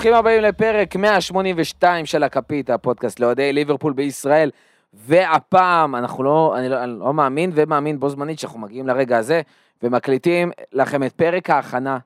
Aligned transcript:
ברוכים 0.00 0.14
הבאים 0.14 0.42
לפרק 0.42 0.96
182 0.96 2.06
של 2.06 2.22
הכפית, 2.22 2.70
הפודקאסט 2.70 3.20
לאוהדי 3.20 3.52
ליברפול 3.52 3.92
בישראל. 3.92 4.50
והפעם, 4.94 5.96
אנחנו 5.96 6.24
לא, 6.24 6.54
אני 6.58 6.68
לא, 6.68 6.84
אני 6.84 6.98
לא 6.98 7.14
מאמין 7.14 7.50
ומאמין 7.54 8.00
בו 8.00 8.08
זמנית 8.08 8.38
שאנחנו 8.38 8.60
מגיעים 8.60 8.86
לרגע 8.86 9.18
הזה, 9.18 9.40
ומקליטים 9.82 10.50
לכם 10.72 11.02
את 11.02 11.12
פרק 11.12 11.50
ההכנה 11.50 11.98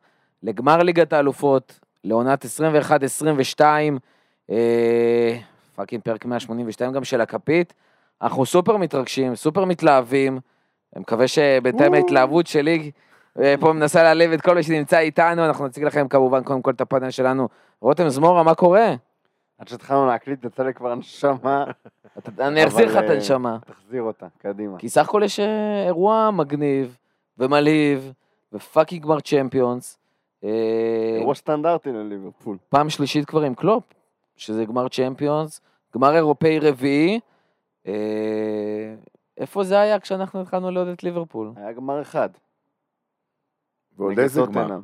לגמר 0.42 0.82
ליגת 0.82 1.12
האלופות, 1.12 1.80
לעונת 2.04 2.44
21-22, 3.58 3.60
אה, 4.50 5.36
fucking 5.74 6.02
פרק 6.02 6.24
182 6.24 6.92
גם 6.92 7.04
של 7.04 7.20
הכפית. 7.20 7.74
אנחנו 8.22 8.46
סופר 8.46 8.76
מתרגשים, 8.76 9.34
סופר 9.34 9.64
מתלהבים, 9.64 10.38
אני 10.96 11.00
מקווה 11.00 11.28
שבינתיים 11.28 11.94
ההתלהבות 11.94 12.46
שלי 12.46 12.90
אה, 13.40 13.54
פה 13.60 13.72
מנסה 13.72 14.02
להעליב 14.02 14.32
את 14.32 14.40
כל 14.40 14.54
מי 14.54 14.62
שנמצא 14.62 14.98
איתנו, 14.98 15.44
אנחנו 15.44 15.66
נציג 15.66 15.84
לכם 15.84 16.08
כמובן 16.08 16.42
קודם 16.42 16.62
כל 16.62 16.70
את 16.70 16.80
הפאנל 16.80 17.10
שלנו. 17.10 17.48
רותם 17.80 18.08
זמורה, 18.08 18.42
מה 18.42 18.54
קורה? 18.54 18.94
עד 19.58 19.68
שהתחלנו 19.68 20.06
להקליט, 20.06 20.44
יצא 20.44 20.62
לי 20.62 20.74
כבר 20.74 20.92
הנשמה. 20.92 21.64
אני 22.38 22.66
אחזיר 22.66 22.86
לך 22.86 22.96
את 22.96 23.10
אה, 23.10 23.14
הנשמה. 23.14 23.58
תחזיר 23.66 24.02
אותה, 24.02 24.26
קדימה. 24.38 24.78
כי 24.78 24.88
סך 24.88 25.08
הכל 25.08 25.22
יש 25.24 25.40
אה, 25.40 25.84
אירוע 25.86 26.30
מגניב 26.30 26.96
ומלהיב 27.38 28.12
ו 28.52 28.58
fucking 28.59 29.02
גמר 29.02 29.20
צ'מפיונס. 29.20 29.98
אה, 30.44 31.16
אירוע 31.18 31.34
סטנדרטי 31.34 31.92
לליברפול. 31.92 32.56
פעם 32.68 32.90
שלישית 32.90 33.24
כבר 33.24 33.42
עם 33.42 33.54
קלופ, 33.54 33.84
שזה 34.36 34.64
גמר 34.64 34.88
צ'מפיונס, 34.88 35.60
גמר 35.94 36.14
אירופאי 36.14 36.58
רביעי. 36.58 37.20
איפה 39.36 39.64
זה 39.64 39.80
היה 39.80 40.00
כשאנחנו 40.00 40.40
התחלנו 40.40 40.70
לעודד 40.70 40.92
את 40.92 41.02
ליברפול? 41.02 41.52
היה 41.56 41.72
גמר 41.72 42.02
אחד. 42.02 42.28
ועוד 43.96 44.18
איזה 44.18 44.40
גמר? 44.40 44.78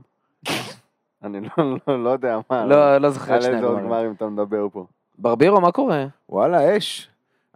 אני 1.25 1.41
לא- 1.41 1.65
לא- 1.89 2.05
לא 2.05 2.11
יודע 2.11 2.39
מה. 2.51 2.67
לא, 2.67 2.99
לא 2.99 3.11
זוכר 3.11 3.27
את 3.33 3.37
על 3.37 3.43
שני 3.43 3.55
איזה 3.55 3.67
עוד 3.67 3.79
הגמרים. 3.79 3.91
גמרים 3.93 4.13
אתה 4.13 4.27
מדבר 4.29 4.67
פה. 4.73 4.87
ברבירו, 5.19 5.61
מה 5.61 5.73
קורה? 5.73 6.07
וואלה, 6.29 6.77
אש. 6.77 7.09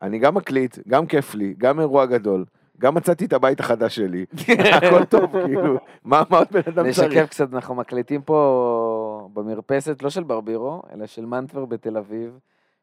אני 0.02 0.18
גם 0.18 0.34
מקליט, 0.34 0.78
גם 0.88 1.06
כיף 1.06 1.34
לי, 1.34 1.54
גם 1.58 1.80
אירוע 1.80 2.06
גדול, 2.06 2.44
גם 2.78 2.94
מצאתי 2.94 3.24
את 3.24 3.32
הבית 3.32 3.60
החדש 3.60 3.96
שלי. 3.96 4.24
הכל 4.82 5.04
טוב, 5.04 5.30
כאילו, 5.46 5.76
מה 6.04 6.22
מה 6.30 6.38
עוד 6.38 6.46
בן 6.50 6.60
אדם 6.68 6.86
נשקף 6.86 7.02
צריך? 7.08 7.28
קצת, 7.30 7.54
אנחנו 7.54 7.74
מקליטים 7.74 8.22
פה 8.22 9.28
במרפסת, 9.32 10.02
לא 10.02 10.10
של 10.10 10.22
ברבירו, 10.22 10.82
אלא 10.94 11.06
של 11.06 11.26
מנטבר 11.26 11.64
בתל 11.64 11.96
אביב. 11.96 12.38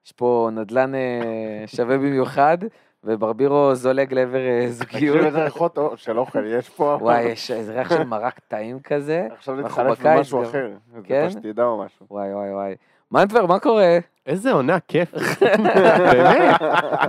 יש 0.05 0.11
פה 0.11 0.49
נדל"ן 0.53 0.95
אה, 0.95 1.21
שווה 1.67 1.97
במיוחד, 1.97 2.57
וברבירו 3.03 3.75
זולג 3.75 4.13
לעבר 4.13 4.37
אה, 4.47 4.65
זוגיות. 4.69 4.89
תקשיב 4.91 5.15
איזה 5.15 5.43
ריחות 5.43 5.77
או- 5.77 5.97
של 5.97 6.19
אוכל 6.19 6.45
יש 6.45 6.69
פה. 6.69 6.97
וואי, 7.01 7.21
יש 7.21 7.51
איזה 7.51 7.73
ריח 7.73 7.89
של 7.89 8.03
מרק 8.03 8.39
טעים 8.47 8.79
כזה. 8.79 9.27
עכשיו 9.37 9.55
במשהו 10.03 10.39
גם. 10.39 10.45
אחר. 10.45 10.69
כן? 11.03 11.29
זה 11.29 11.39
שתדע 11.39 11.63
או 11.63 11.83
משהו. 11.85 12.05
וואי, 12.11 12.33
וואי, 12.33 12.53
וואי. 12.53 12.75
מנטבר, 13.11 13.45
מה 13.45 13.59
קורה? 13.59 13.97
איזה 14.25 14.51
עונה 14.51 14.79
כיף. 14.79 15.13
באמת, 16.13 16.61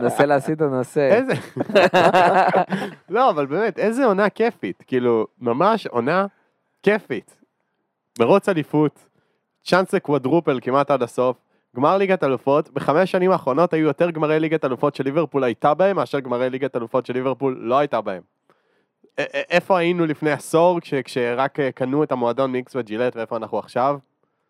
נסה 0.02 0.26
להסיט 0.26 0.56
את 0.56 0.62
הנושא. 0.62 1.00
איזה... 1.12 1.32
לא, 3.08 3.30
אבל 3.30 3.46
באמת, 3.46 3.78
איזה 3.78 4.04
עונה 4.04 4.30
כיפית. 4.30 4.82
כאילו, 4.86 5.26
ממש 5.40 5.86
עונה 5.86 6.26
כיפית. 6.82 7.36
מרוץ 8.20 8.48
אליפות, 8.48 8.98
צ'אנס 9.64 9.92
לקוואדרופל 9.94 10.58
כמעט 10.62 10.90
עד 10.90 11.02
הסוף, 11.02 11.36
גמר 11.76 11.96
ליגת 11.98 12.24
אלופות, 12.24 12.70
בחמש 12.70 13.10
שנים 13.10 13.30
האחרונות 13.30 13.72
היו 13.72 13.86
יותר 13.86 14.10
גמרי 14.10 14.40
ליגת 14.40 14.64
אלופות 14.64 14.94
שליברפול 14.94 15.44
הייתה 15.44 15.74
בהם, 15.74 15.96
מאשר 15.96 16.20
גמרי 16.20 16.50
ליגת 16.50 16.76
אלופות 16.76 17.06
שליברפול 17.06 17.58
לא 17.60 17.78
הייתה 17.78 18.00
בהם. 18.00 18.22
א- 19.18 19.22
א- 19.22 19.40
איפה 19.50 19.78
היינו 19.78 20.06
לפני 20.06 20.30
עשור, 20.30 20.80
כש- 20.80 20.94
כשרק 20.94 21.60
אה, 21.60 21.72
קנו 21.72 22.02
את 22.02 22.12
המועדון 22.12 22.52
מיקס 22.52 22.76
וג'ילט, 22.76 23.16
ואיפה 23.16 23.36
אנחנו 23.36 23.58
עכשיו? 23.58 23.98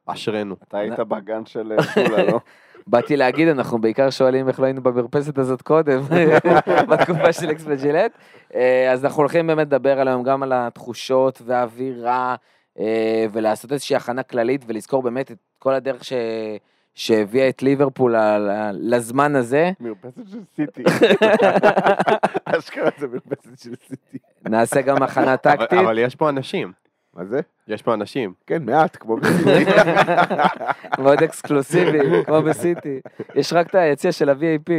אשרינו. 0.07 0.57
אתה 0.69 0.79
היית 0.79 0.99
בגן 1.01 1.47
של 1.47 1.73
אה, 1.79 1.83
שולה, 1.83 2.23
לא? 2.25 2.41
באתי 2.87 3.17
להגיד, 3.17 3.49
אנחנו 3.49 3.81
בעיקר 3.81 4.11
שואלים 4.11 4.49
איך 4.49 4.61
לא 4.61 4.65
היינו 4.65 4.83
במרפסת 4.83 5.39
הזאת 5.39 5.63
קודם, 5.63 6.01
בתקופה 6.91 7.33
של 7.33 7.51
אקס 7.51 7.65
וג'ילט. 7.67 8.13
אה, 8.55 8.93
אז 8.93 9.05
אנחנו 9.05 9.21
הולכים 9.21 9.47
באמת 9.47 9.67
לדבר 9.67 10.01
על 10.01 10.09
היום 10.09 10.23
גם 10.23 10.43
על 10.43 10.53
התחושות 10.55 11.43
והאווירה, 11.45 12.35
אה, 12.79 13.27
ולעשות 13.33 13.73
איזושהי 13.73 13.97
הכנה 13.97 14.23
כללית, 14.23 14.65
ולזכור 14.67 15.03
באמת 15.03 15.31
את 15.31 15.37
כל 15.59 15.75
הדרך 15.75 16.05
ש... 16.05 16.13
שהביאה 16.95 17.49
את 17.49 17.63
ליברפול 17.63 18.15
לזמן 18.73 19.37
הזה. 19.37 19.71
מרפסת 19.81 20.29
של 20.31 20.41
סיטי. 20.57 20.83
אשכרה 22.45 22.91
זה 22.99 23.07
מרפסת 23.09 23.59
של 23.59 23.75
סיטי. 23.89 24.19
נעשה 24.49 24.81
גם 24.81 25.03
הכנה 25.03 25.37
טקטית. 25.37 25.73
אבל 25.73 25.99
יש 25.99 26.15
פה 26.15 26.29
אנשים, 26.29 26.73
מה 27.15 27.25
זה? 27.25 27.41
יש 27.69 27.83
פה 27.83 27.95
אנשים. 27.95 28.33
כן, 28.47 28.63
מעט, 28.65 28.97
כמו 29.01 29.17
בסיטי. 29.17 29.65
מאוד 31.03 31.23
אקסקלוסיבי, 31.23 32.25
כמו 32.25 32.43
בסיטי. 32.43 33.01
יש 33.35 33.53
רק 33.53 33.67
את 33.67 33.75
היציע 33.75 34.13
של 34.13 34.29
ה-VAP. 34.29 34.73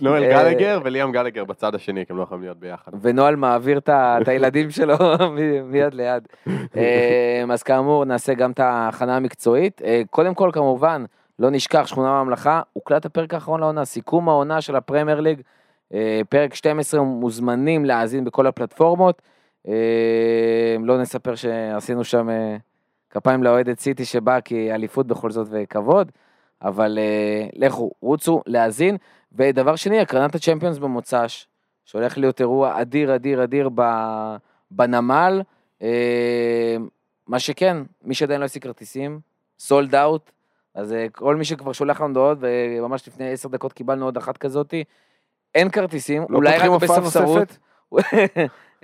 נואל 0.00 0.22
אה, 0.22 0.30
גלגר 0.30 0.80
וליאם 0.84 1.12
גלגר 1.12 1.44
בצד 1.44 1.74
השני, 1.74 2.06
כי 2.06 2.12
הם 2.12 2.18
לא 2.18 2.22
יכולים 2.22 2.42
להיות 2.42 2.58
ביחד. 2.58 2.92
ונוהל 3.02 3.36
מעביר 3.36 3.78
את 3.78 4.28
הילדים 4.28 4.70
שלו 4.70 4.96
מיד 5.70 5.94
ליד. 5.94 6.28
אה, 6.76 7.44
אז 7.52 7.62
כאמור, 7.62 8.04
נעשה 8.04 8.34
גם 8.34 8.50
את 8.50 8.60
ההכנה 8.60 9.16
המקצועית. 9.16 9.82
אה, 9.84 10.02
קודם 10.10 10.34
כל, 10.34 10.50
כמובן, 10.52 11.04
לא 11.40 11.50
נשכח, 11.50 11.86
שכונה 11.86 12.20
בממלכה, 12.20 12.62
הוקלט 12.72 13.06
הפרק 13.06 13.34
האחרון 13.34 13.60
לעונה, 13.60 13.84
סיכום 13.84 14.28
העונה 14.28 14.60
של 14.60 14.76
הפרמייר 14.76 15.20
ליג, 15.20 15.40
אה, 15.94 16.20
פרק 16.28 16.54
12, 16.54 17.02
מוזמנים 17.02 17.84
להאזין 17.84 18.24
בכל 18.24 18.46
הפלטפורמות. 18.46 19.22
אה, 19.68 20.76
לא 20.80 20.98
נספר 20.98 21.34
שעשינו 21.34 22.04
שם 22.04 22.30
אה, 22.30 22.56
כפיים 23.10 23.42
לאוהדת 23.42 23.80
סיטי 23.80 24.04
שבאה, 24.04 24.40
כי 24.40 24.72
אליפות 24.72 25.06
בכל 25.06 25.30
זאת 25.30 25.48
וכבוד, 25.50 26.12
אבל 26.62 26.98
לכו, 27.56 27.90
רוצו 28.00 28.42
להאזין. 28.46 28.96
ודבר 29.32 29.76
שני, 29.76 30.00
הקרנת 30.00 30.34
הצ'מפיונס 30.34 30.78
במוצ"ש, 30.78 31.46
שהולך 31.84 32.18
להיות 32.18 32.40
אירוע 32.40 32.80
אדיר, 32.80 33.14
אדיר, 33.14 33.44
אדיר 33.44 33.70
בנמל. 34.70 35.42
מה 37.26 37.38
שכן, 37.38 37.76
מי 38.04 38.14
שעדיין 38.14 38.40
לא 38.40 38.44
השיג 38.44 38.62
כרטיסים, 38.62 39.20
סולד 39.58 39.94
אאוט, 39.94 40.30
אז 40.74 40.92
אה, 40.92 41.06
כל 41.12 41.36
מי 41.36 41.44
שכבר 41.44 41.72
שולח 41.72 42.00
לנו 42.00 42.08
הודעות, 42.08 42.38
וממש 42.40 43.08
לפני 43.08 43.32
עשר 43.32 43.48
דקות 43.48 43.72
קיבלנו 43.72 44.04
עוד 44.04 44.16
אחת 44.16 44.36
כזאתי, 44.36 44.84
אין 45.54 45.70
כרטיסים, 45.70 46.26
לא 46.28 46.36
אולי 46.36 46.58
רק 46.58 46.82
בספסרות. 46.82 47.58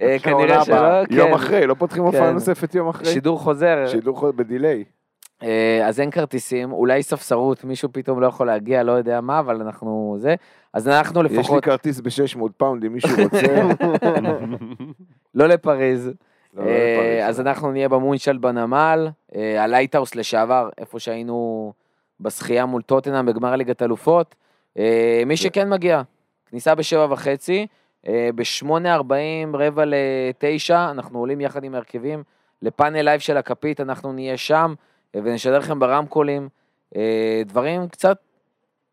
אה, 0.01 0.17
כנראה 0.23 0.65
שלא, 0.65 0.75
הבאה. 0.75 1.03
יום 1.11 1.29
כן. 1.29 1.35
אחרי, 1.35 1.67
לא 1.67 1.75
פותחים 1.75 2.03
הופעה 2.03 2.27
כן. 2.29 2.33
נוספת 2.33 2.75
יום 2.75 2.89
אחרי? 2.89 3.07
שידור 3.07 3.39
חוזר, 3.39 3.87
שידור 3.87 4.17
חוזר 4.17 4.33
בדיליי. 4.33 4.85
אה, 5.43 5.87
אז 5.87 6.01
אין 6.01 6.11
כרטיסים, 6.11 6.73
אולי 6.73 7.03
ספסרות, 7.03 7.65
מישהו 7.65 7.89
פתאום 7.93 8.21
לא 8.21 8.27
יכול 8.27 8.47
להגיע, 8.47 8.83
לא 8.83 8.93
יודע 8.93 9.21
מה, 9.21 9.39
אבל 9.39 9.61
אנחנו 9.61 10.17
זה. 10.19 10.35
אז 10.73 10.89
אנחנו 10.89 11.25
יש 11.25 11.31
לי 11.31 11.39
לפחות, 11.39 11.65
כרטיס 11.65 12.01
ב-600 12.01 12.49
פאונד, 12.57 12.85
אם 12.85 12.93
מישהו 12.93 13.11
רוצה. 13.23 13.63
לא 15.35 15.47
לפריז, 15.47 16.11
לא, 16.57 16.65
לא 16.65 16.69
אה. 16.71 17.29
אז 17.29 17.41
אנחנו 17.41 17.73
נהיה 17.73 17.89
במונשל 17.89 18.39
בנמל, 18.39 19.09
אה, 19.35 19.63
ה 19.63 19.68
Lighthouse 19.68 20.15
לשעבר, 20.15 20.69
איפה 20.79 20.99
שהיינו 20.99 21.73
בשחייה 22.21 22.67
מול 22.67 22.83
טוטנאם 22.83 23.27
בגמר 23.27 23.57
ליגת 23.57 23.83
אלופות. 23.83 24.35
אה, 24.79 25.23
מי 25.27 25.37
שכן 25.37 25.69
מגיע, 25.69 26.03
כניסה 26.47 26.75
בשבע 26.75 27.07
וחצי, 27.11 27.67
בשמונה 28.35 28.95
ארבעים, 28.95 29.57
רבע 29.57 29.85
לתשע, 29.87 30.91
אנחנו 30.91 31.19
עולים 31.19 31.41
יחד 31.41 31.65
עם 31.65 31.75
הרכבים 31.75 32.23
לפאנל 32.63 33.03
לייב 33.03 33.21
של 33.21 33.37
הכפית, 33.37 33.81
אנחנו 33.81 34.13
נהיה 34.13 34.37
שם 34.37 34.75
ונשדר 35.17 35.59
לכם 35.59 35.79
ברמקולים. 35.79 36.49
דברים 37.47 37.89
קצת, 37.89 38.19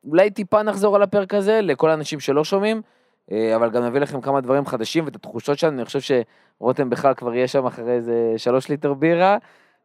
אולי 0.07 0.30
טיפה 0.30 0.63
נחזור 0.63 0.95
על 0.95 1.01
הפרק 1.01 1.33
הזה 1.33 1.62
לכל 1.62 1.89
האנשים 1.89 2.19
שלא 2.19 2.44
שומעים, 2.44 2.81
אבל 3.31 3.69
גם 3.69 3.83
נביא 3.83 3.99
לכם 4.01 4.21
כמה 4.21 4.41
דברים 4.41 4.65
חדשים 4.65 5.05
ואת 5.05 5.15
התחושות 5.15 5.59
שלנו, 5.59 5.75
אני 5.77 5.85
חושב 5.85 6.23
שרותם 6.59 6.89
בכלל 6.89 7.13
כבר 7.13 7.33
יהיה 7.33 7.47
שם 7.47 7.65
אחרי 7.65 7.91
איזה 7.91 8.33
שלוש 8.37 8.69
ליטר 8.69 8.93
בירה 8.93 9.37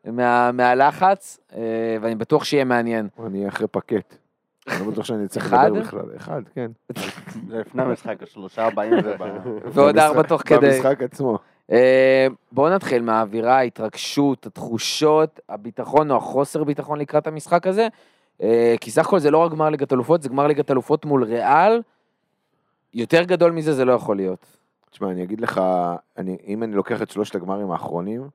מה, 0.04 0.52
מהלחץ, 0.52 1.38
אה, 1.56 1.96
ואני 2.00 2.14
בטוח 2.14 2.44
שיהיה 2.44 2.64
מעניין. 2.64 3.08
אני 3.26 3.38
אהיה 3.38 3.48
אחרי 3.48 3.66
פקט. 3.66 4.16
אני 4.68 4.86
לא 4.86 4.92
בטוח 4.92 5.04
שאני 5.04 5.28
צריך 5.28 5.46
אחד? 5.46 5.66
לדבר 5.66 5.80
בכלל. 5.80 6.16
אחד, 6.16 6.42
כן. 6.54 6.70
זה 7.48 7.58
לפני 7.58 7.82
המשחק, 7.82 8.22
השלושה 8.22 8.66
הבאים 8.66 9.02
זה 9.02 9.16
ב... 9.18 9.22
ועוד 9.74 9.98
ארבע 9.98 10.22
תוך 10.22 10.42
כדי. 10.46 10.70
במשחק 10.70 11.02
עצמו. 11.02 11.38
אה, 11.72 12.26
בואו 12.52 12.74
נתחיל 12.74 13.02
מהאווירה, 13.02 13.58
ההתרגשות, 13.58 14.46
התחושות, 14.46 15.40
הביטחון 15.48 16.10
או 16.10 16.16
החוסר 16.16 16.64
ביטחון 16.64 16.98
לקראת 16.98 17.26
המשחק 17.26 17.66
הזה. 17.66 17.88
אה, 18.42 18.74
כי 18.80 18.90
סך 18.90 19.06
הכל 19.06 19.18
זה 19.18 19.30
לא 19.30 19.38
רק 19.38 19.52
גמר 19.52 19.68
ליגת 19.68 19.92
אלופות, 19.92 20.22
זה 20.22 20.28
גמר 20.28 20.46
ליגת 20.46 20.70
אלופות 20.70 21.04
מול 21.04 21.24
ריאל. 21.24 21.80
יותר 22.94 23.22
גדול 23.22 23.52
מזה 23.52 23.72
זה 23.74 23.84
לא 23.84 23.92
יכול 23.92 24.16
להיות. 24.16 24.46
תשמע, 24.90 25.10
אני 25.10 25.22
אגיד 25.22 25.40
לך, 25.40 25.60
אני, 26.18 26.36
אם 26.46 26.62
אני 26.62 26.74
לוקח 26.76 27.02
את 27.02 27.10
שלושת 27.10 27.34
הגמרים 27.34 27.70
האחרונים, 27.70 28.28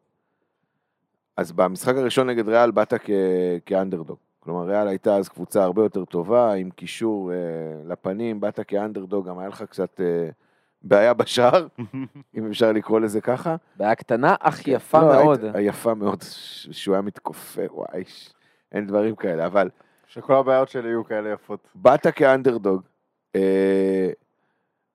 אז 1.37 1.51
במשחק 1.51 1.95
הראשון 1.95 2.29
נגד 2.29 2.49
ריאל 2.49 2.71
באת 2.71 2.93
כ, 2.93 3.09
כאנדרדוג. 3.65 4.17
כלומר, 4.39 4.63
ריאל 4.65 4.87
הייתה 4.87 5.15
אז 5.15 5.29
קבוצה 5.29 5.63
הרבה 5.63 5.83
יותר 5.83 6.05
טובה, 6.05 6.53
עם 6.53 6.69
קישור 6.69 7.31
אה, 7.31 7.37
לפנים, 7.85 8.39
באת 8.41 8.59
כאנדרדוג, 8.67 9.27
גם 9.29 9.39
היה 9.39 9.47
לך 9.49 9.63
קצת 9.63 10.01
אה, 10.01 10.29
בעיה 10.81 11.13
בשער, 11.13 11.67
אם 12.37 12.47
אפשר 12.47 12.71
לקרוא 12.71 12.99
לזה 12.99 13.21
ככה. 13.21 13.55
בעיה 13.77 13.95
קטנה, 13.95 14.35
אך 14.39 14.67
יפה 14.67 15.01
לא, 15.01 15.07
מאוד. 15.07 15.43
היית, 15.43 15.55
יפה 15.69 15.93
מאוד, 15.93 16.19
שהוא 16.71 16.95
היה 16.95 17.01
מתכופף, 17.01 17.67
וואי. 17.71 18.03
ש- 18.05 18.33
אין 18.71 18.87
דברים 18.87 19.15
כאלה, 19.15 19.45
אבל 19.45 19.69
שכל 20.07 20.33
הבעיות 20.33 20.69
שלי 20.69 20.87
יהיו 20.87 21.03
כאלה 21.05 21.29
יפות. 21.29 21.67
באת 21.75 22.07
כאנדרדוג, 22.07 22.81
אה, 23.35 24.09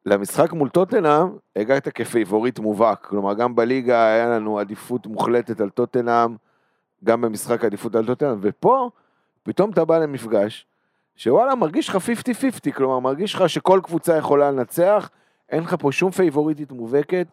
למשחק 0.09 0.53
מול 0.53 0.69
טוטנאם 0.69 1.29
הגעת 1.57 1.89
כפייבוריט 1.89 2.59
מובהק, 2.59 3.07
כלומר 3.07 3.35
גם 3.35 3.57
בליגה 3.57 4.07
היה 4.07 4.29
לנו 4.29 4.59
עדיפות 4.59 5.07
מוחלטת 5.07 5.61
על 5.61 5.71
טוטנאם, 5.71 6.37
גם 7.05 7.21
במשחק 7.21 7.65
עדיפות 7.65 7.95
על 7.95 8.07
טוטנאם, 8.07 8.39
ופה 8.41 8.91
פתאום 9.43 9.71
אתה 9.71 9.85
בא 9.85 9.99
למפגש, 9.99 10.67
שוואלה 11.17 11.55
מרגיש 11.55 11.89
לך 11.89 11.99
50-50, 12.67 12.73
כלומר 12.73 12.99
מרגיש 12.99 13.35
לך 13.35 13.49
שכל 13.49 13.81
קבוצה 13.83 14.17
יכולה 14.17 14.51
לנצח, 14.51 15.11
אין 15.51 15.63
לך 15.63 15.77
פה 15.79 15.93
שום 15.93 16.11
פייבוריטית 16.11 16.73
מובהקת, 16.73 17.27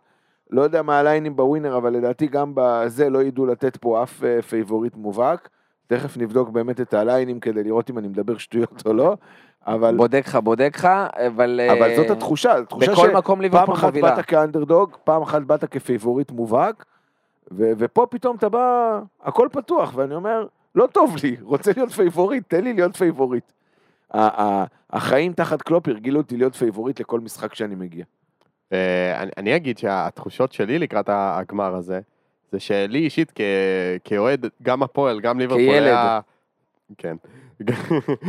לא 0.49 0.61
יודע 0.61 0.81
מה 0.81 0.99
הליינים 0.99 1.35
בווינר, 1.35 1.77
אבל 1.77 1.93
לדעתי 1.93 2.27
גם 2.27 2.51
בזה 2.55 3.09
לא 3.09 3.23
ידעו 3.23 3.45
לתת 3.45 3.77
פה 3.77 4.03
אף 4.03 4.23
אה, 4.23 4.41
פייבוריט 4.41 4.95
מובהק. 4.95 5.49
תכף 5.87 6.17
נבדוק 6.17 6.49
באמת 6.49 6.81
את 6.81 6.93
הליינים 6.93 7.39
כדי 7.39 7.63
לראות 7.63 7.89
אם 7.89 7.97
אני 7.97 8.07
מדבר 8.07 8.37
שטויות 8.37 8.83
או 8.85 8.93
לא, 8.93 9.17
אבל, 9.67 9.95
בודק 9.97 10.23
לך, 10.27 10.35
בודק 10.35 10.71
לך, 10.75 10.85
אבל... 11.13 11.61
אבל 11.71 11.89
אה, 11.89 11.95
זאת 11.95 12.09
התחושה, 12.09 12.57
התחושה 12.57 12.91
בכל 12.91 13.11
מקום 13.11 13.41
ליברפול 13.41 13.65
פעם 13.65 13.75
אחת 13.75 13.85
מובילה. 13.85 14.15
באת 14.15 14.25
כאנדרדוג, 14.25 14.97
פעם 15.03 15.21
אחת 15.21 15.41
באת 15.41 15.65
כפייבוריט 15.65 16.31
מובהק, 16.31 16.85
ו- 17.51 17.71
ופה 17.77 18.07
פתאום 18.09 18.35
אתה 18.35 18.49
בא, 18.49 18.99
הכל 19.23 19.47
פתוח, 19.51 19.93
ואני 19.95 20.15
אומר, 20.15 20.47
לא 20.75 20.87
טוב 20.87 21.15
לי, 21.23 21.35
רוצה 21.41 21.71
להיות 21.75 21.91
פייבוריט, 21.91 22.43
תן 22.47 22.63
לי 22.63 22.73
להיות 22.73 22.97
פייבוריט. 22.97 23.51
החיים 24.89 25.33
תחת 25.33 25.61
קלופ 25.61 25.87
הרגילו 25.87 26.19
אותי 26.19 26.37
להיות 26.37 26.55
פייבוריט 26.55 26.99
לכל 26.99 27.19
משחק 27.19 27.55
שאני 27.55 27.75
מגיע. 27.75 28.05
אה, 28.73 29.21
אני, 29.21 29.31
אני 29.37 29.55
אגיד 29.55 29.77
שהתחושות 29.77 30.53
שלי 30.53 30.79
לקראת 30.79 31.09
הגמר 31.09 31.75
הזה, 31.75 31.99
זה 32.51 32.59
שלי 32.59 32.99
אישית 32.99 33.31
כאוהד, 34.03 34.45
גם 34.63 34.83
הפועל, 34.83 35.21
גם 35.21 35.39
ליברפול 35.39 35.63
כילד. 35.63 35.87
היה... 35.87 36.19
כן. 36.97 37.15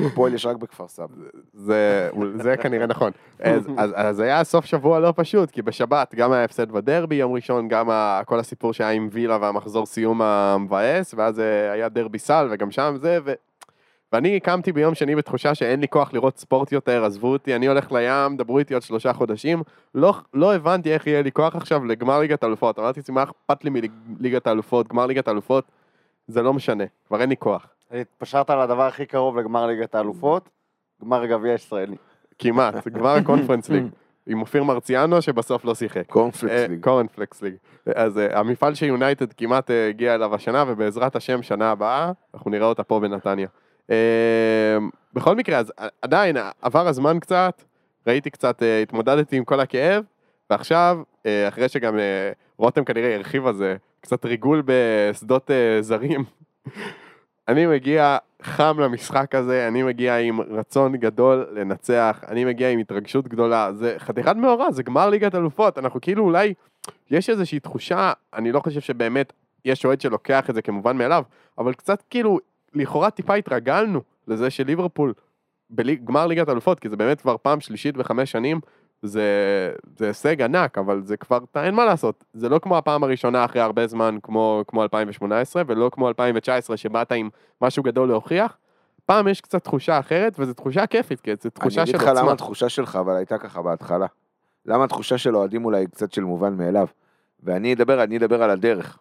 הפועל 0.06 0.34
יש 0.34 0.46
רק 0.46 0.56
בכפר 0.56 0.88
סבא. 0.88 1.06
זה, 1.52 2.10
זה 2.34 2.56
כנראה 2.56 2.86
נכון. 2.86 3.10
אז, 3.40 3.66
אז, 3.76 3.90
אז 3.94 4.20
היה 4.20 4.44
סוף 4.44 4.64
שבוע 4.64 5.00
לא 5.00 5.12
פשוט, 5.16 5.50
כי 5.50 5.62
בשבת 5.62 6.14
גם 6.14 6.32
היה 6.32 6.44
הפסד 6.44 6.72
בדרבי 6.72 7.14
יום 7.14 7.32
ראשון, 7.32 7.68
גם 7.68 7.90
ה, 7.90 8.20
כל 8.26 8.38
הסיפור 8.38 8.72
שהיה 8.72 8.90
עם 8.90 9.08
וילה 9.12 9.38
והמחזור 9.40 9.86
סיום 9.86 10.22
המבאס, 10.22 11.14
ואז 11.16 11.40
אה, 11.40 11.72
היה 11.72 11.88
דרבי 11.88 12.18
סל, 12.18 12.48
וגם 12.50 12.70
שם 12.70 12.94
זה, 13.00 13.18
ו... 13.24 13.32
ואני 14.12 14.40
קמתי 14.40 14.72
ביום 14.72 14.94
שני 14.94 15.16
בתחושה 15.16 15.54
שאין 15.54 15.80
לי 15.80 15.88
כוח 15.88 16.12
לראות 16.12 16.38
ספורט 16.38 16.72
יותר, 16.72 17.04
עזבו 17.04 17.32
אותי, 17.32 17.56
אני 17.56 17.66
הולך 17.66 17.92
לים, 17.92 18.36
דברו 18.36 18.58
איתי 18.58 18.74
עוד 18.74 18.82
שלושה 18.82 19.12
חודשים. 19.12 19.62
לא, 19.94 20.14
לא 20.34 20.54
הבנתי 20.54 20.94
איך 20.94 21.06
יהיה 21.06 21.22
לי 21.22 21.32
כוח 21.32 21.56
עכשיו 21.56 21.84
לגמר 21.84 22.18
ליגת 22.18 22.42
האלופות. 22.42 22.78
אמרתי 22.78 23.00
לעצמי, 23.00 23.14
מה 23.14 23.22
אכפת 23.22 23.64
לי 23.64 23.70
מליגת 24.06 24.46
האלופות, 24.46 24.88
גמר 24.88 25.06
ליגת 25.06 25.28
האלופות, 25.28 25.64
זה 26.28 26.42
לא 26.42 26.54
משנה, 26.54 26.84
כבר 27.08 27.20
אין 27.20 27.28
לי 27.28 27.36
כוח. 27.36 27.75
התפשרת 27.90 28.50
על 28.50 28.60
הדבר 28.60 28.82
הכי 28.82 29.06
קרוב 29.06 29.38
לגמר 29.38 29.66
ליגת 29.66 29.94
האלופות, 29.94 30.48
גמר 31.02 31.26
גביע 31.26 31.54
ישראלי. 31.54 31.96
כמעט, 32.38 32.88
גמר 32.88 33.10
הקונפרנס 33.10 33.68
ליג. 33.68 33.84
עם 34.26 34.40
אופיר 34.40 34.64
מרציאנו 34.64 35.22
שבסוף 35.22 35.64
לא 35.64 35.74
שיחק. 35.74 36.06
קורנפלקס 36.06 36.52
אה, 36.52 36.66
ליג. 36.68 36.84
קורנפלקס 36.84 37.42
ליג. 37.42 37.54
אז 37.94 38.18
אה, 38.18 38.38
המפעל 38.38 38.74
של 38.74 38.86
יונייטד 38.86 39.32
כמעט 39.32 39.70
אה, 39.70 39.88
הגיע 39.88 40.14
אליו 40.14 40.34
השנה, 40.34 40.64
ובעזרת 40.68 41.16
השם, 41.16 41.42
שנה 41.42 41.70
הבאה, 41.70 42.12
אנחנו 42.34 42.50
נראה 42.50 42.66
אותה 42.66 42.82
פה 42.82 43.00
בנתניה. 43.00 43.48
בכל 45.14 45.36
מקרה, 45.36 45.58
אז 45.58 45.72
עדיין, 46.02 46.36
עבר 46.62 46.88
הזמן 46.88 47.18
קצת, 47.18 47.62
ראיתי 48.06 48.30
קצת, 48.30 48.62
התמודדתי 48.82 49.36
עם 49.36 49.44
כל 49.44 49.60
הכאב, 49.60 50.04
ועכשיו, 50.50 50.98
אחרי 51.48 51.68
שגם 51.68 51.98
רותם 52.56 52.84
כנראה 52.84 53.14
הרחיב 53.14 53.46
על 53.46 53.54
זה, 53.54 53.76
קצת 54.00 54.24
ריגול 54.24 54.62
בשדות 54.66 55.50
זרים, 55.80 56.24
אני 57.48 57.66
מגיע 57.66 58.18
חם 58.42 58.76
למשחק 58.80 59.34
הזה, 59.34 59.68
אני 59.68 59.82
מגיע 59.82 60.18
עם 60.18 60.40
רצון 60.40 60.96
גדול 60.96 61.46
לנצח, 61.52 62.20
אני 62.28 62.44
מגיע 62.44 62.70
עם 62.70 62.78
התרגשות 62.78 63.28
גדולה, 63.28 63.72
זה 63.72 63.94
חתיכת 63.98 64.36
מאורע, 64.36 64.72
זה 64.72 64.82
גמר 64.82 65.08
ליגת 65.10 65.34
אלופות, 65.34 65.78
אנחנו 65.78 66.00
כאילו 66.00 66.24
אולי, 66.24 66.54
יש 67.10 67.30
איזושהי 67.30 67.60
תחושה, 67.60 68.12
אני 68.34 68.52
לא 68.52 68.60
חושב 68.60 68.80
שבאמת 68.80 69.32
יש 69.64 69.84
אוהד 69.84 70.00
שלוקח 70.00 70.50
את 70.50 70.54
זה 70.54 70.62
כמובן 70.62 70.96
מאליו, 70.96 71.22
אבל 71.58 71.74
קצת 71.74 72.02
כאילו, 72.10 72.38
לכאורה 72.74 73.10
טיפה 73.10 73.34
התרגלנו 73.34 74.00
לזה 74.28 74.50
שליברפול 74.50 75.12
בגמר 75.70 76.26
ליגת 76.26 76.48
אלופות, 76.48 76.80
כי 76.80 76.88
זה 76.88 76.96
באמת 76.96 77.20
כבר 77.20 77.36
פעם 77.42 77.60
שלישית 77.60 77.96
בחמש 77.96 78.30
שנים, 78.30 78.60
זה, 79.02 79.72
זה 79.96 80.06
הישג 80.06 80.42
ענק, 80.42 80.78
אבל 80.78 81.02
זה 81.04 81.16
כבר, 81.16 81.38
אין 81.56 81.74
מה 81.74 81.84
לעשות, 81.84 82.24
זה 82.34 82.48
לא 82.48 82.58
כמו 82.58 82.78
הפעם 82.78 83.04
הראשונה 83.04 83.44
אחרי 83.44 83.62
הרבה 83.62 83.86
זמן, 83.86 84.18
כמו, 84.22 84.62
כמו 84.66 84.82
2018, 84.82 85.62
ולא 85.66 85.90
כמו 85.92 86.08
2019, 86.08 86.76
שבאת 86.76 87.12
עם 87.12 87.28
משהו 87.62 87.82
גדול 87.82 88.08
להוכיח. 88.08 88.56
פעם 89.06 89.28
יש 89.28 89.40
קצת 89.40 89.64
תחושה 89.64 89.98
אחרת, 89.98 90.36
וזו 90.38 90.54
תחושה 90.54 90.86
כיפית, 90.86 91.20
כי 91.20 91.30
זו 91.34 91.40
אני 91.44 91.50
תחושה 91.50 91.82
אגיד 91.82 91.92
של 91.92 91.98
לך 91.98 92.06
למה 92.06 92.20
עוצמה. 92.20 92.32
התחושה 92.32 92.68
שלך, 92.68 92.96
אבל 92.96 93.16
הייתה 93.16 93.38
ככה 93.38 93.62
בהתחלה. 93.62 94.06
למה 94.66 94.84
התחושה 94.84 95.18
של 95.18 95.36
אוהדים 95.36 95.64
אולי 95.64 95.86
קצת 95.86 96.12
של 96.12 96.24
מובן 96.24 96.56
מאליו. 96.56 96.86
ואני 97.42 97.72
אדבר, 97.72 98.02
אני 98.02 98.16
אדבר 98.16 98.42
על 98.42 98.50
הדרך. 98.50 98.98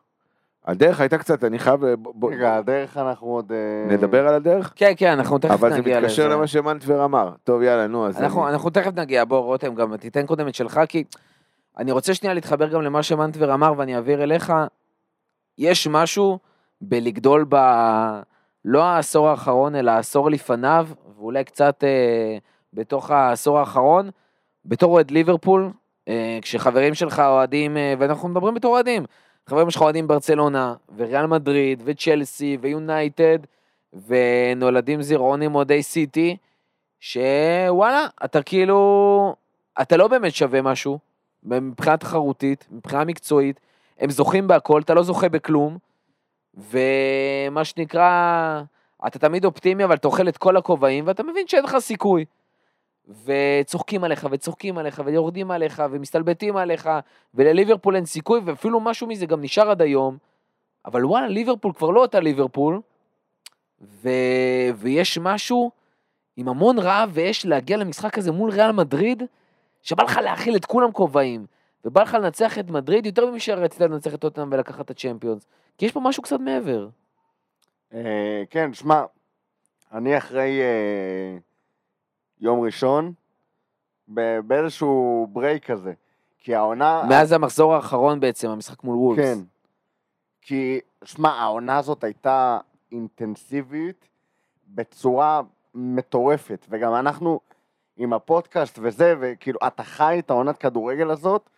הדרך 0.68 1.00
הייתה 1.00 1.18
קצת, 1.18 1.44
אני 1.44 1.60
חייב, 1.60 1.86
בוא- 1.86 2.14
בוא- 2.16 2.32
רגע, 2.32 2.56
הדרך 2.56 2.98
אנחנו 2.98 3.28
עוד... 3.28 3.52
אה, 3.52 3.94
נדבר 3.96 4.28
על 4.28 4.34
הדרך? 4.36 4.74
כן, 4.76 4.92
כן, 4.98 5.12
אנחנו 5.12 5.38
תכף 5.38 5.52
אבל 5.52 5.70
זה 5.74 5.78
נגיע 5.80 5.98
לזה. 5.98 6.08
מתקשר 6.08 6.28
למה 6.28 6.48
שמנטבר 6.48 7.06
אמר. 7.06 7.32
טוב, 7.44 7.62
יאללה, 7.62 7.88
נו, 7.88 8.08
אז... 8.08 8.22
אנחנו, 8.22 8.44
אני- 8.46 8.54
אנחנו 8.54 8.70
תכף 8.70 8.92
נגיע, 8.96 9.26
בוא 9.26 9.40
רותם, 9.40 9.76
גם 9.76 9.98
תיתן 9.98 10.26
קודם 10.26 10.48
את 10.48 10.56
שלך, 10.56 10.80
כי 10.90 11.04
אני 11.78 11.92
רוצה 11.92 12.14
שנייה 12.14 12.34
להתחבר 12.34 12.68
גם 12.68 12.82
למה 12.82 13.04
שמנטבר 13.04 13.54
אמר 13.54 13.74
ואני 13.78 13.96
אעביר 13.96 14.24
אליך. 14.24 14.54
יש 15.58 15.88
משהו 15.88 16.40
בלגדול 16.82 17.46
ב... 17.50 17.56
לא 18.66 18.84
העשור 18.84 19.30
האחרון, 19.30 19.76
אלא 19.76 19.92
העשור 19.92 20.32
לפניו, 20.32 20.88
ואולי 21.18 21.44
קצת 21.44 21.84
אה, 21.84 22.38
בתוך 22.74 23.12
העשור 23.12 23.60
האחרון, 23.60 24.10
בתור 24.66 24.94
אוהד 24.94 25.12
ליברפול, 25.12 25.70
אה, 26.08 26.40
כשחברים 26.42 26.94
שלך 26.94 27.20
אוהדים, 27.20 27.78
אה, 27.78 27.94
ואנחנו 28.00 28.28
מדברים 28.30 28.54
בתור 28.56 28.74
אוהדים, 28.74 29.06
חברים 29.50 29.70
שלך 29.72 29.82
אוהדים 29.82 30.08
ברצלונה, 30.08 30.76
וריאל 30.98 31.26
מדריד, 31.26 31.82
וצ'לסי, 31.86 32.58
ויונייטד, 32.62 33.40
ונולדים 34.08 35.02
זירעונים 35.02 35.56
אוהדי 35.56 35.84
סיטי, 35.84 36.38
שוואלה, 37.00 38.06
אתה 38.26 38.44
כאילו, 38.44 39.36
אתה 39.82 39.98
לא 39.98 40.08
באמת 40.08 40.36
שווה 40.36 40.62
משהו, 40.62 41.00
מבחינה 41.44 41.98
תחרותית, 41.98 42.68
מבחינה 42.72 43.04
מקצועית, 43.04 43.60
הם 44.00 44.10
זוכים 44.10 44.48
בהכל, 44.48 44.82
אתה 44.82 44.94
לא 44.94 45.04
זוכה 45.04 45.30
בכלום, 45.30 45.78
ומה 46.54 47.66
שנקרא, 47.66 48.62
אתה 49.08 49.20
תמיד 49.20 49.46
אופטימי, 49.46 49.84
אבל 49.84 49.96
אתה 49.96 50.08
אוכל 50.08 50.28
את 50.28 50.38
כל 50.38 50.58
הכובעים, 50.58 51.08
ואתה 51.08 51.24
מבין 51.24 51.48
שאין 51.48 51.64
לך 51.64 51.78
סיכוי. 51.80 52.26
וצוחקים 53.26 54.04
עליך, 54.04 54.28
וצוחקים 54.32 54.78
עליך, 54.78 55.02
ויורדים 55.06 55.52
עליך, 55.52 55.84
ומסתלבטים 55.92 56.58
עליך, 56.58 56.90
ולליברפול 57.34 57.96
אין 57.96 58.06
סיכוי, 58.06 58.40
ואפילו 58.46 58.80
משהו 58.80 59.08
מזה 59.08 59.26
גם 59.26 59.42
נשאר 59.42 59.70
עד 59.70 59.82
היום. 59.82 60.18
אבל 60.86 61.06
וואלה, 61.06 61.28
ליברפול 61.28 61.74
כבר 61.74 61.90
לא 61.90 62.02
אותה 62.02 62.20
ליברפול, 62.20 62.82
ו... 63.82 64.10
ויש 64.76 65.18
משהו 65.18 65.72
עם 66.38 66.48
המון 66.48 66.80
רעב 66.80 67.10
ואש 67.14 67.46
להגיע 67.46 67.78
למשחק 67.78 68.18
הזה 68.18 68.32
מול 68.32 68.52
ריאל 68.52 68.72
מדריד, 68.72 69.24
שבא 69.82 70.04
לך 70.04 70.18
להאכיל 70.18 70.56
את 70.56 70.66
כולם 70.66 70.92
כובעים, 70.92 71.46
ובא 71.86 72.02
לך 72.02 72.14
לנצח 72.14 72.60
את 72.60 72.70
מדריד 72.70 73.06
יותר 73.06 73.26
ממי 73.26 73.40
שרצית 73.40 73.82
לנצח 73.82 74.14
את 74.14 74.20
טוטנאם 74.20 74.48
ולקחת 74.52 74.86
את 74.86 74.90
הצ'מפיונס. 74.90 75.48
כי 75.78 75.86
יש 75.86 75.92
פה 75.92 76.00
משהו 76.00 76.24
קצת 76.24 76.40
מעבר. 76.40 76.88
אה, 77.94 78.44
כן, 78.50 78.74
שמע, 78.74 79.04
אני 79.94 80.18
אחרי 80.18 80.62
אה, 80.62 81.38
יום 82.42 82.62
ראשון, 82.62 83.14
באיזשהו 84.48 85.28
ברייק 85.34 85.66
כזה. 85.72 85.94
כי 86.40 86.56
העונה... 86.56 87.04
מאז 87.10 87.32
המחזור 87.32 87.74
האחרון 87.76 88.20
בעצם, 88.20 88.50
המשחק 88.50 88.84
מול 88.84 88.96
וולפס. 88.96 89.24
כן. 89.24 89.40
כי, 90.42 90.80
שמע, 91.04 91.30
העונה 91.30 91.78
הזאת 91.78 92.04
הייתה 92.04 92.58
אינטנסיבית 92.92 94.08
בצורה 94.68 95.42
מטורפת, 95.74 96.66
וגם 96.70 96.96
אנחנו 96.96 97.40
עם 97.98 98.14
הפודקאסט 98.14 98.80
וזה, 98.82 99.16
וכאילו, 99.20 99.60
אתה 99.68 99.84
חי 99.84 100.20
את 100.20 100.30
העונת 100.30 100.58
כדורגל 100.58 101.10
הזאת, 101.12 101.50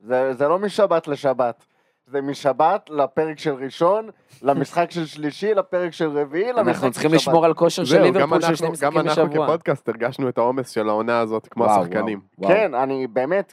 זה, 0.00 0.34
זה 0.34 0.48
לא 0.48 0.58
משבת 0.58 1.08
לשבת. 1.08 1.64
זה 2.06 2.20
משבת 2.20 2.90
לפרק 2.90 3.38
של 3.38 3.54
ראשון, 3.54 4.08
למשחק 4.42 4.90
של 4.90 5.06
שלישי, 5.06 5.54
לפרק 5.54 5.92
של 5.92 6.18
רביעי, 6.18 6.52
למשחק 6.52 6.68
אנחנו 6.68 6.86
של 6.86 6.92
צריכים 6.92 7.10
שבת. 7.10 7.20
לשמור 7.20 7.44
על 7.44 7.54
כושר 7.54 7.84
של 7.84 7.96
גם 7.96 8.02
ליברפול 8.02 8.40
של 8.40 8.46
אנחנו, 8.46 8.56
שני 8.56 8.66
גם 8.66 8.72
משחקים 8.72 8.98
אנחנו 8.98 9.26
בשבוע. 9.30 9.46
כפודקאסט 9.46 9.88
הרגשנו 9.88 10.28
את 10.28 10.38
העומס 10.38 10.70
של 10.70 10.88
העונה 10.88 11.20
הזאת, 11.20 11.48
כמו 11.48 11.66
השחקנים. 11.66 12.20
כן, 12.46 12.74
אני 12.74 13.06
באמת, 13.06 13.52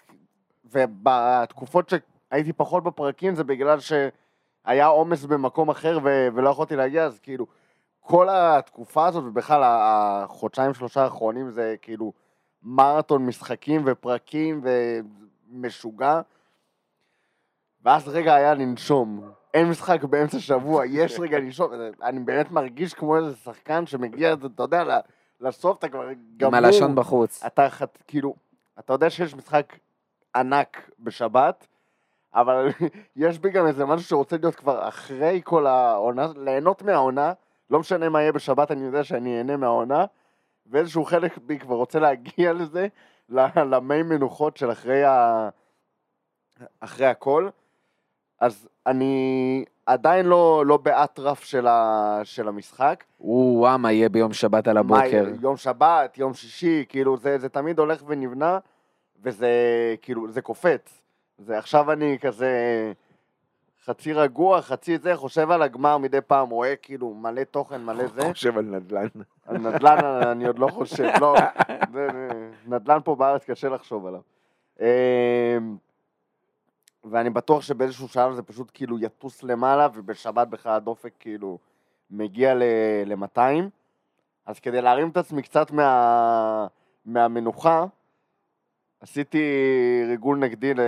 ובתקופות 0.72 1.90
שהייתי 1.90 2.54
פחות 2.54 2.84
בפרקים 2.84 3.36
זה 3.36 3.44
בגלל 3.44 3.78
שהיה 3.80 4.88
עומס 4.88 5.26
במקום 5.26 5.70
אחר 5.70 6.00
ולא 6.34 6.50
יכולתי 6.50 6.76
להגיע, 6.76 7.04
אז 7.04 7.20
כאילו, 7.20 7.46
כל 8.00 8.28
התקופה 8.32 9.08
הזאת, 9.08 9.24
ובכלל 9.28 9.62
החודשיים 9.64 10.74
שלושה 10.74 11.04
האחרונים 11.04 11.52
זה 11.52 11.76
כאילו 11.82 12.14
מרתון 12.64 13.26
משחקים 13.26 13.82
ופרקים 13.86 14.62
ומשוגע. 15.52 16.22
ואז 17.86 18.08
רגע 18.08 18.36
היה 18.36 18.54
לנשום, 18.54 19.32
אין 19.54 19.70
משחק 19.70 20.04
באמצע 20.04 20.40
שבוע, 20.40 20.86
יש 20.86 21.20
רגע 21.20 21.40
לישון, 21.40 21.72
אני 22.04 22.20
באמת 22.20 22.52
מרגיש 22.52 22.94
כמו 22.94 23.18
איזה 23.18 23.36
שחקן 23.36 23.86
שמגיע, 23.86 24.34
אתה 24.34 24.64
יודע, 24.64 25.00
לסוף 25.42 25.78
אתה 25.80 25.90
כבר 25.90 26.08
גמור. 26.38 26.56
עם 26.56 26.66
הלשון 26.66 26.96
בחוץ. 26.96 27.44
אתה 27.44 27.68
כאילו, 28.08 28.36
אתה 28.80 28.94
יודע 28.94 29.10
שיש 29.10 29.36
משחק 29.36 29.78
ענק 30.36 30.90
בשבת, 31.00 31.68
אבל 32.34 32.68
יש 33.16 33.40
בי 33.40 33.50
גם 33.50 33.68
איזה 33.68 33.86
משהו 33.86 34.08
שרוצה 34.08 34.38
להיות 34.42 34.56
כבר 34.56 34.88
אחרי 34.88 35.42
כל 35.44 35.68
העונה, 35.68 36.28
ליהנות 36.36 36.82
מהעונה, 36.82 37.34
לא 37.70 37.80
משנה 37.80 38.10
מה 38.10 38.22
יהיה 38.22 38.32
בשבת, 38.32 38.72
אני 38.72 38.86
יודע 38.86 39.04
שאני 39.04 39.38
אהנה 39.38 39.58
מהעונה, 39.58 40.06
ואיזשהו 40.66 41.06
חלק 41.06 41.38
בי 41.38 41.60
כבר 41.60 41.76
רוצה 41.76 42.00
להגיע 42.00 42.54
לזה, 42.54 42.88
למי 43.56 44.04
מנוחות 44.04 44.58
של 44.58 44.72
אחרי, 44.72 45.04
ה... 45.04 45.50
אחרי 46.80 47.06
הכל. 47.06 47.50
אז 48.42 48.68
אני 48.88 49.66
עדיין 49.86 50.26
לא, 50.26 50.64
לא 50.66 50.78
באטרף 50.78 51.44
של, 51.44 51.68
ה... 51.68 52.20
של 52.24 52.48
המשחק. 52.48 53.04
או-אה, 53.20 53.78
מה 53.78 53.92
יהיה 53.92 54.10
ביום 54.10 54.34
שבת 54.34 54.68
על 54.68 54.78
הבוקר. 54.78 55.24
מה, 55.24 55.38
יום 55.42 55.58
שבת, 55.58 56.18
יום 56.18 56.34
שישי, 56.34 56.86
כאילו 56.90 57.18
זה, 57.18 57.38
זה 57.38 57.50
תמיד 57.50 57.80
הולך 57.80 58.04
ונבנה, 58.08 58.60
וזה 59.24 59.50
כאילו, 60.02 60.32
זה 60.32 60.42
קופץ. 60.42 61.02
זה 61.38 61.58
עכשיו 61.58 61.92
אני 61.92 62.18
כזה 62.22 62.52
חצי 63.86 64.14
רגוע, 64.14 64.62
חצי 64.62 64.98
זה, 64.98 65.16
חושב 65.16 65.52
על 65.52 65.62
הגמר 65.62 65.98
מדי 65.98 66.22
פעם, 66.22 66.50
רואה 66.50 66.76
כאילו 66.76 67.14
מלא 67.14 67.44
תוכן, 67.44 67.82
מלא 67.84 68.08
זה. 68.08 68.22
חושב 68.34 68.58
על 68.58 68.66
נדל"ן. 68.66 69.08
על 69.46 69.58
נדל"ן 69.58 70.06
אני 70.06 70.48
עוד 70.48 70.60
לא 70.60 70.68
חושב, 70.68 71.10
לא, 71.22 71.36
זה, 71.94 72.08
נדל"ן 72.68 73.00
פה 73.04 73.16
בארץ 73.16 73.46
קשה 73.46 73.70
לחשוב 73.70 74.06
עליו. 74.06 74.22
ואני 77.04 77.30
בטוח 77.30 77.62
שבאיזשהו 77.62 78.08
שלב 78.08 78.34
זה 78.34 78.44
פשוט 78.44 78.72
כאילו 78.74 79.00
יטוס 79.00 79.44
למעלה, 79.44 79.88
ובשבת 79.94 80.48
בכלל 80.48 80.74
הדופק 80.76 81.14
כאילו 81.20 81.58
מגיע 82.12 82.54
ל-200. 82.54 83.40
אז 84.46 84.60
כדי 84.60 84.82
להרים 84.82 85.10
את 85.10 85.18
עצמי 85.18 85.42
קצת 85.42 85.72
מה... 85.72 86.68
מהמנוחה, 87.06 87.86
עשיתי 89.00 89.44
ריגול 90.08 90.38
נגדי 90.38 90.74
ל- 90.74 90.82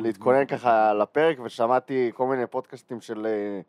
להתכונן 0.00 0.46
ככה 0.46 0.94
לפרק, 0.94 1.38
ושמעתי 1.44 2.10
כל 2.14 2.26
מיני 2.26 2.46
פודקאסטים 2.46 3.00
של 3.00 3.26
אה, 3.26 3.60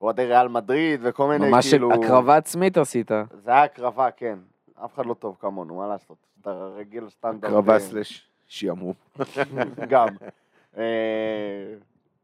אוהדי 0.00 0.24
ריאל 0.24 0.48
מדריד, 0.48 1.00
וכל 1.02 1.28
מיני 1.28 1.50
ממש 1.50 1.70
כאילו... 1.70 1.92
הקרבה 1.92 2.36
עצמית 2.36 2.76
עשית. 2.76 3.10
זה 3.44 3.50
היה 3.50 3.62
הקרבה, 3.62 4.10
כן. 4.10 4.38
אף 4.84 4.94
אחד 4.94 5.06
לא 5.06 5.14
טוב 5.14 5.36
כמונו, 5.40 5.76
מה 5.76 5.86
לעשות? 5.88 6.16
אתה 6.40 6.50
רגיל 6.50 7.08
סטנדרט. 7.08 7.50
קרבה 7.50 7.74
אה, 7.74 7.80
סלש 7.80 8.28
שעמום. 8.46 8.94
גם. 9.92 10.08
אה, 10.78 10.82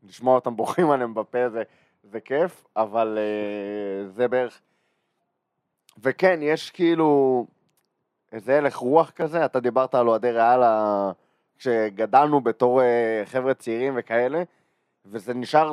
לשמוע 0.08 0.34
אותם 0.34 0.56
בוכים 0.56 0.90
עליהם 0.90 1.14
בפה 1.14 1.48
זה, 1.48 1.62
זה 2.02 2.20
כיף, 2.20 2.64
אבל 2.76 3.18
אה, 3.18 4.08
זה 4.08 4.28
בערך... 4.28 4.60
וכן, 6.02 6.38
יש 6.42 6.70
כאילו 6.70 7.46
איזה 8.32 8.58
הלך 8.58 8.76
רוח 8.76 9.10
כזה, 9.10 9.44
אתה 9.44 9.60
דיברת 9.60 9.94
על 9.94 10.08
אוהדי 10.08 10.30
ריאל 10.30 10.60
כשגדלנו 11.58 12.40
בתור 12.40 12.82
אה, 12.82 13.22
חבר'ה 13.24 13.54
צעירים 13.54 13.94
וכאלה, 13.96 14.42
וזה 15.06 15.34
נשאר 15.34 15.72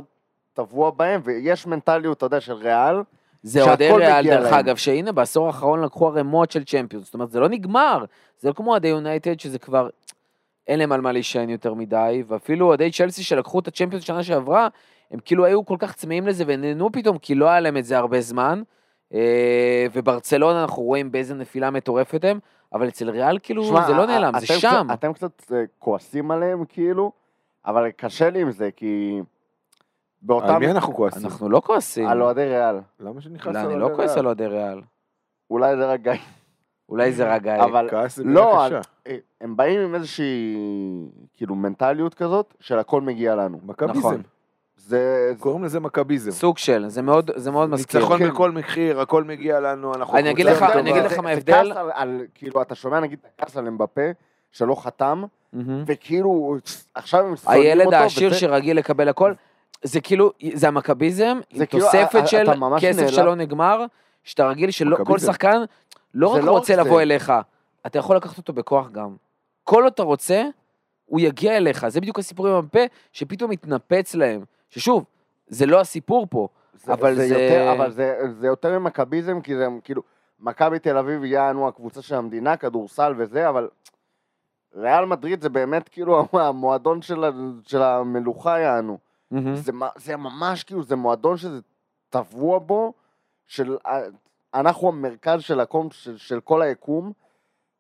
טבוע 0.54 0.92
בהם, 0.92 1.22
ויש 1.24 1.68
מנטליות, 1.68 2.18
אתה 2.18 2.26
יודע, 2.26 2.42
של 2.42 2.54
ריאל, 2.54 2.96
זה 3.44 3.64
אוהדי 3.64 3.92
ריאל, 3.92 4.24
דרך. 4.24 4.54
אגב, 4.54 4.76
שהנה 4.76 5.12
בעשור 5.12 5.48
האחרון 5.48 5.82
לקחו 5.82 6.08
ערימות 6.08 6.52
של 6.52 6.64
צ'מפיונס, 6.64 7.06
זאת 7.06 7.14
אומרת, 7.14 7.32
זה 7.32 7.40
לא 7.40 7.50
נגמר. 7.50 8.06
זה 8.40 8.48
לא 8.48 8.54
כמו 8.54 8.72
אוהדי 8.72 8.88
יונייטד, 8.88 9.40
שזה 9.40 9.60
כבר, 9.60 9.90
אין 10.68 10.80
להם 10.80 10.92
על 10.92 11.02
מה 11.02 11.12
להישען 11.12 11.50
יותר 11.50 11.74
מדי, 11.74 12.24
ואפילו 12.28 12.66
אוהדי 12.68 12.92
צ'לסי 12.92 13.24
שלקחו 13.24 13.60
את 13.60 13.68
הצ'מפיונס 13.68 14.04
שנה 14.04 14.24
שעברה, 14.24 14.68
הם 15.12 15.20
כאילו 15.26 15.46
היו 15.46 15.66
כל 15.66 15.76
כך 15.80 15.94
צמאים 15.96 16.28
לזה 16.28 16.44
ונהנו 16.48 16.92
פתאום, 16.92 17.18
כי 17.18 17.36
לא 17.36 17.50
היה 17.50 17.60
להם 17.60 17.78
את 17.78 17.86
זה 17.86 17.98
הרבה 17.98 18.22
זמן. 18.22 18.62
אה, 19.14 19.86
וברצלונה 19.94 20.62
אנחנו 20.62 20.84
רואים 20.84 21.12
באיזה 21.12 21.36
נפילה 21.36 21.72
מטורפת 21.72 22.24
הם, 22.24 22.40
אבל 22.74 22.88
אצל 22.88 23.10
ריאל 23.10 23.40
כאילו 23.44 23.64
שמע, 23.64 23.88
זה 23.88 23.94
לא 23.94 24.06
נעלם, 24.06 24.34
זה 24.40 24.46
שם. 24.48 24.58
קצת- 24.58 24.94
אתם 24.94 25.14
קצת 25.14 25.52
אה, 25.52 25.64
כועסים 25.80 26.32
עליהם, 26.32 26.66
כאילו, 26.66 27.12
אבל 27.66 27.90
קשה 27.92 28.30
לי 28.30 28.42
עם 28.42 28.52
זה, 28.52 28.70
כי... 28.76 29.22
באותם... 30.22 30.48
על 30.48 30.58
מי 30.60 30.72
אנחנו 30.72 30.94
כועסים? 30.94 31.26
אנחנו 31.26 31.50
לא 31.50 31.62
כועסים. 31.66 32.08
על 32.08 32.22
אוהדי 32.22 32.46
ריאל. 32.46 32.76
למה 33.00 33.22
שנכעס 33.22 33.56
לא, 33.56 33.60
על 33.60 33.66
אני 33.72 33.80
לא 33.80 33.90
כועס 33.96 34.10
ריאל? 34.10 34.20
על 34.20 34.26
אוהדי 34.26 34.46
ריאל. 34.48 34.82
אולי 35.50 35.78
זה 35.78 35.86
רק 35.86 36.00
גיא. 36.02 36.12
אולי 36.90 37.12
זה 37.12 37.34
רגע... 37.34 37.64
אבל 37.64 37.88
כעס 37.92 38.16
זה 38.16 38.24
לא, 38.24 38.46
מילה 38.52 38.66
על- 38.66 38.80
קשה. 38.80 38.90
אה, 39.08 39.16
הם 39.42 39.58
באים 39.58 39.80
עם 39.80 39.96
איזושהי, 39.96 40.56
כאילו, 41.34 41.56
מנטליות 41.56 42.14
כזאת, 42.14 42.54
של 42.60 42.80
הכל 42.80 43.02
מגיע 43.02 43.36
לנו. 43.36 43.60
מכביזם. 43.66 44.00
נכון. 44.00 44.16
זה... 44.16 44.98
זה- 45.36 45.40
קוראים 45.40 45.64
לזה 45.64 45.80
מכביזם. 45.80 46.32
סוג 46.32 46.58
של, 46.58 46.86
זה 46.88 47.02
מאוד, 47.02 47.32
זה 47.36 47.52
מאוד 47.52 47.70
מזכיר. 47.70 48.00
ניצחון 48.00 48.20
כן. 48.20 48.30
בכל 48.30 48.52
מחיר, 48.52 49.00
הכל 49.02 49.24
מגיע 49.24 49.60
לנו, 49.60 49.94
אנחנו 49.96 50.18
אני 50.18 50.32
אגיד 50.32 50.46
לך- 50.46 50.60
טובה. 50.60 50.80
אני 50.80 50.92
אגיד 50.92 51.04
לך 51.04 51.14
זה- 51.16 51.22
מה 51.22 51.28
זה 51.28 51.34
ההבדל. 51.34 51.54
כעס 51.72 51.78
על- 51.78 51.92
על, 51.94 52.22
כאילו, 52.36 52.62
אתה 52.62 52.76
שומע 52.76 53.00
נגיד 53.00 53.20
את 53.22 53.42
הכעס 53.42 53.58
על 53.58 53.68
אמבפה, 53.68 54.02
שלא 54.52 54.76
חתם. 54.76 55.24
וכאילו, 55.86 56.58
עכשיו 56.94 57.20
הם 57.26 57.36
שונאים 57.36 57.60
אותו. 57.62 57.70
הילד 57.70 57.94
העשיר 57.94 58.28
וזה- 58.30 58.38
שרגיל 58.40 58.78
לקבל 58.78 59.10
הכל, 59.10 59.34
זה 59.84 60.02
כאילו, 60.02 60.32
זה 60.54 60.68
המכביזם, 60.68 61.40
עם 61.50 61.58
זה 61.60 61.66
כאילו, 61.66 61.86
תוספת 61.86 62.16
ה- 62.16 62.20
ה- 62.24 62.28
של 62.28 62.46
כסף. 62.80 63.08
שלא 63.08 63.36
נגמר, 63.36 63.86
שאתה 64.24 64.48
רגיל 64.48 64.72
שלא, 64.72 64.96
כל 64.96 65.02
מכביזם. 65.04 65.28
שחקן 65.32 65.62
לא 66.14 66.34
זה 66.34 66.40
רק 66.40 66.46
לא 66.46 66.52
רוצה 66.52 66.74
רק 66.74 66.80
לבוא 66.80 66.98
זה. 66.98 67.02
אליך, 67.04 67.34
אתה 67.86 68.00
יכול 68.00 68.16
לקחת 68.16 68.38
אותו 68.38 68.54
בכוח 68.54 68.90
גם. 68.92 69.16
כל 69.64 69.88
אתה 69.88 70.04
רוצה, 70.04 70.44
הוא 71.06 71.20
יגיע 71.20 71.58
אליך. 71.58 71.88
זה 71.88 72.02
בדיוק 72.02 72.20
הסיפור 72.20 72.48
עם 72.48 72.54
המפה, 72.54 72.80
שפתאום 73.12 73.52
מתנפץ 73.52 74.16
להם. 74.16 74.44
ששוב, 74.70 75.06
זה 75.48 75.66
לא 75.66 75.80
הסיפור 75.82 76.28
פה. 76.30 76.48
זה, 76.74 76.94
אבל 76.94 77.16
זה... 77.16 77.28
זה- 77.28 77.34
יותר, 77.34 77.74
אבל 77.78 77.92
זה, 77.92 78.18
זה 78.40 78.48
יותר 78.48 78.80
ממכביזם, 78.80 79.42
כי 79.42 79.56
זה 79.56 79.68
כאילו, 79.84 80.02
מכבי 80.40 80.80
תל 80.80 80.98
אביב 80.98 81.24
יענו 81.24 81.68
הקבוצה 81.68 82.02
של 82.02 82.16
המדינה, 82.16 82.58
כדורסל 82.58 83.14
וזה, 83.18 83.50
אבל 83.50 83.70
ריאל 84.76 85.06
מדריד 85.06 85.42
זה 85.42 85.50
באמת 85.50 85.90
כאילו 85.90 86.26
המועדון 86.34 87.02
של, 87.02 87.24
של 87.66 87.82
המלוכה 87.82 88.60
יענו. 88.60 88.98
מהמם. 89.32 89.56
זה, 89.56 89.72
זה 89.96 90.18
ממש 90.18 90.64
כאילו, 90.64 90.84
זה 90.84 90.96
מועדון 90.96 91.38
שזה 91.38 91.60
טבוע 92.10 92.60
בו, 92.60 92.94
של 93.48 93.78
אנחנו 94.54 94.88
המרכז 94.88 95.42
של 95.42 95.60
הקום, 95.60 95.88
של, 95.92 96.18
של 96.18 96.40
כל 96.40 96.62
היקום, 96.62 97.12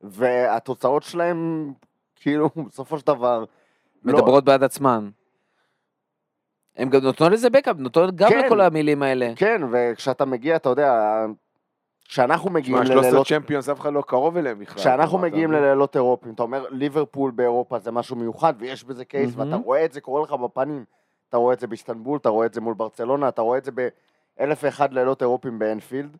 והתוצאות 0.01 1.03
שלהם, 1.03 1.73
כאילו, 2.15 2.49
בסופו 2.69 2.99
של 2.99 3.07
דבר, 3.07 3.45
לא- 4.03 4.13
מדברות 4.13 4.43
בעד 4.43 4.63
עצמן. 4.63 5.09
הם 6.77 6.89
גם 6.89 7.01
נותנות 7.01 7.31
לזה 7.31 7.49
בקאפ, 7.49 7.75
נותנות 7.77 8.15
גם 8.15 8.29
כן. 8.29 8.45
לכל 8.45 8.61
המילים 8.61 9.03
האלה. 9.03 9.33
כן, 9.35 9.61
וכשאתה 9.71 10.25
מגיע, 10.25 10.55
אתה 10.55 10.69
יודע, 10.69 11.25
כשאנחנו 12.07 12.49
מגיעים 12.49 12.77
תשמע, 12.77 12.85
13 12.93 13.09
ללילות 13.09 13.27
צ'מפיונס, 13.27 13.69
אף 13.69 13.79
אחד 13.79 13.93
לא 13.93 14.01
קרוב 14.07 14.37
אליהם 14.37 14.59
בכלל. 14.59 14.75
כשאנחנו 14.75 15.17
מגיעים? 15.17 15.51
ללילות 15.51 15.95
אירופיים, 15.95 16.33
אתה 16.33 16.43
אומר 16.43 16.65
ליברפול 16.69 17.31
באירופה 17.31 17.79
זה 17.79 17.91
משהו 17.91 18.15
מיוחד 18.15 18.53
ויש 18.59 18.83
בזה 18.83 19.05
קייס 19.05 19.35
מהמם. 19.35 19.51
ואתה 19.51 19.63
רואה 19.63 19.85
את 19.85 19.93
זה 19.93 20.01
קורה 20.01 20.23
לך 20.23 20.33
בפנים. 20.33 20.85
אתה 21.29 21.37
רואה 21.37 21.53
את 21.53 21.59
זה 21.59 21.67
באיסטנבול, 21.67 22.17
אתה 22.17 22.29
רואה 22.29 22.45
את 22.45 22.53
זה 22.53 22.61
מול 22.61 22.73
ברצלונה, 22.73 23.27
אתה 23.27 23.41
רואה 23.41 23.57
את 23.57 23.65
זה 23.65 23.71
באלף 23.71 24.59
ואחד 24.63 24.93
לילות 24.93 25.21
אירופיים 25.21 25.59
באנפילד. 25.59 26.17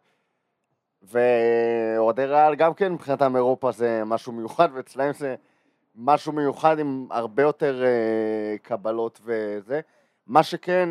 ואוהדי 1.04 2.26
ריאל 2.26 2.56
גם 2.56 2.74
כן 2.74 2.94
מבחינתם 2.94 3.36
אירופה 3.36 3.72
זה 3.72 4.04
משהו 4.06 4.32
מיוחד 4.32 4.70
ואצלהם 4.74 5.14
זה 5.14 5.36
משהו 5.96 6.32
מיוחד 6.32 6.80
עם 6.80 7.08
הרבה 7.12 7.44
יותר 7.44 7.84
אה, 7.84 8.58
קבלות 8.62 9.22
וזה. 9.24 9.82
מה 10.28 10.44
שכן, 10.44 10.90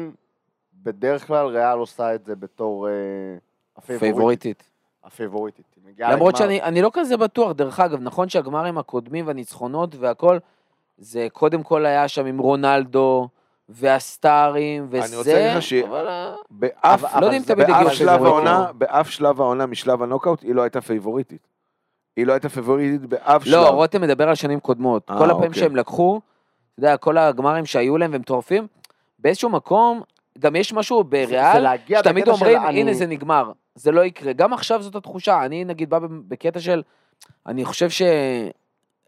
בדרך 0.74 1.26
כלל 1.26 1.46
ריאל 1.46 1.78
עושה 1.78 2.14
את 2.14 2.24
זה 2.24 2.36
בתור 2.36 2.88
אה, 2.88 2.92
הפייבוריטית. 3.76 4.00
פייבוריטית. 4.00 4.70
הפייבוריטית. 5.04 5.66
למרות 5.98 6.34
לגמר. 6.34 6.46
שאני 6.46 6.62
אני 6.62 6.82
לא 6.82 6.90
כזה 6.92 7.16
בטוח, 7.16 7.52
דרך 7.52 7.80
אגב, 7.80 8.00
נכון 8.00 8.28
שהגמרים 8.28 8.78
הקודמים 8.78 9.26
והניצחונות 9.26 9.94
והכל, 9.94 10.38
זה 10.98 11.28
קודם 11.32 11.62
כל 11.62 11.86
היה 11.86 12.08
שם 12.08 12.26
עם 12.26 12.38
רונלדו 12.38 13.28
והסטארים 13.68 14.86
וזה, 14.90 15.06
אני 15.06 15.16
רוצה 15.16 15.34
להגיד 15.34 15.56
לך 15.56 15.62
ש- 15.62 15.72
אבל 15.72 16.08
אה, 16.08 16.34
אבל- 16.84 17.08
לא 17.20 17.30
באף 17.66 17.92
שלב 17.92 18.22
לא- 18.22 18.26
העונה, 18.28 18.66
באף 18.74 19.10
שלב 19.10 19.40
העונה 19.40 19.66
משלב 19.66 20.02
הנוקאוט, 20.02 20.42
היא 20.42 20.54
לא 20.54 20.62
הייתה 20.62 20.80
פייבוריטית. 20.80 21.46
היא 22.16 22.26
לא 22.26 22.32
הייתה 22.32 22.48
פייבוריטית 22.48 23.00
באף 23.06 23.44
שלב. 23.44 23.54
לא, 23.54 23.68
רותם 23.68 24.00
מדבר 24.02 24.28
על 24.28 24.34
שנים 24.34 24.60
קודמות. 24.60 25.10
אה, 25.10 25.18
כל 25.18 25.30
הפעמים 25.30 25.48
אוקיי. 25.48 25.60
שהם 25.62 25.76
לקחו, 25.76 26.20
אתה 26.74 26.80
יודע, 26.80 26.96
כל 26.96 27.18
הגמרים 27.18 27.66
שהיו 27.66 27.98
להם 27.98 28.10
והם 28.12 28.20
מטורפים, 28.20 28.66
באיזשהו 29.18 29.50
מקום, 29.50 30.02
גם 30.38 30.56
יש 30.56 30.72
משהו 30.72 31.04
בריאל, 31.04 31.66
שתמיד 31.88 32.28
אומרים, 32.28 32.62
הנה 32.62 32.94
זה 32.94 33.06
נגמר. 33.06 33.52
זה 33.74 33.92
לא 33.92 34.00
יקרה. 34.04 34.32
גם 34.32 34.52
עכשיו 34.52 34.82
זאת 34.82 34.96
התחושה. 34.96 35.44
אני 35.44 35.64
נגיד 35.64 35.90
בא 35.90 35.98
בקטע 36.28 36.60
של, 36.60 36.82
אני 37.46 37.64
חושב 37.64 37.88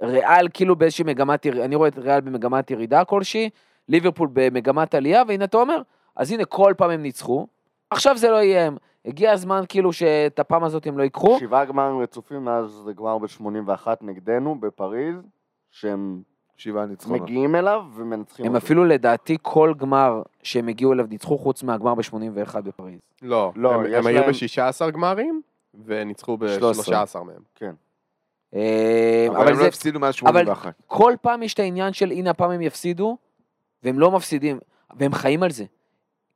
שריאל 0.02 0.48
כאילו 0.54 0.76
באיזושהי 0.76 1.04
מגמת, 1.04 1.46
אני 1.46 1.74
רואה 1.76 1.88
את 1.88 1.98
ריאל 1.98 2.20
במגמת 2.20 2.70
ירידה 2.70 3.04
כלשהי, 3.04 3.50
ליברפול 3.88 4.28
במגמת 4.32 4.94
עלייה, 4.94 5.22
והנה 5.28 5.44
אתה 5.44 5.56
אומר, 5.56 5.82
אז 6.16 6.32
הנה 6.32 6.44
כל 6.44 6.74
פעם 6.76 6.90
הם 6.90 7.02
ניצחו, 7.02 7.46
עכשיו 7.90 8.16
זה 8.16 8.30
לא 8.30 8.36
יהיה 8.36 8.66
הם. 8.66 8.76
הגיע 9.06 9.32
הזמן 9.32 9.62
כאילו 9.68 9.92
שאת 9.92 10.38
הפעם 10.38 10.64
הזאת 10.64 10.86
הם 10.86 10.98
לא 10.98 11.02
ייקחו. 11.02 11.36
שבעה 11.40 11.64
גמרים 11.64 11.98
רצופים 11.98 12.44
מאז 12.44 12.70
זה 12.84 12.92
גמר 12.92 13.18
ב-81 13.18 13.86
נגדנו 14.00 14.54
בפריז, 14.60 15.16
שהם 15.70 16.22
שבעה 16.56 16.86
ניצחונות. 16.86 17.20
מגיעים 17.22 17.54
אליו 17.54 17.82
ומנצחים 17.94 18.46
הם 18.46 18.54
אותו. 18.54 18.64
אפילו 18.66 18.84
לדעתי 18.84 19.36
כל 19.42 19.74
גמר 19.76 20.22
שהם 20.42 20.68
הגיעו 20.68 20.92
אליו 20.92 21.06
ניצחו 21.10 21.38
חוץ 21.38 21.62
מהגמר 21.62 21.94
ב-81 21.94 22.60
בפריז. 22.60 22.98
לא, 23.22 23.52
לא, 23.56 23.74
הם, 23.74 23.80
הם 23.94 24.06
היו 24.06 24.20
להם- 24.20 24.30
ב-16 24.30 24.90
גמרים, 24.90 25.42
וניצחו 25.84 26.38
שלושה 26.58 27.04
ב-13 27.04 27.22
מהם. 27.22 27.42
אה, 28.54 29.26
אבל 29.30 29.48
הם 29.48 29.54
זה- 29.54 29.62
לא 29.62 29.66
הפסידו 29.68 30.00
מאז 30.00 30.14
81. 30.14 30.72
כל 30.86 31.12
פעם 31.22 31.42
יש 31.42 31.54
את 31.54 31.58
העניין 31.58 31.92
של 31.92 32.10
הנה 32.10 32.30
הפעם 32.30 32.50
הם 32.50 32.60
יפסידו, 32.62 33.16
והם 33.84 33.98
לא 33.98 34.10
מפסידים, 34.10 34.58
והם 34.96 35.12
חיים 35.14 35.42
על 35.42 35.50
זה. 35.50 35.64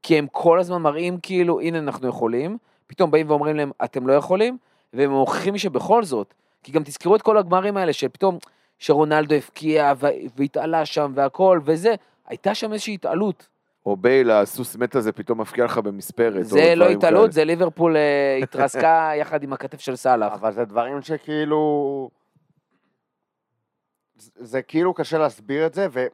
כי 0.02 0.18
הם 0.18 0.26
כל 0.32 0.58
הזמן 0.60 0.82
מראים 0.82 1.18
כאילו, 1.22 1.60
הנה 1.60 1.78
אנחנו 1.78 2.08
יכולים, 2.08 2.58
פתאום 2.86 3.10
באים 3.10 3.30
ואומרים 3.30 3.56
להם, 3.56 3.70
אתם 3.84 4.06
לא 4.06 4.12
יכולים, 4.12 4.58
והם 4.92 5.10
מוכיחים 5.10 5.58
שבכל 5.58 6.04
זאת, 6.04 6.34
כי 6.62 6.72
גם 6.72 6.82
תזכרו 6.84 7.16
את 7.16 7.22
כל 7.22 7.38
הגמרים 7.38 7.76
האלה, 7.76 7.92
שפתאום, 7.92 8.38
שרונלדו 8.78 9.34
הבקיע 9.34 9.92
ו- 10.00 10.06
והתעלה 10.36 10.86
שם 10.86 11.12
והכל, 11.14 11.60
וזה, 11.64 11.94
הייתה 12.26 12.54
שם 12.54 12.72
איזושהי 12.72 12.94
התעלות. 12.94 13.48
או 13.86 13.96
בייל, 13.96 14.30
הסוס 14.30 14.76
מת 14.76 14.94
הזה 14.94 15.12
פתאום 15.12 15.40
מפקיע 15.40 15.64
לך 15.64 15.78
במספרת. 15.78 16.44
זה 16.46 16.74
לא 16.74 16.88
התעלות, 16.88 17.20
כאלה. 17.20 17.32
זה 17.32 17.44
ליברפול 17.44 17.96
אה, 17.96 18.38
התרסקה 18.42 19.10
יחד 19.20 19.42
עם 19.42 19.52
הכתף 19.52 19.80
של 19.80 19.96
סאלח. 19.96 20.32
אבל 20.32 20.52
זה 20.52 20.64
דברים 20.64 21.02
שכאילו... 21.02 22.10
זה- 24.16 24.30
זה 24.36 24.62
כאילו 24.62 24.94
קשה 24.94 25.18
להסביר 25.18 25.66
את 25.66 25.74
זה, 25.74 25.86
ו... 25.92 26.06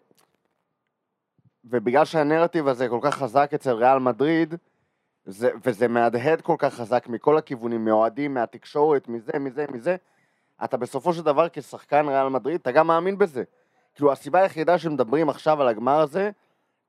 ובגלל 1.65 2.05
שהנרטיב 2.05 2.69
הזה 2.69 2.89
כל 2.89 2.99
כך 3.03 3.15
חזק 3.15 3.51
אצל 3.55 3.73
ריאל 3.73 3.99
מדריד, 3.99 4.55
זה, 5.25 5.51
וזה 5.65 5.89
מהדהד 5.89 6.41
כל 6.41 6.55
כך 6.59 6.75
חזק 6.75 7.07
מכל 7.09 7.39
הכיוונים, 7.39 7.85
מאוהדים, 7.85 8.35
מהתקשורת, 8.35 9.09
מזה, 9.09 9.33
מזה, 9.41 9.67
מזה, 9.73 9.97
אתה 10.65 10.77
בסופו 10.77 11.13
של 11.13 11.23
דבר 11.23 11.47
כשחקן 11.53 12.09
ריאל 12.09 12.29
מדריד, 12.29 12.61
אתה 12.61 12.73
גם 12.73 12.87
מאמין 12.87 13.19
בזה. 13.19 13.43
כאילו, 13.95 14.13
הסיבה 14.13 14.41
היחידה 14.41 14.79
שמדברים 14.79 15.29
עכשיו 15.29 15.63
על 15.63 15.69
הגמר 15.69 16.01
הזה, 16.01 16.31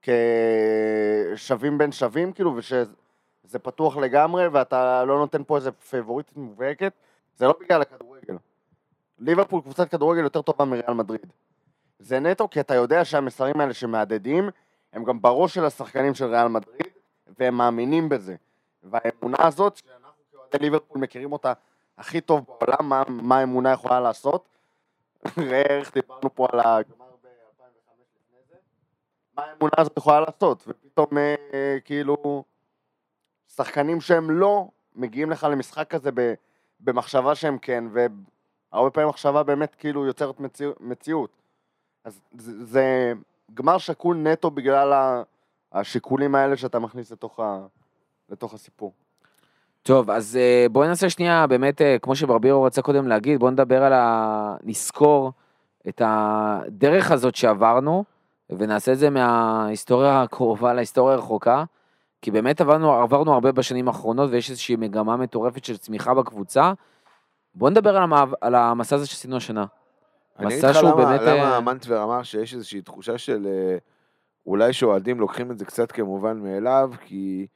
כשווים 0.02 1.78
בין 1.78 1.92
שווים, 1.92 2.32
כאילו, 2.32 2.56
ושזה 2.56 3.60
פתוח 3.64 3.98
לגמרי, 3.98 4.48
ואתה 4.48 5.06
לא 5.06 5.18
נותן 5.18 5.44
פה 5.44 5.56
איזה 5.56 5.72
פייבוריטית 5.72 6.38
מובהקת, 6.38 6.94
זה 7.36 7.46
לא 7.48 7.56
בגלל 7.62 7.82
הכדורגל. 7.82 8.38
ליברפול 9.20 9.62
קבוצת 9.62 9.90
כדורגל 9.90 10.24
יותר 10.24 10.42
טובה 10.42 10.66
מריאל 10.66 10.94
מדריד. 10.94 11.26
זה 12.00 12.20
נטו 12.20 12.50
כי 12.50 12.60
אתה 12.60 12.76
יודע 12.76 13.06
שהמסרים 13.06 13.60
האלה 13.60 13.74
שמהדהדים, 13.74 14.50
הם 14.96 15.04
גם 15.04 15.22
בראש 15.22 15.54
של 15.54 15.66
השחקנים 15.66 16.14
של 16.14 16.26
ריאל 16.26 16.48
מדריד, 16.48 16.88
והם 17.40 17.58
מאמינים 17.58 18.10
בזה. 18.10 18.36
והאמונה 18.84 19.38
הזאת, 19.40 19.76
שאנחנו 19.76 20.24
כאוהדי 20.32 20.58
ליברפול 20.60 21.02
מכירים 21.02 21.34
אותה 21.34 21.54
הכי 21.98 22.22
טוב 22.22 22.46
בעולם, 22.48 22.90
מה, 22.90 23.04
מה 23.10 23.40
האמונה 23.40 23.72
יכולה 23.72 24.00
לעשות. 24.00 24.50
ראה 25.50 25.80
איך 25.80 25.94
דיברנו 25.94 26.36
פה 26.36 26.48
על 26.52 26.60
הגמר 26.60 27.06
ב-2005 27.24 27.92
לפני 27.92 28.38
זה. 28.50 28.56
מה 29.38 29.44
האמונה 29.44 29.74
הזאת 29.78 29.98
יכולה 29.98 30.20
לעשות, 30.20 30.64
ופתאום 30.68 31.18
אה, 31.18 31.78
כאילו 31.86 32.44
שחקנים 33.48 34.02
שהם 34.02 34.32
לא 34.32 34.68
מגיעים 34.96 35.32
לך 35.32 35.48
למשחק 35.52 35.90
כזה 35.90 36.12
ב, 36.14 36.34
במחשבה 36.80 37.36
שהם 37.36 37.58
כן, 37.58 37.84
והרבה 37.92 38.90
פעמים 38.90 39.10
מחשבה 39.10 39.44
באמת 39.44 39.76
כאילו 39.76 40.06
יוצרת 40.06 40.40
מציא, 40.40 40.68
מציאות. 40.80 41.30
אז 42.04 42.22
זה, 42.38 42.66
זה 42.66 43.14
גמר 43.54 43.78
שקול 43.78 44.18
נטו 44.18 44.52
בגלל 44.52 44.94
השיקולים 45.74 46.36
האלה 46.36 46.58
שאתה 46.58 46.80
מכניס 46.80 47.12
לתוך, 47.12 47.40
ה, 47.40 47.60
לתוך 48.30 48.54
הסיפור. 48.54 48.94
טוב, 49.84 50.10
אז 50.10 50.38
אה, 50.42 50.66
בואי 50.72 50.88
נעשה 50.88 51.10
שנייה, 51.10 51.48
באמת, 51.48 51.82
אה, 51.82 52.00
כמו 52.02 52.16
שברבירו 52.16 52.64
רצה 52.64 52.82
קודם 52.82 53.08
להגיד, 53.08 53.40
בואו 53.40 53.52
נדבר 53.52 53.84
על 53.84 53.94
ה... 53.94 54.56
נזכור 54.64 55.32
את 55.88 56.02
הדרך 56.06 57.12
הזאת 57.12 57.36
שעברנו, 57.36 58.04
ונעשה 58.50 58.92
את 58.92 58.98
זה 58.98 59.10
מההיסטוריה 59.10 60.22
הקרובה 60.22 60.74
להיסטוריה 60.74 61.16
הרחוקה, 61.16 61.64
כי 62.22 62.32
באמת 62.32 62.62
עברנו, 62.62 62.94
עברנו 62.94 63.34
הרבה 63.34 63.52
בשנים 63.52 63.88
האחרונות, 63.88 64.30
ויש 64.32 64.50
איזושהי 64.50 64.76
מגמה 64.76 65.18
מטורפת 65.18 65.66
של 65.66 65.78
צמיחה 65.78 66.14
בקבוצה. 66.14 66.74
בואו 67.56 67.70
נדבר 67.72 67.98
על, 67.98 68.04
המעב... 68.04 68.34
על 68.42 68.56
המסע 68.56 68.96
הזה 68.96 69.08
שעשינו 69.08 69.38
השנה. 69.38 69.66
אני 70.40 70.48
אגיד 70.48 70.58
מסע 70.58 70.70
לך 70.70 70.76
שהוא 70.76 70.90
למה, 70.90 71.06
באמת, 71.06 71.22
למה 71.22 71.56
אה, 71.56 71.62
מנטבר 71.62 72.04
אמר 72.04 72.24
שיש 72.24 72.54
איזושהי 72.54 72.82
תחושה 72.82 73.18
של 73.18 73.48
אה, 73.48 73.78
אולי 74.46 74.74
שאוהדים 74.74 75.20
לוקחים 75.20 75.52
את 75.52 75.58
זה 75.58 75.66
קצת 75.66 75.92
כמובן 75.92 76.40
מאליו, 76.40 76.92
כי, 77.06 77.48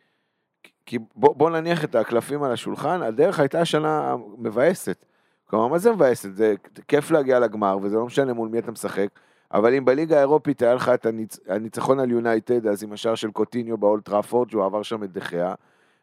כי 0.85 0.99
בוא, 1.15 1.35
בוא 1.35 1.49
נניח 1.49 1.83
את 1.83 1.95
הקלפים 1.95 2.43
על 2.43 2.51
השולחן, 2.51 3.01
הדרך 3.01 3.39
הייתה 3.39 3.65
שנה 3.65 4.15
מבאסת. 4.37 5.05
כלומר, 5.45 5.67
מה 5.67 5.77
זה 5.77 5.91
מבאסת? 5.91 6.29
זה 6.35 6.53
כיף 6.87 7.11
להגיע 7.11 7.39
לגמר, 7.39 7.77
וזה 7.81 7.95
לא 7.95 8.05
משנה 8.05 8.33
מול 8.33 8.49
מי 8.49 8.59
אתה 8.59 8.71
משחק, 8.71 9.07
אבל 9.51 9.73
אם 9.75 9.85
בליגה 9.85 10.17
האירופית 10.17 10.61
היה 10.61 10.73
לך 10.73 10.89
את 10.89 11.05
הניצ... 11.05 11.39
הניצחון 11.47 11.99
על 11.99 12.11
יונייטד, 12.11 12.67
אז 12.67 12.83
עם 12.83 12.93
השער 12.93 13.15
של 13.15 13.31
קוטיניו 13.31 13.77
באולד 13.77 14.05
טראפורד, 14.05 14.49
שהוא 14.49 14.65
עבר 14.65 14.83
שם 14.83 15.03
את 15.03 15.11
דה 15.11 15.25
חאה, 15.25 15.53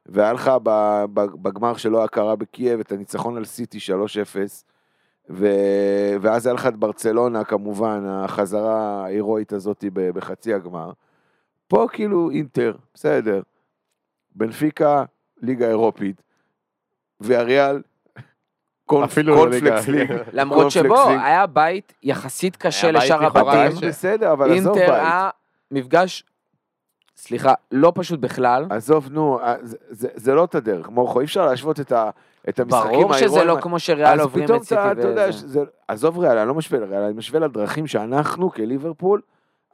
והיה 0.07 0.33
לך 0.33 0.51
בגמר 1.15 1.77
שלא 1.77 1.99
היה 1.99 2.09
קרה 2.09 2.37
בקייב 2.37 2.81
את 2.81 2.93
הניצחון 2.93 3.37
על 3.37 3.45
סיטי 3.45 3.79
3-0, 3.79 3.81
ו... 5.31 5.47
ואז 6.21 6.47
היה 6.47 6.55
לך 6.55 6.67
את 6.67 6.77
ברצלונה 6.77 7.45
כמובן, 7.45 8.05
החזרה 8.07 9.05
ההירואית 9.05 9.53
הזאת 9.53 9.85
בחצי 9.93 10.55
הגמר. 10.55 10.93
פה 11.69 11.87
כאילו 11.93 12.31
אינטר, 12.31 12.77
בסדר. 12.95 13.43
בנפיקה, 14.35 15.05
ליגה 15.43 15.69
אירופית, 15.69 16.23
ואריאל, 17.21 17.83
קונפלקס. 18.87 19.89
ליג. 19.89 20.13
למרות 20.33 20.71
שבו. 20.71 21.09
היה 21.09 21.47
בית 21.47 21.93
יחסית 22.03 22.57
קשה 22.57 22.91
לשאר 22.91 23.25
הבתים. 23.25 23.89
בסדר, 23.89 24.33
אבל 24.33 24.53
עזוב 24.53 24.77
אינטר 24.77 24.93
בית. 24.93 25.03
היה 25.03 25.31
מפגש, 25.71 26.25
סליחה, 27.17 27.55
לא 27.73 27.93
פשוט 27.95 28.21
בכלל. 28.21 28.67
עזוב, 28.71 29.09
נו, 29.11 29.41
אה, 29.41 29.55
זה, 29.63 29.77
זה, 29.91 30.09
זה 30.15 30.35
לא 30.35 30.45
את 30.45 30.55
הדרך, 30.55 30.89
מורכו, 30.89 31.21
אי 31.21 31.25
אפשר 31.25 31.47
להשוות 31.47 31.81
את, 31.81 31.93
ה, 31.93 32.11
את 32.49 32.61
המשחקים 32.61 33.01
ברור 33.01 33.13
שזה. 33.13 33.45
לא 33.45 33.57
כמו 33.61 33.79
שריאל 33.79 34.21
עוברים 34.21 34.45
אז 34.45 34.49
פתאום 34.49 34.59
את 34.59 34.63
סיטי 34.63 34.75
אתה, 34.81 34.93
אתה 34.93 35.09
יודע, 35.09 35.27
עזוב 35.89 36.19
ריאל, 36.19 36.39
אני 36.39 36.49
לא 36.49 36.55
משווה 36.55 36.81
לריאל, 36.81 37.03
אני 37.03 37.13
משווה 37.13 37.41
לדרכים 37.41 37.87
שאנחנו 37.87 38.51
כליברפול 38.51 39.21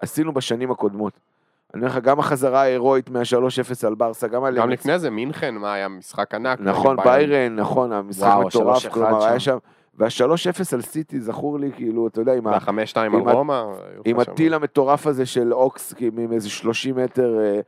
עשינו 0.00 0.32
בשנים 0.34 0.70
הקודמות. 0.70 1.12
אני 1.74 1.82
אומר 1.82 1.92
לך, 1.92 2.04
גם 2.04 2.18
החזרה 2.18 2.60
ההירואית 2.60 3.10
מה-3-0 3.10 3.86
על 3.86 3.94
ברסה, 3.94 4.28
גם 4.28 4.44
על... 4.44 4.56
גם 4.58 4.70
לפני 4.70 4.98
זה, 4.98 5.10
מינכן, 5.10 5.54
מה 5.54 5.72
היה 5.72 5.88
משחק 5.88 6.34
ענק. 6.34 6.58
נכון, 6.60 6.96
ביירן, 7.04 7.56
נכון, 7.56 7.92
המשחק 7.92 8.26
וואו, 8.26 8.46
מטורף, 8.46 8.84
3-1 8.86 8.90
כלומר, 8.90 9.24
היה 9.24 9.40
שם. 9.40 9.52
שם... 9.52 9.58
וה-3-0 9.98 10.60
על 10.72 10.80
סיטי 10.80 11.20
זכור 11.20 11.58
לי, 11.58 11.70
כאילו, 11.76 12.06
אתה 12.06 12.20
יודע, 12.20 12.34
עם, 12.34 12.46
ה, 12.46 12.50
והחמש 12.50 12.90
שתיים 12.90 13.14
עם 13.14 13.22
על 13.22 13.28
ה- 13.28 13.32
רומא. 13.32 13.62
עם 14.04 14.20
הטיל 14.20 14.54
המטורף 14.54 15.06
הזה 15.06 15.26
של 15.26 15.54
אוקס, 15.54 15.92
כאילו, 15.92 16.22
עם 16.22 16.32
איזה 16.32 16.50
30 16.50 16.96
מטר, 16.96 17.38
אה, 17.40 17.60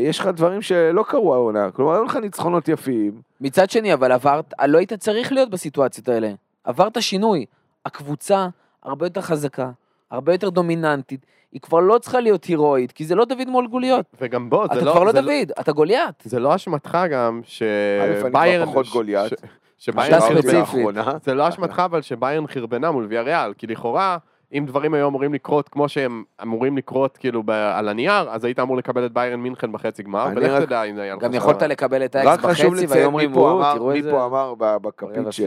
יש 0.00 0.18
לך 0.20 0.26
דברים 0.26 0.62
שלא 0.62 1.02
קרו 1.08 1.34
העונה, 1.34 1.70
כלומר, 1.70 1.94
היו 1.94 2.04
לך 2.04 2.16
ניצחונות 2.16 2.68
יפים, 2.68 3.12
מצד 3.40 3.70
שני, 3.70 3.94
אבל 3.94 4.12
עברת, 4.12 4.54
לא 4.66 4.78
היית 4.78 4.92
צריך 4.92 5.32
להיות 5.32 5.50
בסיטואציות 5.50 6.08
האלה. 6.08 6.30
עברת 6.64 7.02
שינוי. 7.02 7.46
הקבוצה 7.86 8.48
הרבה 8.82 9.06
יותר 9.06 9.20
חזקה, 9.20 9.70
הרבה 10.10 10.32
יותר 10.34 10.48
דומיננטית. 10.50 11.26
היא 11.52 11.60
כבר 11.60 11.80
לא 11.80 11.98
צריכה 11.98 12.20
להיות 12.20 12.44
הירואית, 12.44 12.92
כי 12.92 13.04
זה 13.04 13.14
לא 13.14 13.24
דוד 13.24 13.48
מול 13.48 13.66
גוליות. 13.66 14.06
וגם 14.20 14.50
בוא, 14.50 14.64
אתה 14.64 14.74
זה 14.74 14.84
לא... 14.84 14.92
כבר 14.92 15.04
לא 15.04 15.12
זה 15.12 15.20
דוד, 15.20 15.52
אתה 15.60 15.72
גוליית. 15.72 16.14
זה 16.24 16.40
לא 16.40 16.54
אשמתך 16.54 16.98
גם 17.10 17.40
שביירן... 17.44 18.62
כבר 18.64 18.72
פחות 18.72 18.86
ש- 18.86 18.92
גוליית. 18.92 19.28
ש- 19.28 19.32
אתה 19.32 19.46
שביירן. 19.78 20.36
לאחרונה. 20.58 21.12
זה 21.24 21.34
לא 21.34 21.48
אשמתך, 21.48 21.82
אבל 21.84 22.02
שביירן 22.02 22.46
חרבנה 22.46 22.90
מול 22.90 23.06
ויאריאל, 23.08 23.52
כי 23.54 23.66
לכאורה, 23.66 24.16
אם 24.52 24.64
דברים 24.66 24.94
היו 24.94 25.08
אמורים 25.08 25.34
לקרות 25.34 25.68
כמו 25.68 25.88
שהם 25.88 26.22
אמורים 26.42 26.76
לקרות 26.76 27.16
כאילו 27.16 27.42
ב- 27.42 27.50
על 27.50 27.88
הנייר, 27.88 28.30
אז 28.30 28.44
היית 28.44 28.58
אמור 28.60 28.76
לקבל 28.76 29.06
את 29.06 29.12
ביירן 29.12 29.40
מינכן 29.40 29.72
בחצי 29.72 30.02
גמר, 30.02 30.26
אני 30.28 30.36
ולך 30.36 30.50
רק- 30.52 30.62
תדע 30.64 30.82
אם 30.82 30.94
זה 30.94 31.02
היה 31.02 31.14
לך 31.14 31.22
גם. 31.22 31.34
יכולת 31.34 31.62
לקבל 31.62 32.04
את 32.04 32.16
רק 32.16 32.26
האקס 32.26 32.44
חשוב 32.44 32.66
בחצי, 32.66 32.86
והיו 32.86 32.90
לציין 32.90 33.06
אומרים, 33.06 33.28
מי 33.30 33.34
פה 33.34 33.40
וואו, 33.40 33.58
אמר, 33.58 33.74
תראו 33.74 33.88
מי 33.88 33.96
איזה... 33.98 34.10
פה 34.10 34.24
אמר 34.26 34.54
ב- 34.58 34.76
בכפית 34.76 35.18
רבע, 35.18 35.32
ש-. 35.32 35.40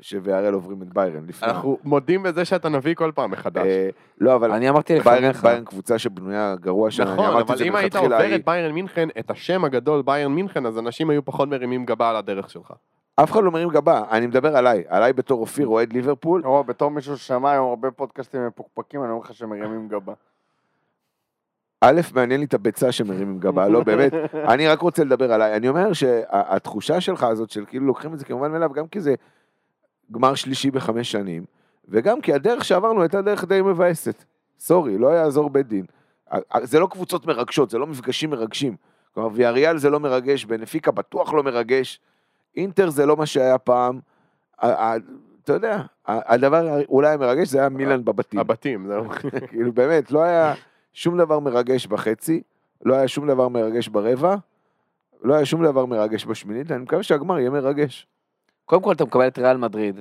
שוויארל 0.00 0.54
עוברים 0.54 0.82
את 0.82 0.94
ביירן 0.94 1.22
לפני. 1.28 1.48
אנחנו 1.48 1.78
מודים 1.84 2.22
בזה 2.22 2.44
שאתה 2.44 2.68
נביא 2.68 2.94
כל 2.94 3.10
פעם 3.14 3.30
מחדש. 3.30 3.66
אה, 3.66 3.88
לא, 4.20 4.34
אבל 4.34 4.52
אני 4.52 4.68
אמרתי 4.68 5.00
ביירן 5.00 5.24
לפניך. 5.24 5.42
ביירן 5.44 5.64
קבוצה 5.64 5.98
שבנויה 5.98 6.54
גרוע 6.60 6.90
שם, 6.90 7.02
אני 7.02 7.12
נכון, 7.12 7.24
אמרתי 7.24 7.42
את 7.42 7.48
אבל 7.50 7.58
זה 7.58 7.64
אם 7.64 7.76
היית 7.76 7.94
מלכתחילה, 7.94 8.16
עובר 8.16 8.28
היא- 8.28 8.36
את 8.36 8.44
ביירן 8.44 8.72
מינכן, 8.72 9.08
את 9.18 9.30
השם 9.30 9.64
הגדול 9.64 10.02
ביירן 10.02 10.32
מינכן, 10.32 10.66
אז 10.66 10.78
אנשים 10.78 11.10
היו 11.10 11.24
פחות 11.24 11.48
מרימים 11.48 11.84
גבה 11.84 12.10
על 12.10 12.16
הדרך 12.16 12.50
שלך. 12.50 12.72
אף 13.16 13.32
אחד 13.32 13.44
לא 13.44 13.50
מרים 13.50 13.68
גבה, 13.68 14.02
אני 14.10 14.26
מדבר 14.26 14.56
עליי, 14.56 14.84
עליי 14.88 15.12
בתור 15.12 15.40
אופיר 15.40 15.66
אוהד 15.66 15.92
ליברפול, 15.92 16.42
או, 16.44 16.64
בתור 16.64 16.90
מישהו 16.90 17.18
ששמע 17.18 17.50
היום 17.50 17.68
הרבה 17.68 17.90
פודקאסטים 17.90 18.46
מפוקפקים, 18.46 19.02
אני 19.02 19.10
אומר 19.10 19.22
לך 19.24 19.34
שמרימים 19.34 19.88
גבה. 19.88 20.12
א', 21.80 22.00
מעניין 22.14 22.40
לי 22.40 22.46
את 22.46 22.54
הביצה 22.54 22.92
שמרימים 22.92 23.38
גבה, 23.38 23.68
לא 23.68 23.84
באמת, 23.84 24.12
אני 24.52 24.68
רק 24.68 24.80
רוצה 24.80 25.04
לדבר 25.04 25.32
עליי, 25.32 25.56
אני 25.56 25.68
אומר 25.68 25.92
שהתחושה 25.92 27.00
שלך 27.00 27.22
הזאת 27.22 27.50
של 27.50 27.64
כאילו 27.66 27.86
לוקחים 27.86 28.14
את 28.14 28.18
זה 28.18 28.24
כמובן 28.24 28.52
מאליו, 28.52 28.72
גם 28.72 28.88
כי 28.88 29.00
זה 29.00 29.14
גמר 30.12 30.34
שלישי 30.34 30.70
בחמש 30.70 31.12
שנים, 31.12 31.44
וגם 31.88 32.20
כי 32.20 32.32
הדרך 32.32 32.64
שעברנו 32.64 33.02
הייתה 33.02 33.22
דרך 33.22 33.44
די 33.44 33.62
מבאסת, 33.62 34.24
סורי, 34.58 34.98
לא 34.98 35.08
יעזור 35.08 35.50
בית 35.50 35.68
דין. 35.68 35.84
זה 36.62 36.78
לא 36.78 36.86
קבוצות 36.86 37.26
מרגשות, 37.26 37.70
זה 37.70 37.78
לא 37.78 37.86
מפגשים 37.86 38.30
מרגשים. 38.30 38.76
כלומר, 39.14 39.28
ויאריאל 39.32 39.78
זה 39.78 39.90
לא 39.90 40.00
מרגש, 40.00 40.44
בנפיקה 40.44 40.90
בטוח 40.90 41.32
לא 41.32 41.42
מרגש, 41.42 42.00
אינטר 42.56 42.90
זה 42.90 43.06
לא 43.06 43.16
מה 43.16 43.26
שהיה 43.26 43.58
פעם. 43.58 44.00
אתה 44.58 45.52
יודע, 45.52 45.82
הדבר 46.06 46.80
אולי 46.88 47.12
המרגש 47.12 47.48
זה 47.48 47.58
היה 47.58 47.68
מילאן 47.68 48.04
בבתים. 48.04 48.40
הבתים, 48.40 48.86
זהו. 48.86 49.04
כאילו 49.50 49.72
באמת, 49.72 50.10
לא 50.10 50.22
היה 50.22 50.54
שום 50.92 51.18
דבר 51.18 51.40
מרגש 51.40 51.86
בחצי, 51.86 52.42
לא 52.84 52.94
היה 52.94 53.08
שום 53.08 53.26
דבר 53.26 53.48
מרגש 53.48 53.88
ברבע, 53.88 54.36
לא 55.22 55.34
היה 55.34 55.44
שום 55.44 55.64
דבר 55.64 55.86
מרגש 55.86 56.26
בשמינית, 56.26 56.70
אני 56.70 56.82
מקווה 56.82 57.02
שהגמר 57.02 57.38
יהיה 57.38 57.50
מרגש. 57.50 58.06
קודם 58.64 58.82
כל 58.82 58.92
אתה 58.92 59.04
מקבל 59.04 59.26
את 59.26 59.38
ריאל 59.38 59.56
מדריד. 59.56 59.94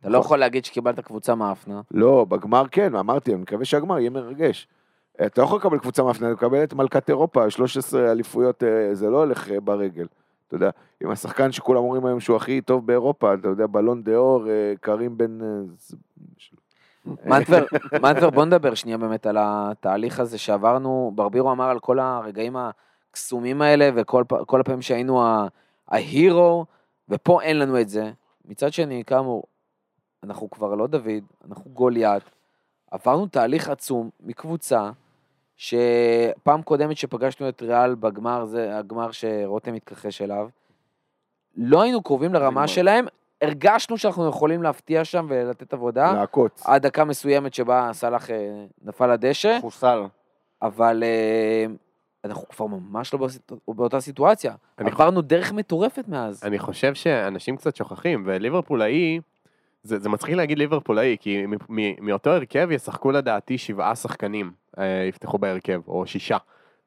אתה 0.00 0.08
לא 0.08 0.18
נכון. 0.18 0.26
יכול 0.26 0.38
להגיד 0.38 0.64
שקיבלת 0.64 1.00
קבוצה 1.00 1.34
מאפנה. 1.34 1.80
לא, 1.90 2.26
בגמר 2.28 2.64
כן, 2.70 2.94
אמרתי, 2.94 3.32
אני 3.32 3.42
מקווה 3.42 3.64
שהגמר 3.64 3.98
יהיה 3.98 4.10
מרגש. 4.10 4.68
אתה 5.26 5.40
לא 5.40 5.46
יכול 5.46 5.58
לקבל 5.58 5.78
קבוצה 5.78 6.02
מאפנה, 6.02 6.26
אתה 6.26 6.34
מקבל 6.34 6.64
את 6.64 6.74
מלכת 6.74 7.08
אירופה, 7.08 7.50
13 7.50 8.12
אליפויות, 8.12 8.64
אה, 8.64 8.94
זה 8.94 9.10
לא 9.10 9.18
הולך 9.18 9.50
אה, 9.50 9.60
ברגל. 9.60 10.06
אתה 10.52 10.64
יודע, 10.64 10.70
עם 11.02 11.10
השחקן 11.10 11.52
שכולם 11.52 11.78
אומרים 11.78 12.06
היום 12.06 12.20
שהוא 12.20 12.36
הכי 12.36 12.60
טוב 12.60 12.86
באירופה, 12.86 13.34
אתה 13.34 13.48
יודע, 13.48 13.66
בלון 13.66 14.02
דה 14.02 14.16
אור, 14.16 14.48
אה, 14.48 14.72
קרים 14.80 15.18
בן... 15.18 15.42
אה, 15.42 15.46
מנטבר, 17.24 17.64
מנטבר, 18.02 18.30
בוא 18.30 18.44
נדבר 18.44 18.74
שנייה 18.74 18.98
באמת 18.98 19.26
על 19.26 19.36
התהליך 19.40 20.20
הזה 20.20 20.38
שעברנו. 20.38 21.12
ברבירו 21.14 21.52
אמר 21.52 21.68
על 21.68 21.78
כל 21.80 21.98
הרגעים 21.98 22.56
הקסומים 22.56 23.62
האלה 23.62 23.90
וכל 23.94 24.60
הפעמים 24.60 24.82
שהיינו 24.82 25.22
ההירו, 25.88 26.66
ופה 27.08 27.42
אין 27.42 27.58
לנו 27.58 27.80
את 27.80 27.88
זה. 27.88 28.10
מצד 28.44 28.72
שני, 28.72 29.02
כאמור, 29.06 29.44
אנחנו 30.24 30.50
כבר 30.50 30.74
לא 30.74 30.86
דוד, 30.86 31.24
אנחנו 31.48 31.70
גוליית. 31.70 32.22
עברנו 32.90 33.26
תהליך 33.26 33.68
עצום 33.68 34.10
מקבוצה 34.20 34.90
שפעם 35.56 36.62
קודמת 36.62 36.96
שפגשנו 36.96 37.48
את 37.48 37.62
ריאל 37.62 37.94
בגמר, 37.94 38.44
זה 38.44 38.78
הגמר 38.78 39.10
שרותם 39.10 39.74
התכחש 39.74 40.22
אליו, 40.22 40.48
לא 41.56 41.82
היינו 41.82 42.02
קרובים 42.02 42.34
לרמה. 42.34 42.68
שלהם, 42.68 43.06
הרגשנו 43.42 43.98
שאנחנו 43.98 44.28
יכולים 44.28 44.62
להפתיע 44.62 45.04
שם 45.04 45.26
ולתת 45.28 45.72
עבודה. 45.72 46.12
לעקוץ. 46.12 46.62
עד 46.66 46.82
דקה 46.86 47.04
מסוימת 47.04 47.54
שבה 47.54 47.90
סאלח 47.92 48.30
אה, 48.30 48.36
נפל 48.84 49.12
לדשא, 49.12 49.58
חוסל. 49.60 50.02
אבל 50.62 51.02
אה, 51.06 51.66
אנחנו 52.24 52.48
כבר 52.48 52.66
ממש 52.66 53.14
לא 53.14 53.18
בסיט- 53.18 53.52
באותה 53.68 54.00
סיטואציה. 54.00 54.54
עברנו 54.76 55.22
דרך 55.22 55.52
מטורפת 55.52 56.08
מאז. 56.08 56.44
אני 56.44 56.58
חושב 56.58 56.94
שאנשים 56.94 57.56
קצת 57.56 57.76
שוכחים, 57.76 58.22
וליברפולאי, 58.26 59.20
זה, 59.82 59.98
זה 59.98 60.08
מצחיק 60.08 60.34
להגיד 60.34 60.58
ליברפולאי, 60.58 61.16
כי 61.20 61.46
מ- 61.46 61.54
מ- 61.68 62.06
מאותו 62.06 62.30
הרכב 62.30 62.68
ישחקו 62.70 63.10
לדעתי 63.10 63.58
שבעה 63.58 63.94
שחקנים, 63.94 64.50
אה, 64.78 65.04
יפתחו 65.08 65.38
בהרכב, 65.38 65.80
או 65.88 66.06
שישה. 66.06 66.36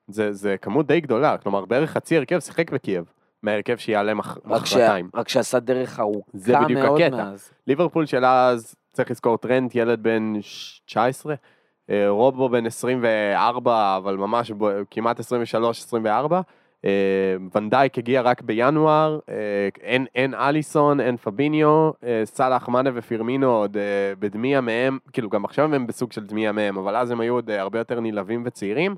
זה, 0.07 0.33
זה 0.33 0.55
כמות 0.61 0.87
די 0.87 0.99
גדולה, 1.01 1.37
כלומר 1.37 1.65
בערך 1.65 1.91
חצי 1.91 2.17
הרכב 2.17 2.39
שיחק 2.39 2.71
בקייב, 2.71 3.05
מההרכב 3.43 3.77
שיעלה. 3.77 4.13
מחרתיים. 4.13 5.09
רק 5.15 5.29
שעשה 5.29 5.59
דרך 5.59 5.99
ארוכה 5.99 6.29
זה 6.33 6.53
בדיוק 6.63 6.79
מאוד 6.81 7.01
הקטע. 7.01 7.15
מאז. 7.15 7.49
ליברפול 7.67 8.05
של 8.05 8.25
אז, 8.25 8.75
צריך 8.93 9.11
לזכור 9.11 9.37
טרנט, 9.37 9.75
ילד 9.75 10.03
בן 10.03 10.33
ש- 10.41 10.81
19, 10.85 11.33
אה, 11.89 12.09
רובו 12.09 12.49
בן 12.49 12.65
24, 12.65 13.97
אבל 13.97 14.15
ממש 14.17 14.51
ב- 14.57 14.81
כמעט 14.91 15.19
23-24. 15.19 16.41
אה, 16.85 17.35
ואן 17.55 17.73
דייק 17.73 17.97
הגיע 17.97 18.21
רק 18.21 18.41
בינואר, 18.41 19.19
אה, 19.29 19.35
אין, 19.81 20.05
אין 20.15 20.33
אליסון, 20.33 20.99
אין 20.99 21.17
פביניו, 21.17 21.91
אה, 22.03 22.21
סאלח, 22.25 22.67
מאנה 22.67 22.89
ופירמינו 22.93 23.51
עוד 23.51 23.77
בדמיה 24.19 24.61
מהם, 24.61 24.97
כאילו 25.13 25.29
גם 25.29 25.45
עכשיו 25.45 25.75
הם 25.75 25.87
בסוג 25.87 26.11
של 26.11 26.25
דמיה 26.25 26.51
מהם, 26.51 26.77
אבל 26.77 26.95
אז 26.95 27.11
הם 27.11 27.19
היו 27.19 27.33
עוד 27.33 27.49
הרבה 27.49 27.79
יותר 27.79 27.99
נלהבים 27.99 28.43
וצעירים. 28.45 28.95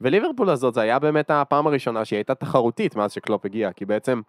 וליברפול 0.00 0.50
הזאת 0.50 0.74
זה 0.74 0.80
היה 0.80 0.98
באמת 0.98 1.30
הפעם 1.30 1.66
הראשונה 1.66 2.04
שהיא 2.04 2.16
הייתה 2.16 2.34
תחרותית 2.34 2.96
מאז 2.96 3.12
שקלופ 3.12 3.44
הגיע, 3.44 3.72
כי 3.72 3.84
בעצם 3.84 4.20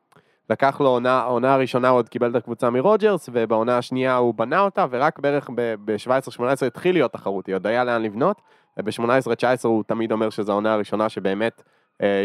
לקח 0.50 0.82
לו 0.82 0.90
עונה, 0.90 1.20
העונה 1.20 1.54
הראשונה 1.54 1.90
הוא 1.90 1.98
עוד 1.98 2.10
קיבל 2.10 2.30
את 2.30 2.36
הקבוצה 2.36 2.70
מרוג'רס, 2.70 3.30
ובעונה 3.34 3.78
השנייה 3.78 4.16
הוא 4.16 4.34
בנה 4.34 4.60
אותה, 4.60 4.86
ורק 4.90 5.20
בערך 5.20 5.50
ב-17-18 5.56 6.66
התחיל 6.68 6.96
להיות 6.96 7.14
תחרותי, 7.14 7.54
עוד 7.54 7.68
היה 7.68 7.84
לאן 7.84 8.02
לבנות, 8.02 8.42
וב-18-19 8.78 9.04
הוא 9.64 9.84
תמיד 9.88 10.12
אומר 10.12 10.30
שזו 10.30 10.52
העונה 10.52 10.74
הראשונה 10.74 11.10
שבאמת 11.10 11.64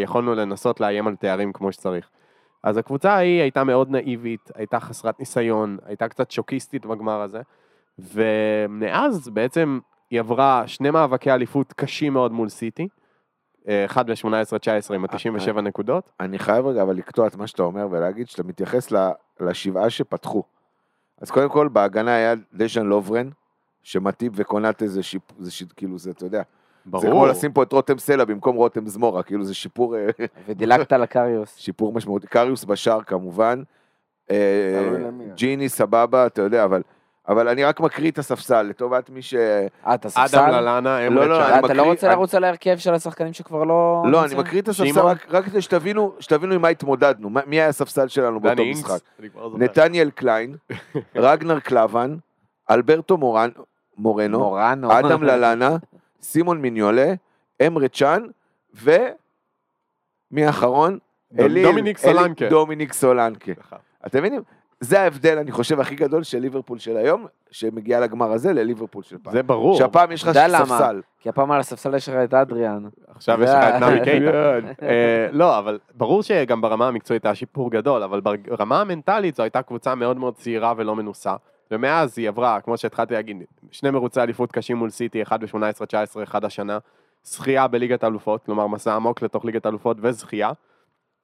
יכולנו 0.03 0.35
לנסות 0.35 0.81
לאיים 0.81 1.07
על 1.07 1.17
תארים 1.17 1.53
כמו 1.53 1.73
שצריך. 1.73 2.11
אז 2.63 2.77
הקבוצה 2.77 3.13
ההיא 3.13 3.41
הייתה 3.41 3.65
מאוד 3.65 3.91
נאיבית, 3.91 4.51
הייתה 4.55 4.81
חסרת 4.81 5.19
ניסיון, 5.21 5.79
הייתה 5.85 6.09
קצת 6.09 6.31
שוקיסטית 6.31 6.87
בגמר 6.87 7.21
הזה, 7.21 7.41
ומאז 7.99 9.29
בעצם 9.29 9.79
היא 10.11 10.21
עברה 10.21 10.63
שני 10.67 10.91
מאבקי 10.91 11.31
אליפות 11.31 11.73
קשים 11.73 12.13
מאוד 12.13 12.33
מול 12.33 12.49
סיטי, 12.49 12.89
אה, 13.69 13.85
אחד 13.85 14.11
ב-18-19 14.11 14.95
עם 14.95 15.05
ה-97 15.05 15.61
נקודות, 15.61 16.11
אני 16.21 16.39
חייב 16.39 16.67
רגע 16.67 16.83
אבל 16.83 16.97
לקטוע 16.97 17.27
את 17.27 17.37
מה 17.37 17.47
שאתה 17.47 17.63
אומר 17.63 17.89
ולהגיד 17.91 18.29
שאתה 18.29 18.43
מתייחס 18.43 18.93
לשבעה 19.41 19.91
שפתחו. 19.91 20.43
אז 21.21 21.31
קודם 21.31 21.49
כל 21.49 21.69
בהגנה 21.69 22.15
היה 22.15 22.35
דשן 22.55 22.87
לוברן, 22.87 23.29
שמטיב 23.83 24.33
וקונט 24.37 24.83
איזה 24.83 25.03
שיפור, 25.03 25.37
זה 25.41 25.51
שיט, 25.51 25.73
כאילו 25.77 25.99
זה, 25.99 26.11
אתה 26.11 26.25
יודע, 26.25 26.43
ברור. 26.87 27.03
זה 27.03 27.11
כמו 27.11 27.27
לשים 27.27 27.53
פה 27.53 27.63
את 27.63 27.73
רותם 27.73 27.99
סלע 27.99 28.25
במקום 28.25 28.57
רותם 28.57 28.87
זמורה, 28.87 29.23
כאילו 29.23 29.45
זה 29.45 29.55
שיפור, 29.55 29.97
אה, 29.97 30.07
ודילגת 30.49 30.93
על 30.93 31.03
הקריוס. 31.03 31.57
שיפור 31.65 31.93
משמעותי. 31.93 32.27
קריוס 32.27 32.65
בשער 32.65 33.03
כמובן, 33.03 33.63
אה, 34.31 34.37
למי. 34.99 35.25
ג'יני 35.35 35.69
סבבה, 35.69 36.27
אתה 36.27 36.43
יודע, 36.43 36.65
אבל, 36.65 36.83
אבל 37.29 37.49
אני 37.49 37.65
רק 37.65 37.81
מקריא 37.81 38.11
את 38.11 38.19
הספסל 38.19 38.63
לטובת 38.63 39.11
מי 39.11 39.23
ש... 39.23 39.35
אה, 39.35 39.67
אתה 39.95 40.09
אדם 40.17 40.27
ספסל? 40.27 40.61
ללאנה, 40.61 41.01
לא, 41.01 41.07
אמרט 41.07 41.29
לא. 41.29 41.49
אני 41.49 41.59
אתה 41.59 41.75
לא 41.75 41.83
מקריא- 41.83 41.91
רוצה 41.91 42.07
אני- 42.07 42.15
לרוץ 42.17 42.35
על 42.35 42.45
ההרכב 42.45 42.77
של 42.79 42.95
השחקנים 42.95 43.33
שכבר 43.33 43.65
לא... 43.65 44.03
לא, 44.11 44.25
אני? 44.25 44.35
מקריא 44.35 44.61
את 44.63 44.69
הספסל? 44.69 45.01
רק, 45.31 45.45
כדי 45.45 45.63
שתבינו, 45.63 46.13
שתבינו 46.21 46.55
עם 46.55 46.63
מה 46.63 46.69
התמודדנו, 46.69 47.31
מי 47.47 47.57
היה 47.57 47.69
הספסל 47.69 48.09
שלנו 48.09 48.41
באותו 48.41 48.65
משחק. 48.65 48.99
זוכר. 49.35 49.57
נתניאל 49.59 50.11
קליין, 50.11 50.57
רגנר 51.17 51.61
קלבן, 51.61 52.17
אלברטו 52.71 53.17
מורן, 53.17 53.51
מורנו. 53.99 54.57
אדם 54.91 55.23
ללאנה, 55.23 55.77
סימון 56.23 56.61
מיניולה, 56.61 57.15
אמרה 57.67 57.89
צ'אן, 57.89 58.23
ומי 58.75 58.97
האחרון? 60.47 60.99
אליל- 61.39 61.67
דומיניק 61.67 62.05
אליל- 62.05 62.17
סולנקה. 62.17 62.49
דומיניק 62.49 62.93
סולנקה. 62.93 63.53
סליחה. 63.55 63.77
אתם 64.07 64.19
מבינים? 64.19 64.43
זה 64.81 65.01
ההבדל, 65.01 65.39
אני 65.39 65.51
חושב, 65.53 65.81
הכי 65.81 65.95
גדול 65.95 66.23
של 66.23 66.39
ליברפול 66.39 66.79
של 66.79 66.97
היום, 66.97 67.27
שמגיעה 67.51 68.01
לגמר 68.01 68.33
הזה 68.33 68.53
לליברפול 68.53 69.03
של 69.03 69.17
פעם. 69.23 69.33
זה 69.33 69.43
ברור. 69.43 69.77
שהפעם 69.79 70.13
יש 70.13 70.23
לך 70.23 70.29
יודע 70.29 70.49
למה? 70.49 70.59
ספסל. 70.65 71.01
כי 71.21 71.29
הפעם 71.29 71.51
על 71.53 71.61
הספסל 71.61 71.95
יש 71.95 72.09
לך 72.09 72.15
את 72.25 72.35
אדריאן. 72.35 72.85
עכשיו 73.09 73.43
יש 73.43 73.51
לך 73.51 73.57
את 73.57 73.81
נאמי 73.81 74.01
קייטה. 74.05 74.59
אה, 74.83 75.29
לא, 75.33 75.59
אבל 75.59 75.79
ברור 75.95 76.23
שגם 76.23 76.61
ברמה 76.61 76.89
המקצועית 76.89 77.25
היה 77.25 77.35
שיפור 77.35 77.71
גדול, 77.71 78.03
אבל 78.03 78.21
ברמה 78.21 78.81
המנטלית 78.81 79.37
זו 79.37 79.43
הייתה 79.43 79.63
קבוצה 79.63 79.95
מאוד 79.95 80.17
מאוד 80.17 80.35
צעירה 80.35 80.73
ולא 80.77 80.97
מנוסה. 80.97 81.37
ומאז 81.71 82.19
היא 82.19 82.29
עברה, 82.29 82.61
כמו 82.61 82.77
שהתחלתי 82.77 83.15
להגיד, 83.15 83.37
שני 83.71 83.91
מרוצי 83.91 84.21
אליפות 84.21 84.53
קשים 84.53 84.77
מול 84.77 84.91
סיטי, 84.91 85.23
אחד 85.23 85.45
ב-18-19, 85.45 86.23
אחד 86.23 86.45
השנה. 86.45 86.79
זכייה 87.25 87.67
בליגת 87.69 88.05
האלופות, 88.05 88.45
כלומר 88.45 88.67
מסע 88.67 88.95
עמוק 88.95 89.23
לתוך 89.23 89.45
ליגת 89.45 89.67
האלופות 89.67 89.97
וזכייה. 90.01 90.51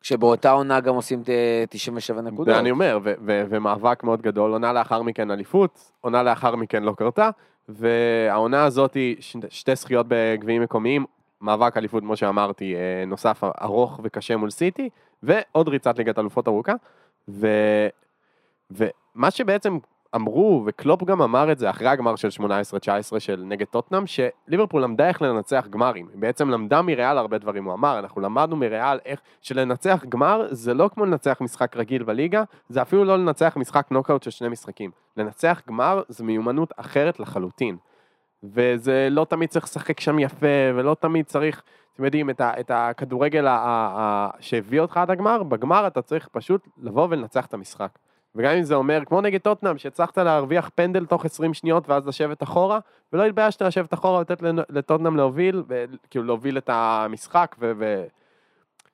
כשבאותה 0.01 0.51
עונה 0.51 0.81
גם 0.81 0.95
עושים 0.95 1.23
ת- 1.23 1.29
97 1.71 2.21
נקודות. 2.21 2.57
ואני 2.57 2.71
אומר, 2.71 2.99
ו- 3.03 3.13
ו- 3.27 3.45
ומאבק 3.49 4.05
מאוד 4.05 4.23
גדול, 4.23 4.53
עונה 4.53 4.73
לאחר 4.73 5.03
מכן 5.03 5.31
אליפות, 5.31 5.93
עונה 6.01 6.23
לאחר 6.23 6.57
מכן 6.57 6.83
לא 6.83 6.93
קרתה, 6.99 7.31
והעונה 7.69 8.65
הזאת 8.65 8.95
היא 8.95 9.17
ש- 9.21 9.37
שתי 9.49 9.75
זכיות 9.77 10.07
בגביעים 10.09 10.63
מקומיים, 10.63 11.05
מאבק 11.41 11.77
אליפות, 11.77 12.03
כמו 12.03 12.17
שאמרתי, 12.17 12.75
אה, 12.77 12.81
נוסף 13.07 13.45
ארוך 13.63 14.01
וקשה 14.03 14.37
מול 14.37 14.51
סיטי, 14.51 14.89
ועוד 15.23 15.69
ריצת 15.69 15.99
ליגת 15.99 16.19
אלופות 16.19 16.49
ארוכה, 16.49 16.73
ו... 17.29 17.47
ומה 18.71 19.31
שבעצם 19.31 19.79
אמרו, 20.17 20.63
וקלופ 20.67 21.05
גם 21.05 21.23
אמר 21.23 21.53
את 21.53 21.59
זה 21.59 21.71
אחרי 21.71 21.89
הגמר 21.89 22.17
של 22.17 22.29
18-19 23.15 23.19
של 23.19 23.43
נגד 23.47 23.67
טוטנאם, 23.67 24.05
שליברפול 24.07 24.83
למדה 24.83 25.09
איך 25.09 25.23
לנצח 25.23 25.67
גמרים. 25.71 26.09
היא 26.13 26.21
בעצם 26.21 26.51
למדה 26.51 26.83
מריאל 26.83 27.19
הרבה 27.19 27.39
דברים, 27.39 27.65
הוא 27.65 27.75
אמר, 27.75 27.99
אנחנו 27.99 28.21
למדנו 28.21 28.57
מריאל 28.57 28.99
איך 29.05 29.21
שלנצח 29.41 30.05
גמר 30.09 30.47
זה 30.51 30.75
לא 30.75 30.91
כמו 30.95 31.05
לנצח 31.05 31.39
משחק 31.41 31.77
רגיל 31.77 32.03
בליגה, 32.03 32.43
זה 32.69 32.83
אפילו 32.83 33.05
לא 33.05 33.19
לנצח 33.19 33.57
משחק 33.57 33.87
נוקאוט 33.91 34.23
של 34.23 34.31
שני 34.31 34.49
משחקים. 34.49 34.91
לנצח 35.17 35.63
גמר 35.69 36.03
זה 36.09 36.25
מיומנות 36.25 36.73
אחרת 36.77 37.21
לחלוטין. 37.21 37.77
וזה 38.45 39.09
לא 39.11 39.25
תמיד 39.25 39.49
צריך 39.49 39.65
לשחק 39.65 40.01
שם 40.01 40.19
יפה, 40.19 40.47
ולא 40.75 40.97
תמיד 41.01 41.27
צריך, 41.27 41.63
אתם 41.95 42.05
יודעים, 42.05 42.31
את, 42.31 42.41
ה, 42.41 42.61
את 42.61 42.71
הכדורגל 42.75 43.47
ה, 43.47 43.51
ה, 43.51 44.01
ה, 44.01 44.31
שהביא 44.41 44.81
אותך 44.81 44.97
עד 44.97 45.11
הגמר, 45.11 45.43
בגמר 45.43 45.87
אתה 45.87 46.03
צריך 46.03 46.29
פשוט 46.33 46.69
לבוא 46.79 47.07
ולנצח 47.11 47.47
את 47.47 47.55
המשחק. 47.55 47.99
וגם 48.35 48.55
אם 48.55 48.63
זה 48.63 48.75
אומר, 48.75 49.03
כמו 49.07 49.21
נגד 49.21 49.41
טוטנאם, 49.41 49.79
שהצלחת 49.79 50.19
להרוויח 50.19 50.71
פנדל 50.75 51.07
תוך 51.07 51.25
20 51.25 51.55
שניות 51.55 51.89
ואז 51.89 52.07
לשבת 52.07 52.43
אחורה, 52.43 52.79
ולא 53.13 53.25
התביישת 53.25 53.63
לשבת 53.63 53.95
אחורה 53.95 54.19
ולתת 54.19 54.43
לטוטנאם 54.69 55.17
להוביל, 55.17 55.63
וכאילו 55.69 56.25
להוביל 56.25 56.59
את 56.59 56.71
המשחק, 56.73 57.57
ו... 57.61 57.73
ו... 57.79 58.05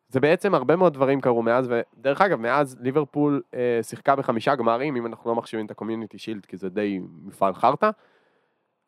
זה 0.08 0.20
בעצם 0.20 0.54
הרבה 0.54 0.76
מאוד 0.76 0.94
דברים 0.94 1.20
קרו 1.20 1.42
מאז, 1.42 1.70
ודרך 1.70 2.20
אגב, 2.20 2.40
מאז 2.40 2.76
ליברפול 2.80 3.42
אה, 3.54 3.78
שיחקה 3.82 4.16
בחמישה 4.16 4.54
גמרים, 4.54 4.96
אם 4.96 5.06
אנחנו 5.06 5.30
לא 5.30 5.36
מחשיבים 5.36 5.66
את 5.66 5.70
ה 5.70 5.75
Community 5.75 6.18
Shield, 6.18 6.46
כי 6.46 6.56
זה 6.56 6.68
די 6.68 7.00
מפעל 7.24 7.54
חרטא. 7.54 7.90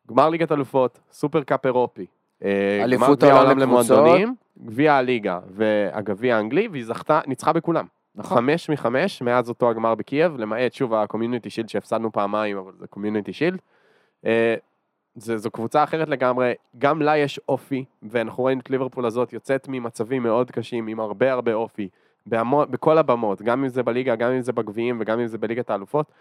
גמר 0.09 0.29
ליגת 0.29 0.53
אלופות, 0.53 1.01
Super 1.13 1.43
Cup 1.43 1.67
אירופי, 1.67 2.07
אה, 2.45 2.85
גמר 2.93 3.15
גביע 3.15 3.35
העולם. 3.35 3.59
למועדונים, 3.59 4.35
גביע 4.65 4.95
הליגה 4.95 5.39
והגביע 5.51 6.37
האנגלי, 6.37 6.69
והיא 6.69 6.85
זכתה, 6.85 7.21
ניצחה 7.27 7.53
בכולם. 7.53 7.87
נכון. 8.21 8.37
חמש 8.37 8.71
מחמש 8.71 9.23
מאז 9.23 9.49
אותו 9.49 9.71
הגמר 9.71 9.95
בקייב, 9.95 10.37
למעט 10.37 10.73
שוב 10.73 10.95
ה 10.95 11.00
Community 11.00 11.51
Shield 11.51 11.69
שהפסדנו 11.69 12.13
פעמיים, 12.13 12.57
אבל 12.57 12.73
זה 12.79 12.87
Community 12.87 13.33
Shield. 13.33 13.59
אה, 14.27 14.55
זו 15.17 15.51
קבוצה 15.51 15.85
אחרת 15.85 16.09
לגמרי, 16.09 16.53
גם 16.79 17.03
לה 17.03 17.17
יש 17.17 17.41
אופי, 17.49 17.85
ואנחנו 18.03 18.43
רואים 18.43 18.59
את 18.59 18.71
ליברפול 18.71 19.07
הזאת 19.07 19.33
יוצאת 19.33 19.69
ממצבים 19.69 20.23
מאוד 20.23 20.51
קשים, 20.51 20.87
עם 20.87 21.01
הרבה 21.01 21.33
הרבה 21.33 21.55
אופי, 21.55 21.89
בהמו, 22.27 22.65
בכל 22.71 22.99
הבמות, 22.99 23.43
גם 23.43 23.63
אם 23.63 23.69
זה 23.69 23.83
בליגה, 23.83 24.17
גם 24.17 24.31
אם 24.31 24.41
זה 24.41 24.53
בגביעים 24.53 24.97
וגם 25.01 25.21
אם 25.21 25.27
זה 25.27 25.39
בליגת 25.39 25.71
האלופות, 25.71 26.13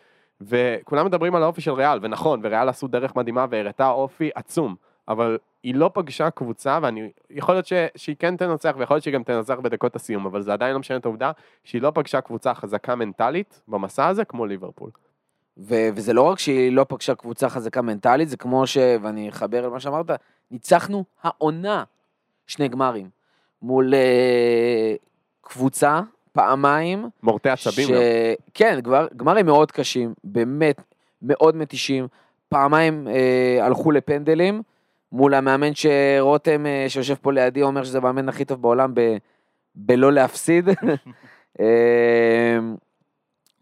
וכולם 0.41 1.05
מדברים 1.05 1.35
על 1.35 1.43
האופי 1.43 1.61
של 1.61 1.71
ריאל, 1.71 1.99
ונכון, 2.01 2.39
וריאל 2.43 2.69
עשו 2.69 2.87
דרך 2.87 3.15
מדהימה 3.15 3.45
והראתה 3.49 3.89
אופי 3.89 4.29
עצום, 4.35 4.75
אבל 5.07 5.37
היא 5.63 5.75
לא 5.75 5.91
פגשה 5.93 6.29
קבוצה, 6.29 6.79
ואני, 6.81 7.09
יכול 7.29 7.55
להיות 7.55 7.65
ש, 7.65 7.73
שהיא 7.95 8.15
כן 8.19 8.37
תנצח, 8.37 8.75
ויכול 8.77 8.95
להיות 8.95 9.03
שהיא 9.03 9.13
גם 9.13 9.23
תנצח 9.23 9.55
בדקות 9.63 9.95
הסיום, 9.95 10.25
אבל 10.25 10.41
זה 10.41 10.53
עדיין 10.53 10.73
לא 10.73 10.79
משנה 10.79 10.97
את 10.97 11.05
העובדה 11.05 11.31
שהיא 11.63 11.81
לא 11.81 11.91
פגשה 11.95 12.21
קבוצה 12.21 12.53
חזקה 12.53 12.95
מנטלית 12.95 13.61
במסע 13.67 14.07
הזה, 14.07 14.25
כמו 14.25 14.45
ליברפול. 14.45 14.89
ו- 15.57 15.89
וזה 15.95 16.13
לא 16.13 16.21
רק 16.21 16.39
שהיא 16.39 16.71
לא 16.71 16.85
פגשה 16.89 17.15
קבוצה 17.15 17.49
חזקה 17.49 17.81
מנטלית, 17.81 18.29
זה 18.29 18.37
כמו 18.37 18.67
ש... 18.67 18.77
ואני 19.01 19.29
אחבר 19.29 19.67
למה 19.67 19.79
שאמרת, 19.79 20.05
ניצחנו 20.51 21.03
העונה 21.23 21.83
שני 22.47 22.67
גמרים 22.67 23.09
מול 23.61 23.93
אה, 23.93 24.95
קבוצה 25.41 26.01
פעמיים. 26.31 27.09
מורטי 27.23 27.49
עצבים 27.49 27.87
ש... 27.87 27.91
גם. 27.91 27.97
כן, 28.53 28.79
גמר, 28.79 29.07
גמרים 29.15 29.45
מאוד 29.45 29.71
קשים, 29.71 30.13
באמת 30.23 30.81
מאוד 31.21 31.55
מתישים. 31.55 32.07
פעמיים 32.49 33.07
אה, 33.07 33.65
הלכו 33.65 33.91
לפנדלים 33.91 34.61
מול 35.11 35.33
המאמן 35.33 35.75
שרותם, 35.75 36.65
אה, 36.65 36.85
שיושב 36.87 37.15
פה 37.15 37.31
לידי, 37.31 37.61
אומר 37.61 37.83
שזה 37.83 37.97
המאמן 37.97 38.29
הכי 38.29 38.45
טוב 38.45 38.61
בעולם 38.61 38.93
ב... 38.93 39.17
בלא 39.75 40.13
להפסיד. 40.13 40.69
אה, 41.59 42.59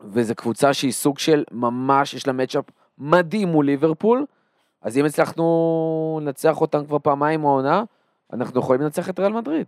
וזו 0.02 0.36
קבוצה 0.36 0.74
שהיא 0.74 0.92
סוג 0.92 1.20
של 1.20 1.44
ממש, 1.52 2.14
יש 2.14 2.28
לה 2.28 2.34
מצ'אפ 2.34 2.66
מדהים 2.98 3.48
מול 3.48 3.66
ליברפול, 3.66 4.26
אז 4.82 4.98
אם 4.98 5.06
הצלחנו 5.06 6.20
לנצח 6.22 6.62
אותם 6.62 6.86
כבר 6.86 7.00
פעמיים 7.00 7.46
העונה, 7.46 7.84
אנחנו 8.34 8.60
יכולים 8.60 8.82
לנצח 8.82 9.10
את 9.10 9.20
ריאל 9.20 9.34
מדריד. 9.34 9.68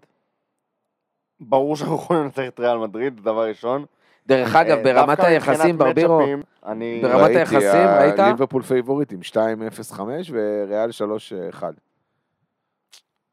ברור 1.39 1.76
שאנחנו 1.76 1.96
יכולים 1.96 2.24
לנצח 2.24 2.44
את 2.48 2.60
ריאל 2.60 2.78
מדריד, 2.78 3.22
דבר 3.22 3.48
ראשון. 3.48 3.86
דרך 4.30 4.56
אגב, 4.56 4.78
אה, 4.78 4.84
ברמת 4.84 5.20
היחסים, 5.20 5.78
ברבירו. 5.78 6.20
ברמת 7.02 7.13
ראיתי, 7.22 7.39
היחסים, 7.39 7.60
ה- 7.88 8.00
ראית? 8.02 8.20
ליברפול 8.20 8.62
פייבוריטים, 8.63 9.20
2-0-5 9.22 10.00
וריאל 10.32 10.89
3-1. 10.92 11.63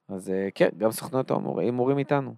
אז 0.08 0.30
אה, 0.30 0.48
כן, 0.54 0.68
גם 0.78 0.90
סוכנות 0.90 1.30
ההימור- 1.30 1.60
הימורים 1.60 1.98
איתנו. 1.98 2.34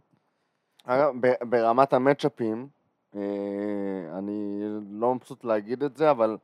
אגב, 0.85 1.12
ברמת 1.42 1.92
המצ'אפים, 1.92 2.68
אה, 3.16 3.21
אני 4.18 4.61
לא 4.90 5.14
מבסוט 5.14 5.44
להגיד 5.44 5.83
את 5.83 5.97
זה, 5.97 6.11
אבל 6.11 6.37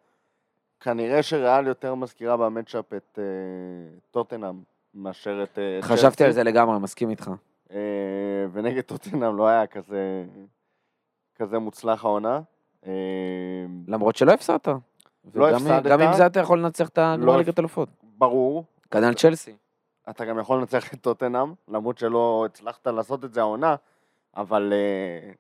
כנראה 0.81 1.23
שריאל 1.23 1.67
יותר 1.67 1.95
מזכירה 1.95 2.37
במצ'אפ 2.37 2.93
את 2.93 3.19
אה, 3.19 3.25
טוטנאם 4.11 4.55
מאשר 4.95 5.43
את 5.43 5.59
אה, 5.59 5.79
חשבתי. 5.83 6.25
על 6.25 6.33
זה 6.33 6.43
לגמרי, 6.43 6.79
מסכים 6.79 7.11
איתך. 7.11 7.31
אה, 7.73 7.77
ונגד 8.53 8.81
טוטנאם 8.81 9.37
לא 9.37 9.49
היה 9.49 9.67
כזה, 9.67 10.25
כזה 11.37 11.59
מוצלח 11.59 12.05
העונה. 12.05 12.41
אה, 12.87 12.93
למרות 13.89 14.17
שלא 14.17 14.33
הפסדת. 14.33 14.69
לא 15.35 15.51
הפסדת. 15.51 15.83
גם 15.83 16.01
עם 16.01 16.13
זה 16.13 16.27
אתה 16.27 16.41
יכול 16.41 16.59
לנצח 16.59 16.89
את 16.89 16.99
הגמר 16.99 17.27
לא 17.27 17.37
ליגת 17.39 17.59
אלופות. 17.59 17.89
ברור, 18.19 18.65
כנ"ל 18.91 19.15
צ'לסי. 19.15 19.57
אתה 20.11 20.25
גם 20.25 20.39
יכול 20.39 20.59
לנצח 20.59 20.95
את 20.95 21.01
טוטנאם, 21.01 21.53
למרות 21.69 21.99
שלא 21.99 22.47
הצלחת 22.47 22.87
לעשות 22.87 23.25
את 23.25 23.35
זה 23.35 23.41
העונה, 23.41 23.75
אבל 24.37 24.73
אה, 24.73 25.33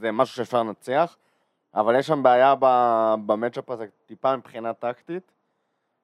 זה, 0.00 0.12
משהו 0.12 0.36
שאפשר 0.36 0.62
לנצח. 0.62 1.16
אבל 1.74 1.98
יש 1.98 2.06
שם 2.06 2.22
בעיה 2.22 2.54
במצ'אפ 3.26 3.70
הזה, 3.70 3.86
טיפה 4.06 4.36
מבחינה 4.36 4.72
טקטית. 4.72 5.32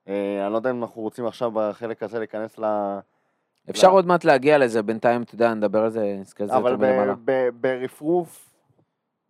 אה, 0.08 0.44
אני 0.44 0.52
לא 0.52 0.56
יודע 0.56 0.70
אם 0.70 0.82
אנחנו 0.82 1.02
רוצים 1.02 1.26
עכשיו 1.26 1.50
בחלק 1.54 2.02
הזה 2.02 2.18
להיכנס 2.18 2.58
ל... 2.58 2.64
אפשר. 3.70 3.88
עוד 3.88 4.06
מעט 4.06 4.24
להגיע 4.24 4.58
לזה, 4.58 4.82
בינתיים, 4.82 5.22
אתה 5.22 5.34
יודע, 5.34 5.54
נדבר 5.54 5.84
על 5.84 5.90
זה, 5.90 6.16
נסתכל 6.20 6.42
על 6.44 6.48
זה 6.50 6.56
אבל 6.56 6.70
יותר 6.70 6.82
מלמעלה. 6.84 7.14
ב- 7.24 7.48
ברפרוף, 7.60 8.53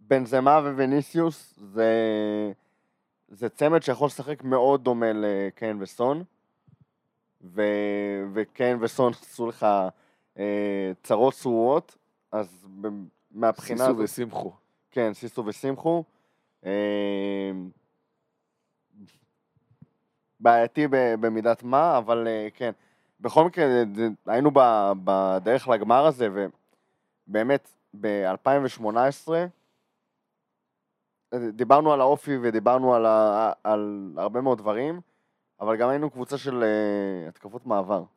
בנזמה 0.09 0.59
ווניסיוס 0.59 1.55
זה, 1.57 1.93
זה 3.29 3.49
צמד 3.49 3.83
שיכול 3.83 4.07
לשחק 4.07 4.45
מאוד 4.45 4.85
דומה 4.85 5.07
לקיין 5.15 5.83
וסון. 5.83 6.25
ו, 7.45 7.63
וקיין 8.33 8.79
וסון 8.81 9.13
עשו 9.23 9.47
לך 9.47 9.67
אה, 10.39 10.93
צרות 11.03 11.35
צרורות, 11.35 11.97
אז 12.33 12.67
ב- 12.81 12.89
מהבחינה 13.31 13.79
סיסו 13.79 13.91
הזאת, 13.91 14.05
ושמחו. 14.05 14.53
כן, 14.91 15.15
סיסו 15.15 15.47
ושמחו. 15.47 16.05
אה, 16.67 17.51
בעייתי 20.41 20.87
במידת 21.21 21.63
מה, 21.63 21.99
אבל 21.99 22.29
אה, 22.29 22.49
כן. 22.55 22.71
בכל 23.21 23.45
מקרה, 23.45 23.65
היינו 24.27 24.51
בדרך 25.05 25.69
לגמר 25.69 26.07
הזה, 26.07 26.29
ובאמת, 27.29 27.71
ב-2018, 28.01 29.29
דיברנו 31.53 31.93
על 31.93 32.01
האופי 32.01 32.39
ודיברנו 32.43 32.95
על, 32.95 33.07
ה- 33.07 33.53
על 33.65 33.89
הרבה 34.17 34.41
מאוד 34.41 34.59
דברים, 34.59 35.01
אבל 35.61 35.77
גם 35.77 35.89
היינו 35.89 36.11
קבוצה 36.11 36.39
של 36.39 36.63
אה, 36.65 37.29
התקפות 37.29 37.67
מעבר. 37.67 38.03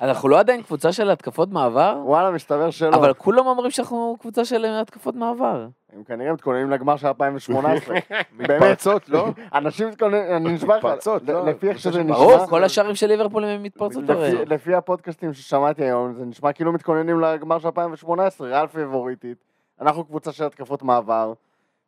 אנחנו 0.00 0.28
לא 0.28 0.38
עדיין 0.38 0.62
קבוצה 0.62 0.92
של 0.92 1.10
התקפות 1.10 1.48
מעבר, 1.50 2.00
וואלה, 2.04 2.30
מסתבר 2.30 2.70
שלא. 2.70 2.96
אבל 2.96 3.14
כולם 3.14 3.46
אומרים 3.46 3.70
שאנחנו 3.70 4.16
קבוצה 4.20 4.44
של 4.44 4.64
התקפות 4.64 5.14
מעבר. 5.14 5.66
הם 5.92 6.04
כנראה 6.04 6.32
מתכוננים 6.32 6.70
לגמר 6.70 6.96
של 6.96 7.06
2018. 7.12 7.94
באמת. 8.36 8.50
מתפרצות, 8.50 9.08
לא? 9.08 9.28
אנשים 9.54 9.88
מתכוננים, 9.88 10.22
אני 10.36 10.52
נשבע 10.52 10.76
לך, 10.76 10.84
מתפרצות, 10.84 11.22
לא? 11.28 11.46
לפי 11.46 11.68
איך 11.68 11.78
שזה 11.78 12.02
נשמע, 12.02 12.16
ברור, 12.16 12.46
כל 12.46 12.64
השערים 12.64 12.94
של 12.94 13.06
ליברפול 13.06 13.44
הם 13.44 13.62
מתפרצות 13.62 14.02
לפי- 14.04 14.12
הרי. 14.12 14.44
לפי 14.44 14.74
הפודקאסטים 14.74 15.32
ששמעתי 15.32 15.84
היום, 15.84 16.14
זה 16.14 16.24
נשמע 16.24 16.52
כאילו 16.52 16.72
מתכוננים 16.72 17.20
לגמר 17.20 17.58
של 17.58 17.66
2018, 17.66 18.48
ריאל 18.48 18.66
פיבוריטית, 18.66 19.44
אנחנו 19.80 20.04
קבוצה 20.04 20.32
של 20.32 20.44
התקפות 20.44 20.82
מעבר, 20.82 21.32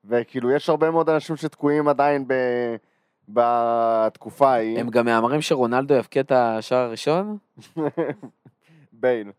וכאילו 0.05 0.51
יש 0.51 0.69
הרבה 0.69 0.91
מאוד 0.91 1.09
אנשים 1.09 1.37
שתקועים 1.37 1.89
עדיין 1.89 2.25
ב... 2.29 2.35
בתקופה 3.29 4.51
ההיא, 4.51 4.79
הם 4.79 4.91
גם 4.91 5.05
מהמרים 5.05 5.41
שרונלדו 5.41 5.95
יבקיע 5.95 6.23
את 6.23 6.33
השער 6.33 6.79
הראשון? 6.79 7.39
בייל, 8.93 9.31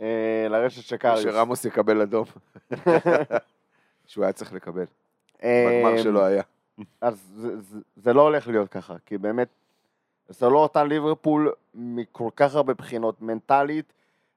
אה, 0.00 0.46
לרשת 0.50 0.82
שקריוס. 0.82 1.22
שרמוס 1.22 1.64
יקבל 1.64 2.00
אדום. 2.00 2.24
שהוא 4.06 4.24
היה 4.24 4.32
צריך 4.32 4.52
לקבל. 4.52 4.84
בגמר 5.38 6.02
שלו 6.02 6.24
היה. 6.24 6.42
אז 7.00 7.26
זה, 7.36 7.60
זה, 7.60 7.78
זה 7.96 8.12
לא 8.12 8.22
הולך 8.22 8.48
להיות 8.48 8.68
ככה, 8.68 8.94
כי 9.06 9.18
באמת, 9.18 9.48
זה 10.28 10.48
לא 10.48 10.58
אותה 10.58 10.84
ליברפול 10.84 11.52
מכל 11.74 12.28
כך 12.36 12.54
הרבה 12.54 12.74
בחינות, 12.74 13.22
מנטלית 13.22 13.92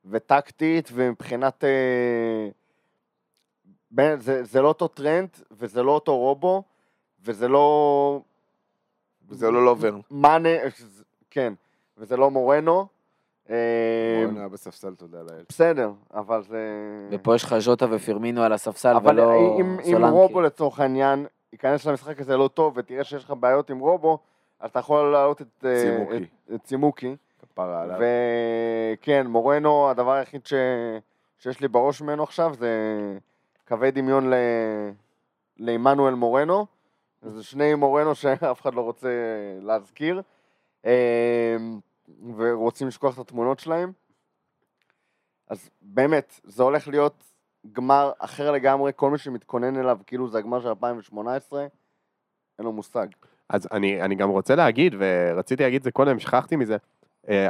וטקטית, 0.06 0.90
ומבחינת... 0.94 1.64
אה, 1.64 2.50
זה, 4.20 4.44
זה 4.44 4.62
לא 4.62 4.68
אותו 4.68 4.88
טרנד, 4.88 5.30
וזה 5.52 5.84
לא 5.84 5.92
אותו 5.92 6.18
רובו, 6.18 6.64
וזה 7.26 7.48
לא... 7.48 8.22
וזה 9.30 9.52
לא 9.52 9.66
לוברן. 9.66 10.00
מאנה, 10.12 10.50
כן, 11.30 11.54
וזה 11.98 12.18
לא 12.18 12.32
מורנו. 12.32 12.88
אה, 13.50 13.56
רון 14.26 14.38
היה 14.38 14.48
בספסל, 14.48 14.96
תודה 14.96 15.18
לאל. 15.22 15.44
בסדר, 15.50 15.92
אבל 16.14 16.44
זה... 16.44 16.58
ופה 17.12 17.36
יש 17.36 17.44
לך 17.44 17.58
ז'וטה 17.60 17.86
ופירמינו 17.92 18.44
על 18.44 18.54
הספסל 18.54 18.96
אבל 18.96 19.20
ולא 19.20 19.34
אם, 19.60 19.78
אם 19.80 19.84
סולנקי. 19.92 20.12
רובו 20.12 20.42
לצורך 20.42 20.80
העניין 20.80 21.26
ייכנס 21.54 21.86
למשחק 21.86 22.22
הזה 22.22 22.38
לא 22.38 22.48
טוב 22.48 22.74
ותראה 22.78 23.04
שיש 23.04 23.24
לך 23.24 23.34
בעיות 23.40 23.70
עם 23.70 23.80
רובו, 23.80 24.18
אז 24.60 24.70
אתה 24.70 24.80
יכול 24.80 25.12
להעלות 25.12 25.42
את 25.42 25.66
אה, 25.66 25.76
צימוקי. 25.82 26.18
את- 26.18 26.54
את 26.56 26.64
צימוקי. 26.64 27.16
כפרה 27.42 27.82
עליו. 27.82 28.00
וכן, 28.00 29.28
מורנו, 29.28 29.90
הדבר 29.90 30.12
היחיד 30.12 30.46
ש... 30.46 30.54
שיש 31.38 31.60
לי 31.60 31.68
בראש 31.68 32.02
ממנו 32.02 32.24
עכשיו 32.24 32.54
זה 32.54 32.70
קווי 33.70 33.92
דמיון. 33.92 34.32
לעמנואל 35.58 36.14
מורנו. 36.14 36.66
זה 37.22 37.44
שני 37.44 37.76
מורנו 37.76 38.16
שאף 38.16 38.62
אחד 38.62 38.74
לא 38.74 38.82
רוצה 38.82 39.10
להזכיר, 39.62 40.22
אה, 40.86 41.58
ורוצים 42.38 42.88
לשכוח 42.88 43.14
את 43.14 43.20
התמונות 43.20 43.60
שלהם. 43.60 43.92
אז 45.48 45.70
באמת, 45.82 46.40
זה 46.44 46.64
הולך 46.64 46.88
להיות 46.88 47.24
גמר 47.72 48.12
אחר 48.20 48.52
לגמרי, 48.52 48.92
כל 48.96 49.12
מי 49.12 49.18
שמתכונן 49.18 49.78
אליו 49.78 49.98
כאילו 50.08 50.30
זה 50.30 50.38
הגמר 50.38 50.62
של 50.62 50.68
2018, 50.68 51.62
אין 51.62 52.66
לו 52.66 52.72
מושג. 52.72 53.08
אז 53.50 53.68
אני, 53.72 54.02
אני 54.02 54.16
גם 54.16 54.30
רוצה 54.30 54.56
להגיד, 54.56 54.96
ורציתי 55.00 55.64
להגיד 55.64 55.78
את 55.78 55.84
זה 55.84 55.92
קודם, 55.92 56.20
שכחתי 56.20 56.56
מזה, 56.56 56.78
אה, 57.30 57.48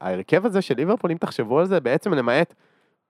ההרכב 0.00 0.46
הזה 0.46 0.62
של 0.62 0.74
ליברפול, 0.74 1.10
אם 1.10 1.16
תחשבו 1.16 1.58
על 1.58 1.66
זה, 1.66 1.80
בעצם 1.80 2.14
למעט 2.14 2.54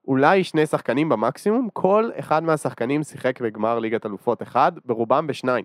אולי 0.09 0.45
שני 0.45 0.67
שחקנים 0.67 1.09
במקסימום, 1.09 1.69
כל 1.73 2.11
אחד 2.19 2.43
מהשחקנים 2.43 3.03
שיחק 3.03 3.41
בגמר 3.41 3.79
ליגת 3.79 4.07
אלופות 4.07 4.43
אחד, 4.43 4.73
ברובם 4.85 5.27
בשניים. 5.27 5.65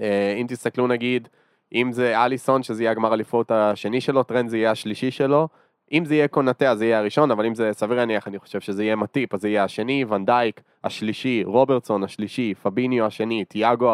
אה, 0.00 0.34
אם 0.40 0.46
תסתכלו 0.48 0.86
נגיד, 0.86 1.28
אם 1.72 1.92
זה 1.92 2.24
אליסון, 2.24 2.62
שזה 2.62 2.82
יהיה 2.82 2.90
הגמר 2.90 3.14
אליפות 3.14 3.50
השני 3.50 4.00
שלו, 4.00 4.22
טרנד 4.22 4.48
זה 4.48 4.56
יהיה 4.58 4.70
השלישי 4.70 5.10
שלו, 5.10 5.48
אם 5.92 6.04
זה 6.04 6.14
יהיה 6.14 6.28
קונאטה 6.28 6.70
אז 6.70 6.78
זה 6.78 6.84
יהיה 6.84 6.98
הראשון, 6.98 7.30
אבל 7.30 7.46
אם 7.46 7.54
זה 7.54 7.70
סביר 7.72 7.96
להניח, 7.96 8.28
אני 8.28 8.38
חושב 8.38 8.60
שזה 8.60 8.84
יהיה 8.84 8.96
מטיפ, 8.96 9.34
אז 9.34 9.40
זה 9.40 9.48
יהיה 9.48 9.64
השני, 9.64 10.04
ואן 10.08 10.30
דייק 10.30 10.60
השלישי, 10.84 11.42
רוברטסון 11.44 12.04
השלישי, 12.04 12.54
פביניו 12.62 13.04
השני, 13.04 13.44
תיאגו 13.44 13.92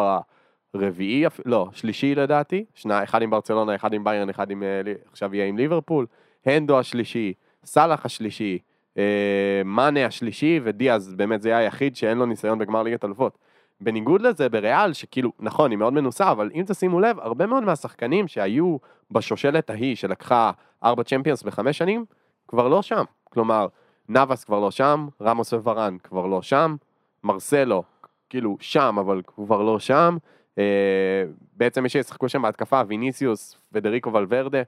הרביעי, 0.73 1.25
לא, 1.45 1.67
שלישי 1.71 2.15
לדעתי, 2.15 2.65
שני, 2.73 3.03
אחד 3.03 3.21
עם 3.21 3.29
ברצלונה, 3.29 3.75
אחד 3.75 3.93
עם 3.93 4.03
ביירן, 4.03 4.29
אחד 4.29 4.51
עם, 4.51 4.63
אה, 4.63 4.93
עכשיו 5.11 5.35
יהיה 5.35 5.45
עם 5.45 5.57
ליברפול, 5.57 6.05
הנדו 6.45 6.79
השלישי, 6.79 7.33
סאלח 7.65 8.05
השלישי, 8.05 8.59
מאנה 9.65 10.05
השלישי, 10.05 10.59
ודיאז 10.63 11.13
באמת 11.15 11.41
זה 11.41 11.49
היה 11.49 11.57
היחיד 11.57 11.95
שאין 11.95 12.17
לו 12.17 12.25
ניסיון 12.25 12.59
בגמר 12.59 12.83
ליגת 12.83 13.05
אלופות. 13.05 13.37
בניגוד 13.81 14.21
לזה 14.21 14.49
בריאל, 14.49 14.93
שכאילו, 14.93 15.31
נכון, 15.39 15.71
היא 15.71 15.77
מאוד 15.77 15.93
מנוסה, 15.93 16.31
אבל 16.31 16.51
אם 16.53 16.63
תשימו 16.67 16.99
לב, 16.99 17.19
הרבה 17.19 17.45
מאוד 17.45 17.63
מהשחקנים 17.63 18.27
שהיו 18.27 18.77
בשושלת 19.11 19.69
ההיא 19.69 19.95
שלקחה 19.95 20.51
ארבע 20.83 21.03
צ'מפיונס 21.03 21.43
בחמש 21.43 21.77
שנים, 21.77 22.05
כבר 22.47 22.67
לא 22.67 22.81
שם. 22.81 23.03
כלומר, 23.29 23.67
נאבס 24.09 24.43
כבר 24.43 24.59
לא 24.59 24.71
שם, 24.71 25.07
רמוס 25.21 25.53
וורן 25.53 25.97
כבר 26.03 26.25
לא 26.25 26.41
שם, 26.41 26.75
מרסלו, 27.23 27.83
כאילו, 28.29 28.57
שם, 28.59 28.95
אבל 28.99 29.21
כבר 29.27 29.61
לא 29.61 29.79
שם. 29.79 30.17
אה, 30.57 31.23
בעצם 31.57 31.83
מי 31.83 31.89
שישחקו 31.89 32.29
שם 32.29 32.41
בהתקפה, 32.41 32.81
ויניסיוס, 32.87 33.57
פדריקו 33.73 34.13
ולוורדה, 34.13 34.61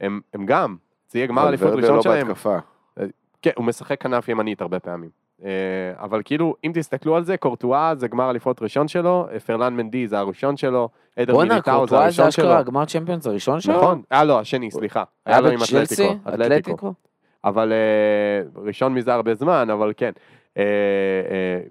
הם, 0.00 0.20
הם 0.34 0.46
גם, 0.46 0.76
זה 1.08 1.18
יהיה 1.18 1.26
גמר 1.26 1.48
אליפות 1.48 1.72
ראשון 1.72 1.96
לא 1.96 2.02
שלהם. 2.02 2.26
בהתקפה. 2.26 2.58
כן, 3.42 3.50
הוא 3.56 3.64
משחק 3.64 4.02
כנף 4.02 4.28
ימנית 4.28 4.60
הרבה 4.60 4.78
פעמים. 4.78 5.10
אה, 5.44 5.50
אבל 5.96 6.22
כאילו, 6.24 6.54
אם 6.64 6.72
תסתכלו 6.74 7.16
על 7.16 7.24
זה, 7.24 7.36
קורטואה 7.36 7.94
זה 7.94 8.08
גמר 8.08 8.30
אליפות 8.30 8.62
ראשון 8.62 8.88
שלו, 8.88 9.26
אה, 9.32 9.40
פרלן 9.40 9.74
מנדי 9.74 10.08
זה 10.08 10.18
הראשון 10.18 10.56
שלו, 10.56 10.88
עדר 11.16 11.32
בואנה, 11.32 11.48
מיליטאו 11.48 11.72
זה 11.72 11.78
קורטואה 11.78 12.00
זה 12.00 12.04
הראשון 12.04 12.30
שלו. 12.30 12.44
אשכרה 12.44 12.62
גמר 12.62 12.84
צ'מפיונס 12.84 13.26
הראשון 13.26 13.60
שלו? 13.60 13.76
נכון, 13.76 14.02
אה 14.12 14.24
לא, 14.24 14.40
השני, 14.40 14.70
סליחה. 14.70 15.04
היה 15.26 15.40
לו 15.40 15.48
עם? 15.50 15.58
אתלטיקו. 15.62 16.18
אתלטיקו? 16.34 16.92
אבל 17.44 17.72
אה, 17.72 18.62
ראשון 18.64 18.94
מזה 18.94 19.14
הרבה 19.14 19.34
זמן, 19.34 19.70
אבל 19.70 19.92
כן. 19.96 20.12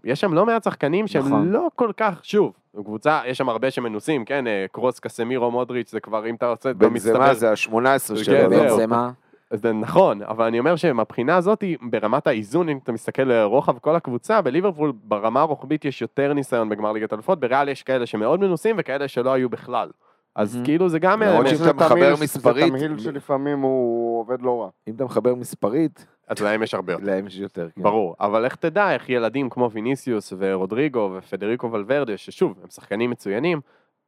יש 0.03 0.21
שם 0.21 0.33
לא 0.33 0.45
מעט 0.45 0.63
שחקנים 0.63 1.07
שהם 1.07 1.25
נכון. 1.25 1.51
לא 1.51 1.67
כל 1.75 1.91
כך, 1.97 2.19
שוב, 2.23 2.53
קבוצה, 2.83 3.21
יש 3.25 3.37
שם 3.37 3.49
הרבה 3.49 3.71
שמנוסים, 3.71 4.25
כן, 4.25 4.45
קרוס, 4.71 4.99
קסמירו, 4.99 5.51
מודריץ', 5.51 5.91
זה 5.91 5.99
כבר, 5.99 6.25
אם 6.25 6.35
אתה 6.35 6.49
רוצה, 6.49 6.69
אתה 6.69 6.77
בנזמה 6.77 7.13
מצטבר. 7.13 7.33
זה 7.33 7.49
ה-18 7.49 7.83
כן, 7.83 7.99
שלו. 7.99 8.23
זהו. 8.23 8.49
לא? 8.51 8.77
בנזמה. 8.77 9.11
זה 9.53 9.73
נכון, 9.73 10.21
אבל 10.21 10.45
אני 10.45 10.59
אומר 10.59 10.75
שמבחינה 10.75 11.35
הזאת, 11.35 11.63
ברמת 11.81 12.27
האיזון, 12.27 12.69
אם 12.69 12.77
אתה 12.83 12.91
מסתכל 12.91 13.23
לרוחב 13.23 13.77
כל 13.79 13.95
הקבוצה, 13.95 14.41
בליברפול 14.41 14.93
ברמה 15.03 15.41
הרוחבית 15.41 15.85
יש 15.85 16.01
יותר 16.01 16.33
ניסיון 16.33 16.69
בגמר 16.69 16.91
ליגת 16.91 17.13
אלופות, 17.13 17.39
בריאל 17.39 17.69
יש 17.69 17.83
כאלה 17.83 18.05
שמאוד 18.05 18.39
מנוסים 18.39 18.75
וכאלה 18.79 19.07
שלא 19.07 19.33
היו 19.33 19.49
בכלל. 19.49 19.89
אז. 20.35 20.59
כאילו 20.63 20.89
זה 20.89 20.99
גם... 20.99 21.21
למרות 21.21 21.45
אה, 21.45 21.55
שאתה 21.55 21.73
מחבר 21.73 22.13
מספרית- 22.21 22.73
זה 22.73 22.77
תמהיל 22.79 22.99
שלפעמים 22.99 23.59
הוא 23.61 24.19
עובד 24.19 24.41
לא 24.41 24.61
רע. 24.61 24.69
אם 24.87 24.95
אתה 24.95 25.05
מחבר 25.05 25.35
מספרית, 25.35 26.05
אז 26.27 26.41
להם 26.41 26.63
יש 26.63 26.73
הרבה 26.73 26.93
יותר. 26.93 27.05
להם 27.05 27.27
יש 27.27 27.37
יותר. 27.39 27.67
כן. 27.75 27.83
ברור, 27.83 28.15
אבל 28.19 28.45
איך 28.45 28.55
תדע 28.55 28.93
איך 28.93 29.09
ילדים 29.09 29.49
כמו 29.49 29.71
ויניסיוס 29.71 30.33
ורודריגו 30.37 31.11
ופדריקו 31.17 31.71
ולוורדה, 31.71 32.17
ששוב, 32.17 32.59
הם 32.63 32.69
שחקנים 32.69 33.09
מצוינים, 33.09 33.61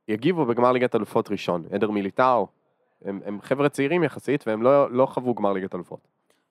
יגיבו 0.08 0.46
בגמר 0.46 0.72
ליגת 0.72 0.96
אלופות 0.96 1.32
ראשון. 1.32 1.64
עדר 1.72 1.92
מיליטאו, 1.92 2.48
הם, 3.06 3.20
הם 3.26 3.42
חבר'ה 3.42 3.70
צעירים 3.70 4.04
יחסית 4.04 4.48
והם 4.48 4.62
לא, 4.62 4.92
לא 4.92 5.06
חוו 5.06 5.36
גמר 5.36 5.54
ליגת 5.54 5.76
אלופות. 5.76 6.08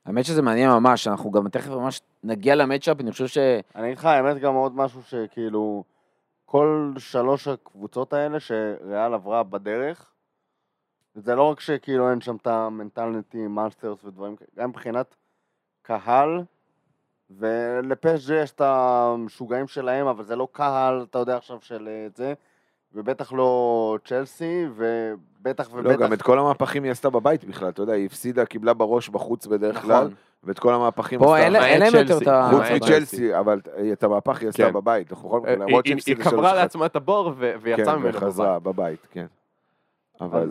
האמת 0.07 0.25
שזה 0.25 0.43
מעניין 0.43 0.71
ממש, 0.71 1.09
אנחנו 1.09 1.31
גם 1.31 1.49
תכף 1.49 1.71
ממש 1.71 2.01
נגיע 2.25 2.55
למצ'אפ, 2.55 3.01
אני 3.01 3.13
חושב 3.13 3.27
ש... 3.27 3.39
אני 3.75 3.87
אגיד 3.87 3.99
לך, 3.99 4.05
האמת 4.05 4.39
גם 4.39 4.55
עוד 4.55 4.77
משהו 4.77 5.03
שכאילו, 5.03 5.85
כל 6.45 6.93
שלוש 6.99 7.49
הקבוצות 7.49 8.13
האלה 8.13 8.41
שריאל 8.41 9.15
עברה 9.15 9.43
בדרך, 9.43 10.13
זה 11.15 11.35
לא 11.35 11.43
רק 11.43 11.61
שכאילו 11.61 12.11
אין 12.11 12.21
שם 12.21 12.37
את 12.37 12.47
המנטלניטי, 12.47 13.47
מאסטרס 13.47 14.05
ודברים 14.05 14.37
כאלה, 14.37 14.49
גם 14.57 14.69
מבחינת 14.69 15.15
קהל, 15.83 16.43
ולפסג'י 17.31 18.35
יש 18.35 18.51
את 18.51 18.61
המשוגעים 18.61 19.69
שלהם, 19.69 20.07
אבל 20.07 20.25
זה 20.25 20.37
לא 20.37 20.49
קהל, 20.53 21.07
אתה 21.11 21.19
יודע 21.19 21.37
עכשיו, 21.37 21.59
של 21.61 21.89
אה, 21.89 22.07
זה, 22.15 22.35
ובטח 22.94 23.33
לא 23.33 23.98
צ'לסי, 24.05 24.66
ובטח 24.77 25.68
לא, 25.74 25.81
ובטח... 25.81 25.98
גם 26.01 26.12
את 26.12 26.22
כל 26.22 26.38
המהפכים 26.38 26.83
היא 26.85 26.92
עשתה 26.92 27.11
בבית 27.11 27.44
בכלל, 27.44 27.68
אתה 27.68 27.83
יודע, 27.83 27.92
היא 27.92 28.07
הפסידה, 28.07 28.46
קיבלה 28.46 28.74
בראש 28.74 29.09
בחוץ 29.09 29.46
בדרך 29.46 29.83
כלל, 29.83 29.96
נכון. 30.05 30.14
ואת 30.44 30.59
כל 30.59 30.74
המהפכים 30.74 31.18
פה 31.18 31.37
עשתה. 31.37 31.44
אין 31.44 31.53
לה- 31.53 31.66
אין 31.66 31.81
להם. 31.81 31.94
יותר 31.94 32.18
את 32.22 32.29
ה... 32.29 32.51
חוץ 32.51 32.62
מצ'לסי, 32.74 33.38
אבל 33.38 33.61
את 33.92 34.03
המהפך 34.05 34.40
היא 34.40 34.48
עשתה 34.48 34.66
כן. 34.66 34.72
בבית, 34.72 35.12
מקרה, 35.12 35.40
היא, 35.51 35.57
למרות 35.59 35.87
היא, 35.87 36.16
קברה. 36.16 36.55
לעצמה 36.55 36.87
את 36.87 36.96
הבור 36.96 37.33
ויצאה 37.61 37.85
כן, 37.94 37.98
ממנו 38.01 38.14
וחזרה 38.14 38.59
בבית. 38.59 38.74
בבית, 38.77 39.07
כן. 39.11 39.27
אבל 40.20 40.51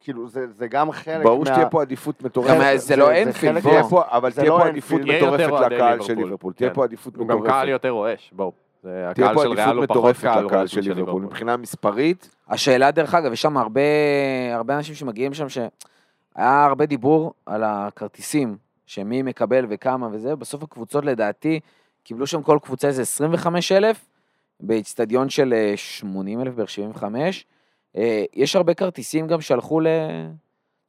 כאילו, 0.00 0.28
זה, 0.28 0.46
זה 0.52 0.68
גם 0.68 0.92
חלק 0.92 1.22
ברור 1.24 1.38
מה... 1.38 1.46
שתהיה 1.46 1.68
פה 1.70 1.82
עדיפות 1.82 2.22
מטורפת. 2.22 2.72
זה 2.76 2.96
לא 2.96 3.06
זה. 3.32 3.60
תהיה 3.62 3.82
פה, 3.90 4.02
אבל 4.06 4.30
זה 4.32 4.40
תהיה 4.40 4.50
לא 4.52 4.58
פה 4.58 4.68
אנפילד. 4.68 5.00
עדיפות 5.02 5.36
מטורפת 5.38 5.70
לקהל 5.72 6.02
של 6.02 6.14
ליברפול. 6.14 6.52
תהיה 6.52 6.68
כן. 6.70 6.74
פה 6.74 6.84
עדיפות 6.84 7.16
הוא 7.16 7.26
גם 7.28 7.36
מטורפת. 7.36 7.52
קהל 7.52 7.68
יותר 7.68 7.90
רועש, 7.90 8.32
בואו. 8.36 8.52
תהיה 8.80 9.34
פה 9.34 9.44
עדיפות 9.44 9.82
מטורפת 9.82 10.22
קהל 10.22 10.44
לקהל 10.44 10.66
של 10.66 10.80
ליברפול. 10.80 11.22
מבחינה 11.22 11.56
מספרית, 11.56 12.34
השאלה 12.48 12.90
דרך 12.90 13.14
אגב, 13.14 13.32
יש 13.32 13.42
שם 13.42 13.56
הרבה, 13.56 13.80
הרבה 14.52 14.76
אנשים 14.76 14.94
שמגיעים 14.94 15.34
שם, 15.34 15.48
שהיה 15.48 16.64
הרבה 16.64 16.86
דיבור 16.86 17.32
על 17.46 17.62
הכרטיסים, 17.64 18.56
שמי 18.86 19.22
מקבל 19.22 19.66
וכמה 19.68 20.08
וזה, 20.12 20.36
בסוף 20.36 20.62
הקבוצות 20.62 21.04
לדעתי 21.04 21.60
קיבלו 22.04 22.26
שם 22.26 22.42
כל 22.42 22.58
קבוצה 22.62 22.88
איזה 22.88 23.02
25 23.02 23.72
אלף, 23.72 24.06
באיצטדיון 24.60 25.28
של 25.28 25.54
אה, 25.56 25.72
80 25.76 26.40
אלף, 26.40 26.54
בערך 26.54 26.70
75. 26.70 27.46
אה, 27.96 28.24
יש 28.34 28.56
הרבה 28.56 28.74
כרטיסים 28.74 29.26
גם 29.26 29.40
שהלכו 29.40 29.80
ל... 29.80 29.86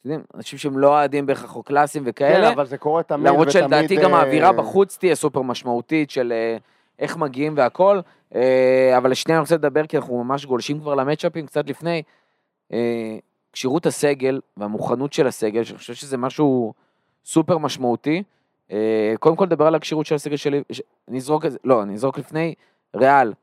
יודעים, 0.06 0.24
אנשים 0.36 0.60
שהם 0.60 0.78
לא 0.78 0.88
אוהדים 0.88 1.26
בהכרח 1.26 1.56
או 1.56 1.64
קלאסים 1.64 2.04
וכאלה. 2.06 2.48
כן, 2.48 2.54
אבל 2.54 2.66
זה 2.66 2.78
קורה 2.78 3.04
תמיד, 3.04 3.28
למרות 3.28 3.52
שלדעתי 3.52 3.96
גם 3.96 4.14
אה, 4.14 4.20
האווירה 4.20 4.52
בחוץ 4.52 4.98
תהיה 4.98 5.16
סופר 5.16 5.42
משמעותית 5.42 6.12
של 6.12 6.34
אה, 6.36 6.58
איך 7.02 7.18
מגיעים 7.18 7.54
והכל, 7.58 8.00
אה, 8.36 8.98
אבל 8.98 9.12
לשנייה 9.12 9.38
אני 9.38 9.42
רוצה 9.42 9.56
לדבר 9.56 9.88
כי 9.88 9.98
אנחנו 9.98 10.24
ממש 10.24 10.46
גולשים 10.46 10.80
כבר 10.80 10.96
למצ'אפים 10.96 11.46
קצת 11.46 11.70
לפני. 11.70 12.04
אה, 12.74 13.18
כשירות 13.54 13.86
הסגל 13.86 14.40
והמוכנות 14.58 15.14
של 15.14 15.28
הסגל, 15.28 15.64
שאני 15.64 15.78
חושב 15.78 15.94
שזה 15.94 16.18
משהו 16.18 16.74
סופר 17.26 17.58
משמעותי. 17.58 18.24
אה, 18.72 19.14
קודם 19.20 19.36
כל 19.36 19.46
לדבר 19.46 19.68
על 19.68 19.76
הכשירות 19.76 20.06
של 20.06 20.16
הסגל 20.16 20.36
שלי, 20.36 20.64
נזרוק 21.08 21.46
את 21.46 21.52
זה, 21.52 21.58
לא, 21.64 21.86
נזרוק 21.86 22.18
לפני, 22.18 22.54
ריאל. 22.96 23.34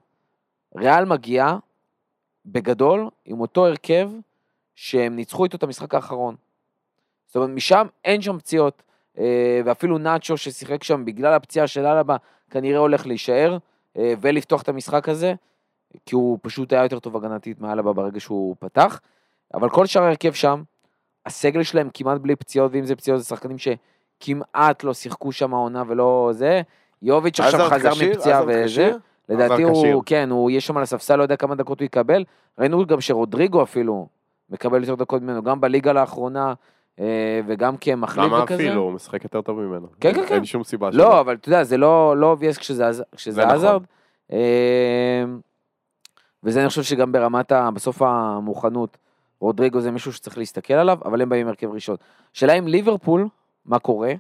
ריאל 0.77 1.05
מגיעה 1.05 1.59
בגדול 2.47 3.09
עם 3.25 3.41
אותו 3.41 3.67
הרכב 3.67 4.11
שהם 4.75 5.17
ניצחו 5.17 5.45
איתו 5.45 5.57
את 5.57 5.63
המשחק 5.63 5.95
האחרון. 5.95 6.37
זאת 7.27 7.37
אומרת, 7.37 7.51
משם 7.51 7.87
אין 8.05 8.23
שם 8.23 8.39
פציעות. 8.39 8.83
אה, 9.19 9.61
ואפילו 9.65 9.99
נאצ'ו 9.99 10.37
ששיחק 10.37 10.85
שם 10.85 11.05
בגלל 11.05 11.35
הפציעה 11.35 11.67
של 11.67 11.87
אלבה, 11.87 12.17
כנראה 12.51 12.79
הולך 12.79 13.07
להישאר 13.07 13.59
אה, 13.97 14.15
ולפתוח 14.21 14.63
את 14.63 14.69
המשחק 14.69 15.09
הזה, 15.09 15.35
כי 16.07 16.15
הוא 16.15 16.39
פשוט 16.43 16.73
היה 16.73 16.83
יותר 16.83 16.99
טוב 16.99 17.17
הגנתית 17.17 17.61
מאלבה 17.61 17.93
ברגע 17.93 18.21
שהוא 18.21 18.57
פתח. 18.59 19.01
אבל 19.55 19.71
כל 19.71 19.87
שאר 19.87 20.03
ההרכב 20.03 20.33
שם, 20.33 20.63
הסגל 21.27 21.63
שלהם 21.63 21.89
כמעט 21.95 22.21
בלי 22.21 22.37
פציעות, 22.37 22.73
ואם 22.75 22.85
זה 22.85 22.97
פציעות 22.97 23.21
זה 23.21 23.27
שחקנים 23.27 23.57
שכמעט 23.59 24.85
לא 24.85 24.95
שיחקו 24.95 25.33
שם 25.33 25.55
העונה 25.55 25.83
ולא 25.89 26.31
זה. 26.33 26.63
יוביץ' 27.03 27.41
עכשיו 27.41 27.69
חזר 27.71 27.91
כשיר? 27.91 28.11
מפציעה 28.11 28.43
וזה. 28.47 28.93
לדעתי. 29.29 29.63
הוא, 29.63 30.03
כן, 30.07 30.31
הוא 30.31 30.51
יהיה 30.51 30.61
שם 30.61 30.77
על 30.77 30.83
הספסל, 30.83 31.17
לא 31.17 31.23
יודע 31.23 31.37
כמה 31.37 31.55
דקות 31.55 31.81
הוא 31.81 31.87
יקבל. 31.87 32.25
ראינו 32.59 32.87
גם 32.87 33.01
שרודריגו 33.01 33.63
אפילו 33.63 34.07
מקבל 34.51 34.81
יותר 34.81 34.95
דקות 34.95 35.23
ממנו, 35.23 35.43
גם 35.43 35.61
בליגה 35.61 35.93
לאחרונה, 35.93 36.55
וגם 37.47 37.77
כמחליף 37.77 38.27
למה 38.27 38.43
וכזה. 38.43 38.55
אפילו? 38.55 38.83
הוא 38.83 38.93
משחק 38.93 39.25
יותר 39.25 39.41
טוב 39.43 39.61
ממנו. 39.61 39.87
כן, 40.01 40.15
כן, 40.15 40.27
כן. 40.27 40.35
אין 40.35 40.45
שום 40.45 40.65
סיבה 40.65 40.91
לא, 40.93 41.21
אבל 41.21 41.35
אתה 41.35 41.49
יודע, 41.49 41.65
זה 41.65 41.77
לא 41.77 42.17
לא 42.17 42.37
obvious 42.41 42.59
כשזה 42.59 42.89
עז- 42.89 43.03
כשזה 43.17 43.35
זה 43.35 43.45
נכון. 43.45 43.57
עזרד. 43.57 43.83
אה, 44.33 45.25
וזה 46.45 46.61
אני 46.61 46.69
חושב 46.69 46.83
שגם 46.83 47.13
ברמת, 47.13 47.53
בסוף 47.75 48.03
המוכנות, 48.03 48.97
רודריגו 49.41 49.81
זה 49.81 49.91
מישהו 49.91 50.13
שצריך 50.13 50.39
להסתכל 50.39 50.75
עליו, 50.75 50.99
אבל 51.05 51.23
הם 51.23 51.29
באים 51.29 51.41
עם 51.43 51.49
הרכב 51.49 51.71
ראשון. 51.71 51.97
שאלה 52.33 52.53
עם 52.53 52.69
ליברפול, 52.69 53.29
מה 53.67 53.79
קורה? 53.79 54.13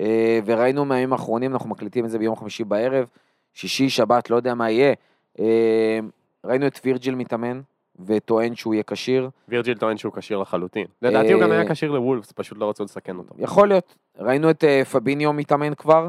אה, 0.00 0.40
וראינו 0.46 0.84
מהימים 0.84 1.12
האחרונים, 1.12 1.52
אנחנו 1.52 1.68
מקליטים 1.70 2.04
את 2.04 2.10
זה 2.10 2.18
ביום 2.18 2.36
חמישי 2.36 2.64
בערב, 2.64 3.06
שישי, 3.54 3.90
שבת, 3.90 4.30
לא 4.30 4.36
יודע 4.36 4.54
מה 4.54 4.70
יהיה. 4.70 4.94
אה, 5.38 5.98
ראינו 6.44 6.66
את 6.66 6.80
וירג'יל 6.84 7.14
מתאמן, 7.14 7.60
וטוען 8.06 8.54
שהוא 8.54 8.74
יהיה 8.74 8.82
כשיר. 8.82 9.30
וירג'יל 9.48 9.78
טוען 9.78 9.96
שהוא 9.96 10.12
כשיר 10.12 10.38
לחלוטין. 10.38 10.86
לדעתי 11.02 11.32
הוא 11.32 11.42
גם 11.42 11.52
אה, 11.52 11.56
היה 11.60 11.68
כשיר 11.70 11.90
לוולפס, 11.90 12.32
פשוט 12.32 12.58
לא 12.58 12.68
רצו 12.70 12.84
לסכן 12.84 13.16
אותו. 13.16 13.34
יכול 13.38 13.68
להיות. 13.68 13.94
ראינו 14.18 14.50
את 14.50 14.64
אה, 14.64 14.84
פביניו 14.84 15.32
מתאמן 15.32 15.74
כבר. 15.74 16.08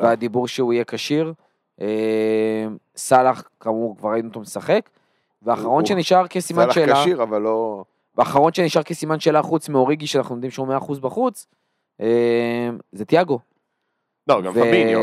והדיבור 0.00 0.48
שהוא 0.48 0.72
יהיה 0.72 0.84
כשיר. 0.84 1.32
אה, 1.80 2.66
סאלח, 2.96 3.48
כאמור, 3.60 3.96
כבר 3.96 4.10
ראינו 4.10 4.28
אותו 4.28 4.40
משחק. 4.40 4.90
והאחרון 5.42 5.80
הוא- 5.82 5.88
שנשאר 5.88 6.26
כסימן 6.26 6.62
סאלח 6.62 6.74
שאלה, 6.74 6.94
כשיר, 7.00 7.22
אבל 7.22 7.42
לא... 7.42 7.84
והאחרון 8.16 8.52
שנשאר 8.52 8.82
כסימן 8.82 9.20
שאלה 9.20 9.42
חוץ 9.42 9.68
מאוריגי, 9.68 10.06
שאנחנו 10.06 10.34
יודעים 10.34 10.50
שהוא 10.50 10.66
100% 10.96 11.00
בחוץ, 11.00 11.46
זה 12.92 13.04
תיאגו. 13.06 13.38
לא, 14.28 14.42
גם 14.42 14.52
פביניו. 14.52 15.00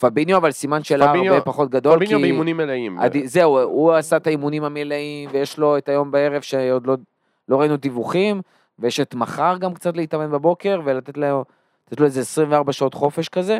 פביניו, 0.00 0.36
אבל 0.36 0.50
סימן 0.50 0.84
שאלה 0.84 1.08
פביניו- 1.08 1.32
הרבה 1.32 1.44
פחות 1.44 1.70
גדול, 1.70 1.92
כי... 1.98 2.04
פביניו 2.06 2.20
באימונים 2.20 2.56
מלאים. 2.56 2.98
עדי- 2.98 3.28
זהו, 3.28 3.58
הוא 3.60 3.92
עשה 3.92 4.16
את 4.16 4.26
האימונים 4.26 4.64
המלאים, 4.64 5.28
ויש 5.32 5.58
לו 5.58 5.78
את 5.78 5.88
היום 5.88 6.10
בערב 6.10 6.42
שעוד 6.42 6.86
לא, 6.86 6.96
לא 7.48 7.60
ראינו 7.60 7.76
דיווחים, 7.76 8.40
ויש 8.78 9.00
את 9.00 9.14
מחר 9.14 9.56
גם 9.60 9.74
קצת 9.74 9.96
להתאמן 9.96 10.30
בבוקר, 10.30 10.80
ולתת 10.84 11.16
לו, 11.18 11.44
לו 11.98 12.04
איזה 12.06 12.20
24 12.20 12.72
שעות 12.72 12.94
חופש 12.94 13.28
כזה. 13.28 13.58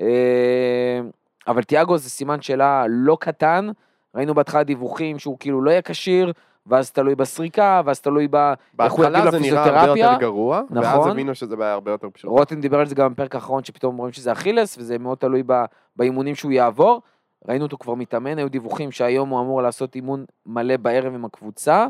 אה, 0.00 1.00
אבל 1.48 1.62
תיאגו 1.62 1.98
זה 1.98 2.10
סימן 2.10 2.42
שאלה 2.42 2.84
לא 2.88 3.16
קטן, 3.20 3.68
ראינו 4.14 4.34
בהתחלה 4.34 4.62
דיווחים 4.62 5.18
שהוא 5.18 5.36
כאילו 5.40 5.62
לא 5.62 5.70
יהיה 5.70 5.82
כשיר, 5.82 6.32
ואז 6.66 6.90
תלוי 6.90 7.14
בסריקה, 7.14 7.82
ואז 7.84 8.00
תלוי 8.00 8.28
ב... 8.30 8.52
בהתחלה 8.74 9.30
זה 9.30 9.38
נראה 9.38 9.80
הרבה. 9.80 10.00
יותר 10.00 10.20
גרוע, 10.20 10.62
ואז 10.70 10.84
נכון. 10.84 11.10
הבינו 11.10 11.34
שזה 11.34 11.56
בעיה 11.56 11.72
הרבה 11.72 11.90
יותר 11.90 12.10
פשוטה. 12.10 12.32
רותם 12.32 12.60
דיבר 12.60 12.80
על 12.80 12.86
זה 12.86 12.94
גם 12.94 13.12
בפרק 13.12 13.34
האחרון, 13.34 13.64
שפתאום 13.64 13.96
רואים 13.96 14.12
שזה 14.12 14.32
אכילס, 14.32 14.78
וזה 14.78 14.98
מאוד 14.98 15.18
תלוי 15.18 15.42
ב- 15.46 15.64
באימונים 15.96 16.34
שהוא 16.34 16.52
יעבור. 16.52 17.02
ראינו 17.48 17.64
אותו 17.64 17.78
כבר 17.78 17.94
מתאמן, 17.94 18.38
היו 18.38 18.50
דיווחים 18.50 18.90
שהיום 18.92 19.28
הוא 19.28 19.40
אמור 19.40 19.62
לעשות 19.62 19.94
אימון 19.94 20.24
מלא 20.46 20.76
בערב 20.76 21.14
עם 21.14 21.24
הקבוצה, 21.24 21.86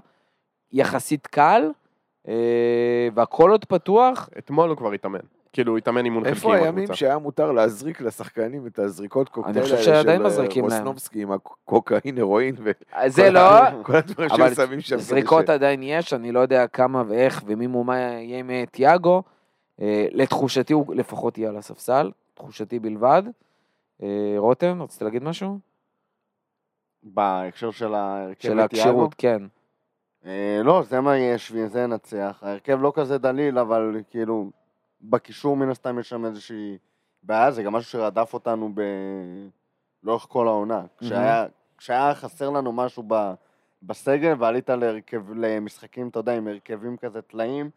יחסית 0.73 1.27
קל, 1.27 1.71
אה, 2.29 3.09
והכל 3.15 3.51
עוד 3.51 3.65
פתוח. 3.65 4.29
אתמול 4.39 4.69
הוא 4.69 4.77
כבר 4.77 4.93
התאמן. 4.93 5.19
כאילו, 5.55 5.73
הוא 5.73 5.79
התאמן 5.79 6.05
אימון 6.05 6.25
חלקי 6.25 6.37
איפה 6.37 6.57
עם 6.57 6.63
הימים 6.63 6.85
הקבוצה. 6.85 6.95
שהיה 6.95 7.19
מותר 7.19 7.53
להזריק 7.53 8.01
לשחקנים 8.01 8.67
את 8.67 8.79
הזריקות 8.79 9.29
קוקטייל 9.29 9.63
חושב 9.63 9.93
האלה 9.93 10.31
של 10.31 10.41
להם. 10.61 10.65
רוסנובסקי 10.65 11.23
עם 11.23 11.33
הקוקאין, 11.33 12.19
הרואין 12.19 12.55
זה 13.07 13.31
לא, 13.31 13.41
וכל 13.81 13.97
הדברים 13.97 14.31
אבל 14.31 14.51
זריקות 14.97 15.49
עדיין 15.49 15.83
יש, 15.83 16.13
אני 16.13 16.33
לא 16.33 16.41
יודע 16.41 16.67
כמה 16.67 17.03
ואיך 17.09 17.43
ומי 17.47 17.67
מומה 17.67 17.99
יהיה 17.99 18.39
עם 18.39 18.51
אה, 18.51 18.65
תיאגו. 18.71 19.23
אה, 19.81 20.07
לתחושתי 20.11 20.73
הוא 20.73 20.95
לפחות 20.95 21.39
יהיה 21.39 21.49
על 21.49 21.57
הספסל, 21.57 22.11
תחושתי 22.35 22.79
בלבד. 22.79 23.23
אה, 24.03 24.35
רותם, 24.37 24.83
רצית 24.83 25.03
להגיד 25.03 25.23
משהו? 25.23 25.59
בהקשר 27.03 27.71
של 27.71 27.95
ההרכב 27.95 28.49
של? 28.49 28.61
הכשירות, 28.61 29.15
כן. 29.19 29.43
אה, 30.27 30.61
לא, 30.65 30.83
זה 30.83 31.01
מה 31.01 31.17
יש 31.17 31.53
ועם 31.53 31.69
זה 31.69 31.87
ננצח. 31.87 32.39
ההרכב 32.43 32.79
לא 32.81 32.93
כזה 32.95 33.19
דליל, 33.19 33.59
אבל 33.59 34.01
כאילו, 34.11 34.51
בקישור 35.11 35.57
מן 35.57 35.71
הסתם 35.71 35.99
יש 35.99 36.09
שם 36.09 36.25
איזושהי 36.25 36.79
בעיה, 37.23 37.51
זה 37.51 37.63
גם 37.63 37.73
משהו 37.73 37.91
שרדף 37.91 38.35
אותנו 38.35 38.71
ב... 38.75 38.81
לאורך 40.03 40.27
כל 40.29 40.49
העונה. 40.49 40.83
כשהיה, 40.99 41.47
כשהיה 41.79 42.15
חסר 42.15 42.51
לנו 42.51 42.73
משהו 42.73 43.05
ב... 43.09 43.33
בסגל 43.83 44.35
ועלית 44.39 44.71
להרכב, 44.71 45.23
למשחקים, 45.37 46.09
אתה 46.09 46.19
יודע, 46.19 46.37
עם 46.37 46.49
הרכבים 46.49 46.97
כזה 46.97 47.23
טלאים, 47.23 47.71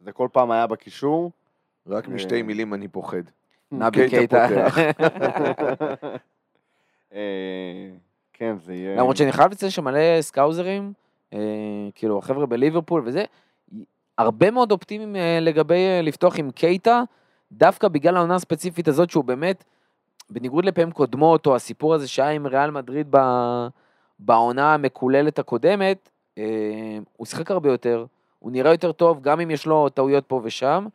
זה 0.00 0.12
כל 0.12 0.28
פעם 0.32 0.50
היה 0.50 0.66
בקישור. 0.66 1.30
רק 1.86 2.08
משתי 2.08 2.42
מילים 2.42 2.74
אני 2.74 2.88
פוחד. 2.88 3.22
נבי 3.72 4.08
קייטה 4.08 4.48
קייטה. 4.48 4.70
פותח. 4.70 4.78
אה, 7.14 7.90
כן, 8.32 8.56
זה 8.58 8.74
יהיה... 8.74 8.96
למרות 8.96 9.16
שאני 9.16 9.32
חייב 9.32 9.50
לציין 9.50 9.70
שמלא 9.70 10.20
סקאוזרים, 10.20 10.92
אה, 11.32 11.38
כאילו 11.94 12.18
החבר'ה 12.18 12.46
בליברפול 12.46 13.02
וזה, 13.04 13.24
הרבה 14.20 14.50
מאוד 14.50 14.72
אופטימיים 14.72 15.16
אה, 15.16 15.38
לגבי 15.40 15.74
אה, 15.86 16.00
לפתוח 16.02 16.38
עם 16.38 16.50
קייטה, 16.50 17.02
דווקא 17.52 17.88
בגלל 17.88 18.16
העונה 18.16 18.34
הספציפית 18.34 18.88
הזאת 18.88 19.10
שהוא 19.10 19.24
באמת, 19.24 19.64
בניגוד 20.30 20.64
לפעמים 20.64 20.90
קודמות, 20.92 21.46
או 21.46 21.56
הסיפור 21.56 21.94
הזה 21.94 22.08
שהיה 22.08 22.30
עם 22.30 22.46
ריאל 22.46 22.70
מדריד 22.70 23.06
ב, 23.10 23.18
בעונה 24.18 24.74
המקוללת 24.74 25.38
הקודמת, 25.38 26.08
אה, 26.38 26.44
הוא 27.16 27.26
שיחק 27.26 27.50
הרבה 27.50 27.68
יותר, 27.70 28.04
הוא 28.38 28.52
נראה 28.52 28.70
יותר 28.72 28.92
טוב, 28.92 29.20
גם 29.22 29.40
אם 29.40 29.50
יש 29.50 29.66
לו 29.66 29.88
טעויות 29.88 30.24
פה 30.26 30.40
ושם, 30.44 30.86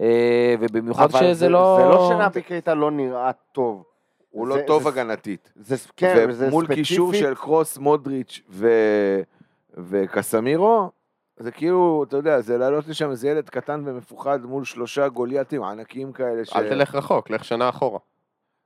אה, 0.00 0.54
ובמיוחד 0.60 1.10
שזה 1.10 1.34
זה, 1.34 1.48
לא... 1.48 1.78
זה 1.80 1.88
לא 1.88 2.08
שנבי 2.08 2.42
קייטה 2.42 2.74
לא 2.74 2.90
נראה 2.90 3.30
טוב. 3.52 3.84
הוא 4.30 4.46
זה- 4.52 4.60
לא 4.60 4.66
טוב 4.66 4.82
זה- 4.82 4.88
הגנתית. 4.88 5.52
זה, 5.56 5.76
כן, 5.96 6.26
וזה 6.28 6.48
ומול 6.48 6.64
ספציפית. 6.64 6.86
קישור 6.88 7.12
של 7.14 7.34
קרוס, 7.34 7.78
מודריץ' 7.78 8.40
ו... 8.50 8.68
וקסמירו, 9.78 10.90
זה 11.40 11.50
כאילו, 11.50 12.04
אתה 12.08 12.16
יודע, 12.16 12.40
זה 12.40 12.58
לעלות 12.58 12.88
לשם 12.88 13.10
איזה 13.10 13.28
ילד 13.28 13.50
קטן 13.50 13.82
ומפוחד 13.84 14.44
מול 14.44 14.64
שלושה 14.64 15.08
גוליאטים 15.08 15.62
ענקיים 15.62 16.12
כאלה 16.12 16.44
ש... 16.44 16.56
אל 16.56 16.68
תלך 16.68 16.94
רחוק, 16.94 17.30
לך 17.30 17.44
שנה 17.44 17.68
אחורה. 17.68 17.98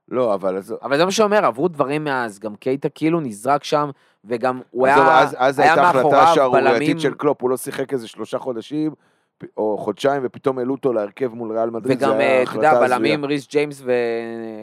לא, 0.09 0.33
אבל 0.33 0.57
אז... 0.57 0.75
אבל 0.83 0.97
זה 0.97 1.05
מה 1.05 1.11
שאומר, 1.11 1.45
עברו 1.45 1.67
דברים 1.67 2.03
מאז, 2.03 2.39
גם 2.39 2.55
קייטה 2.55 2.89
כאילו 2.89 3.19
נזרק 3.19 3.63
שם, 3.63 3.89
וגם 4.25 4.61
הוא 4.71 4.87
היה, 4.87 5.21
אז, 5.21 5.35
אז 5.37 5.59
היה 5.59 5.73
הייתה 5.73 5.89
החלטה 5.89 6.05
מאחוריו 6.05 6.35
שערורייתית 6.35 6.71
בלמים, 6.79 6.99
של 6.99 7.13
קלופ, 7.13 7.41
הוא 7.41 7.49
לא 7.49 7.57
שיחק 7.57 7.93
איזה 7.93 8.07
שלושה 8.07 8.39
חודשים, 8.39 8.93
או 9.57 9.77
חודשיים, 9.77 10.21
ופתאום 10.25 10.57
העלו 10.57 10.73
אותו 10.73 10.93
להרכב 10.93 11.33
מול 11.33 11.51
ריאל 11.51 11.69
מדריד, 11.69 11.97
וגם, 11.97 12.09
זה 12.09 12.17
היה 12.17 12.37
אה, 12.37 12.43
אתה 12.43 12.55
יודע. 12.55 12.79
בלמים, 12.79 13.25
ריס 13.25 13.47
ג'יימס 13.47 13.83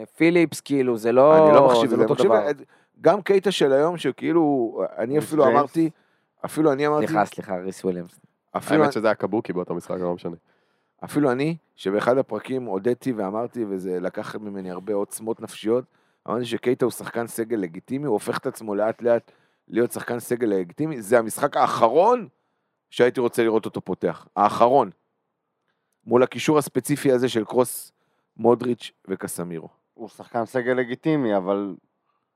ופיליפס, 0.03 0.61
כאילו, 0.61 0.97
זה 0.97 1.11
לא, 1.11 1.47
אני 1.47 1.55
לא 1.55 1.65
מחשיב 1.65 1.79
זה 1.79 1.85
את 1.85 1.89
זה, 1.89 1.97
לא 1.97 2.01
אותו 2.03 2.13
מחשיב, 2.13 2.31
דבר. 2.31 2.49
את- 2.49 2.61
גם 3.01 3.21
קייטה 3.21 3.51
של 3.51 3.73
היום, 3.73 3.97
שכאילו, 3.97 4.73
אני 4.97 5.17
אפילו 5.17 5.43
ג'יימס? 5.43 5.77
אפילו 6.45 6.73
אני 6.73 6.87
אמרתי, 6.87 7.07
סליחה, 7.07 7.25
סליחה, 7.25 7.57
ריס 7.57 7.83
וויליאמס. 7.83 8.19
אפילו, 8.57 8.81
האמת 8.81 8.93
שזה 8.93 9.07
היה 9.07 9.15
קבוקי 9.15 9.53
באותו 9.53 9.75
משחק, 9.75 9.97
לא 9.99 10.13
משנה. 10.13 10.35
אפילו 11.03 11.31
אני, 11.31 11.57
שבאחד 11.75 12.17
הפרקים 12.17 12.65
הודיתי 12.65 13.11
ואמרתי, 13.11 13.65
וזה 13.69 13.99
לקח 13.99 14.35
ממני 14.35 14.71
הרבה 14.71 14.93
עוצמות 14.93 15.41
נפשיות, 15.41 15.85
אמרתי 16.27 16.45
שקייטה 16.45 16.85
הוא 16.85 16.91
שחקן 16.91 17.27
סגל 17.27 17.57
לגיטימי, 17.57 18.05
הוא 18.05 18.13
הופך 18.13 18.37
את 18.37 18.45
עצמו 18.45 18.75
לאט 18.75 19.01
לאט 19.01 19.31
להיות 19.67 19.91
שחקן 19.91 20.19
סגל 20.19 20.47
לגיטימי, 20.47 21.01
זה 21.01 21.19
המשחק 21.19 21.57
האחרון 21.57 22.27
שהייתי 22.89 23.19
רוצה 23.19 23.43
לראות 23.43 23.65
אותו 23.65 23.81
פותח, 23.81 24.27
האחרון, 24.35 24.89
מול 26.05 26.23
הקישור 26.23 26.57
הספציפי 26.57 27.11
הזה 27.11 27.29
של 27.29 27.45
קרוס, 27.45 27.91
מודריץ' 28.37 28.91
וקסמירו. 29.07 29.69
הוא 29.93 30.09
שחקן 30.09 30.45
סגל 30.45 30.73
לגיטימי, 30.73 31.37
אבל 31.37 31.75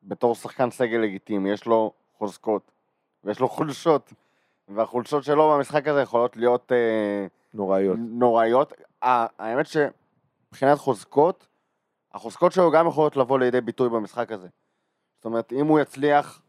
בתור 0.03 0.35
שחקן 0.35 0.71
סגל 0.71 0.97
לגיטימי 0.97 1.51
יש 1.51 1.65
לו 1.65 1.93
חוזקות 2.17 2.71
ויש 3.27 3.39
לו 3.39 3.49
חולשות, 3.49 4.13
והחולשות 4.69 5.23
שלו 5.23 5.51
במשחק 5.51 5.87
הזה 5.87 6.01
יכולות 6.01 6.37
להיות 6.37 6.71
אה, 6.71 7.27
נוראיות. 7.53 7.97
נוראיות. 7.99 8.73
האמת 9.01 9.65
שמבחינת 9.67 10.77
חוזקות, 10.77 11.47
החוזקות 12.13 12.51
שלו 12.51 12.71
גם 12.71 12.87
יכולות 12.87 13.17
לבוא 13.17 13.39
לידי 13.39 13.61
ביטוי 13.61 13.89
במשחק 13.89 14.31
הזה. 14.31 14.47
זאת 15.15 15.25
אומרת, 15.25 15.53
אם 15.53 15.67
הוא 15.67 15.79
יצליח, 15.79 16.41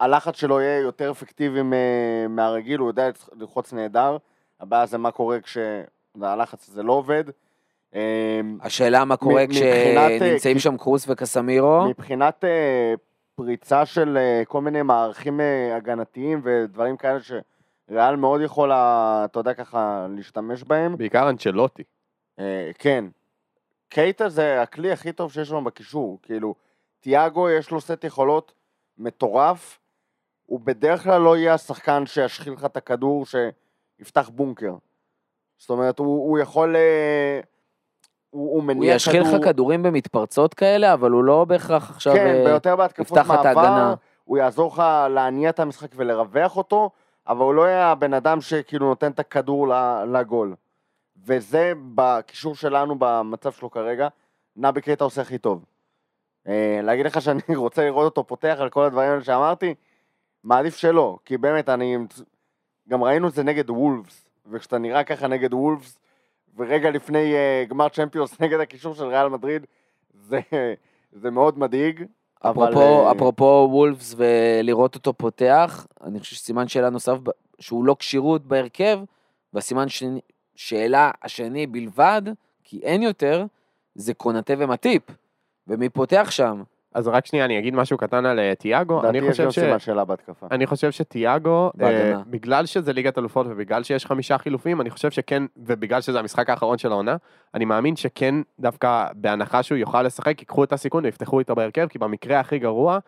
הלחץ 0.00 0.36
שלו 0.36 0.60
יהיה 0.60 0.78
יותר 0.78 1.10
אפקטיבי 1.10 1.60
מהרגיל, 2.28 2.78
הוא 2.80 2.88
יודע 2.88 3.08
ללחוץ 3.32 3.72
נהדר, 3.72 4.16
הבעיה 4.60 4.86
זה 4.86 4.98
מה 4.98 5.10
קורה 5.10 5.38
כשהלחץ 5.40 6.68
הזה 6.68 6.82
לא 6.82 6.92
עובד. 6.92 7.24
אה, 7.94 8.40
השאלה 8.60 9.04
מה 9.04 9.16
קורה 9.16 9.40
אה, 9.40 9.46
כשנמצאים 9.46 10.58
שם 10.58 10.76
קרוס 10.76 11.04
וקסמירו, 11.08 11.84
מבחינת 11.88 12.44
אה, 12.44 12.94
פריצה 13.36 13.86
של 13.86 14.16
אה, 14.16 14.42
כל 14.48 14.60
מיני 14.60 14.82
מערכים 14.82 15.40
אה, 15.40 15.76
הגנתיים 15.76 16.40
ודברים 16.44 16.96
כאלה 16.96 17.18
שריאל 17.20 18.16
מאוד 18.16 18.40
יכולה, 18.40 19.22
אתה 19.24 19.38
יודע, 19.38 19.54
ככה, 19.54 20.06
להשתמש 20.16 20.64
בהם. 20.64 20.96
בעיקר 20.96 21.30
אנצ'לוטי. 21.30 21.82
אה, 22.38 22.70
כן. 22.78 23.04
קייטה 23.88 24.28
זה 24.28 24.62
הכלי 24.62 24.92
הכי 24.92 25.12
טוב 25.12 25.32
שיש 25.32 25.50
לנו 25.50 25.64
בקישור. 25.64 26.18
כאילו, 26.22 26.54
תיאגו 27.00 27.50
יש 27.50 27.70
לו 27.70 27.80
סט 27.80 28.04
יכולות 28.04 28.52
מטורף. 28.98 29.80
הוא 30.46 30.60
בדרך 30.60 31.02
כלל 31.02 31.20
לא 31.20 31.36
יהיה 31.36 31.54
השחקן 31.54 32.06
שישחיל 32.06 32.52
לך 32.52 32.64
את 32.64 32.76
הכדור 32.76 33.24
שיפתח 33.26 34.28
בונקר. 34.28 34.76
זאת 35.58 35.70
אומרת, 35.70 35.98
הוא, 35.98 36.28
הוא 36.28 36.38
יכול... 36.38 36.76
הוא, 38.34 38.46
הוא 38.46 38.54
הוא 38.54 38.64
מניע 38.64 38.94
ישחיל 38.94 39.22
לך 39.22 39.44
כדורים 39.44 39.82
במתפרצות 39.82 40.54
כאלה, 40.54 40.92
אבל 40.92 41.10
הוא 41.10 41.24
לא 41.24 41.44
בהכרח 41.44 41.90
עכשיו... 41.90 42.14
כן, 42.14 42.26
אה, 42.26 42.44
ביותר 42.44 42.76
בהתקפות 42.76 43.18
מעבר, 43.18 43.34
ההגנה. 43.34 43.94
הוא 44.24 44.38
יעזור 44.38 44.72
לך 44.72 44.82
להניע 45.10 45.50
את 45.50 45.60
המשחק 45.60 45.88
ולרווח 45.96 46.56
אותו, 46.56 46.90
אבל 47.28 47.40
הוא 47.40 47.54
לא 47.54 47.62
יהיה 47.62 47.86
הבן 47.86 48.14
אדם 48.14 48.40
שכאילו 48.40 48.88
נותן 48.88 49.10
את 49.10 49.18
הכדור 49.18 49.68
לגול. 50.12 50.54
וזה 51.26 51.72
בקישור 51.94 52.54
שלנו, 52.54 52.96
במצב 52.98 53.52
שלו 53.52 53.70
כרגע, 53.70 54.08
נבי 54.56 54.80
קייטה 54.80 55.04
עושה 55.04 55.22
הכי 55.22 55.38
טוב. 55.38 55.64
אה, 56.48 56.80
להגיד 56.82 57.06
לך 57.06 57.22
שאני 57.22 57.42
רוצה 57.56 57.84
לראות 57.84 58.04
אותו 58.04 58.24
פותח 58.26 58.56
על 58.60 58.70
כל 58.70 58.84
הדברים 58.84 59.10
האלה 59.10 59.24
שאמרתי, 59.24 59.74
מעדיף 60.44 60.76
שלא, 60.76 61.18
כי 61.24 61.36
באמת, 61.36 61.68
אני... 61.68 61.96
גם 62.88 63.04
ראינו 63.04 63.28
את 63.28 63.32
זה 63.32 63.42
נגד 63.42 63.70
וולפס, 63.70 64.28
וכשאתה 64.46 64.78
נראה 64.78 65.04
ככה 65.04 65.28
נגד 65.28 65.54
וולפס, 65.54 65.98
ורגע 66.56 66.90
לפני 66.90 67.34
uh, 67.34 67.68
גמר 67.70 67.88
צ'מפיונס 67.88 68.36
נגד 68.40 68.60
הקישור 68.60 68.94
של 68.94 69.04
ריאל 69.04 69.28
מדריד, 69.28 69.66
זה, 70.14 70.40
זה 71.12 71.30
מאוד 71.30 71.58
מדאיג. 71.58 72.04
אבל, 72.44 72.70
אפרופו, 72.70 73.06
אה, 73.06 73.12
אפרופו 73.12 73.68
וולפס 73.70 74.14
ולראות 74.16 74.94
אותו 74.94 75.12
פותח, 75.12 75.86
אני 76.04 76.20
חושב 76.20 76.36
שסימן 76.36 76.68
שאלה 76.68 76.90
נוסף 76.90 77.16
שהוא 77.58 77.84
לא 77.84 77.96
כשירות 77.98 78.46
בהרכב, 78.46 79.00
והסימן 79.52 79.88
שני, 79.88 80.20
שאלה 80.54 81.10
השני 81.22 81.66
בלבד, 81.66 82.22
כי 82.64 82.80
אין 82.82 83.02
יותר, 83.02 83.46
זה 83.94 84.14
קונטה 84.14 84.52
ומטיפ. 84.58 85.02
ומי 85.68 85.88
פותח 85.88 86.30
שם? 86.30 86.62
אז 86.94 87.08
רק 87.08 87.26
שנייה, 87.26 87.44
אני 87.44 87.58
אגיד 87.58 87.74
משהו 87.74 87.98
קטן 87.98 88.26
על 88.26 88.38
אה, 88.38 88.54
תיאגו. 88.54 89.08
אני 89.08 89.30
חושב 89.30 89.50
ש... 89.50 89.58
סימן 89.58 89.78
שאלה 89.78 90.04
בהתקפה. 90.04 90.46
אני 90.50 90.66
חושב 90.66 90.90
שתיאגו. 90.90 91.70
אה, 91.82 92.12
בגלל 92.26 92.66
שזה 92.66 92.92
ליגת 92.92 93.18
אלופות 93.18 93.46
ובגלל 93.50 93.82
שיש 93.82 94.06
חמישה 94.06 94.38
חילופים, 94.38 94.80
אני 94.80 94.90
חושב 94.90 95.10
שכן, 95.10 95.42
ובגלל 95.56 96.00
שזה 96.00 96.18
המשחק 96.18 96.50
האחרון 96.50 96.78
של 96.78 96.92
העונה, 96.92 97.16
אני 97.54 97.64
מאמין 97.64 97.96
שכן, 97.96 98.34
דווקא 98.60 99.06
בהנחה 99.14 99.62
שהוא 99.62 99.78
יוכל 99.78 100.02
לשחק, 100.02 100.40
ייקחו 100.40 100.64
את 100.64 100.72
הסיכון 100.72 101.04
ויפתחו 101.04 101.38
איתו 101.38 101.54
בהרכב, 101.54 101.86
כי 101.88 101.98
במקרה 101.98 102.40
הכי 102.40 102.58
גרוע, 102.58 102.98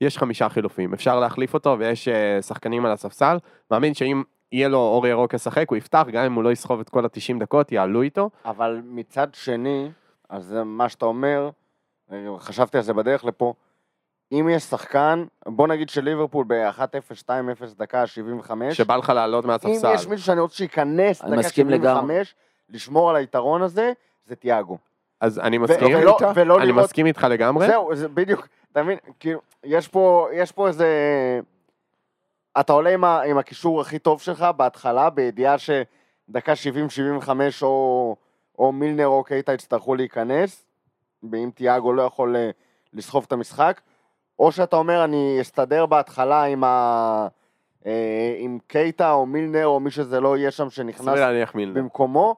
יש 0.00 0.18
חמישה 0.18 0.48
חילופים. 0.48 0.94
אפשר 0.94 1.20
להחליף 1.20 1.54
אותו 1.54 1.76
ויש 1.78 2.08
אה, 2.08 2.42
שחקנים 2.42 2.86
על 2.86 2.92
הספסל. 2.92 3.36
מאמין 3.70 3.94
שאם 3.94 4.22
יהיה 4.52 4.68
לו 4.68 4.78
אור 4.78 5.06
ירוק 5.06 5.34
לשחק, 5.34 5.68
הוא 5.68 5.76
יפתח, 5.76 6.06
גם 6.12 6.24
אם 6.24 6.32
הוא 6.32 6.44
לא 6.44 6.52
יסחוב 6.52 6.80
את 6.80 6.88
כל 6.88 7.04
ה-90 7.04 7.40
דקות, 7.40 7.72
יעלו 7.72 8.02
איתו. 8.02 8.30
אבל 8.44 8.80
מצד 8.84 9.28
שני, 9.32 9.88
אז 10.28 10.44
זה 10.44 10.64
מה 10.64 10.88
שאתה 10.88 11.06
אומר, 11.06 11.50
חשבתי 12.38 12.76
על 12.76 12.82
זה 12.82 12.92
בדרך 12.94 13.24
לפה, 13.24 13.54
אם 14.32 14.48
יש 14.52 14.62
שחקן, 14.62 15.24
בוא 15.46 15.68
נגיד 15.68 15.88
שליברפול 15.88 16.44
ב-1-0, 16.48 16.80
2-0 17.28 17.28
דקה 17.76 18.06
75, 18.06 18.76
שבא 18.76 18.96
לך 18.96 19.08
לעלות 19.10 19.44
אם 19.44 19.50
מהספסל. 19.50 19.92
יש 19.94 20.06
מישהו 20.06 20.26
שאני 20.26 20.40
רוצה 20.40 20.54
שייכנס 20.56 21.22
דקה 21.22 21.30
מסכים 21.36 21.66
75, 21.70 21.80
לגמרי. 21.80 22.22
לשמור 22.68 23.10
על 23.10 23.16
היתרון 23.16 23.62
הזה, 23.62 23.92
זה 24.26 24.36
תיאגו. 24.36 24.78
אז 25.20 25.38
אני 25.38 25.58
מסכים, 25.58 25.94
ולא- 25.96 26.16
ולא 26.34 26.58
אני 26.58 26.66
לראות- 26.66 26.84
מסכים 26.84 27.06
איתך 27.06 27.26
לגמרי. 27.30 27.66
זהו, 27.66 27.94
זה 27.96 28.08
בדיוק, 28.08 28.46
אתה 28.72 28.82
מבין, 28.82 28.98
כאילו, 29.20 29.40
יש 29.64 29.88
פה, 29.88 30.28
יש 30.32 30.52
פה 30.52 30.68
איזה... 30.68 30.88
אתה 32.60 32.72
עולה 32.72 32.90
עם, 32.90 33.04
ה, 33.04 33.20
עם 33.22 33.38
הקישור 33.38 33.80
הכי 33.80 33.98
טוב 33.98 34.20
שלך 34.20 34.46
בהתחלה, 34.56 35.10
בידיעה 35.10 35.56
שדקה 35.58 36.52
70-75 37.22 37.28
או, 37.62 38.16
או 38.58 38.72
מילנר 38.72 39.06
או 39.06 39.24
קייטה 39.24 39.52
יצטרכו 39.52 39.94
להיכנס, 39.94 40.66
ואם 41.30 41.50
תיאגו 41.54 41.92
לא 41.92 42.02
יכול 42.02 42.36
אה, 42.36 42.50
לסחוב 42.92 43.24
את 43.26 43.32
המשחק, 43.32 43.80
או 44.38 44.52
שאתה 44.52 44.76
אומר, 44.76 45.04
אני 45.04 45.38
אסתדר 45.40 45.86
בהתחלה 45.86 46.44
עם, 46.44 46.64
ה, 46.64 47.28
אה, 47.86 48.36
עם 48.38 48.58
קייטה 48.66 49.12
או 49.12 49.26
מילנר 49.26 49.66
או 49.66 49.80
מי 49.80 49.90
שזה 49.90 50.20
לא 50.20 50.36
יהיה 50.36 50.50
שם 50.50 50.70
שנכנס. 50.70 51.06
במקומו, 51.74 52.36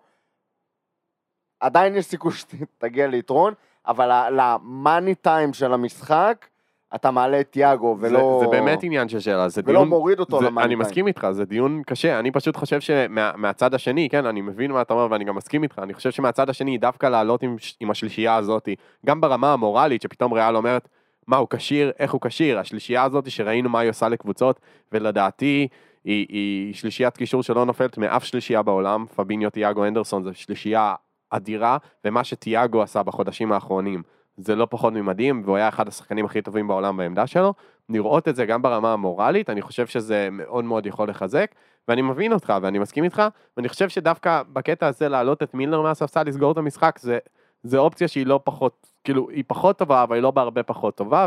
עדיין 1.60 1.96
יש 1.96 2.06
סיכוי 2.06 2.32
שתגיע 2.38 3.06
ליתרון, 3.06 3.54
אבל 3.86 4.30
למאני 4.30 5.14
טיים 5.14 5.52
של 5.52 5.72
המשחק, 5.72 6.46
אתה 6.94 7.10
מעלה 7.10 7.40
את 7.40 7.52
תיאגו 7.52 7.96
זה- 8.00 8.06
ולא... 8.08 8.38
זה 8.44 8.50
באמת 8.50 8.82
עניין 8.82 9.08
של 9.08 9.20
שאלה, 9.20 9.48
זה 9.48 9.62
ולא 9.64 9.78
דיון... 9.78 9.88
מוריד 9.88 10.20
אותו 10.20 10.38
זה- 10.40 10.46
למאני 10.46 10.66
אני. 10.66 10.74
מסכים 10.74 11.06
איתך, 11.06 11.26
זה 11.30 11.44
דיון 11.44 11.82
קשה, 11.86 12.18
אני 12.18 12.30
פשוט 12.30 12.56
חושב 12.56 12.80
שמהצד 12.80 13.74
השני, 13.74 14.08
כן, 14.08 14.26
אני 14.26 14.40
מבין 14.40 14.72
מה 14.72 14.82
אתה 14.82 14.94
אומר 14.94 15.06
ואני 15.10 15.24
גם 15.24 15.36
מסכים 15.36 15.62
איתך, 15.62 15.78
אני 15.78 15.94
חושב 15.94 16.10
שמהצד 16.10 16.50
השני 16.50 16.78
דווקא 16.78 17.06
לעלות 17.06 17.42
עם, 17.42 17.56
עם 17.80 17.90
השלישייה 17.90 18.36
הזאת, 18.36 18.68
גם 19.06 19.20
ברמה 19.20 19.52
המורלית, 19.52 20.02
שפתאום 20.02 20.32
ריאל 20.32 20.56
אומרת, 20.56 20.88
מה 21.26 21.36
הוא 21.36 21.46
כשיר, 21.50 21.92
איך 21.98 22.12
הוא 22.12 22.20
כשיר, 22.20 22.58
השלישייה 22.58 23.02
הזאת 23.02 23.30
שראינו 23.30 23.68
מה 23.68 23.80
היא 23.80 23.90
עושה 23.90 24.08
לקבוצות, 24.08 24.60
ולדעתי 24.92 25.68
היא, 26.04 26.26
היא 26.28 26.74
שלישיית 26.74 27.16
קישור 27.16 27.42
שלא 27.42 27.64
נופלת 27.66 27.98
מאף 27.98 28.24
שלישייה 28.24 28.62
בעולם, 28.62 29.04
פביניו, 29.16 29.50
תיאגו, 29.50 29.84
אנדרסון, 29.84 30.22
זו 30.24 30.34
שלישייה 30.34 30.94
אדירה, 31.30 31.76
ומה 32.04 32.24
שתיאגו 32.24 32.82
עשה 32.82 33.02
בחודשים 33.02 33.52
האחרונים, 33.52 34.02
זה 34.36 34.54
לא 34.56 34.66
פחות 34.70 34.92
ממדהים, 34.92 35.42
והוא 35.44 35.56
היה 35.56 35.68
אחד 35.68 35.88
השחקנים 35.88 36.24
הכי 36.24 36.42
טובים 36.42 36.68
בעולם 36.68 36.96
בעמדה 36.96 37.26
שלו. 37.26 37.54
לראות 37.88 38.28
את 38.28 38.36
זה 38.36 38.46
גם 38.46 38.62
ברמה 38.62 38.92
המורלית, 38.92 39.50
אני 39.50 39.62
חושב 39.62 39.86
שזה 39.86 40.28
מאוד 40.32 40.64
מאוד 40.64 40.86
יכול 40.86 41.08
לחזק, 41.08 41.50
ואני 41.88 42.02
מבין 42.02 42.32
אותך 42.32 42.52
ואני 42.62 42.78
מסכים 42.78 43.04
איתך, 43.04 43.22
ואני 43.56 43.68
חושב 43.68 43.88
שדווקא 43.88 44.42
בקטע 44.52 44.86
הזה 44.86 45.08
להעלות 45.08 45.42
את 45.42 45.54
מילנר 45.54 45.82
מהספסל, 45.82 46.22
לסגור 46.22 46.52
את 46.52 46.56
המשחק, 46.56 46.98
זה, 47.00 47.18
זה 47.62 47.78
אופציה 47.78 48.08
שהיא 48.08 48.26
לא 48.26 48.40
פחות, 48.44 48.86
כאילו, 49.04 49.30
היא 49.30 49.44
פחות 49.46 49.78
טובה, 49.78 50.02
אבל 50.02 50.14
היא 50.16 50.22
לא 50.22 50.30
בהרבה 50.30 50.62
פחות 50.62 50.94
טובה, 50.96 51.26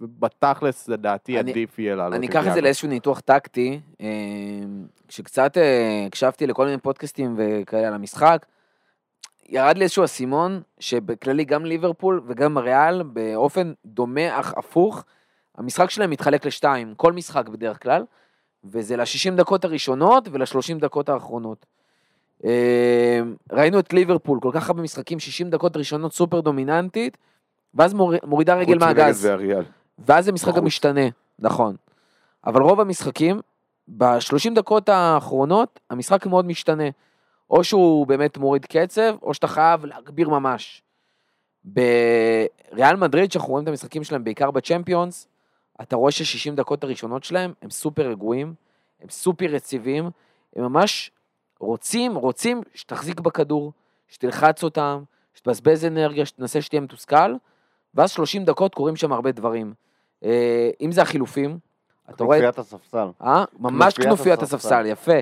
ובתכלס 0.00 0.88
לדעתי 0.88 1.40
אני- 1.40 1.50
עדיף 1.50 1.78
יהיה 1.78 1.94
לעלות 1.94 2.14
אני 2.14 2.26
אקח 2.26 2.46
את 2.48 2.52
זה. 2.52 2.60
לאיזשהו 2.60 2.88
ניתוח 2.88 3.20
טקטי, 3.20 3.80
אה, 4.00 4.06
כשקצת 5.08 5.58
אה, 5.58 6.04
הקשבתי 6.06 6.46
לכל 6.46 6.64
מיני 6.64 6.78
פודקאסטים 6.78 7.34
וכאלה 7.38 7.88
על 7.88 7.94
המשחק, 7.94 8.46
ירד 9.48 9.78
לי 9.78 9.84
איזשהו 9.84 10.04
אסימון, 10.04 10.60
שבכללי 10.78 11.44
גם 11.44 11.64
ליברפול 11.64 12.20
וגם 12.26 12.58
ריאל, 12.58 13.02
באופן 13.02 13.72
דומה 13.84 14.40
אך 14.40 14.54
הפוך, 14.56 15.04
המשחק 15.58 15.90
שלהם 15.90 16.10
מתחלק 16.10 16.46
לשתיים, 16.46 16.94
כל 16.94 17.12
משחק 17.12 17.48
בדרך 17.48 17.82
כלל, 17.82 18.04
וזה 18.64 18.96
ל-60 18.96 19.36
דקות 19.36 19.64
הראשונות 19.64 20.28
ול-30 20.32 20.80
דקות 20.80 21.08
האחרונות. 21.08 21.66
אה, 22.44 23.20
ראינו 23.52 23.78
את 23.78 23.92
ליברפול, 23.92 24.40
כל 24.40 24.50
כך 24.52 24.70
הרבה 24.70 24.82
משחקים, 24.82 25.18
60 25.18 25.50
דקות 25.50 25.76
ראשונות 25.76 26.12
סופר 26.12 26.40
דומיננטית, 26.40 27.18
ואז 27.74 27.94
מור... 27.94 28.14
מורידה 28.24 28.54
רגל 28.54 28.78
מהגז. 28.78 29.28
ואז 29.98 30.28
המשחק 30.28 30.48
בחוץ. 30.48 30.58
גם 30.60 30.66
משתנה, 30.66 31.08
נכון. 31.38 31.76
אבל 32.46 32.62
רוב 32.62 32.80
המשחקים, 32.80 33.40
ב-30 33.88 34.54
דקות 34.54 34.88
האחרונות, 34.88 35.80
המשחק 35.90 36.26
מאוד 36.26 36.46
משתנה. 36.46 36.88
או 37.50 37.64
שהוא 37.64 38.06
באמת 38.06 38.38
מוריד 38.38 38.66
קצב, 38.66 39.16
או 39.22 39.34
שאתה 39.34 39.46
חייב 39.46 39.84
להגביר 39.84 40.28
ממש. 40.28 40.82
בריאל 41.64 42.96
מדריד, 42.96 43.32
שאנחנו 43.32 43.48
רואים 43.48 43.64
את 43.64 43.68
המשחקים 43.68 44.04
שלהם 44.04 44.24
בעיקר 44.24 44.50
בצ'מפיונס, 44.50 45.28
אתה 45.82 45.96
רואה 45.96 46.12
ש-60 46.12 46.54
דקות 46.54 46.84
הראשונות 46.84 47.24
שלהם 47.24 47.52
הם 47.62 47.70
סופר 47.70 48.10
רגועים, 48.10 48.54
הם 49.00 49.08
סופר 49.08 49.54
יציבים, 49.54 50.10
הם 50.56 50.64
ממש 50.64 51.10
רוצים, 51.60 52.14
רוצים 52.14 52.62
שתחזיק 52.74 53.20
בכדור, 53.20 53.72
שתלחץ 54.08 54.62
אותם, 54.62 55.02
שתבזבז 55.34 55.84
אנרגיה, 55.84 56.26
שתנסה 56.26 56.62
שתהיה 56.62 56.80
מתוסכל, 56.80 57.34
ואז 57.94 58.10
30 58.10 58.44
דקות 58.44 58.74
קורים 58.74 58.96
שם 58.96 59.12
הרבה 59.12 59.32
דברים. 59.32 59.74
אה, 60.24 60.70
אם 60.80 60.92
זה 60.92 61.02
החילופים, 61.02 61.58
אתה 62.10 62.24
רואה... 62.24 62.38
כנופיית 62.38 62.58
הספסל. 62.58 63.08
אה? 63.22 63.44
ממש 63.58 63.94
כנופיית. 63.94 64.42
הספסל, 64.42 64.86
יפה. 64.86 65.12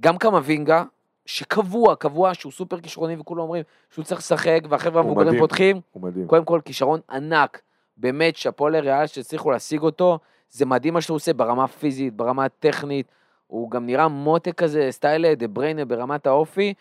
גם 0.00 0.18
קמבינגה, 0.18 0.84
שקבוע, 1.26 1.96
קבוע, 1.96 2.34
שהוא 2.34 2.52
סופר 2.52 2.80
כישרוני, 2.80 3.16
וכולם 3.20 3.40
אומרים 3.40 3.62
שהוא 3.90 4.04
צריך 4.04 4.20
לשחק, 4.20 4.60
והחבר'ה 4.68 5.00
המבוגרים. 5.02 5.38
פותחים. 5.38 5.80
הוא 5.92 6.02
מדהים. 6.02 6.26
קודם 6.26 6.44
כל, 6.44 6.60
כישרון 6.64 7.00
ענק. 7.10 7.60
באמת, 7.96 8.36
שאפו 8.36 8.68
לריאל 8.68 9.06
שהצליחו 9.06 9.50
להשיג 9.50 9.82
אותו. 9.82 10.18
זה 10.50 10.66
מדהים 10.66 10.94
מה 10.94 11.00
שהוא 11.00 11.14
עושה 11.14 11.32
ברמה 11.32 11.64
הפיזית, 11.64 12.14
ברמה 12.14 12.44
הטכנית. 12.44 13.06
הוא 13.46 13.70
גם 13.70 13.86
נראה 13.86 14.08
מותק 14.08 14.54
כזה, 14.56 14.88
סטייל 14.90 15.34
דה 15.34 15.48
בריינה 15.48 15.84
ברמת 15.84 16.26
האופי. 16.26 16.74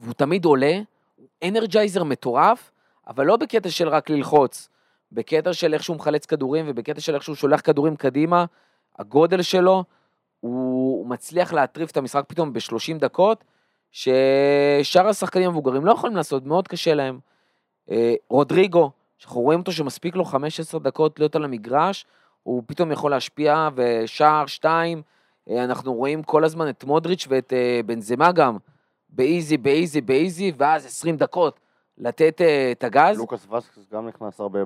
והוא 0.00 0.14
תמיד 0.14 0.44
עולה, 0.44 0.80
הוא 1.16 1.26
אנרג'ייזר 1.44 2.04
מטורף, 2.04 2.70
אבל 3.06 3.26
לא 3.26 3.36
בקטע 3.36 3.70
של 3.70 3.88
רק 3.88 4.10
ללחוץ. 4.10 4.68
בקטע 5.12 5.52
של 5.52 5.74
איך 5.74 5.82
שהוא 5.82 5.96
מחלץ 5.96 6.26
כדורים, 6.26 6.64
ובקטע 6.68 7.00
של 7.00 7.14
איך 7.14 7.22
שהוא 7.22 7.36
שולח 7.36 7.60
כדורים 7.60 7.96
קדימה. 7.96 8.44
הגודל 8.98 9.42
שלו, 9.42 9.84
הוא, 10.46 11.06
מצליח 11.06 11.52
להטריף 11.52 11.90
את 11.90 11.96
המשחק 11.96 12.24
פתאום 12.26 12.52
ב-30 12.52 12.98
דקות, 12.98 13.44
ששאר 13.90 15.08
השחקנים 15.08 15.48
המבוגרים 15.48 15.84
לא 15.84 15.92
יכולים 15.92 16.16
לעשות, 16.16 16.46
מאוד 16.46 16.68
קשה 16.68 16.94
להם. 16.94 17.18
אה, 17.90 18.14
רודריגו, 18.28 18.90
שאנחנו 19.18 19.40
רואים 19.40 19.60
אותו 19.60 19.72
שמספיק 19.72 20.16
לו 20.16 20.24
15 20.24 20.80
דקות 20.80 21.18
להיות 21.18 21.36
על 21.36 21.44
המגרש, 21.44 22.06
הוא 22.42 22.62
פתאום 22.66 22.92
יכול 22.92 23.10
להשפיע, 23.10 23.68
ושער, 23.74 24.46
שתיים, 24.46 25.02
אה, 25.50 25.64
אנחנו 25.64 25.94
רואים 25.94 26.22
כל 26.22 26.44
הזמן 26.44 26.68
את 26.68 26.84
מודריץ' 26.84 27.26
ואת 27.28 27.52
אה, 27.52 27.80
בנזמה 27.86 28.32
גם, 28.32 28.56
באיזי, 29.08 29.56
באיזי, 29.56 30.00
באיזי, 30.00 30.52
ואז 30.56 30.86
20 30.86 31.16
דקות 31.16 31.60
לתת 31.98 32.40
את 32.72 32.84
הגז. 32.84 33.18
לוקאס 33.18 33.46
וסקס 33.50 33.86
גם 33.92 34.08
נכנס 34.08 34.40
הרבה 34.40 34.58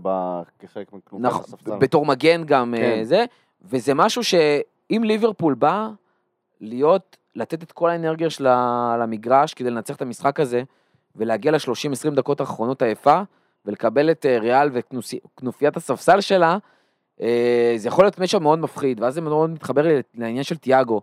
כחלק 0.59 0.93
מכנופיית 0.93 1.33
נכון, 1.33 1.45
הספסל. 1.45 1.79
בתור 1.79 2.07
מגן 2.07 2.45
גם 2.45 2.75
כן. 2.77 3.05
זה, 3.05 3.25
וזה 3.63 3.95
משהו 3.95 4.25
שאם 4.91 5.05
ליברפול 5.05 5.55
בא 5.55 5.89
להיות, 6.61 7.17
לתת 7.35 7.63
את 7.63 7.73
כל 7.73 7.91
האנרגיה 7.91 8.31
שלה 8.31 8.97
למגרש 9.01 9.55
כדי 9.55 9.71
לנצח 9.71 9.97
את 9.97 10.03
המשחק 10.03 10.41
הזה, 10.41 10.63
ולהגיע 11.17 11.53
ל-30-20 11.53 12.15
דקות 12.15 12.41
האחרונות 12.41 12.83
היפה, 12.83 13.23
ולקבל 13.67 14.11
את 14.11 14.27
אה, 14.27 14.39
ריאל 14.39 14.71
וכנופיית 14.73 15.77
הספסל 15.77 16.21
שלה, 16.21 16.59
אה, 17.21 17.75
זה 17.77 17.89
יכול 17.89 18.05
להיות 18.05 18.19
משהו 18.19 18.41
מאוד 18.41 18.59
מפחיד, 18.59 19.01
ואז 19.01 19.15
זה 19.15 19.21
מאוד 19.21 19.51
מתחבר 19.51 20.01
לעניין 20.15 20.45
של 20.45 20.57
תיאגו. 20.57 21.01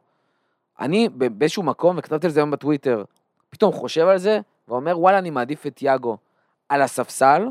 אני 0.79 1.09
באיזשהו 1.09 1.63
מקום, 1.63 1.97
וכתבתי 1.97 2.27
על 2.27 2.33
זה 2.33 2.39
היום 2.39 2.51
בטוויטר, 2.51 3.03
פתאום 3.49 3.71
חושב 3.71 4.07
על 4.07 4.17
זה, 4.17 4.39
ואומר, 4.67 4.99
וואלה, 4.99 5.17
אני 5.17 5.29
מעדיף 5.29 5.67
את 5.67 5.75
תיאגו 5.75 6.17
על 6.69 6.81
הספסל, 6.81 7.47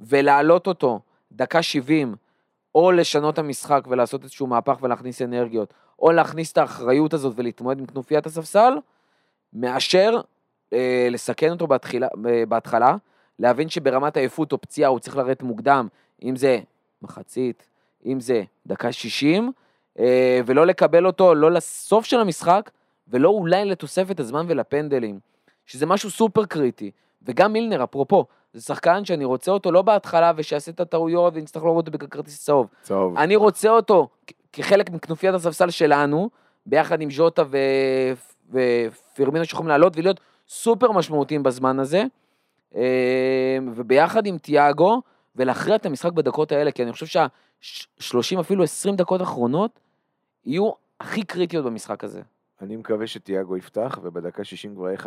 ולהעלות 0.00 0.66
אותו 0.66 1.00
דקה 1.32 1.62
70, 1.62 2.14
או 2.74 2.92
לשנות 2.92 3.38
המשחק 3.38 3.84
ולעשות 3.88 4.22
איזשהו 4.22 4.46
מהפך 4.46 4.76
ולהכניס 4.82 5.22
אנרגיות, 5.22 5.74
או 5.98 6.12
להכניס 6.12 6.52
את 6.52 6.58
האחריות 6.58 7.14
הזאת 7.14 7.32
ולהתמודד 7.36 7.80
עם 7.80 7.86
כנופיית 7.86 8.26
הספסל, 8.26 8.72
מאשר 9.52 10.20
אה, 10.72 11.08
לסכן 11.10 11.50
אותו 11.50 11.66
בהתחילה, 11.66 12.08
אה, 12.28 12.46
בהתחלה, 12.46 12.96
להבין 13.38 13.68
שברמת 13.68 14.16
עייפות 14.16 14.52
או 14.52 14.60
פציעה 14.60 14.90
הוא 14.90 14.98
צריך 14.98 15.16
לרדת 15.16 15.42
מוקדם, 15.42 15.88
אם 16.22 16.36
זה 16.36 16.60
מחצית, 17.02 17.66
אם 18.06 18.20
זה 18.20 18.42
דקה 18.66 18.92
60, 18.92 19.52
אה, 19.98 20.40
ולא 20.46 20.66
לקבל 20.66 21.06
אותו 21.06 21.34
לא 21.34 21.50
לסוף 21.50 22.04
של 22.04 22.20
המשחק, 22.20 22.70
ולא 23.08 23.28
אולי 23.28 23.64
לתוספת 23.64 24.20
הזמן 24.20 24.44
ולפנדלים, 24.48 25.18
שזה 25.66 25.86
משהו 25.86 26.10
סופר 26.10 26.44
קריטי. 26.44 26.90
וגם 27.22 27.52
מילנר, 27.52 27.84
אפרופו, 27.84 28.26
זה 28.54 28.60
שחקן 28.60 29.04
שאני 29.04 29.24
רוצה 29.24 29.50
אותו 29.50 29.72
לא 29.72 29.82
בהתחלה 29.82 30.32
ושיעשה 30.36 30.70
את 30.70 30.80
הטעויות 30.80 31.34
ונצטרך 31.36 31.62
לראות 31.62 31.86
אותו 31.88 31.98
בכרטיס 31.98 32.44
צהוב. 32.44 32.66
צהוב. 32.82 33.18
אני 33.18 33.36
רוצה 33.36 33.70
אותו 33.70 34.08
כחלק 34.52 34.90
מכנופיית 34.90 35.34
הספסל 35.34 35.70
שלנו, 35.70 36.30
ביחד 36.66 37.00
עם 37.00 37.10
ז'וטה 37.10 37.42
ו... 37.50 37.56
ופירמינו 38.50 39.44
שיכולים 39.44 39.68
לעלות 39.68 39.96
ולהיות 39.96 40.20
סופר 40.48 40.92
משמעותיים 40.92 41.42
בזמן 41.42 41.78
הזה, 41.78 42.04
אה, 42.76 43.58
וביחד 43.74 44.26
עם 44.26 44.38
תיאגו, 44.38 45.02
ולהכריע 45.36 45.76
את 45.76 45.86
המשחק 45.86 46.12
בדקות 46.12 46.52
האלה, 46.52 46.70
כי 46.70 46.82
אני 46.82 46.92
חושב 46.92 47.06
שה-30 47.06 48.40
אפילו 48.40 48.64
20 48.64 48.96
דקות 48.96 49.22
אחרונות 49.22 49.80
יהיו 50.46 50.70
הכי 51.00 51.22
קריטיות 51.22 51.64
במשחק 51.64 52.04
הזה. 52.04 52.22
אני 52.62 52.76
מקווה 52.76 53.06
שתיאגו 53.06 53.56
יפתח, 53.56 53.98
ובדקה 54.02 54.44
60 54.44 54.74
כבר 54.74 54.86
יהיה 54.88 54.98
5-0 54.98 55.04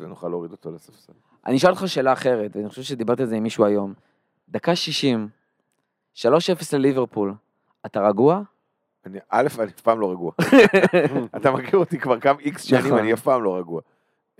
ונוכל 0.00 0.28
להוריד 0.28 0.52
אותו 0.52 0.72
לספסל. 0.72 1.12
אני 1.46 1.56
אשאל 1.56 1.70
אותך 1.70 1.82
שאלה 1.86 2.12
אחרת, 2.12 2.56
אני 2.56 2.68
חושב 2.68 2.82
שדיברתי 2.82 3.22
על 3.22 3.28
זה 3.28 3.36
עם 3.36 3.42
מישהו 3.42 3.64
היום. 3.64 3.94
דקה 4.48 4.76
60, 4.76 5.28
3-0 6.16 6.26
לליברפול, 6.72 7.34
אתה 7.86 8.08
רגוע? 8.08 8.42
אני, 9.06 9.18
א', 9.28 9.48
אני 9.58 9.66
אף 9.66 9.80
פעם 9.80 10.00
לא 10.00 10.10
רגוע. 10.10 10.32
אתה 11.36 11.50
מכיר 11.50 11.78
אותי 11.78 11.98
כבר 11.98 12.20
כמה 12.20 12.40
איקס 12.40 12.62
שנים, 12.64 12.84
נכון. 12.84 12.98
אני 12.98 13.12
אף 13.12 13.20
פעם 13.20 13.42
לא 13.42 13.56
רגוע. 13.56 13.80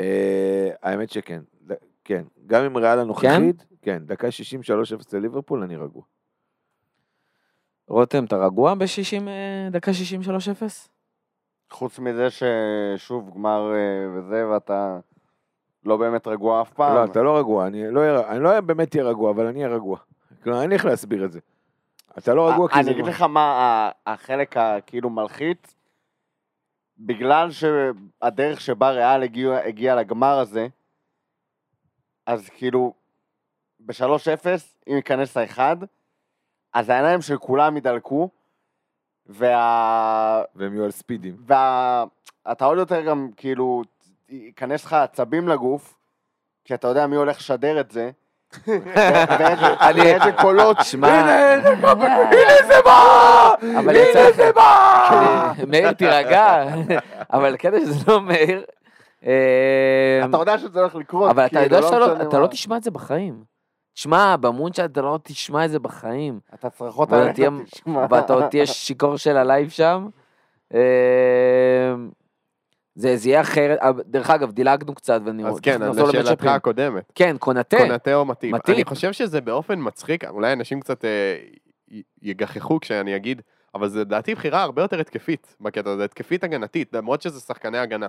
אה, 0.00 0.70
האמת 0.82 1.10
שכן, 1.10 1.42
כן. 2.04 2.24
גם 2.46 2.64
עם 2.64 2.76
ריאל 2.76 2.98
הנוכחית, 2.98 3.66
כן, 3.82 4.02
דקה 4.06 4.30
60, 4.30 4.60
3-0 4.60 4.64
לליברפול, 5.12 5.62
אני 5.62 5.76
רגוע. 5.76 6.02
רותם, 7.88 8.24
אתה 8.24 8.36
רגוע 8.36 8.74
ב-60, 8.74 9.22
דקה 9.70 9.92
60, 9.94 10.20
3-0? 10.20 10.93
חוץ 11.70 11.98
מזה 11.98 12.28
ששוב 12.30 13.30
גמר 13.34 13.72
אה, 13.74 14.08
וזה, 14.14 14.48
ואתה 14.48 14.98
לא 15.84 15.96
באמת 15.96 16.26
רגוע 16.26 16.62
אף 16.62 16.72
פעם. 16.72 16.94
לא, 16.94 17.04
אתה 17.04 17.22
לא 17.22 17.38
רגוע, 17.38 17.66
אני 17.66 17.90
לא 17.90 18.30
אני 18.30 18.42
לא 18.42 18.60
באמת 18.60 18.96
אהיה 18.96 19.08
רגוע, 19.08 19.30
אבל 19.30 19.46
אני 19.46 19.64
אהיה 19.64 19.74
רגוע. 19.74 19.98
כלומר, 20.42 20.62
אין 20.62 20.70
לי 20.70 20.76
איך 20.76 20.84
להסביר 20.84 21.24
את 21.24 21.32
זה. 21.32 21.40
אתה 22.18 22.34
לא 22.34 22.50
רגוע 22.50 22.68
כי 22.68 22.74
אה, 22.74 22.80
אני 22.80 22.84
זה... 22.84 22.90
אגיד 22.90 23.04
לך 23.04 23.22
מה 23.22 23.90
החלק 24.06 24.56
הכאילו 24.56 25.10
מלחיץ, 25.10 25.74
בגלל 26.98 27.48
שהדרך 27.50 28.60
שבה 28.60 28.90
ריאל 28.90 29.22
הגיע, 29.22 29.56
הגיע 29.56 29.94
לגמר 29.94 30.38
הזה, 30.38 30.66
אז 32.26 32.48
כאילו, 32.48 32.94
ב-3-0, 33.80 34.46
אם 34.88 34.96
ייכנס 34.96 35.36
האחד, 35.36 35.76
אז 36.72 36.88
העיניים 36.88 37.22
של 37.22 37.38
כולם 37.38 37.76
ידלקו, 37.76 38.30
וה... 39.26 40.42
והם 40.54 40.74
יהיו 40.74 40.84
על 40.84 40.90
ספידים. 40.90 41.36
וה... 41.46 42.04
אתה 42.52 42.64
עוד 42.64 42.78
יותר 42.78 43.00
גם, 43.00 43.28
כאילו, 43.36 43.82
ייכנס 44.28 44.84
לך 44.84 44.92
עצבים 44.92 45.48
לגוף, 45.48 45.94
כי 46.64 46.74
אתה 46.74 46.88
יודע 46.88 47.06
מי 47.06 47.16
הולך 47.16 47.36
לשדר 47.38 47.80
את 47.80 47.90
זה, 47.90 48.10
ואיזה 48.66 49.66
ואיזה 49.96 50.32
קולות, 50.40 50.76
שמע, 50.82 51.08
הנה 51.08 51.62
זה 51.62 51.74
בא! 52.84 53.54
הנה 53.62 54.32
זה 54.36 54.52
בא! 54.54 55.52
מאיר 55.70 55.92
תירגע, 55.92 56.64
אבל 57.32 57.54
הקטע 57.54 57.80
שזה 57.80 58.04
לא 58.12 58.20
מאיר. 58.20 58.64
אה, 59.26 60.20
אתה 60.28 60.36
יודע 60.36 60.58
שזה 60.58 60.80
הולך 60.80 60.94
לקרות, 60.94 61.30
אבל 61.30 61.46
אתה 61.46 61.60
כאילו, 61.60 61.76
יודע 61.76 61.82
שאתה 61.88 61.98
לא- 61.98 62.06
משנה 62.14 62.22
אתה 62.28 62.36
מה. 62.36 62.42
לא 62.42 62.46
תשמע 62.46 62.76
את 62.76 62.82
זה 62.82 62.90
בחיים. 62.90 63.53
תשמע, 63.94 64.36
במונצ'ה 64.36 64.84
אתה 64.84 65.00
לא 65.02 65.18
תשמע 65.22 65.64
את 65.64 65.70
זה 65.70 65.78
בחיים. 65.78 66.40
את 66.54 66.64
הצרחות 66.64 67.12
האלה 67.12 67.30
אתה 67.30 67.42
תשמע. 67.72 68.06
ואתה 68.10 68.32
עוד 68.32 68.44
תהיה 68.48 68.66
שיכור 68.66 69.16
של 69.16 69.36
הלייב 69.36 69.68
שם. 69.68 70.08
אה, 70.74 71.94
זה 72.94 73.16
זה 73.16 73.28
יהיה 73.28 73.40
אחרת, 73.40 73.78
אה, 73.82 73.90
דרך 74.06 74.30
אגב, 74.30 74.50
דילגנו 74.52 74.94
קצת 74.94 75.20
ואני 75.24 75.46
אז 75.46 75.60
כן, 75.60 75.82
לבית 75.82 76.14
לשאלתך. 76.14 76.44
הקודמת. 76.46 77.12
כן, 77.14 77.36
קונאטה. 77.38 77.76
קונאטה 77.76 78.14
או 78.14 78.24
מטיפ. 78.24 78.54
מטיפ. 78.54 78.74
אני 78.74 78.84
חושב 78.84 79.12
שזה 79.12 79.40
באופן 79.40 79.78
מצחיק, 79.82 80.24
אולי 80.24 80.52
אנשים 80.52 80.80
קצת 80.80 81.04
אה, 81.04 81.36
יגחכו 82.22 82.80
כשאני 82.80 83.16
אגיד, 83.16 83.42
אבל 83.74 83.88
זה 83.88 84.00
לדעתי 84.00 84.34
בחירה 84.34 84.62
הרבה 84.62 84.82
יותר 84.82 85.00
התקפית 85.00 85.56
בקטע 85.60 85.90
הזה, 85.90 86.04
התקפית 86.04 86.44
הגנתית, 86.44 86.92
למרות 86.92 87.22
שזה 87.22 87.40
שחקני 87.40 87.78
הגנה. 87.78 88.06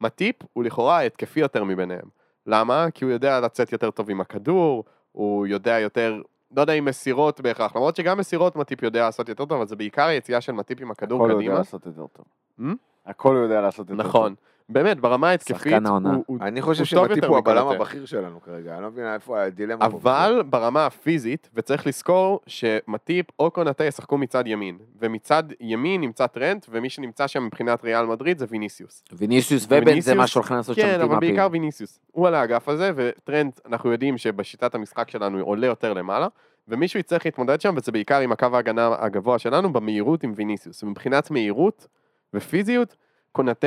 מטיפ 0.00 0.36
הוא 0.52 0.64
לכאורה 0.64 1.00
התקפי 1.02 1.40
יותר 1.40 1.64
מביניהם. 1.64 2.08
למה? 2.46 2.86
כי 2.94 3.04
הוא 3.04 3.12
יודע 3.12 3.40
לצאת 3.40 3.72
יותר 3.72 3.90
טוב 3.90 4.10
עם 4.10 4.20
הכדור, 4.20 4.84
הוא 5.18 5.46
יודע 5.46 5.78
יותר, 5.78 6.22
לא 6.56 6.60
יודע 6.60 6.72
אם 6.72 6.84
מסירות 6.84 7.40
בהכרח, 7.40 7.76
למרות 7.76 7.96
שגם 7.96 8.18
מסירות 8.18 8.56
מטיפ 8.56 8.82
יודע 8.82 9.00
לעשות 9.00 9.28
יותר 9.28 9.44
טוב, 9.44 9.52
אבל 9.52 9.66
זה 9.66 9.76
בעיקר 9.76 10.06
היציאה 10.06 10.40
של 10.40 10.52
מטיפ 10.52 10.80
עם 10.80 10.90
הכדור 10.90 11.18
הכל 11.18 11.30
הוא 11.30 11.32
יודע 11.32 11.44
קדימה. 11.44 11.58
לעשות 11.58 11.86
יותר 11.86 12.06
טוב. 12.06 12.24
Hmm? 12.60 12.62
הכל 13.06 13.34
הוא 13.34 13.42
יודע 13.42 13.60
לעשות 13.60 13.90
יותר 13.90 14.02
טוב. 14.02 14.10
נכון. 14.10 14.34
באמת, 14.68 15.00
ברמה 15.00 15.28
ההתקפית, 15.30 15.56
שחקן 15.56 15.86
העונה. 15.86 16.14
הוא- 16.14 16.24
הוא 16.26 16.38
אני 16.40 16.62
חושב 16.62 16.80
הוא 16.96 17.02
טוב 17.02 17.08
שמטיפ 17.08 17.24
הוא 17.24 17.38
הבלם. 17.38 17.68
הבכיר 17.68 18.06
שלנו 18.06 18.40
כרגע, 18.40 18.74
אני 18.74 18.82
לא 18.82 18.88
מבין 18.90 19.04
איפה 19.14 19.42
הדילמה. 19.42 19.90
פה. 19.90 19.96
אבל 19.96 20.42
ברמה 20.50 20.86
הפיזית, 20.86 21.50
וצריך 21.54 21.86
לזכור 21.86 22.40
שמטיפ 22.46 23.26
או 23.38 23.50
קונאטה 23.50 23.84
ישחקו 23.84 24.18
מצד 24.18 24.46
ימין, 24.46 24.78
ומצד 25.00 25.42
ימין 25.60 26.00
נמצא 26.00 26.26
טרנט, 26.26 26.66
ומי 26.70 26.90
שנמצא 26.90 27.26
שם 27.26 27.44
מבחינת 27.44 27.84
ריאל 27.84 28.06
מדריד 28.06 28.38
זה 28.38 28.46
ויניסיוס. 28.48 29.04
ויניסיוס 29.12 29.66
ויניסיוס, 29.70 30.06
ובנזמה 30.08 30.26
שהולכים 30.26 30.56
לעשות 30.56 30.76
שם 30.76 30.82
כן, 30.82 30.88
אבל 30.94 31.02
טימאפים. 31.02 31.18
בעיקר 31.20 31.48
ויניסיוס. 31.52 32.00
הוא 32.12 32.26
על 32.28 32.34
האגף 32.34 32.68
הזה, 32.68 32.90
וטרנט, 32.94 33.60
אנחנו 33.66 33.92
יודעים 33.92 34.18
שבשיטת 34.18 34.74
המשחק 34.74 35.10
שלנו 35.10 35.38
הוא 35.40 35.48
עולה 35.48 35.66
יותר 35.66 35.92
למעלה, 35.92 36.26
ומישהו 36.68 37.00
יצטרך 37.00 37.24
להתמודד 37.26 37.60
שם, 37.60 37.74
וזה 37.76 37.92
בעיקר 37.92 38.18
עם 38.20 38.32
הקו 38.32 38.46
ההגנה 38.54 38.90
הגבוה 38.98 39.38
שלנו, 39.38 39.72
במהירות 39.72 40.22
עם 40.24 40.32
ויניסיוס. 40.36 40.82
ומבחינת 40.84 41.30
מהירות 41.30 41.86
ופיזיות, 42.34 42.96
קונאטה 43.32 43.66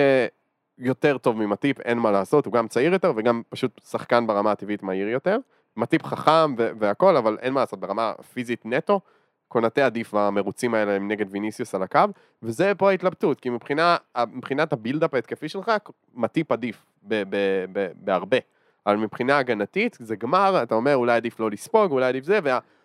יותר 0.82 1.18
טוב 1.18 1.38
ממטיפ, 1.38 1.80
אין 1.80 1.98
מה 1.98 2.12
לעשות, 2.12 2.46
הוא 2.46 2.54
גם 2.54 2.68
צעיר 2.68 2.94
יותר 2.94 3.14
וגם 3.16 3.42
פשוט 3.50 3.82
שחקן 3.90 4.28
ברמה 4.28 4.52
הטבעית 4.52 4.84
מהיר 4.84 5.08
יותר. 5.08 5.38
מטיפ 5.78 6.04
חכם 6.04 6.56
והכל, 6.58 7.18
אבל 7.18 7.38
אין 7.42 7.54
מה 7.54 7.60
לעשות, 7.60 7.80
ברמה 7.80 8.14
פיזית 8.34 8.66
נטו, 8.66 9.00
קונאטה 9.48 9.86
עדיף 9.86 10.14
במרוצים 10.14 10.74
האלה 10.74 10.92
הם 10.92 11.12
נגד 11.12 11.26
ויניסיוס 11.30 11.76
על 11.76 11.84
הקו, 11.84 12.00
וזה 12.44 12.72
פה 12.78 12.90
ההתלבטות, 12.90 13.40
כי 13.40 13.50
מבחינה, 13.50 13.98
מבחינת 14.28 14.74
ה 14.74 14.78
build-up 14.78 15.14
ההתקפי 15.14 15.50
שלך, 15.50 15.72
מטיפ 16.14 16.52
עדיף 16.52 16.86
ב- 17.04 17.24
ב- 17.30 17.66
ב- 17.74 17.92
בהרבה. 17.96 18.38
אבל 18.86 18.96
מבחינה 18.96 19.38
הגנתית, 19.38 19.98
זה 20.00 20.16
גמר, 20.16 20.64
אתה 20.64 20.76
אומר 20.76 20.96
אולי 20.96 21.16
עדיף 21.16 21.40
לא 21.40 21.52
לספוג, 21.52 21.92
אולי 21.92 22.06
עדיף 22.06 22.26
זה, 22.26 22.40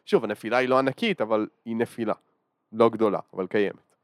ושוב, 0.05 0.24
הנפילה 0.24 0.57
היא 0.57 0.68
לא 0.68 0.78
ענקית, 0.78 1.20
אבל 1.20 1.47
היא 1.64 1.76
נפילה. 1.76 2.14
לא 2.72 2.88
גדולה, 2.88 3.18
אבל 3.34 3.47
קיימת. 3.47 3.94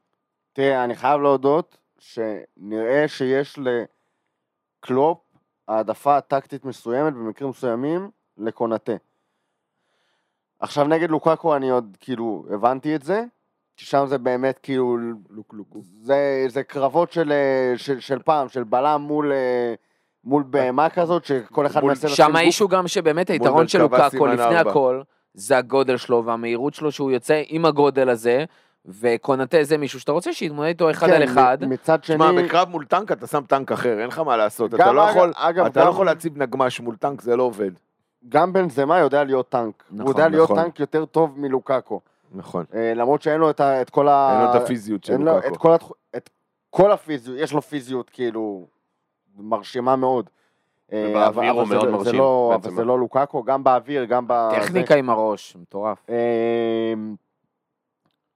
תראה, 0.53 0.83
אני 0.83 0.95
חייב 0.95 1.21
להודות 1.21 1.77
שנראה 2.03 3.07
שיש 3.07 3.59
לקלופ 4.83 5.17
העדפה 5.67 6.21
טקטית 6.21 6.65
מסוימת 6.65 7.13
במקרים 7.13 7.49
מסוימים 7.49 8.09
לקונאטה. 8.37 8.91
עכשיו 10.59 10.87
נגד 10.87 11.09
לוקקו 11.09 11.55
אני 11.55 11.69
עוד 11.69 11.97
כאילו 11.99 12.45
הבנתי 12.53 12.95
את 12.95 13.03
זה, 13.03 13.23
כי 13.77 13.85
שם 13.85 14.05
זה 14.07 14.17
באמת 14.17 14.59
כאילו, 14.63 14.97
לוק 15.29 15.53
לוק. 15.53 15.77
זה, 16.01 16.45
זה 16.47 16.63
קרבות 16.63 17.11
של, 17.11 17.31
אה, 17.31 17.73
של, 17.77 17.99
של 17.99 18.19
פעם, 18.19 18.49
של 18.49 18.63
בלם 18.63 19.01
מול, 19.01 19.31
אה, 19.31 19.73
מול 20.23 20.43
בהמה 20.43 20.89
כזאת, 20.89 21.25
שכל 21.25 21.65
אחד 21.65 21.83
מנסה 21.83 22.07
לשים 22.07 22.15
שם 22.15 22.27
גוף. 22.27 22.35
האיש 22.35 22.59
הוא 22.59 22.69
גם 22.69 22.87
שבאמת 22.87 23.29
היתרון 23.29 23.67
של 23.67 23.85
סימן 24.09 24.29
לפני. 24.33 24.55
הכל, 24.55 25.01
זה 25.33 25.57
הגודל 25.57 25.97
שלו 25.97 26.25
והמהירות 26.25 26.73
שלו 26.73 26.91
שהוא 26.91 27.11
יוצא 27.11 27.41
עם 27.47 27.65
הגודל 27.65 28.09
הזה, 28.09 28.45
וקונאטה 28.85 29.57
זה 29.63 29.77
מישהו 29.77 29.99
שאתה 29.99 30.11
רוצה 30.11 30.33
שיתמודד 30.33 30.67
איתו 30.67 30.91
אחד 30.91 31.07
כן, 31.07 31.13
על 31.13 31.23
אחד. 31.23 31.57
מצד 31.67 32.03
שני, 32.03 32.15
תשמע, 32.15 32.31
בקרב 32.43 32.69
מול 32.69 32.85
טנק 32.85 33.11
אתה 33.11 33.27
שם 33.27 33.43
טנק 33.47 33.71
אחר, 33.71 33.99
אין 33.99 34.07
לך 34.07 34.19
מה 34.19 34.37
לעשות. 34.37 34.73
אתה 34.73 34.91
לא 34.91 35.01
יכול- 35.01 35.31
אגב, 35.35 35.65
אתה 35.65 35.79
לא 35.79 35.85
גם- 35.85 35.91
יכול 35.91 36.05
להציב 36.05 36.37
נגמש 36.37 36.79
מול 36.79 36.95
טנק, 36.95 37.21
זה 37.21 37.35
לא 37.35 37.43
עובד. 37.43 37.71
גם 38.29 38.53
בנזמה 38.53 38.99
יודע 38.99 39.23
להיות 39.23 39.49
טנק. 39.49 39.83
נכון, 39.91 40.01
הוא 40.01 40.09
יודע 40.09 40.27
להיות 40.27 40.49
נכון. 40.51 40.63
טנק 40.63 40.79
יותר 40.79 41.05
טוב 41.05 41.39
מלוקקו. 41.39 41.99
נכון. 42.31 42.65
אה, 42.73 42.93
למרות 42.95 43.21
שאין 43.21 43.39
לו 43.39 43.49
את, 43.49 43.59
ה, 43.59 43.81
את 43.81 43.89
כל 43.89 44.07
ה... 44.07 44.31
אין 44.39 44.45
לו 44.45 44.57
את 44.57 44.61
הפיזיות 44.63 45.03
של 45.03 45.13
אין 45.13 45.21
לו 45.21 45.31
את 45.37 45.43
לוקאקו. 45.43 45.59
כל, 45.59 45.73
התח... 45.73 45.91
את 46.15 46.29
כל 46.69 46.91
הפיזיות, 46.91 47.37
יש 47.39 47.53
לו 47.53 47.61
פיזיות 47.61 48.09
כאילו 48.09 48.65
מרשימה 49.37 49.95
מאוד. 49.95 50.29
אה, 50.93 51.05
ובאוויר 51.09 51.51
הוא 51.51 51.67
מאוד 51.67 51.85
זה 51.85 51.91
מרשים, 51.91 52.15
לא. 52.19 52.51
אבל 52.55 52.71
זה 52.75 52.83
לא 52.83 52.99
לוקקו, 52.99 53.43
גם 53.43 53.63
באוויר, 53.63 54.05
גם 54.05 54.25
ב... 54.27 54.49
טכניקה 54.51 54.95
עם 54.95 55.09
הראש, 55.09 55.55
מטורף. 55.61 56.05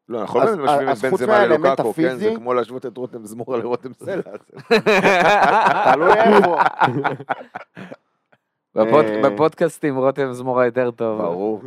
לא, 0.09 0.21
אנחנו 0.21 0.39
לא 0.39 0.55
משווים 0.63 0.89
את 0.89 0.97
בנזמה 0.97 1.45
ללוקאקו, 1.45 1.93
כן? 1.93 2.15
זה 2.15 2.33
כמו 2.35 2.53
להשוות 2.53 2.85
את 2.85 2.97
רותם 2.97 3.25
זמורה 3.25 3.57
לרותם 3.57 3.93
סלע. 3.93 4.21
תלוי 5.93 6.13
איפה. 6.13 6.57
אה, 8.77 9.29
בפודקאסטים 9.29 9.97
רותם 9.97 10.33
זמורה 10.33 10.65
יותר 10.65 10.91
טוב. 10.91 11.21
ברור. 11.21 11.61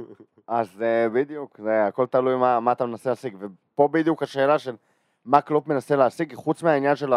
אז 0.46 0.82
אה, 0.82 1.08
בדיוק, 1.08 1.60
זה 1.62 1.86
הכל 1.86 2.06
תלוי 2.06 2.36
מה, 2.36 2.60
מה 2.60 2.72
אתה 2.72 2.86
מנסה 2.86 3.10
להשיג. 3.10 3.36
ופה 3.40 3.88
בדיוק 3.88 4.22
השאלה 4.22 4.58
של 4.58 4.76
מה 5.24 5.40
קלופ 5.40 5.66
מנסה 5.66 5.96
להשיג, 5.96 6.34
חוץ 6.34 6.62
מהעניין 6.62 6.96
של 6.96 7.12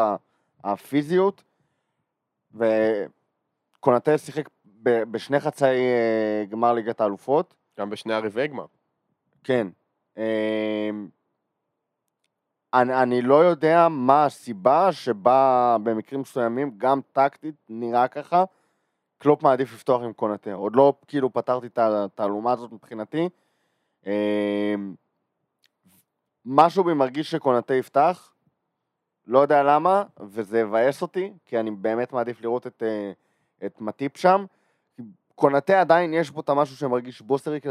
הפיזיות, 0.63 1.43
וקונאטה 2.55 4.17
שיחק 4.17 4.49
בשני 4.83 5.39
חצאי 5.39 5.77
אה, 5.77 6.45
גמר 6.49 6.73
ליגת 6.73 7.01
האלופות. 7.01 7.55
גם 7.79 7.89
בשני 7.89 8.13
הרבעי 8.13 8.47
גמר. 8.47 8.65
כן. 9.43 9.67
אמ, 10.17 11.07
אני, 12.73 13.01
אני 13.03 13.21
לא 13.21 13.35
יודע 13.35 13.87
מה 13.89 14.25
הסיבה 14.25 14.91
שבה 14.91 15.77
במקרים 15.83 16.21
מסוימים, 16.21 16.71
גם 16.77 16.99
טקטית, 17.11 17.55
נראה 17.69 18.07
ככה, 18.07 18.43
קלופ 19.17 19.43
מעדיף 19.43 19.73
לפתוח 19.73 20.01
עם 20.01 20.13
קונאטה. 20.13 20.53
עוד 20.53 20.75
לא 20.75 20.93
כאילו 21.07 21.33
פתרתי 21.33 21.67
את 21.67 21.77
התעלומה 21.77 22.51
הזאת 22.51 22.71
מבחינתי. 22.71 23.29
אמ, 24.05 24.95
משהו 26.45 26.83
בי 26.83 26.93
מרגיש 26.93 27.31
שקונאטה 27.31 27.73
יפתח, 27.73 28.33
לא 29.27 29.39
יודע 29.39 29.63
למה, 29.63 30.03
וזה 30.19 30.59
יבאס 30.59 31.01
אותי, 31.01 31.33
כי 31.45 31.59
אני 31.59 31.71
באמת 31.71 32.13
מעדיף 32.13 32.41
לראות 32.41 32.67
את, 32.67 32.83
אה, 32.83 33.11
את 33.65 33.81
מטיפ 33.81 34.17
שם. 34.17 34.45
קונאטה 35.35 35.81
עדיין 35.81 36.13
יש 36.13 36.31
בו 36.31 36.41
את 36.41 36.49
המשהו 36.49 36.75
שמרגיש 36.77 37.21
בוסריק, 37.21 37.65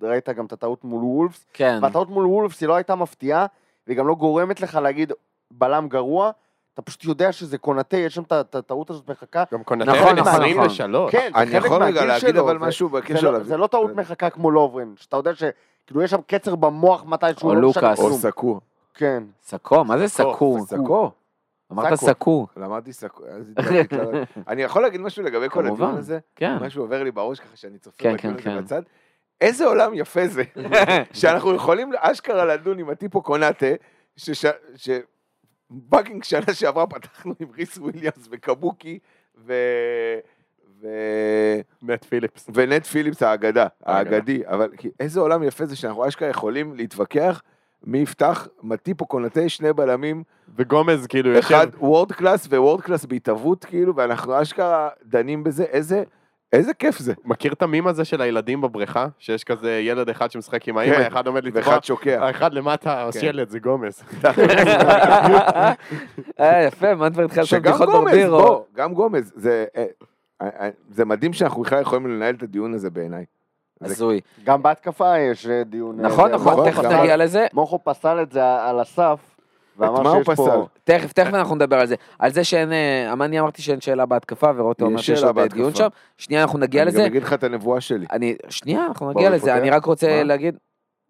וראית 0.00 0.28
גם 0.28 0.46
את 0.46 0.52
הטעות 0.52 0.84
מול 0.84 1.04
וולפס, 1.04 1.46
כן. 1.52 1.78
והטעות 1.82 2.08
מול 2.08 2.26
וולפס 2.26 2.60
היא 2.60 2.68
לא 2.68 2.74
הייתה 2.74 2.94
מפתיעה, 2.94 3.46
והיא 3.86 3.98
גם 3.98 4.06
לא 4.06 4.14
גורמת 4.14 4.60
לך 4.60 4.74
להגיד 4.74 5.12
בלם 5.50 5.88
גרוע, 5.88 6.30
אתה 6.74 6.82
פשוט 6.82 7.04
יודע 7.04 7.32
שזה 7.32 7.58
קונאטה, 7.58 7.96
יש 7.96 8.14
שם 8.14 8.22
את 8.22 8.54
הטעות 8.54 8.90
הזאת 8.90 9.10
מחכה. 9.10 9.44
גם 9.52 9.64
קונאטה 9.64 9.92
נכון, 9.92 10.14
בן 10.14 10.18
נכון, 10.18 10.34
23. 10.34 11.12
כן, 11.12 11.30
זה 11.34 11.42
אני 11.42 11.56
יכול 11.56 11.82
רגע 11.82 12.04
להגיד 12.04 12.28
שלו, 12.28 12.44
אבל 12.44 12.58
משהו 12.58 12.88
בקשר 12.88 13.30
לא- 13.30 13.38
לזה. 13.38 13.48
זה 13.48 13.56
לא 13.56 13.66
טעות 13.66 13.94
מחכה 13.94 14.30
כמו 14.30 14.50
לוברן, 14.50 14.94
שאתה 14.96 15.16
יודע 15.16 15.30
שכאילו 15.34 16.02
יש 16.02 16.10
שם 16.10 16.20
קצר 16.26 16.54
במוח 16.54 17.04
מתי 17.04 17.26
שהוא 17.38 17.50
או 17.50 17.54
לא 17.54 17.68
משנה 17.68 17.82
לוקאס. 17.82 17.98
או. 17.98 18.12
סקו. 18.12 18.60
כן. 18.94 19.22
סקו, 19.42 19.84
מה 19.84 19.98
זה 19.98 20.08
סקו, 20.08 20.58
סקו? 20.66 21.10
אמרת 21.72 21.94
סקו. 21.94 22.46
למדתי 22.56 22.92
סקו. 22.92 23.24
אני 24.48 24.62
יכול 24.62 24.82
להגיד 24.82 25.00
משהו 25.00 25.22
לגבי 25.22 25.48
כל. 25.48 25.66
הדיון 25.66 25.94
הזה? 25.94 26.18
כן. 26.36 26.56
משהו 26.56 26.82
עובר 26.82 27.02
לי 27.02 27.10
בראש 27.10 27.40
ככה 27.40 27.56
שאני 27.56 27.78
צופה 27.78 28.02
כן, 28.02 28.16
בדיון 28.16 28.34
כן, 28.34 28.50
הזה 28.50 28.50
כן. 28.50 28.64
בצד. 28.64 28.82
איזה 29.40 29.66
עולם 29.66 29.94
יפה 29.94 30.26
זה, 30.26 30.42
שאנחנו 31.20 31.54
יכולים 31.54 31.90
אשכרה 31.96 32.44
לדון 32.44 32.78
עם 32.78 32.90
הטיפו 32.90 33.22
קונאטה, 33.22 33.66
שבאקינג 34.76 36.24
שנה 36.24 36.54
שעברה 36.54 36.86
פתחנו 36.86 37.34
עם 37.40 37.48
ריס 37.56 37.78
וויליאמס 37.78 38.28
וקבוקי 38.30 38.98
ו... 39.36 39.54
ו... 40.80 40.88
נט 41.82 42.04
פיליפס. 42.04 42.50
ונט 42.54 42.86
פיליפס 42.86 43.22
האגדה, 43.22 43.66
האגדה. 43.84 44.16
האגדי, 44.16 44.42
אבל 44.46 44.70
איזה 45.00 45.20
עולם 45.20 45.42
יפה 45.42 45.66
זה 45.66 45.76
שאנחנו 45.76 46.08
אשכרה 46.08 46.28
יכולים 46.28 46.74
להתווכח 46.74 47.42
מי 47.84 47.98
יפתח, 47.98 48.48
מטיפ 48.62 48.91
או 48.91 49.06
קונאטה, 49.06 49.48
שני 49.48 49.72
בלמים, 49.72 50.22
וגומז 50.56 51.06
כאילו 51.06 51.30
יושב, 51.30 51.54
אחד 51.54 51.66
world 51.80 52.12
class 52.12 52.46
ו 52.46 52.52
world 52.52 52.80
class 52.80 53.04
בהתהוות 53.04 53.64
כאילו, 53.64 53.96
ואנחנו 53.96 54.42
אשכרה 54.42 54.88
דנים 55.04 55.44
בזה, 55.44 55.64
איזה, 55.64 56.02
איזה 56.52 56.74
כיף 56.74 56.98
זה, 56.98 57.12
מכיר 57.24 57.52
את 57.52 57.62
המים 57.62 57.86
הזה 57.86 58.04
של 58.04 58.20
הילדים 58.20 58.60
בבריכה? 58.60 59.06
שיש 59.18 59.44
כזה 59.44 59.78
ילד 59.78 60.08
אחד 60.08 60.30
שמשחק 60.30 60.68
עם 60.68 60.78
האמא, 60.78 60.94
כן. 60.94 61.06
אחד 61.06 61.26
עומד 61.26 61.44
לטבוע, 61.44 61.62
ואחד 61.62 61.84
שוקע. 61.84 62.24
האחד 62.26 62.54
למטה, 62.54 63.08
כן. 63.12 63.18
השלד 63.18 63.48
זה 63.48 63.58
גומז. 63.58 64.02
אה, 66.40 66.62
יפה, 66.66 66.94
מה 66.94 67.10
כבר 67.10 67.24
התחיל 67.24 67.42
לעשות 67.42 67.46
שגם 67.46 67.72
בדיחות 67.72 67.88
ברבירו? 67.88 68.64
גם 68.74 68.94
גומז, 68.94 69.32
זה, 69.36 69.64
אה, 69.76 69.84
אה, 70.42 70.68
זה 70.90 71.04
מדהים 71.04 71.32
שאנחנו 71.32 71.62
בכלל 71.62 71.80
יכולים 71.80 72.06
לנהל 72.06 72.34
את 72.34 72.42
הדיון 72.42 72.74
הזה 72.74 72.90
בעיניי. 72.90 73.24
הזוי. 73.82 74.20
גם 74.44 74.62
בהתקפה 74.62 75.18
יש 75.18 75.46
אה, 75.46 75.64
דיון. 75.64 76.00
אה, 76.00 76.10
נכון, 76.10 76.30
נכון, 76.32 76.70
תכף 76.70 76.84
נגיע 76.84 77.16
לזה. 77.16 77.46
מוכו 77.52 77.78
פסל 77.84 78.22
את 78.22 78.32
זה 78.32 78.62
על 78.62 78.80
הסף, 78.80 79.18
ואמר 79.78 80.02
מה 80.02 80.10
הוא. 80.10 80.22
פסל? 80.24 80.60
תכף, 80.84 81.12
תכף 81.12 81.34
אנחנו 81.34 81.54
נדבר 81.54 81.76
על 81.80 81.86
זה. 81.86 81.94
על 82.18 82.32
זה 82.32 82.44
שאין, 82.44 82.72
אה, 82.72 83.12
אני 83.12 83.40
אמרתי 83.40 83.62
שאין 83.62 83.80
שאלה 83.80 84.06
בהתקפה, 84.06 84.50
ורוטו 84.56 84.84
אומר 84.84 85.00
שיש 85.00 85.22
עוד 85.22 85.38
אה, 85.38 85.48
דיון. 85.48 85.74
שם. 85.74 85.88
שנייה, 86.18 86.42
אנחנו 86.42 86.58
נגיע 86.58 86.82
אני 86.82 86.90
לזה. 86.90 87.00
גם 87.00 87.06
אגיד 87.06 87.22
לך 87.22 87.32
את 87.32 87.44
הנבואה 87.44 87.80
שלי. 87.80 88.06
אני, 88.12 88.36
שנייה, 88.48 88.86
אנחנו 88.86 89.10
נגיע 89.12 89.30
לזה. 89.30 89.56
אני 89.56 89.70
רק 89.70 89.84
רוצה? 89.84 90.22
להגיד, 90.22 90.56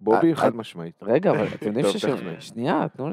בובי 0.01 0.31
אה, 0.31 0.37
חד 0.37 0.57
משמעית. 0.57 0.95
רגע, 1.03 1.31
אבל 1.31 1.47
אתם 1.55 1.67
יודעים 1.67 1.87
שיש... 1.93 2.05
שנייה, 2.39 2.87
תנו. 2.97 3.11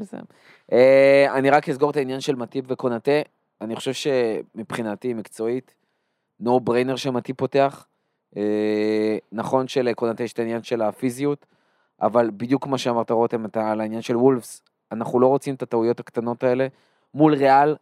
אה, 0.72 1.26
אני 1.34 1.50
רק 1.50 1.68
אסגור 1.68 1.90
את 1.90 1.96
העניין 1.96 2.20
של 2.20 2.36
מטיפ 2.36 2.64
וקונאטה. 2.68 3.20
אני 3.60 3.76
חושב 3.76 3.92
שמבחינתי, 3.92 5.14
מקצועית, 5.14 5.74
נו 6.40 6.60
בריינר 6.60 6.96
שמטיפ 6.96 7.36
פותח. 7.36 7.86
אה, 8.36 8.42
נכון 9.32 9.68
שלקונאטה 9.68 10.22
יש 10.22 10.32
את 10.32 10.38
העניין 10.38 10.62
של 10.62 10.82
הפיזיות, 10.82 11.46
אבל 12.02 12.30
בדיוק 12.36 12.64
כמו 12.64 12.78
שאמרת 12.78 13.10
רותם, 13.10 13.44
אתה 13.44 13.70
על 13.70 13.80
העניין 13.80 14.02
של 14.02 14.16
וולפס, 14.16 14.62
אנחנו 14.92 15.20
לא 15.20 15.26
רוצים 15.26 15.54
את 15.54 15.62
הטעויות 15.62 16.00
הקטנות 16.00 16.42
האלה. 16.44 16.66
מול 17.14 17.34
ריאל, 17.34 17.76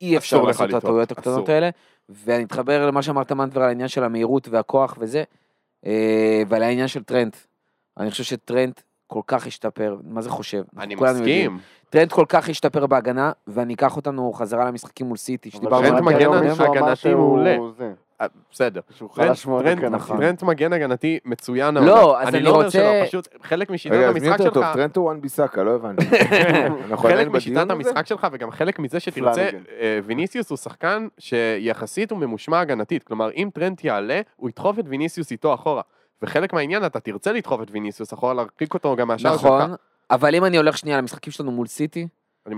אי 0.00 0.16
אפשר 0.16 0.42
לעשות 0.42 0.70
את 0.70 0.74
הטעויות 0.74 1.10
הקטנות 1.10 1.42
אסור. 1.44 1.54
האלה. 1.54 1.70
ואני 2.08 2.44
אתחבר 2.44 2.86
למה 2.86 3.02
שאמרת 3.02 3.32
מנטבר 3.32 3.62
על 3.62 3.68
העניין 3.68 3.88
של 3.88 4.04
המהירות 4.04 4.48
והכוח 4.48 4.96
וזה, 4.98 5.24
אה, 5.86 6.42
ועל 6.48 6.62
העניין 6.62 6.88
של 6.88 7.02
טרנט. 7.02 7.36
אני 7.98 8.10
חושב 8.10 8.24
שטרנט 8.24 8.80
כל 9.06 9.20
כך 9.26 9.46
השתפר, 9.46 9.96
מה 10.04 10.20
זה 10.22 10.30
חושב? 10.30 10.62
אני. 10.78 10.94
מסכים. 11.20 11.58
טרנט 11.90 12.12
כל 12.12 12.24
כך 12.28 12.48
השתפר 12.48 12.86
בהגנה, 12.86 13.32
ואני 13.46 13.74
אקח 13.74 13.96
אותנו 13.96 14.32
חזרה 14.32 14.64
למשחקים 14.64 15.06
מול 15.06 15.16
סיטי, 15.16 15.48
אבל 15.48 15.58
שדיברנו 15.58 15.82
טרנט 15.82 15.92
על 15.98 16.02
שמעתי 16.02 16.14
מגן 16.24 16.32
על- 16.32 16.76
הגנתי 16.76 16.96
שהוא- 16.96 17.12
מעולה. 17.14 17.56
אה, 18.20 18.26
בסדר. 18.52 18.80
שהוא 18.90 19.08
טרנט- 19.14 19.28
חלש 19.28 19.46
מאוד 19.46 19.64
טרנט- 19.64 19.78
הגנתי. 19.78 19.96
נכון. 19.96 20.20
טרנט 20.20 20.42
מגן 20.42 20.72
הגנתי 20.72 21.18
מצוין. 21.24 21.74
לא. 21.76 22.20
אז 22.20 22.28
אני 22.28 22.40
לא 22.42 22.50
אומר 22.50 22.64
רוצה- 22.64 22.78
שלא, 22.78 23.06
פשוט 23.06 23.28
חלק 23.42 23.70
משיטת 23.70 23.94
רגע, 23.94 24.08
המשחק 24.08 24.36
שלך, 24.42 24.66
טרנט 24.74 24.96
או 24.96 25.02
וואן 25.02 25.20
ביסאקה? 25.20 25.62
לא 25.62 25.70
הבנתי. 25.74 26.04
אנחנו 26.90 26.96
חלק 27.08 27.28
משיטת? 27.28 27.70
המשחק 27.70 28.06
שלך 28.06 28.26
וגם 28.32 28.50
חלק 28.50 28.78
מזה 28.78 29.00
שתרצה. 29.00 29.48
אה, 29.80 29.98
ויניסיוס 30.06 30.50
הוא 30.50 30.58
שחקן 30.58 31.06
שיחסית 31.18 32.10
הוא 32.10 32.18
ממושמע 32.18 32.60
הגנתית, 32.60 33.02
כלומר 33.02 33.30
אם 33.36 33.48
טרנט 33.54 33.84
יעלה, 33.84 34.20
הוא 34.36 34.48
ידחוף 34.48 34.78
את 34.78 34.84
ויניסיוס 34.88 35.30
איתו 35.32 35.54
אחורה. 35.54 35.82
וחלק 36.22 36.52
מהעניין 36.52 36.86
אתה 36.86 37.00
תרצה 37.00 37.32
לדחוף 37.32 37.62
את 37.62 37.68
ויניסיוס 37.70 38.14
אחורה, 38.14 38.34
להרחיק 38.34 38.74
אותו 38.74 38.96
גם 38.96 39.08
מהשאר 39.08 39.32
שלך. 39.36 39.44
נכון, 39.46 39.74
אבל 40.10 40.34
אם 40.34 40.44
אני 40.44 40.56
הולך 40.56 40.78
שנייה 40.78 40.98
למשחקים 40.98 41.32
שלנו 41.32 41.50
מול 41.52 41.66
סיטי. 41.66 42.08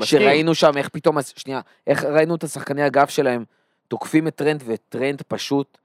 שראינו 0.03 0.55
שם 0.55 0.77
איך 0.77 0.89
פתאום, 0.89 1.17
שנייה, 1.37 1.61
איך 1.87 2.05
ראינו 2.05 2.35
את 2.35 2.45
השחקני 2.45 2.83
הגב 2.83 3.07
שלהם 3.07 3.45
תוקפים 3.89 4.28
את 4.28 4.35
טרנט, 4.35 4.62
וטרנט 4.66 5.22
פשוט 5.22 5.78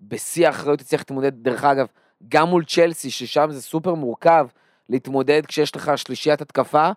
בשיא 0.00 0.46
האחריות 0.46 0.80
הצליח 0.80 1.00
להתמודד, 1.00 1.32
דרך 1.34 1.64
אגב, 1.64 1.86
גם 2.28 2.48
מול 2.48 2.64
צ'לסי, 2.64 3.10
ששם 3.10 3.48
זה 3.50 3.62
סופר 3.62 3.94
מורכב 3.94 4.46
להתמודד 4.88 5.46
כשיש 5.46 5.76
לך 5.76 5.92
שלישיית 5.96 6.40
התקפה, 6.40 6.90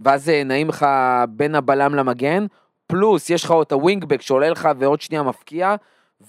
ואז 0.00 0.28
נעים 0.28 0.68
לך 0.68 0.86
בין 1.28 1.54
הבלם 1.54 1.94
למגן, 1.94 2.46
פלוס 2.86 3.30
יש 3.30 3.44
לך 3.44 3.50
עוד 3.50 3.66
את 3.66 3.72
הווינגבק 3.72 4.22
שעולה 4.22 4.50
לך 4.50 4.68
ועוד 4.78 5.00
שנייה 5.00 5.22
מפקיע, 5.22 5.74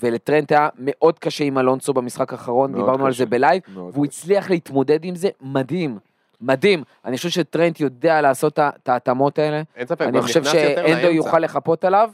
ולטרנט 0.01 0.51
היה 0.51 0.69
מאוד 0.77 1.19
קשה 1.19 1.43
עם 1.43 1.57
אלונסו 1.57 1.93
במשחק 1.93 2.33
האחרון, 2.33 2.73
דיברנו 2.73 3.05
על 3.05 3.11
קשה. 3.11 3.17
זה 3.17 3.25
בלייב, 3.25 3.61
והוא 3.73 3.91
קשה. 3.91 4.01
הצליח 4.03 4.49
להתמודד 4.49 5.05
עם 5.05 5.15
זה 5.15 5.29
מדהים. 5.41 5.99
מדהים, 6.41 6.83
אני 7.05 7.17
חושב 7.17 7.29
שטרנט 7.29 7.79
יודע 7.79 8.21
לעשות 8.21 8.59
את 8.59 8.89
ההתאמות 8.89 9.39
האלה, 9.39 9.61
אין 9.75 9.87
ספק, 9.87 10.01
אני 10.01 10.21
חושב 10.21 10.43
שאנדו. 10.43 11.07
יוכל 11.07 11.39
לחפות 11.39 11.85
עליו, 11.85 12.11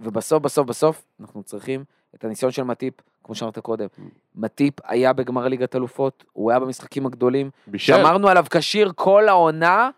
ובסוף, 0.00 0.42
בסוף, 0.42 0.66
בסוף, 0.66 1.04
אנחנו 1.20 1.42
צריכים 1.42 1.84
את 2.14 2.24
הניסיון 2.24 2.52
של 2.52 2.62
מטיפ, 2.62 2.94
כמו 3.24 3.34
שאמרת 3.34 3.58
קודם. 3.58 3.86
מטיפ 4.34 4.74
היה 4.84 5.12
בגמר 5.12 5.48
ליגת 5.48 5.76
אלופות, 5.76 6.24
הוא 6.32 6.50
היה 6.50 6.60
במשחקים 6.60 7.06
הגדולים, 7.06 7.50
בישל. 7.66 7.92
שמרנו 7.96 8.28
עליו 8.28 8.44
כשיר 8.50 8.92
כל 8.94 9.28
העונה, 9.28 9.90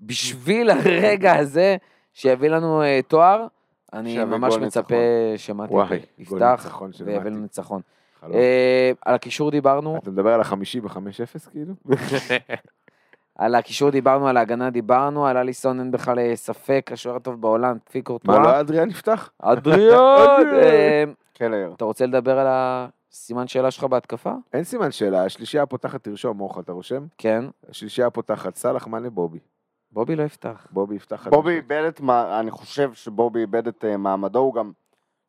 בשביל 0.00 0.70
הרגע 0.70 1.36
הזה 1.36 1.76
שיביא 2.14 2.48
לנו 2.48 2.82
אה, 2.82 3.00
תואר. 3.08 3.46
אני 3.92 4.24
ממש 4.24 4.54
מצפה 4.54 4.94
שמטיפ 5.36 5.74
יפתח 6.18 6.82
ויביא 7.04 7.30
לנו. 7.30 7.38
ניצחון. 7.38 7.80
אה, 8.34 8.92
על 9.02 9.14
הקישור 9.14 9.50
דיברנו, 9.50 9.96
אתה 9.96 10.10
מדבר 10.10 10.34
על 10.34 10.40
החמישי 10.40 10.80
ב-5-0 10.80 11.50
כאילו? 11.50 11.74
על 13.38 13.54
הקישור 13.54 13.90
דיברנו, 13.90 14.28
על 14.28 14.36
ההגנה 14.36 14.70
דיברנו, 14.70 15.26
על 15.26 15.36
אליסון 15.36 15.80
אין 15.80 15.90
בכלל 15.90 16.18
אה, 16.18 16.36
ספק, 16.36 16.90
השוער 16.92 17.16
הטוב 17.16 17.40
בעולם, 17.40 17.76
כפי 17.86 17.98
מה, 17.98 18.04
קורטואה. 18.04 18.38
לא 18.38 18.60
אדריאן 18.60 18.88
נפתח? 18.88 19.30
אדריאן! 19.38 20.46
אה, 20.62 21.04
קלר. 21.34 21.72
אתה 21.76 21.84
רוצה 21.84 22.06
לדבר 22.06 22.38
על 22.38 22.46
הסימן 22.50 23.46
שאלה 23.46 23.70
שלך 23.70 23.84
בהתקפה? 23.84 24.32
אין 24.52 24.64
סימן 24.64 24.90
שאלה, 24.90 25.24
השלישייה 25.24 25.62
הפותחת 25.62 26.04
תרשום, 26.04 26.36
מורך, 26.36 26.58
אתה 26.58 26.72
רושם? 26.72 27.06
כן. 27.18 27.44
השלישייה 27.70 28.06
הפותחת, 28.06 28.56
סאלח, 28.56 28.86
מאנה, 28.86 29.10
בובי. 29.10 29.38
בובי 29.92 30.16
לא 30.16 30.22
יפתח. 30.22 30.66
בובי 30.70 30.94
יפתח 30.94 31.28
בובי. 31.28 31.52
איבד 31.56 31.84
את, 31.88 32.00
מה- 32.00 32.40
אני 32.40 32.50
חושב 32.50 32.92
שבובי 32.94 33.40
איבד 33.40 33.68
את 33.68 33.84
אה, 33.84 33.96
מעמדו, 33.96 34.38
הוא 34.38 34.54
גם 34.54 34.72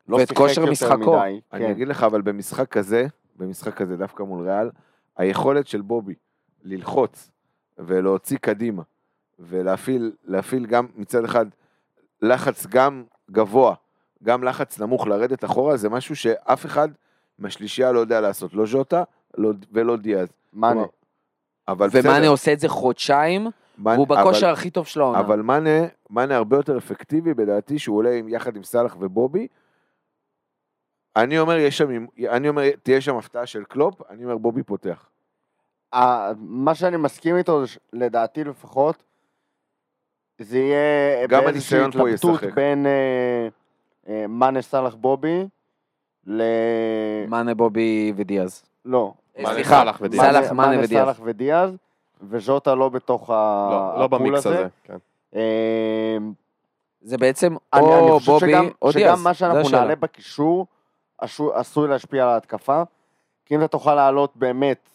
לא 0.08 0.16
ואת 0.16 0.28
שיחק 0.28 0.36
כושר 0.36 0.60
יותר 0.60 0.72
משחקו. 0.72 1.16
מדי. 1.18 1.40
אני 1.52 1.64
כן. 1.64 1.70
אגיד 1.70 1.88
לך, 1.88 2.02
אבל 2.02 2.22
במשחק 2.22 2.68
כזה, 2.68 3.06
במשחק 3.36 3.74
כזה, 3.74 3.96
דווקא 3.96 4.22
מול 4.22 4.48
ריאל, 4.48 4.70
היכולת 5.16 5.66
של 5.66 5.80
בובי 5.80 6.14
ללחוץ 6.62 7.30
ולהוציא 7.86 8.38
קדימה 8.38 8.82
ולהפעיל 9.38 10.12
להפעיל 10.24 10.66
גם 10.66 10.86
מצד 10.96 11.24
אחד 11.24 11.46
לחץ 12.22 12.66
גם 12.66 13.04
גבוה, 13.30 13.74
גם 14.22 14.44
לחץ 14.44 14.78
נמוך, 14.80 15.06
לרדת 15.06 15.44
אחורה, 15.44 15.76
זה 15.76 15.88
משהו 15.88 16.16
שאף 16.16 16.66
אחד 16.66 16.88
מהשלישייה 17.38 17.92
לא 17.92 17.98
יודע 17.98 18.20
לעשות, 18.20 18.54
לא 18.54 18.66
ז'וטה 18.66 19.02
לא, 19.38 19.50
ולא 19.72 19.96
דיאז. 19.96 20.28
מאנה. 20.52 20.82
אבל 21.68 21.88
ומאנה 21.92 22.18
בסדר, 22.18 22.28
עושה 22.28 22.52
את 22.52 22.60
זה 22.60 22.68
חודשיים, 22.68 23.46
מאנה- 23.78 23.96
והוא 23.96 24.06
אבל- 24.08 24.16
בכושר 24.20 24.48
הכי 24.50 24.70
טוב 24.70 24.86
של 24.86 25.00
העונה. 25.00 25.20
אבל 25.20 25.42
מאנה, 25.42 25.70
מאנה 26.10 26.36
הרבה 26.36 26.56
יותר 26.56 26.78
אפקטיבי 26.78 27.34
בדעתי, 27.34 27.78
שהוא 27.78 27.96
עולה 27.96 28.10
עם, 28.14 28.28
יחד 28.28 28.56
עם 28.56 28.62
סאלח 28.62 28.96
ובובי. 29.00 29.46
אני 31.16 31.38
אומר, 31.38 31.70
שם, 31.70 32.06
אני 32.30 32.48
אומר, 32.48 32.64
תהיה 32.82 33.00
שם 33.00 33.16
הפתעה 33.16 33.46
של 33.46 33.64
קלופ, 33.64 34.02
אני 34.10 34.24
אומר, 34.24 34.38
בובי 34.38 34.62
פותח. 34.62 35.08
ה- 35.92 36.30
מה 36.38 36.74
שאני 36.74 36.96
מסכים 36.96 37.36
איתו, 37.36 37.62
לדעתי 37.92 38.44
לפחות, 38.44 39.02
זה 40.40 40.58
יהיה 40.58 41.26
גם 41.26 41.44
באיזושהי 41.44 41.80
התלבטות. 41.84 42.40
בין 42.54 42.86
אה, 42.86 43.48
אה, 44.08 44.26
מאנה 44.28 44.62
סאלח 44.62 44.94
בובי 44.94 45.46
ל... 46.26 46.42
מאנה, 47.28 47.54
בובי 47.54 48.12
ודיאז. 48.16 48.62
לא. 48.84 49.12
אה, 49.38 49.42
מאנה, 49.42 49.54
סליחה, 49.54 49.70
סאלח 49.70 49.98
ודיאז. 50.00 50.22
סאלח, 50.24 50.52
מאנה 50.52 50.78
ודיאז. 50.82 50.90
סאלח 51.06 51.20
ודיאז, 51.24 51.76
וז'וטה 52.22 52.74
לא 52.74 52.88
בתוך 52.88 53.30
ה- 53.30 53.68
לא, 53.70 53.98
לא 54.00 54.04
הפול 54.04 54.18
במיקס 54.18 54.46
הזה. 54.46 54.66
כן. 54.84 54.96
אה, 55.34 56.16
זה 57.02 57.18
בעצם 57.18 57.56
אני, 57.72 57.82
אני 57.82 58.10
או 58.10 58.18
חושב 58.18 58.32
בובי 58.32 58.46
שגם, 58.52 58.68
או 58.82 58.92
שגם 58.92 59.02
דיאז. 59.02 59.22
מה 59.22 59.34
שאנחנו. 59.34 59.70
נעלה 59.78 59.96
בקישור 59.96 60.66
עשו- 61.18 61.54
עשוי 61.54 61.88
להשפיע 61.88 62.22
על 62.24 62.28
ההתקפה. 62.28 62.82
כי 63.46 63.54
אם 63.54 63.60
אתה 63.60 63.68
תוכל 63.68 63.94
לעלות 63.94 64.36
באמת 64.36 64.88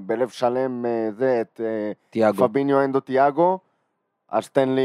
בלב 0.00 0.28
שלם 0.28 0.86
אה, 0.86 1.08
זה 1.12 1.40
את 1.40 1.60
אה, 1.64 1.92
תיאגו. 2.10 2.48
פביניו 2.48 2.84
אנדו 2.84 3.00
תיאגו, 3.00 3.58
אז 4.28 4.48
תן 4.48 4.68
לי 4.68 4.82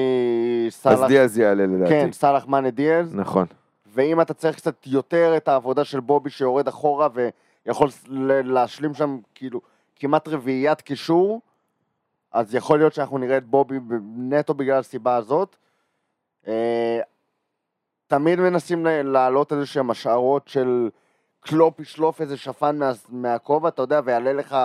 אז 0.67 0.73
סאלח, 0.73 1.07
דיאז 1.07 1.37
יעלה 1.37 1.65
לדעתי. 1.65 1.89
כן, 1.89 2.11
סאלח 2.11 2.47
מאנה 2.47 2.69
דיאז, 2.69 3.15
נכון. 3.15 3.45
ואם 3.85 4.21
אתה 4.21 4.33
צריך 4.33 4.55
קצת 4.55 4.87
יותר 4.87 5.37
את 5.37 5.47
העבודה 5.47 5.85
של 5.85 5.99
בובי 5.99 6.29
שיורד 6.29 6.67
אחורה 6.67 7.07
ויכול 7.13 7.89
להשלים 8.43 8.93
שם 8.93 9.17
כאילו 9.35 9.61
כמעט 9.95 10.27
רביעיית 10.27 10.81
קישור, 10.81 11.41
אז 12.31 12.55
יכול 12.55 12.79
להיות 12.79 12.93
שאנחנו 12.93 13.17
נראה 13.17 13.37
את 13.37 13.45
בובי 13.45 13.79
נטו 14.17 14.53
בגלל 14.53 14.79
הסיבה 14.79 15.15
הזאת. 15.15 15.55
אה, 16.47 16.99
תמיד 18.07 18.39
מנסים 18.39 18.85
להעלות 18.85 19.53
איזה 19.53 19.65
שהם 19.65 19.91
השערות 19.91 20.47
של 20.47 20.89
קלופ 21.39 21.79
ישלוף 21.79 22.21
איזה 22.21 22.37
שפן 22.37 22.79
מה- 22.79 22.91
מהכובע, 23.09 23.69
אתה 23.69 23.81
יודע, 23.81 24.01
ויעלה 24.05 24.33
לך 24.33 24.57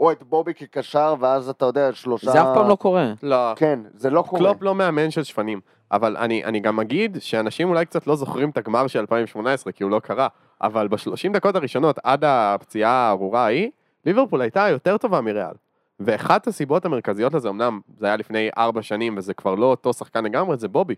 או 0.00 0.12
את 0.12 0.22
בובי 0.22 0.54
כקשר, 0.54 1.14
ואז 1.20 1.48
אתה 1.48 1.64
יודע, 1.64 1.92
שלושה... 1.92 2.30
זה 2.30 2.40
אף 2.42 2.46
פעם 2.54 2.68
לא 2.68 2.74
קורה. 2.74 3.12
לא, 3.22 3.54
כן, 3.56 3.80
זה 3.94 4.10
לא 4.10 4.22
קורה. 4.28 4.42
קלופ 4.42 4.62
לא 4.62 4.74
מאמן 4.74 5.10
של 5.10 5.22
שפנים. 5.22 5.60
אבל 5.92 6.16
אני, 6.16 6.44
אני 6.44 6.60
גם 6.60 6.80
אגיד 6.80 7.16
שאנשים 7.20 7.68
אולי 7.68 7.86
קצת 7.86 8.06
לא 8.06 8.16
זוכרים 8.16 8.50
את 8.50 8.56
הגמר 8.58 8.86
של 8.86 8.98
2018, 8.98 9.72
כי 9.72 9.82
הוא 9.84 9.90
לא 9.90 10.00
קרה. 10.00 10.28
אבל 10.62 10.88
בשלושים 10.88 11.32
דקות 11.32 11.56
הראשונות, 11.56 11.98
עד 12.04 12.24
הפציעה 12.26 12.90
הארורה 12.92 13.44
ההיא, 13.44 13.70
ליברפול 14.06 14.40
הייתה 14.40 14.68
יותר 14.68 14.96
טובה 14.96 15.20
מריאל. 15.20 15.54
ואחת 16.00 16.46
הסיבות 16.46 16.84
המרכזיות 16.84 17.34
לזה, 17.34 17.48
אמנם 17.48 17.80
זה 17.98 18.06
היה 18.06 18.16
לפני 18.16 18.50
ארבע 18.58 18.82
שנים 18.82 19.16
וזה 19.16 19.34
כבר 19.34 19.54
לא 19.54 19.66
אותו 19.66 19.92
שחקן 19.92 20.24
לגמרי, 20.24 20.56
זה 20.56 20.68
בובי. 20.68 20.94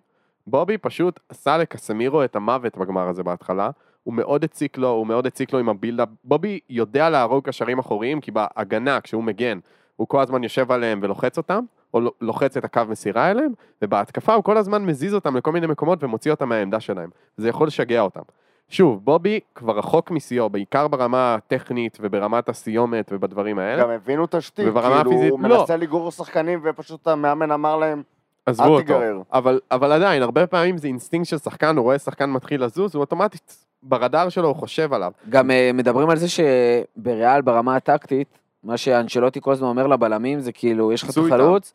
בובי 0.46 0.78
פשוט 0.78 1.20
עשה 1.28 1.58
לקסמירו 1.58 2.24
את 2.24 2.36
המוות 2.36 2.76
בגמר 2.78 3.08
הזה 3.08 3.22
בהתחלה. 3.22 3.70
הוא 4.04 4.14
מאוד 4.14 4.44
הציק 4.44 4.78
לו, 4.78 4.88
הוא 4.88 5.06
מאוד 5.06 5.26
הציק 5.26 5.52
לו 5.52 5.58
עם 5.58 5.68
הבילדאפ. 5.68 6.08
בובי 6.24 6.60
יודע 6.70 7.10
להרוג 7.10 7.44
קשרים 7.44 7.78
אחוריים, 7.78 8.20
כי 8.20 8.30
בהגנה, 8.30 9.00
כשהוא 9.00 9.24
מגן, 9.24 9.58
הוא 9.96 10.08
כל 10.08 10.20
הזמן 10.20 10.42
יושב 10.42 10.72
עליהם 10.72 11.00
ולוחץ 11.02 11.36
אותם, 11.38 11.64
או 11.94 12.00
ל- 12.00 12.08
לוחץ 12.20 12.56
את 12.56 12.64
הקו 12.64 12.80
מסירה 12.88 13.30
אליהם, 13.30 13.52
ובהתקפה 13.82 14.34
הוא 14.34 14.44
כל 14.44 14.56
הזמן 14.56 14.84
מזיז 14.84 15.14
אותם 15.14 15.36
לכל 15.36 15.52
מיני 15.52 15.66
מקומות 15.66 16.04
ומוציא 16.04 16.30
אותם 16.30 16.48
מהעמדה 16.48 16.80
שלהם. 16.80 17.10
זה 17.36 17.48
יכול 17.48 17.66
לשגע 17.66 18.00
אותם. 18.00 18.20
שוב, 18.68 19.04
בובי 19.04 19.40
כבר 19.54 19.78
רחוק 19.78 20.10
משיאו, 20.10 20.50
בעיקר 20.50 20.88
ברמה 20.88 21.34
הטכנית 21.34 21.98
וברמת 22.00 22.48
הסיומת 22.48 23.10
ובדברים 23.12 23.58
האלה. 23.58 23.82
גם 23.82 23.90
הבינו 23.90 24.26
וברמה 24.68 24.96
כאילו, 24.96 25.10
הפיזית, 25.10 25.30
הוא 25.30 25.40
לא. 25.42 25.58
מנסה 25.60 25.76
לגרור 25.76 26.10
שחקנים, 26.10 26.60
ופשוט 26.64 27.06
המאמן 27.08 27.50
אמר 27.50 27.76
להם, 27.76 28.02
אל. 28.48 28.78
תיגרר. 28.78 29.22
אבל, 29.32 29.60
אבל 29.70 29.92
עדיין, 29.92 30.22
הרבה 30.22 30.46
פעמים 30.46 30.78
זה 30.78 30.88
אינסטינקט 30.88 31.28
של 31.28 31.38
שחקן, 31.38 31.76
הוא 31.76 31.82
רואה 31.84 31.98
שחקן 31.98 32.30
מתחיל 32.30 32.64
לזוז, 32.64 32.94
הוא 32.94 33.00
אוטומטית, 33.00 33.66
ברדאר 33.84 34.28
שלו 34.28 34.48
הוא 34.48 34.56
חושב 34.56 34.92
עליו. 34.92 35.12
גם 35.28 35.50
אה, 35.50 35.70
מדברים 35.74 36.10
על 36.10 36.16
זה 36.16 36.26
שבריאל 36.28 37.42
ברמה 37.42 37.76
הטקטית, 37.76 38.38
מה 38.64 38.76
שאנשלוטי 38.76 39.40
כל 39.40 39.52
הזמן 39.52 39.68
אומר 39.68 39.86
לבלמים 39.86 40.40
זה 40.40 40.52
כאילו, 40.52 40.92
יש 40.92 41.02
לך 41.02 41.10
את. 41.10 41.18
החלוץ. 41.32 41.72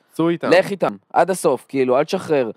לך 0.50 0.72
איתם, 0.72 0.96
עד 1.14 1.30
הסוף, 1.30 1.66
כאילו, 1.70 1.98
אל 1.98 2.04
תשחרר. 2.04 2.52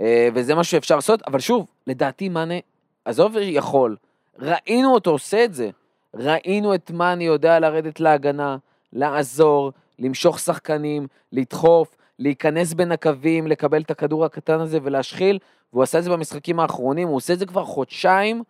אה, 0.00 0.28
וזה 0.34 0.54
מה 0.54 0.64
שאפשר 0.64 0.94
לעשות, 0.94 1.22
אבל 1.26 1.38
שוב, 1.38 1.66
לדעתי 1.86 2.28
מאנה, 2.28 2.54
עזוב 3.04 3.36
יכול, 3.40 3.96
ראינו 4.38 4.94
אותו 4.94 5.10
עושה 5.10 5.44
את 5.44 5.54
זה. 5.54 5.70
ראינו 6.14 6.74
את 6.74 6.90
מאנה 6.90 7.24
יודע 7.24 7.58
לרדת 7.60 8.00
להגנה, 8.00 8.56
לעזור, 8.92 9.72
למשוך 9.98 10.38
שחקנים, 10.38 11.06
לדחוף, 11.32 11.96
להיכנס 12.18 12.74
בין 12.74 12.92
הקווים, 12.92 13.46
לקבל 13.46 13.82
את 13.82 13.90
הכדור 13.90 14.24
הקטן 14.24 14.60
הזה 14.60 14.78
ולהשחיל, 14.82 15.38
והוא 15.72 15.82
עשה 15.82 15.98
את 15.98 16.04
זה 16.04 16.10
במשחקים 16.10 16.60
האחרונים, 16.60 17.08
הוא 17.08 17.16
עושה 17.16 17.32
את 17.32 17.38
זה 17.38 17.46
כבר 17.46 17.64
חודשיים. 17.64 18.42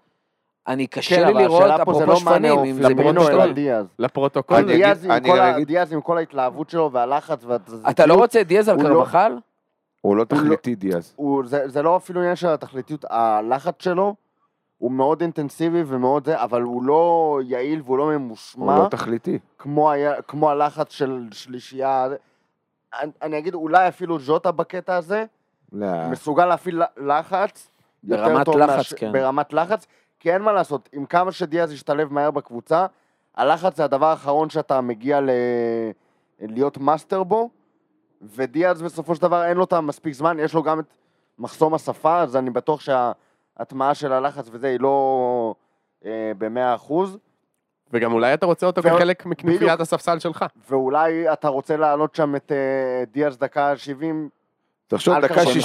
אני, 0.69 0.87
קשה 0.87 1.17
כן, 1.17 1.27
לי 1.27 1.43
לראות, 1.45 1.63
אפרופו 1.83 2.07
לא 2.07 2.17
שפנים, 2.17 2.59
אם 2.59 2.73
זה 2.83 2.89
פמינו, 2.89 3.29
אלא. 3.29 3.53
דיאז. 3.53 3.87
לפרוטוקול, 3.99 4.57
אני 4.57 4.77
דיאז 4.77 4.99
אגיד- 4.99 5.11
עם 5.11 5.17
אני 5.17 5.29
כל 5.31 5.39
ה- 5.41 5.57
אגיד- 5.57 5.67
דיאז 5.69 5.93
עם 5.93 6.01
כל 6.01 6.19
ההתלהבות 6.19 6.71
שלו 6.71 6.93
והלחץ 6.93 7.45
אתה 7.91 8.07
לא 8.07 8.15
רוצה 8.15 8.41
את 8.41 8.47
דיאז 8.47 8.69
על 8.69 8.77
הוא 8.77 8.85
לא- 8.85 8.89
קרבחל? 8.89 9.39
הוא 10.01 10.17
לא 10.17 10.21
לא- 10.21 10.25
תכליתי 10.25 10.75
דיאז. 10.75 11.13
הוא- 11.17 11.43
זה 11.47 11.69
זה 11.69 11.83
לא 11.83 11.97
אפילו 11.97 12.21
עניין 12.21 12.37
של 12.37 12.49
התכליתיות, 12.49 13.05
הלחץ 13.11 13.75
שלו 13.79 14.15
הוא 14.79 14.93
מאוד 14.93 15.21
אינטנסיבי 15.21 15.83
ומאוד 15.87 16.25
זה, 16.25 16.43
אבל 16.43 16.63
הוא 16.63 16.83
לא 16.83 17.41
יעיל 17.45 17.81
והוא 17.85 17.99
לא 17.99 18.03
הוא 18.03 18.13
ממושמע, 18.13 18.79
לא 18.79 18.89
תכליתי. 18.89 19.39
כמו 20.29 20.51
הלחץ 20.51 20.93
של 20.93 21.29
שלישייה. 21.33 22.07
אני- 23.01 23.11
אני 23.23 23.39
אגיד, 23.39 23.55
אולי 23.55 23.89
אפילו 23.89 24.19
ז'וטה 24.19 24.53
בקטע 24.53 24.97
הזה, 24.97 25.25
לא. 25.73 25.87
מסוגל 26.11 26.47
להפעיל 26.47 26.83
לחץ. 26.97 27.69
ברמת 28.03 28.49
לחץ, 28.49 28.93
כן. 28.93 29.13
ברמת 29.13 29.53
לחץ, 29.53 29.87
כי 30.21 30.33
אין 30.33 30.43
מה 30.43 30.53
לעשות, 30.53 30.89
עם 30.93 31.07
כמה 31.07 31.33
שדיאז 31.33 31.73
ישתלב 31.73 32.13
מהר 32.13 32.31
בקבוצה, 32.31 32.87
הלחץ 33.35 33.77
זה 33.77 33.85
הדבר 33.85 34.07
האחרון 34.07 34.51
שאתה 34.51 34.81
מגיע 34.81 35.21
ל... 35.21 35.31
להיות 36.41 36.79
מאסטר 36.79 37.23
בו, 37.23 37.51
ודיאז 38.23 38.83
בסופו 38.83 39.15
של 39.15 39.23
דבר 39.23 39.45
אין 39.45 39.57
לו 39.57 39.65
את 39.65 39.73
המספיק 39.73 40.15
זמן, 40.15 40.37
יש 40.41 40.55
לו 40.55 40.63
גם 40.63 40.81
את 40.81 40.85
מחסום 41.39 41.75
השפה, 41.75 42.21
אז 42.21 42.37
אני 42.37 42.51
בטוח 42.51 42.81
שההטמעה 42.81 43.95
של 43.95 44.13
הלחץ 44.13 44.49
וזה 44.53 44.67
היא 44.69 44.81
לא 44.81 45.55
אה, 46.05 46.33
במאה 46.39 46.75
אחוז, 46.75 47.19
וגם 47.93 48.13
אולי 48.13 48.35
אתה 48.35 48.47
רוצה 48.47 48.67
אותו 48.67 48.83
ועוד- 48.83 48.97
כחלק 48.99 49.27
מכנופיית. 49.27 49.81
הספסל 49.81 50.19
שלך. 50.19 50.45
ואולי 50.71 51.33
אתה 51.33 51.49
רוצה 51.49 51.77
להעלות 51.77 52.15
שם 52.15 52.37
את 52.37 52.53
אה, 52.53 53.05
דיאז 53.13 53.39
דקה 53.39 53.77
70, 53.77 54.29
תחשוב 54.89 55.15
דקה 55.21 55.47
שישים. 55.47 55.61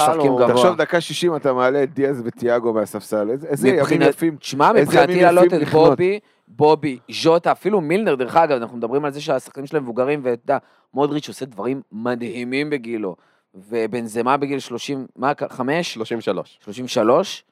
תחשוב 0.48 0.76
דקה 0.76 1.00
שישים 1.00 1.36
אתה 1.36 1.52
מעלה 1.52 1.82
את 1.82 1.94
דיאז 1.94 2.22
וטיאגו 2.24 2.72
מהספסל. 2.72 3.30
איזה- 3.30 3.68
ימים 3.68 4.02
יפים. 4.02 4.36
תשמע, 4.36 4.72
מבחינתי 4.72 5.22
להעלות 5.22 5.44
יפים 5.44 5.62
את. 5.62 5.68
בובי, 5.68 6.18
בובי, 6.48 6.98
ז'וטה, 7.10 7.52
אפילו 7.52 7.80
מילנר, 7.80 8.14
דרך 8.14 8.36
אגב, 8.36 8.56
אנחנו 8.56 8.76
מדברים 8.76 9.04
על 9.04 9.10
זה 9.10 9.20
שהשחקנים 9.20 9.66
שלהם 9.66 9.82
מבוגרים, 9.82 10.20
ואתה 10.22 10.42
יודע, 10.44 10.58
מודריץ' 10.94 11.28
עושה 11.28 11.44
דברים 11.46 11.82
מדהימים 11.92 12.70
בגילו, 12.70 13.16
ובנזמה 13.54 14.36
בגיל 14.36 14.58
30, 14.58 15.06
מה, 15.16 15.32
5? 15.48 15.94
33. 15.94 16.58
33? 16.64 17.44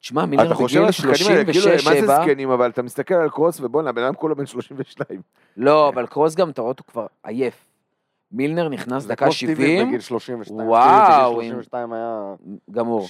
תשמע, 0.00 0.26
מילנר 0.26 0.46
אתה 0.46 0.54
חושב 0.54 0.76
על 0.82 0.90
בגיל 0.90 1.10
השחקנים 1.10 1.32
האלה, 1.36 1.52
כאילו, 1.52 1.66
מה 1.70 1.76
זה 2.00 2.00
36-7, 2.06 2.22
זקנים, 2.22 2.50
אבל 2.50 2.70
אתה 2.70 2.82
מסתכל 2.82 3.14
על 3.14 3.30
קרוס 3.30 3.60
ובואנה, 3.60 3.90
הבן 3.90 4.02
אדם 4.02 4.14
כולו 4.14 4.36
בן 4.36 4.46
32. 4.46 5.20
לא, 5.56 5.88
אבל 5.88 6.06
קרוס 6.06 6.34
גם, 6.34 6.50
אתה 6.50 6.60
רואה 6.60 6.70
אותו 6.72 6.84
כבר 6.88 7.06
עייף. 7.24 7.54
מילנר 8.32 8.68
נכנס 8.68 9.02
זה 9.02 9.08
דקה 9.08 9.24
כמו 9.24 9.34
סטיבי 9.34 9.54
70, 9.54 9.88
בגיל 9.88 10.00
32, 10.00 10.68
וואו, 10.68 11.36
בגיל 11.36 11.50
32 11.50 11.92
היה 11.92 12.34
גמור. 12.70 13.06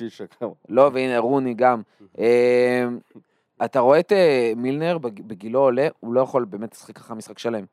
לא, 0.68 0.90
והנה 0.92 1.18
רוני 1.18 1.54
גם. 1.54 1.82
אה, 2.18 2.84
אתה 3.64 3.80
רואה 3.80 3.98
את 4.00 4.12
אה, 4.12 4.52
מילנר 4.56 4.98
בג- 4.98 5.22
בגילו 5.26 5.60
עולה, 5.60 5.88
הוא 6.00 6.12
לא 6.14 6.20
יכול 6.20 6.44
באמת 6.44 6.72
לשחק 6.74 6.98
ככה 6.98 7.14
משחק 7.14 7.38
שלם. 7.38 7.64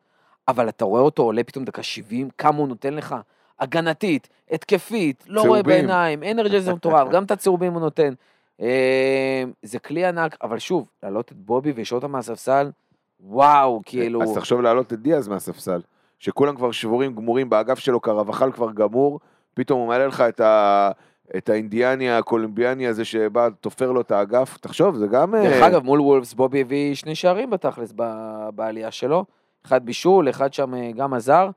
אבל 0.47 0.69
אתה 0.69 0.85
רואה 0.85 1.01
אותו 1.01 1.23
עולה 1.23 1.43
פתאום 1.43 1.65
דקה 1.65 1.83
70, 1.83 2.29
כמה 2.37 2.57
הוא 2.57 2.67
נותן 2.67 2.93
לך. 2.93 3.15
הגנתית, 3.59 4.29
התקפית, 4.51 5.23
לא 5.27 5.41
רואה. 5.41 5.59
בעיניים, 5.63 6.23
אנרג'יזר 6.23 6.75
מטורף, 6.75 7.09
גם 7.09 7.23
את 7.23 7.31
הצהובים 7.31 7.73
הוא 7.73 7.81
נותן. 7.81 8.13
אה, 8.61 9.43
זה 9.63 9.79
כלי 9.79 10.05
ענק, 10.05 10.37
אבל 10.41 10.59
שוב, 10.59 10.87
להעלות 11.03 11.31
את 11.31 11.37
בובי 11.37 11.73
ולשאול 11.75 11.97
אותם 12.01 12.11
מהספסל, 12.11 12.71
וואו, 13.19 13.81
כאילו... 13.85 14.23
אז 14.23 14.33
תחשוב 14.33 14.61
להעלות 14.61 14.93
את 14.93 14.99
דיאז 15.01 15.27
מהספסל. 15.27 15.81
שכולם 16.23 16.55
כבר 16.55 16.71
שבורים 16.71 17.15
גמורים 17.15 17.49
באגף 17.49 17.79
שלו, 17.79 17.99
קרבחל 17.99 18.51
כבר 18.51 18.71
גמור, 18.71 19.19
פתאום 19.53 19.79
הוא 19.79 19.87
מעלה 19.87 20.07
לך 20.07 20.21
את, 20.21 20.39
ה... 20.39 20.91
את 21.37 21.49
האינדיאני 21.49 22.11
הקולומביאני 22.11 22.87
הזה 22.87 23.05
שבא, 23.05 23.49
תופר 23.61 23.91
לו 23.91 24.01
את 24.01 24.11
האגף. 24.11 24.57
תחשוב, 24.57 24.95
זה 24.95 25.07
גם... 25.07 25.35
דרך 25.35 25.61
אה, 25.61 25.67
אגב, 25.67 25.83
מול 25.83 26.01
וולפס 26.01 26.33
בובי 26.33 26.61
הביא 26.61 26.95
שני 26.95 27.15
שערים 27.15 27.49
בתכלס 27.49 27.93
ב- 27.95 28.49
בעלייה 28.55 28.91
שלו. 28.91 29.25
אחד 29.65 29.85
בישול, 29.85 30.29
אחד 30.29 30.53
שם 30.53 30.75
אה, 30.75 30.91
גם 30.95 31.13
עזר. 31.13 31.49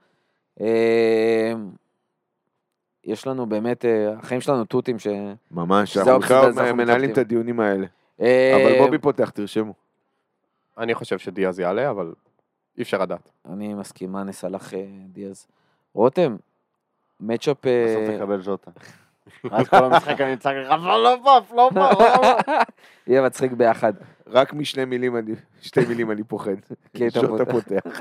אה, 0.60 1.52
יש 3.04 3.26
לנו 3.26 3.46
באמת, 3.46 3.84
החיים 4.18 4.40
שלנו 4.40 4.64
תותים 4.64 4.98
ש... 4.98 5.06
ממש, 5.50 5.96
אנחנו 5.96 6.18
בכלל 6.18 6.72
מנהלים 6.72 7.10
את. 7.10 7.18
הדיונים 7.18 7.60
האלה. 7.60 7.86
אה, 8.20 8.56
אבל 8.56 8.84
בובי 8.84 8.98
פותח, 8.98 9.30
תרשמו. 9.30 9.74
אני 10.78 10.94
חושב 10.94 11.18
שדיאז 11.18 11.60
יעלה, 11.60 11.90
אבל 11.90 12.12
אי 12.78 12.82
אפשר 12.82 12.98
לדעת. 13.02 13.30
אני 13.52 13.74
מסכים, 13.74 14.12
מאנה 14.12 14.32
סלאח 14.32 14.74
אה, 14.74 14.84
דיאז. 15.08 15.46
רותם, 15.94 16.36
מצ'אפ... 17.20 17.66
אה, 17.66 17.84
בסוף 17.88 18.16
תקבל 18.16 18.42
ז'וטה. 18.42 18.70
אז 19.50 19.68
כל 19.68 19.84
המשחק 19.84 20.20
אני 20.20 20.36
צעק 20.36 20.56
לך, 20.56 20.68
פלופה, 20.82 21.38
פלופה, 21.48 21.88
פלופה. 21.94 22.52
יהיה 23.06 23.22
מצחיק 23.22 23.52
ביחד. 23.52 23.92
רק 24.26 24.52
משני 24.54 24.84
מילים 24.84 25.16
אני, 25.16 25.32
שתי 25.60 25.80
מילים 25.88 26.10
אני 26.10 26.24
פוחד. 26.24 26.52
קייטה 26.96 27.20
שוטה 27.20 27.44
פותח. 27.44 28.00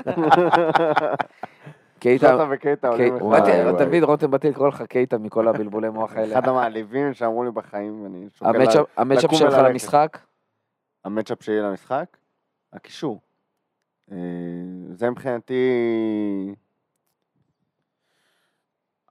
קייטה, 1.98 2.28
ז'וטה 2.28 2.46
וקייטה 2.50 2.88
עולים 2.88 3.14
וואי. 3.14 3.40
תמיד 3.78 4.02
רותם, 4.02 4.30
באתי 4.30 4.48
לקרוא 4.50 4.68
לך 4.68 4.82
קייטה 4.82 5.18
מכל 5.18 5.48
הבלבולי 5.48 5.88
מוח 5.88 6.12
האלה. 6.16 6.38
אחד 6.38 6.48
המעליבים 6.48 7.14
שאמרו 7.14 7.44
לי 7.44 7.50
בחיים, 7.50 8.06
אני 8.06 8.26
שוקל... 8.34 8.50
המצ'אפ- 8.50 8.76
לה- 8.76 8.82
המצ'אפ 8.96 9.24
לקום 9.24 9.38
שלך 9.38 9.52
וללכת. 9.52 9.70
למשחק? 9.70 10.18
המצ'אפ 11.04 11.42
שלי 11.42 11.60
למשחק? 11.60 12.16
הקישור. 12.72 13.20
אה, 14.12 14.16
זה 14.90 15.10
מבחינתי... 15.10 15.64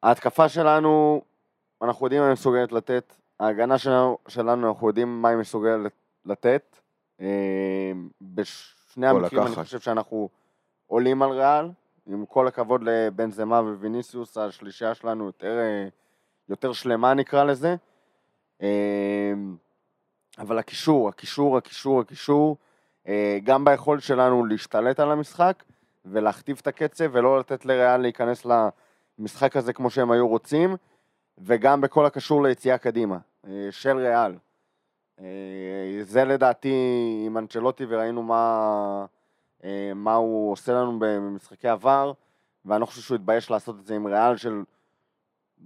ההתקפה 0.03 0.49
שלנו, 0.49 1.21
אנחנו 1.81 2.05
יודעים 2.05 2.21
מה 2.21 2.27
היא 2.27 2.33
מסוגלת 2.33 2.71
לתת. 2.71 3.13
ההגנה 3.39 3.77
שלנו, 3.77 4.17
שלנו 4.27 4.69
אנחנו 4.69 4.87
יודעים 4.87 5.21
מה 5.21 5.29
היא 5.29 5.37
מסוגלת 5.37 5.93
לתת. 6.25 6.79
אה, 7.21 7.91
בשני 8.21 9.07
המקרים 9.07 9.43
אני. 9.43 9.55
חושב 9.55 9.79
שאנחנו 9.79 10.29
עולים 10.87 11.21
על 11.21 11.29
ריאל. 11.29 11.69
עם 12.07 12.25
כל 12.25 12.47
הכבוד 12.47 12.83
לבנזמה 12.83 13.59
וויניסיוס, 13.59 14.37
השלישייה 14.37 14.95
שלנו 14.95 15.25
יותר 15.25 15.59
אה, 15.59 15.87
יותר 16.49 16.73
שלמה 16.73 17.13
נקרא 17.13 17.43
לזה. 17.43 17.75
אבל 20.37 20.57
הקישור, 20.57 21.09
הקישור, 21.09 21.57
הקישור, 21.57 22.01
הקישור, 22.01 22.57
גם 23.43 23.65
ביכולת 23.65 24.01
שלנו 24.01 24.45
להשתלט 24.45 24.99
על 24.99 25.11
המשחק 25.11 25.63
ולהכתיב 26.05 26.57
את 26.61 26.67
הקצב 26.67 27.05
ולא 27.11 27.39
לתת 27.39 27.65
לריאל 27.65 27.97
להיכנס 27.97 28.45
למשחק 29.19 29.55
הזה 29.57 29.73
כמו 29.73 29.89
שהם 29.89 30.11
היו 30.11 30.27
רוצים, 30.27 30.75
וגם 31.37 31.81
בכל 31.81 32.05
הקשור 32.05 32.43
ליציאה 32.43 32.77
קדימה 32.77 33.17
אה, 33.47 33.67
של 33.71 33.97
ריאל. 33.97 34.35
אה, 35.19 35.25
זה 36.01 36.25
לדעתי 36.25 36.73
עם 37.25 37.37
אנצ'לוטי 37.37 37.85
וראינו 37.89 38.23
מה, 38.23 39.05
אה, 39.63 39.91
מה 39.95 40.13
הוא 40.13 40.51
עושה 40.51 40.73
לנו 40.73 40.99
במשחקי 40.99 41.67
עבר, 41.67 42.11
ואני 42.65 42.81
לא 42.81 42.85
חושב 42.85 43.01
שהוא 43.01 43.15
התבייש 43.15 43.51
לעשות 43.51 43.75
את 43.79 43.85
זה 43.85 43.95
עם 43.95 44.07
ריאל 44.07 44.37
של... 44.37 44.63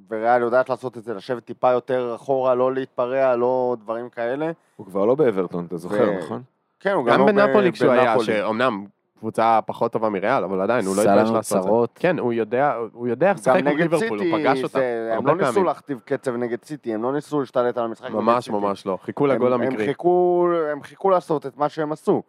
וריאל 0.10 0.42
יודעת 0.42 0.70
לעשות 0.70 0.98
את 0.98 1.04
זה, 1.04 1.14
לשבת 1.14 1.46
טיפה 1.46 1.72
יותר 1.72 2.16
אחורה, 2.16 2.56
לא 2.56 2.74
להתפרע, 2.74 3.36
לא 3.36 3.76
דברים 3.80 4.10
כאלה. 4.10 4.52
הוא 4.76 4.86
כבר 4.86 5.06
לא 5.06 5.16
באברטון, 5.16 5.66
אתה 5.66 5.78
זוכר, 5.78 6.10
ו- 6.10 6.20
נכון? 6.20 6.44
כן, 6.80 6.92
הוא 6.92 7.06
גם 7.06 7.20
לא 7.20 7.26
בנפולי 7.26 7.72
כשהוא 7.72 7.92
היה. 7.92 8.20
שאומנם 8.20 8.86
קבוצה 9.20 9.60
פחות 9.66 9.92
טובה 9.92 10.10
מריאל, 10.10 10.44
אבל 10.44 10.62
עדיין, 10.62 10.86
הוא 10.86 10.96
לא 10.96 11.02
התבייש 11.02 11.30
לעשות 11.30 11.58
את 11.58 11.64
זה. 11.64 11.68
צרות. 11.70 11.90
כן, 11.96 12.20
הוא 12.20 12.34
יודע, 12.34 12.74
הוא 12.94 13.08
יודע 13.08 13.30
איך 13.30 13.38
לשחק 13.38 13.56
מול 13.64 13.74
נגד 13.74 13.80
ליברפול, 13.82 14.20
הוא 14.20 14.38
פגש 14.38 14.64
אותה 14.64 14.80
זה- 14.80 15.10
הם 15.12 15.16
הרבה 15.16 15.32
לא 15.32 15.38
ניסו 15.38 15.52
פעמים. 15.52 15.66
להכתיב 15.68 16.00
קצב 16.06 16.36
נגד 16.36 16.64
סיטי, 16.66 16.94
הם 16.94 17.04
לא 17.04 17.14
ניסו 17.14 17.40
להשתלט 17.40 17.78
על 17.78 17.86
המשחק 17.86 18.10
ממש. 18.10 18.50
ממש 18.50 18.86
לא, 18.86 18.98
חיכו 19.02 19.26
הם- 19.26 19.32
לגול 19.32 19.54
הם 19.54 19.62
המקרי. 19.62 19.86
חיכו, 19.86 20.48
הם 20.72 20.84
חיכו 20.84 21.10
לעשות 21.10 21.46
את 21.46 21.58
מה 21.58 21.70
שהם 21.70 21.92
עשו. 21.92 22.22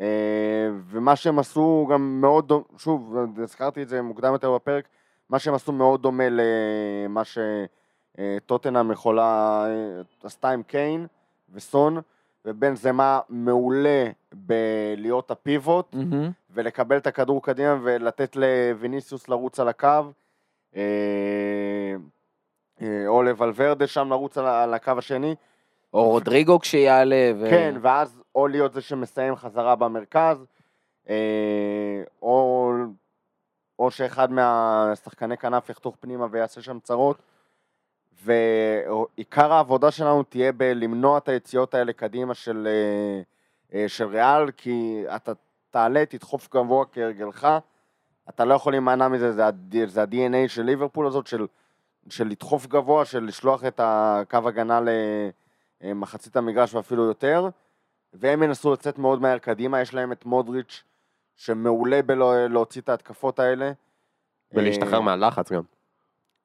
אה, 0.00 0.06
ומה 0.90 1.16
שהם 1.16 1.38
עשו 1.38 1.88
גם 1.92 2.18
מאוד 2.20 2.52
שוב, 2.78 3.16
הזכרתי 3.42 3.82
את 3.82 3.88
זה 3.88 4.02
מוקדם 4.02 4.32
יותר 4.32 4.54
בפרק, 4.54 4.84
מה 5.30 5.38
שהם 5.38 5.54
עשו 5.54 5.72
מאוד 5.72 6.02
דומה 6.02 6.24
למה 6.30 7.22
שטוטנאם 8.14 8.90
יכולה, 8.92 9.64
אה, 9.66 9.72
עשתה 10.24 10.50
עם 10.50 10.62
קיין 10.62 11.06
וסון, 11.54 11.98
ובן 12.44 12.74
זמה 12.74 13.20
מעולה 13.28 14.06
בלהיות 14.34 15.30
הפיבוט, 15.30 15.94
מהמם. 15.94 16.30
ולקבל 16.50 16.96
את 16.96 17.06
הכדור 17.06 17.42
קדימה 17.42 17.78
ולתת 17.82 18.36
לוויניסיוס 18.36 19.28
לרוץ 19.28 19.60
על 19.60 19.68
הקו, 19.68 20.02
אה, 20.76 20.82
אה, 22.82 23.06
או 23.06 23.22
לוולברדה 23.22 23.86
שם 23.86 24.10
לרוץ 24.10 24.38
על 24.38 24.46
על 24.46 24.74
הקו 24.74 24.92
השני, 24.98 25.34
או 25.94 26.08
רודריגו 26.08 26.60
כשיעלה. 26.60 27.32
ו- 27.40 27.50
כן, 27.50 27.74
ואז 27.80 28.22
או 28.34 28.46
להיות 28.48 28.72
זה 28.72 28.80
שמסיים 28.80 29.36
חזרה 29.36 29.76
במרכז, 29.76 30.46
אה, 31.08 32.02
או, 32.22 32.72
או 33.78 33.90
שאחד 33.90 34.32
מהשחקני 34.32 35.36
כנף 35.36 35.70
יחתוך 35.70 35.96
פנימה 36.00 36.26
ויעשה 36.30 36.62
שם 36.62 36.78
צרות. 36.82 37.22
ועיקר 38.24 39.52
העבודה 39.52 39.90
שלנו 39.90 40.22
תהיה 40.22 40.52
בלמנוע 40.52 41.18
את 41.18 41.28
היציאות 41.28 41.74
האלה 41.74 41.92
קדימה 41.92 42.34
של, 42.34 42.68
אה, 42.70 43.22
אה, 43.78 43.88
של 43.88 44.04
ריאל, 44.04 44.50
כי 44.50 45.04
אתה 45.16 45.32
תעלה, 45.70 46.06
תדחוף 46.06 46.48
גבוה 46.54 46.84
כהרגלך, 46.92 47.48
אתה 48.28 48.44
לא 48.44 48.54
יכול 48.54 48.72
להימנע 48.72 49.08
מזה, 49.08 49.32
זה, 49.32 49.42
זה 49.86 50.02
ה-DNA 50.02 50.48
של 50.48 50.62
ליברפול 50.62 51.06
הזאת, 51.06 51.26
של, 51.26 51.46
של 52.08 52.26
לדחוף 52.26 52.66
גבוה, 52.66 53.04
של 53.04 53.24
לשלוח 53.24 53.64
את 53.64 53.80
הקו 53.84 54.48
הגנה 54.48 54.80
למחצית 55.82 56.36
המגרש 56.36 56.74
ואפילו 56.74 57.04
יותר, 57.04 57.48
והם 58.12 58.42
ינסו 58.42 58.72
לצאת 58.72 58.98
מאוד 58.98 59.22
מהר 59.22 59.38
קדימה, 59.38 59.80
יש 59.80 59.94
להם 59.94 60.12
את 60.12 60.24
מודריץ' 60.24 60.82
שמעולה 61.36 62.02
בלהוציא 62.02 62.80
את 62.80 62.88
ההתקפות 62.88 63.38
האלה. 63.38 63.72
ולהשתחרר 64.52 64.94
אה, 64.94 65.00
מהלחץ 65.00 65.52
גם. 65.52 65.62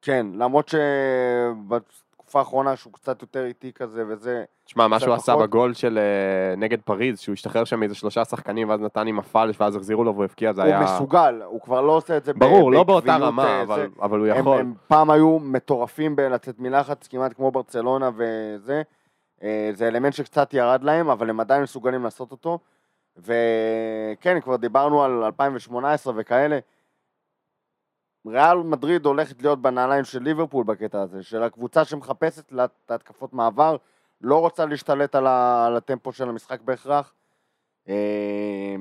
כן, 0.02 0.28
למרות 0.34 0.70
שבתקופה 0.70 2.40
האחרונה 2.40 2.76
שהוא 2.76 2.94
קצת 2.94 3.22
יותר 3.22 3.46
איטי 3.46 3.72
כזה 3.74 4.04
וזה, 4.08 4.44
תשמע, 4.66 4.88
מה 4.88 5.00
שהוא 5.00 5.14
עשה. 5.14 5.36
בגול 5.36 5.74
של 5.74 5.98
אה, 5.98 6.56
נגד 6.56 6.82
פריז, 6.82 7.20
שהוא 7.20 7.34
השתחרר 7.34 7.64
שם 7.64 7.80
מאיזה 7.80 7.96
שלושה 7.96 8.26
שחקנים, 8.26 8.70
ואז 8.70 8.82
נתן 8.82 9.08
עם 9.08 9.20
הפלש, 9.20 9.62
ואז 9.62 9.76
החזירו 9.76 10.04
לו 10.04 10.14
והוא 10.14 10.24
הבקיע, 10.24 10.54
זה 10.54 10.62
הוא 10.62 10.68
היה... 10.70 10.82
מסוגל, 10.82 11.42
הוא 11.46 11.62
כבר 11.62 11.82
לא 11.82 11.92
עושה 11.92 12.18
את 12.18 12.26
זה 12.26 12.34
ברור, 12.34 12.72
לא 12.72 12.84
באותה 12.84 13.06
בעקביות, 13.08 13.28
רמה, 13.28 13.46
אה, 13.46 13.62
אבל- 14.02 14.20
הוא 14.20 14.28
יכול. 14.28 14.60
הם 14.60 14.74
פעם 14.88 15.10
היו 15.10 15.40
מטורפים 15.40 16.16
בלצאת 16.16 16.60
מלחץ, 16.60 17.08
כמעט 17.08 17.34
כמו 17.34 17.52
ברצלונה 17.52 18.10
וזה. 18.16 18.82
אה, 19.44 19.70
זה 19.74 19.88
אלמנט 19.88 20.14
שקצת 20.14 20.54
ירד 20.54 20.84
להם, 20.84 21.10
אבל 21.10 21.30
הם 21.30 21.40
עדיין 21.40 21.64
מסוגלים 21.64 22.04
לעשות 22.04 22.32
אותו. 22.32 22.60
וכן, 23.18 24.40
כבר 24.42 24.56
דיברנו 24.56 25.04
על 25.04 25.24
2018 25.24 26.14
וכאלה. 26.18 26.60
ריאל 28.28 28.58
מדריד 28.58 29.06
הולכת 29.06 29.42
להיות 29.42 29.62
בנעליים 29.62 30.04
של 30.04 30.24
ליברפול 30.24 30.64
בקטע 30.64 31.02
הזה, 31.02 31.24
של 31.24 31.44
הקבוצה 31.44 31.86
שמחפשת 31.86 32.52
לה- 32.52 32.66
את 32.66 32.92
ההתקפות 32.92 33.34
מעבר, 33.34 33.78
לא 34.22 34.40
רוצה 34.40 34.66
להשתלט 34.66 35.16
על, 35.16 35.28
ה, 35.28 35.66
על 35.66 35.76
הטמפו 35.78 36.12
של 36.12 36.30
המשחק 36.30 36.62
בהכרח. 36.62 37.14
אה, 37.90 38.76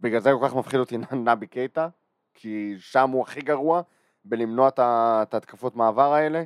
בגלל 0.00 0.20
זה 0.20 0.30
כל 0.40 0.48
כך 0.48 0.54
מפחיד 0.54 0.80
אותי 0.80 0.98
נבי 1.12 1.46
קייטה, 1.46 1.88
כי 2.34 2.74
שם 2.78 3.10
הוא 3.10 3.22
הכי 3.22 3.40
גרוע 3.40 3.82
בלמנוע 4.24 4.68
את 4.68 5.34
ההתקפות 5.34 5.76
מעבר 5.76 6.12
האלה. 6.12 6.44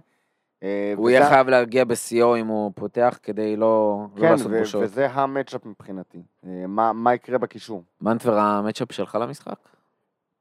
אה, 0.62 0.92
הוא 0.96 1.10
יהיה 1.10 1.28
חייב 1.28 1.48
להגיע 1.48 1.84
בשיאו 1.84 2.36
אם 2.36 2.46
הוא 2.46 2.72
פותח 2.74 3.18
כדי 3.22 3.56
לא 3.56 4.06
לא 4.16 4.20
כן, 4.20 4.32
לעשות 4.32 4.52
בושות. 4.52 4.82
וזה 4.84 5.10
המצ'אפ 5.10 5.66
מבחינתי. 5.66 6.22
אה, 6.46 6.64
מה, 6.68 6.92
מה 6.92 7.14
יקרה 7.14 7.38
בקישור? 7.38 7.82
מנטבר 8.00 8.38
המצ'אפ 8.38 8.92
שלך 8.92 9.18
למשחק? 9.20 9.58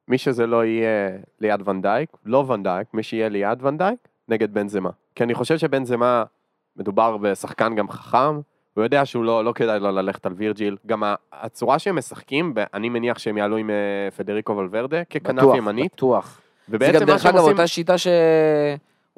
מי 0.08 0.18
שזה 0.18 0.48
לא 0.48 0.66
יהיה 0.66 1.10
ליד 1.40 1.68
ונדייק, 1.68 2.10
לא 2.26 2.38
ונדייק, 2.38 2.88
מי 2.94 3.04
שיהיה 3.04 3.30
ליד 3.30 3.64
ונדייק, 3.66 4.08
נגד 4.28 4.54
בנזמה. 4.54 4.90
כי 5.16 5.24
אני 5.24 5.34
חושב 5.34 5.58
שבנזמה, 5.58 6.24
מדובר 6.76 7.18
בשחקן 7.18 7.76
גם 7.76 7.90
חכם, 7.90 8.40
הוא 8.74 8.84
יודע 8.84 9.06
שהוא 9.06 9.24
לא, 9.24 9.46
לא 9.46 9.52
כדאי 9.52 9.80
לו 9.80 9.92
ללכת 9.92 10.26
על 10.26 10.34
וירג'יל. 10.34 10.78
גם 10.86 11.04
הצורה 11.34 11.80
שהם 11.80 11.98
משחקים, 11.98 12.54
אני 12.74 12.90
מניח 12.90 13.20
שהם 13.20 13.38
יעלו 13.38 13.58
עם 13.58 13.70
אה, 13.70 14.12
פדריקו 14.12 14.58
ולברדה, 14.58 15.04
ככנף 15.04 15.44
בטוח, 15.44 15.58
ימנית. 15.58 15.94
בטוח. 15.94 16.42
זה 16.68 16.76
ובעצם 16.76 17.00
גם 17.00 17.06
דרך 17.06 17.26
אגב 17.26 17.36
עושים... 17.36 17.52
אותה 17.52 17.68
שיטה 17.68 17.98
ש... 17.98 18.08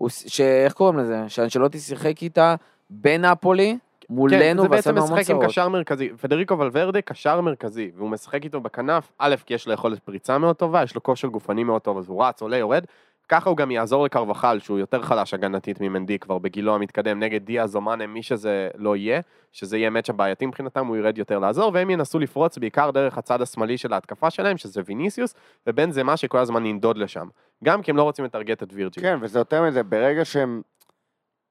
ש... 0.10 0.42
איך 0.42 0.74
קוראים 0.74 1.00
לזה? 1.00 1.24
שאנשלוטי 1.28 1.80
שיחק 1.80 2.22
איתה 2.22 2.56
בנפולי 2.90 3.78
מולנו 4.10 4.39
כן, 4.41 4.55
זה 4.55 4.62
ועשה 4.62 4.70
בעצם 4.76 4.89
לנו 4.95 5.05
המון 5.05 5.20
משחק 5.20 5.32
עם 5.32 5.38
צרות. 5.38 5.49
קשר 5.51 5.70
מרכזי. 5.70 6.10
פדריקו 6.22 6.60
ולברדה 6.60 7.01
קשר 7.01 7.41
מרכזי, 7.41 7.91
והוא 7.95 8.10
משחק 8.10 8.43
איתו 8.43 8.62
בכנף, 8.62 9.12
א', 9.18 9.36
כי 9.45 9.53
יש 9.53 9.68
לו 9.68 9.74
יכולת 9.74 9.99
פריצה 9.99 10.38
מאוד 10.38 10.55
טובה, 10.55 10.84
יש 10.84 10.95
לו 10.95 11.03
כושר 11.03 11.28
גופני 11.28 11.64
מאוד 11.64 11.82
טוב, 11.82 11.97
אז 11.97 12.10
הוא 12.10 12.24
רץ, 12.24 12.41
עולה, 12.41 12.57
יורד. 12.57 12.84
ככה 13.30 13.49
הוא 13.49 13.57
גם 13.57 13.72
יעזור 13.72 14.05
לקרבחל, 14.05 14.60
שהוא 14.60 14.80
יותר 14.80 15.01
חלש 15.01 15.34
הגנתית 15.34 15.82
ממנדי 15.82 16.20
כבר 16.20 16.38
בגילו 16.38 16.76
המתקדם, 16.76 17.20
נגד 17.20 17.45
דיאז 17.45 17.76
או 17.76 17.82
מאנה, 17.82 18.07
מי 18.07 18.24
שזה 18.24 18.70
לא 18.76 18.95
יהיה, 18.95 19.22
שזה 19.51 19.78
יהיה 19.78 19.89
מצ'אפ 19.89 20.16
בעייתי 20.16 20.45
מבחינתם, 20.45 20.88
הוא 20.88 20.97
ירד 20.97 21.18
יותר 21.18 21.39
לעזור, 21.39 21.72
והם 21.74 21.89
ינסו 21.89 22.20
לפרוץ 22.20 22.57
בעיקר 22.57 22.91
דרך 22.91 23.18
הצד 23.18 23.41
השמאלי 23.41 23.78
של 23.78 23.93
ההתקפה 23.93 24.30
שלהם, 24.30 24.57
שזה 24.57 24.82
ויניסיוס, 24.86 25.34
ובין 25.68 25.91
זה 25.91 26.03
מה 26.03 26.18
שכל 26.18 26.38
הזמן 26.38 26.66
ינדוד 26.66 26.97
לשם. 26.97 27.28
גם 27.64 27.82
כי 27.82 27.91
הם 27.91 27.97
לא 27.97 28.03
רוצים 28.03 28.26
לטרגט 28.26 28.64
את 28.64 28.74
וירג'יל. 28.74 29.03
כן, 29.03 29.18
וזה 29.22 29.39
יותר 29.39 29.64
מזה, 29.64 29.84
ברגע 29.84 30.26
שהם... 30.26 30.62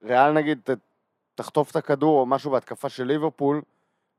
ריאל 0.05 0.33
נגיד 0.33 0.59
ת- 0.65 0.88
תחטוף 1.39 1.71
את 1.71 1.77
הכדור 1.77 2.21
או 2.21 2.27
משהו 2.27 2.51
בהתקפה 2.51 2.89
של 2.89 3.05
ליברפול, 3.05 3.63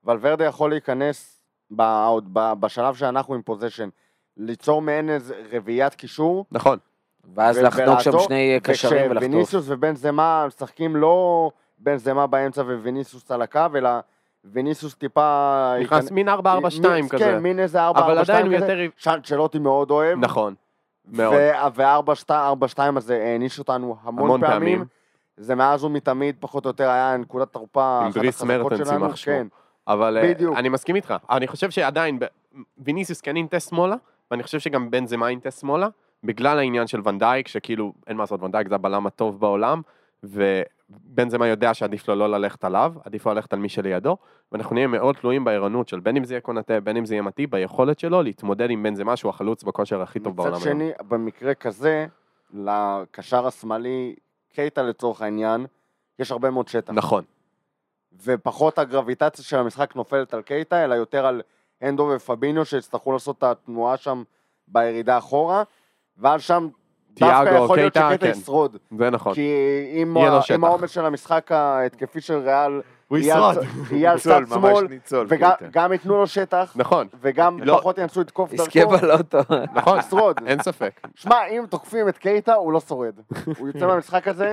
ולוורדה 0.04 0.46
יכול 0.46 0.70
להיכנס 0.70 1.44
ב- 1.72 1.82
עוד 2.08 2.30
ב- 2.34 2.54
בשלב 2.60 2.96
שאנחנו 2.96 3.34
עם 3.36 3.42
פוזיישן, 3.42 3.90
ליצור 4.38 4.82
מעין 4.82 5.10
איזה 5.10 5.36
רביעיית 5.52 5.94
קישור, 5.96 6.46
נכון. 6.52 6.78
ואז 7.36 7.58
ו- 7.58 7.62
לחנוק 7.62 8.00
שם 8.00 8.12
שני 8.20 8.60
קשרים 8.64 9.12
ולחטוף. 9.12 9.18
וכשוויניסיוס 9.18 9.66
ובן 9.68 9.96
זמה 9.96 10.46
משחקים 10.48 10.96
לא 10.96 11.52
בן 11.78 11.98
זמה 11.98 12.28
באמצע 12.28 12.62
וויניסיוס 12.62 13.32
על 13.32 13.42
הקו, 13.42 13.60
אלא 13.76 13.90
ויניסיוס 14.46 14.96
טיפה... 14.96 15.74
נכנס 15.82 16.12
מין 16.12 16.30
4-4-2 16.30 16.32
מין- 16.90 17.10
כזה. 17.10 17.24
כן, 17.24 17.40
מין 17.40 17.60
איזה 17.60 17.90
4-4-2 17.90 17.92
אבל 18.00 18.18
עדיין 18.18 18.46
הוא 18.48 18.56
כזה, 18.56 18.66
יותר... 18.66 18.92
שאנצ'לוטי 18.98 19.60
מאוד 19.60 19.92
אוהב. 19.92 20.20
נכון. 20.20 20.56
מאוד. 21.08 21.34
ו-4-2 21.76 22.80
הזה 22.96 23.24
העניש 23.24 23.60
אותנו 23.60 23.96
המון, 24.04 24.24
המון 24.26 24.42
פעמים. 24.42 24.60
פעמים. 24.60 24.99
זה 25.40 25.56
מאז 25.56 25.84
ומתמיד 25.84 26.36
פחות 26.40 26.66
או 26.66 26.70
יותר 26.70 26.90
היה 26.90 27.18
נקודת 27.18 27.54
תורפה, 27.54 28.02
עם 28.06 28.12
דריס 28.12 28.42
החזקות 28.42 28.72
מרטנס, 28.72 28.92
יימח 28.92 29.16
שמו. 29.16 29.34
כן. 29.34 29.48
אבל 29.88 30.18
אה, 30.18 30.34
בדיוק. 30.34 30.58
אני 30.58 30.70
מסכים 30.70 30.96
איתך. 30.96 31.14
אני 31.30 31.48
חושב 31.48 31.70
שעדיין, 31.70 32.20
ויניסיוס 32.78 33.22
כן 33.22 33.38
ינטה 33.38 33.60
שמאלה, 33.60 33.96
ואני 34.32 34.44
חושב 34.44 34.60
שגם 34.60 34.92
בן 34.92 35.08
זמה 35.08 35.32
ינטה 35.32 35.52
שמאלה, 35.52 35.88
בגלל 36.24 36.60
העניין 36.60 36.88
של 36.88 37.02
ונדייק, 37.04 37.48
שכאילו, 37.48 37.94
אין 38.08 38.18
מה 38.18 38.24
לעשות, 38.24 38.44
ונדייק 38.44 38.68
זה 38.68 38.76
הבלם 38.76 39.08
הטוב 39.08 39.40
בעולם, 39.40 39.82
ובן 40.24 41.30
זמה 41.30 41.48
יודע 41.48 41.74
שעדיף 41.74 42.08
לו 42.08 42.16
לא 42.16 42.30
ללכת 42.30 42.64
עליו, 42.64 42.94
עדיף 43.06 43.26
לו 43.26 43.34
ללכת 43.34 43.54
על 43.54 43.60
מי 43.60 43.70
שלידו, 43.70 44.18
ואנחנו 44.52 44.74
נהיה 44.74 44.88
מאוד 44.88 45.16
תלויים 45.16 45.44
בערנות 45.44 45.88
של 45.88 46.00
בין 46.00 46.18
אם 46.18 46.24
זה 46.24 46.34
יהיה 46.34 46.42
קונטה, 46.42 46.80
בין 46.80 46.98
אם 46.98 47.06
זה 47.06 47.14
יהיה 47.14 47.22
מתי, 47.22 47.48
ביכולת 47.48 48.00
שלו 48.00 48.22
להתמודד 48.22 48.70
עם 48.70 48.84
בן 48.84 48.96
זמה 48.96 49.16
שהוא 49.16 49.30
החלוץ 49.30 49.64
בכושר 49.64 50.02
הכי 50.02 50.20
טוב 50.20 50.36
בעולם 50.36 50.54
מצד 50.54 50.66
היום. 50.68 50.80
שני, 50.80 50.92
במקרה 51.08 51.54
כזה, 51.54 52.08
לקשר 52.54 53.48
השמאלי, 53.48 54.16
קייטה 54.54 54.82
לצורך 54.82 55.22
העניין, 55.22 55.66
יש 56.20 56.32
הרבה 56.32 56.50
מאוד 56.50 56.68
שטח. 56.68 56.93
נכון. 56.93 57.24
ופחות 58.24 58.80
הגרביטציה 58.80 59.45
של 59.45 59.58
המשחק 59.58 59.95
נופלת 59.95 60.34
על 60.34 60.41
קייטה, 60.41 60.84
אלא 60.84 60.95
יותר 60.95 61.26
על 61.26 61.41
הנדו 61.82 62.12
ופביניו 62.16 62.66
שיצטרכו 62.66 63.12
לעשות 63.12 63.38
את 63.38 63.43
התנועה 63.43 63.97
שם 63.97 64.24
בירידה 64.68 65.18
אחורה, 65.18 65.64
ואז 66.18 66.41
שם 66.41 66.70
דווקא 67.12 67.50
יכול 67.64 67.78
להיות 67.78 67.93
קייטה, 67.93 68.08
שקייטה 68.08 68.26
כן. 68.26 68.39
ישרוד. 68.39 68.78
זה 68.97 69.10
נכון. 69.10 69.34
כי 69.34 69.52
ה-. 70.18 70.56
אם 70.56 70.64
העומס 70.64 70.89
של 70.89 71.06
המשחק 71.06 71.52
ההתקפי 71.52 72.22
של 72.22 72.38
ריאל 72.38 72.82
הוא 73.10 73.18
ישרוד. 73.18 73.57
יהיה 73.91 74.12
על 74.12 74.20
צד 74.20 74.41
שמאל. 74.49 74.88
וגם 75.60 75.91
ייתנו 75.91 76.18
לו 76.18 76.28
שטח, 76.28 76.74
נכון, 76.76 77.07
וגם 77.22 77.64
לא. 77.64 77.78
פחות 77.78 77.97
ינסו 77.97 78.22
לתקוף 78.22 78.53
יזכה 78.53 78.80
דרכו, 78.80 78.97
בלוטו. 78.97 79.38
נכון, 79.74 79.99
ישרוד. 79.99 80.39
אין 80.45 80.64
ספק. 80.64 81.07
שמע, 81.16 81.47
אם 81.47 81.64
תוקפים 81.70 82.10
את 82.10 82.18
קייטה, 82.18 82.53
הוא 82.53 82.74
לא 82.74 82.80
שורד. 82.80 83.14
הוא 83.57 83.68
יוצא 83.68 83.88
מהמשחק 83.88 84.28
הזה 84.28 84.51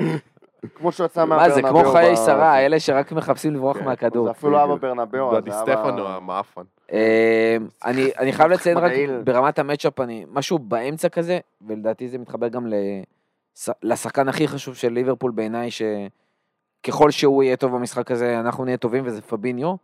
כמו 0.75 0.93
שהוא 0.93 1.05
יצא 1.05 1.25
מה 1.25 1.37
מהברנבאו. 1.37 1.55
זה, 1.55 1.63
כמו 1.83 1.93
חיי 1.93 2.17
שרה, 2.17 2.61
אלה 2.67 2.81
שרק 2.81 3.13
מחפשים 3.13 3.55
לברוח 3.55 3.79
כן, 3.79 3.85
מהכדור. 3.85 4.25
זה 4.25 4.31
אפילו 4.31 4.57
היה 4.57 4.67
בדיוק. 4.67 4.79
בברנבאו. 4.81 5.29
אז 5.29 5.35
דודי 5.35 5.51
היה 5.51 5.61
סטפנו 5.61 6.09
המאפן. 6.09 6.63
אה, 6.93 7.57
אני 7.85 8.11
אני 8.19 8.33
חייב 8.33 8.51
לציין 8.53 8.79
רק. 8.79 8.93
ברמת 9.25 9.59
המצ'אפ, 9.59 10.01
משהו 10.31 10.59
באמצע 10.59 11.09
כזה, 11.09 11.39
ולדעתי 11.67 12.09
זה 12.09 12.19
מתחבר 12.19 12.49
גם 12.49 12.67
לשחקן 13.83 14.29
הכי 14.29 14.49
חשוב 14.49 14.75
של 14.75 14.93
ליברפול 14.93 15.31
בעיניי, 15.31 15.71
שככל 16.87 17.11
שהוא 17.11 17.43
יהיה 17.43 17.57
טוב 17.57 17.73
במשחק 17.73 18.11
הזה, 18.11 18.41
אנחנו 18.41 18.65
נהיה 18.65 18.77
טובים, 18.77 19.07
וזה 19.07 19.23
פביניו, 19.23 19.75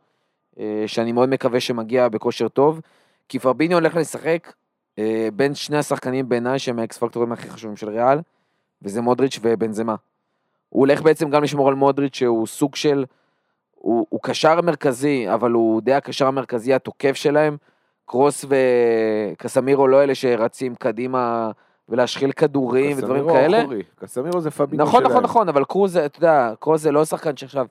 אה, 0.58 0.84
שאני 0.86 1.12
מאוד 1.12 1.28
מקווה 1.28 1.60
שמגיע 1.60 2.08
בכושר 2.08 2.48
טוב, 2.48 2.80
כי 3.28 3.38
פביניו 3.38 3.78
הולך 3.78 3.96
לשחק 3.96 4.52
אה, 4.98 5.28
בין 5.36 5.54
שני 5.54 5.76
השחקנים 5.76 6.28
בעיניי 6.28 6.58
שהם 6.58 6.78
האקס 6.78 6.98
פקטורים 6.98 7.32
הכי 7.32 7.50
חשובים 7.50 7.76
של 7.76 7.88
ריאל, 7.88 8.18
וזה 8.82 9.00
מודריץ' 9.00 9.38
ובנזמה. 9.42 9.94
הוא 10.68 10.80
הולך 10.80 11.02
בעצם 11.02 11.30
גם 11.30 11.42
לשמור 11.42 11.68
על 11.68 11.74
מודריץ' 11.74 12.16
שהוא 12.16 12.46
סוג 12.46 12.74
של, 12.74 13.04
הוא, 13.74 14.06
הוא 14.08 14.20
קשר 14.22 14.60
מרכזי, 14.60 15.26
אבל 15.34 15.50
הוא 15.50 15.82
די 15.82 15.94
הקשר 15.94 16.26
המרכזי 16.26 16.74
התוקף 16.74 17.12
שלהם. 17.14 17.56
קרוס 18.06 18.44
וקסמירו 19.32 19.86
לא 19.88 20.02
אלה 20.02 20.14
שרצים 20.14 20.74
קדימה 20.74 21.50
ולהשחיל 21.88 22.32
כדורים 22.32 22.98
ודברים 22.98 23.28
כאלה. 23.28 23.62
אחורי. 23.62 23.82
קסמירו 23.96 24.40
זה 24.40 24.50
פבינו 24.50 24.84
נכון, 24.84 25.00
שלהם. 25.00 25.12
נכון, 25.12 25.24
נכון, 25.24 25.48
אבל 25.48 25.64
קרוז, 25.64 25.96
אתה 25.96 26.18
יודע, 26.18 26.52
קרוז 26.60 26.82
זה 26.82 26.92
לא 26.92 27.04
שחקן 27.04 27.36
שעכשיו 27.36 27.66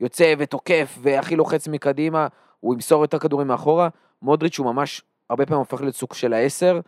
יוצא 0.00 0.34
ותוקף 0.38 0.98
והכי 1.02 1.36
לוחץ 1.36 1.68
מקדימה, 1.68 2.26
הוא 2.60 2.74
ימסור 2.74 3.02
יותר 3.02 3.18
כדורים 3.18 3.48
מאחורה. 3.48 3.88
מודריץ' 4.22 4.58
הוא 4.58 4.66
ממש, 4.66 5.02
הרבה 5.30 5.46
פעמים 5.46 5.58
הופך 5.58 5.80
להיות 5.80 5.94
סוג 5.94 6.14
של 6.14 6.32
העשר, 6.32 6.80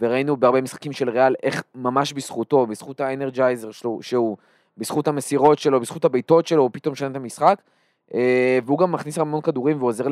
וראינו 0.00 0.36
בהרבה 0.36 0.60
משחקים 0.60 0.92
של 0.92 1.10
ריאל 1.10 1.34
איך 1.42 1.62
ממש 1.74 2.12
בזכותו, 2.12 2.66
בזכות 2.66 3.00
האנרג'ייזר 3.00 3.70
שלו, 3.70 3.98
שהוא, 4.02 4.36
בזכות 4.76 5.08
המסירות 5.08 5.58
שלו, 5.58 5.80
בזכות 5.80 6.04
הבעיטות 6.04 6.46
שלו, 6.46 6.62
הוא 6.62 6.70
פתאום 6.72 6.92
משנה 6.92 7.10
את 7.10 7.16
המשחק. 7.16 7.62
אה, 8.14 8.58
והוא 8.64 8.78
גם 8.78 8.92
מכניס 8.92 9.18
המון 9.18 9.40
כדורים 9.40 9.82
ועוזר 9.82 10.04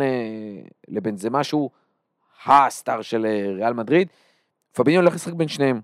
לבנזמה 0.89 1.45
שהוא 1.45 1.71
הסטאר 2.47 3.03
של 3.03 3.27
אה, 3.27 3.53
ריאל 3.55 3.73
מדריד. 3.73 4.09
פביניו 4.73 5.01
הולך 5.01 5.14
לשחק 5.14 5.33
בין 5.33 5.49
שניהם. 5.49 5.81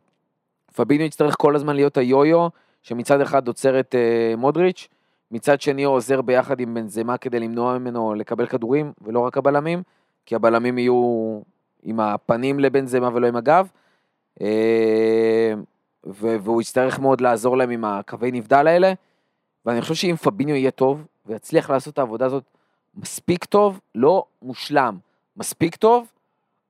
פביניו 0.77 1.07
יצטרך 1.07 1.35
כל 1.39 1.57
הזמן 1.57 1.77
להיות 1.77 1.97
היו-יו, 1.97 2.49
שמצד 2.83 3.21
אחד 3.21 3.49
עוצר 3.49 3.81
את 3.81 3.95
אה, 3.95 4.37
מודריץ', 4.37 4.89
מצד 5.31 5.61
שני 5.61 5.85
הוא 5.85 5.95
עוזר 5.95 6.23
ביחד 6.23 6.61
עם 6.61 6.75
בנזמה 6.75 7.17
כדי 7.17 7.41
למנוע 7.41 7.79
ממנו 7.79 8.15
לקבל 8.15 8.47
כדורים, 8.47 8.93
ולא 9.01 9.21
רק 9.21 9.39
הבלמים, 9.39 9.83
כי 10.27 10.35
הבלמים 10.35 10.79
יהיו 10.79 11.41
עם 11.83 12.01
הפנים 12.01 12.61
לבנזמה 12.61 13.11
ולא 13.15 13.27
עם 13.27 13.37
הגב. 13.37 13.69
אה, 14.41 15.55
והוא 16.05 16.61
יצטרך 16.61 16.99
מאוד 16.99 17.21
לעזור 17.21 17.57
להם 17.57 17.71
עם 17.71 17.85
הקווי 17.85 18.31
נבדל 18.31 18.67
האלה. 18.67 18.93
ואני 19.67 19.81
חושב 19.81 19.95
שאם 19.95 20.17
פביניו 20.17 20.57
יהיה 20.57 20.71
טוב, 20.71 21.07
ויצליח 21.27 21.71
לעשות 21.71 21.95
את 21.95 21.99
העבודה 21.99 22.27
הזאת 22.27 22.45
מספיק 22.95 23.45
טוב, 23.45 23.81
לא 23.95 24.25
מושלם, 24.43 24.99
מספיק 25.37 25.77
טוב, 25.77 26.13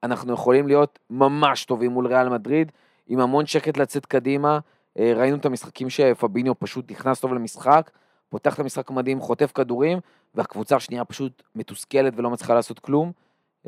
אנחנו 0.03 0.33
יכולים 0.33 0.67
להיות 0.67 0.99
ממש 1.11 1.65
טובים 1.65 1.91
מול 1.91 2.07
ריאל 2.07 2.29
מדריד, 2.29 2.73
עם 3.07 3.21
המון 3.21 3.47
שקט 3.47 3.77
לצאת 3.77 4.07
קדימה. 4.07 4.59
אה, 4.99 5.13
ראינו 5.17 5.37
את 5.37 5.47
המשחקים 5.47 5.91
שפביניו 5.91 6.59
פשוט 6.59 6.91
נכנס 6.91 7.21
טוב 7.21 7.35
למשחק, 7.35 7.91
פותח 8.29 8.55
את 8.55 8.59
המשחק 8.59 8.91
מדהים, 8.91 9.21
חוטף 9.21 9.53
כדורים, 9.55 9.99
והקבוצה 10.35 10.77
השנייה 10.77 11.05
פשוט 11.05 11.43
מתוסכלת 11.55 12.13
ולא 12.17 12.31
מצליחה 12.31 12.55
לעשות 12.55 12.79
כלום. 12.79 13.13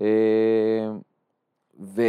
אה, 0.00 0.06
ו, 1.80 2.02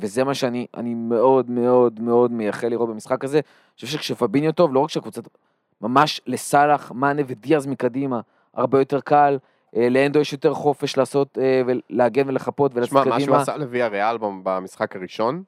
וזה 0.00 0.24
מה 0.24 0.34
שאני 0.34 0.66
אני 0.76 0.94
מאוד 0.94 1.50
מאוד 1.50 2.00
מאוד 2.00 2.32
מייחל 2.32 2.68
לראות 2.68 2.88
במשחק 2.88 3.24
הזה. 3.24 3.38
אני 3.38 3.74
חושב 3.74 3.86
שכשפביניו 3.86 4.52
טוב, 4.52 4.74
לא 4.74 4.80
רק 4.80 4.90
שהקבוצה 4.90 5.20
ממש 5.80 6.20
לסאלח, 6.26 6.92
מאנה 6.92 7.22
ודיאז 7.26 7.66
מקדימה, 7.66 8.20
הרבה 8.54 8.78
יותר 8.78 9.00
קל. 9.00 9.38
אה, 9.76 9.88
לאנדו 9.88 10.20
יש 10.20 10.32
יותר 10.32 10.54
חופש 10.54 10.96
לעשות 10.96 11.38
ולהגן 11.66 12.28
ולחפות 12.28 12.72
ולצאת 12.74 12.90
שמע, 12.90 13.00
קדימה. 13.00 13.16
מה 13.16 13.24
שהוא 13.24 13.36
עשה 13.36 13.56
לוויה 13.56 13.88
ריאל 13.88 14.18
במשחק 14.18 14.96
הראשון, 14.96 15.42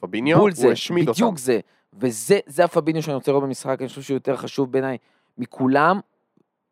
פביניו, 0.00 0.38
בול 0.38 0.52
זה, 0.52 0.66
הוא 0.66 0.72
השמיד 0.72 1.08
אותם. 1.08 1.12
בדיוק 1.12 1.38
זה. 1.38 1.60
וזה 1.92 2.38
זה 2.46 2.64
הפביניו 2.64 3.02
שאני 3.02 3.14
רוצה 3.14 3.30
לראות 3.30 3.44
במשחק, 3.44 3.76
אני 3.80 3.88
חושב 3.88 4.02
שהוא 4.02 4.14
יותר 4.14 4.36
חשוב 4.36 4.72
בעיניי 4.72 4.96
מכולם. 5.38 6.00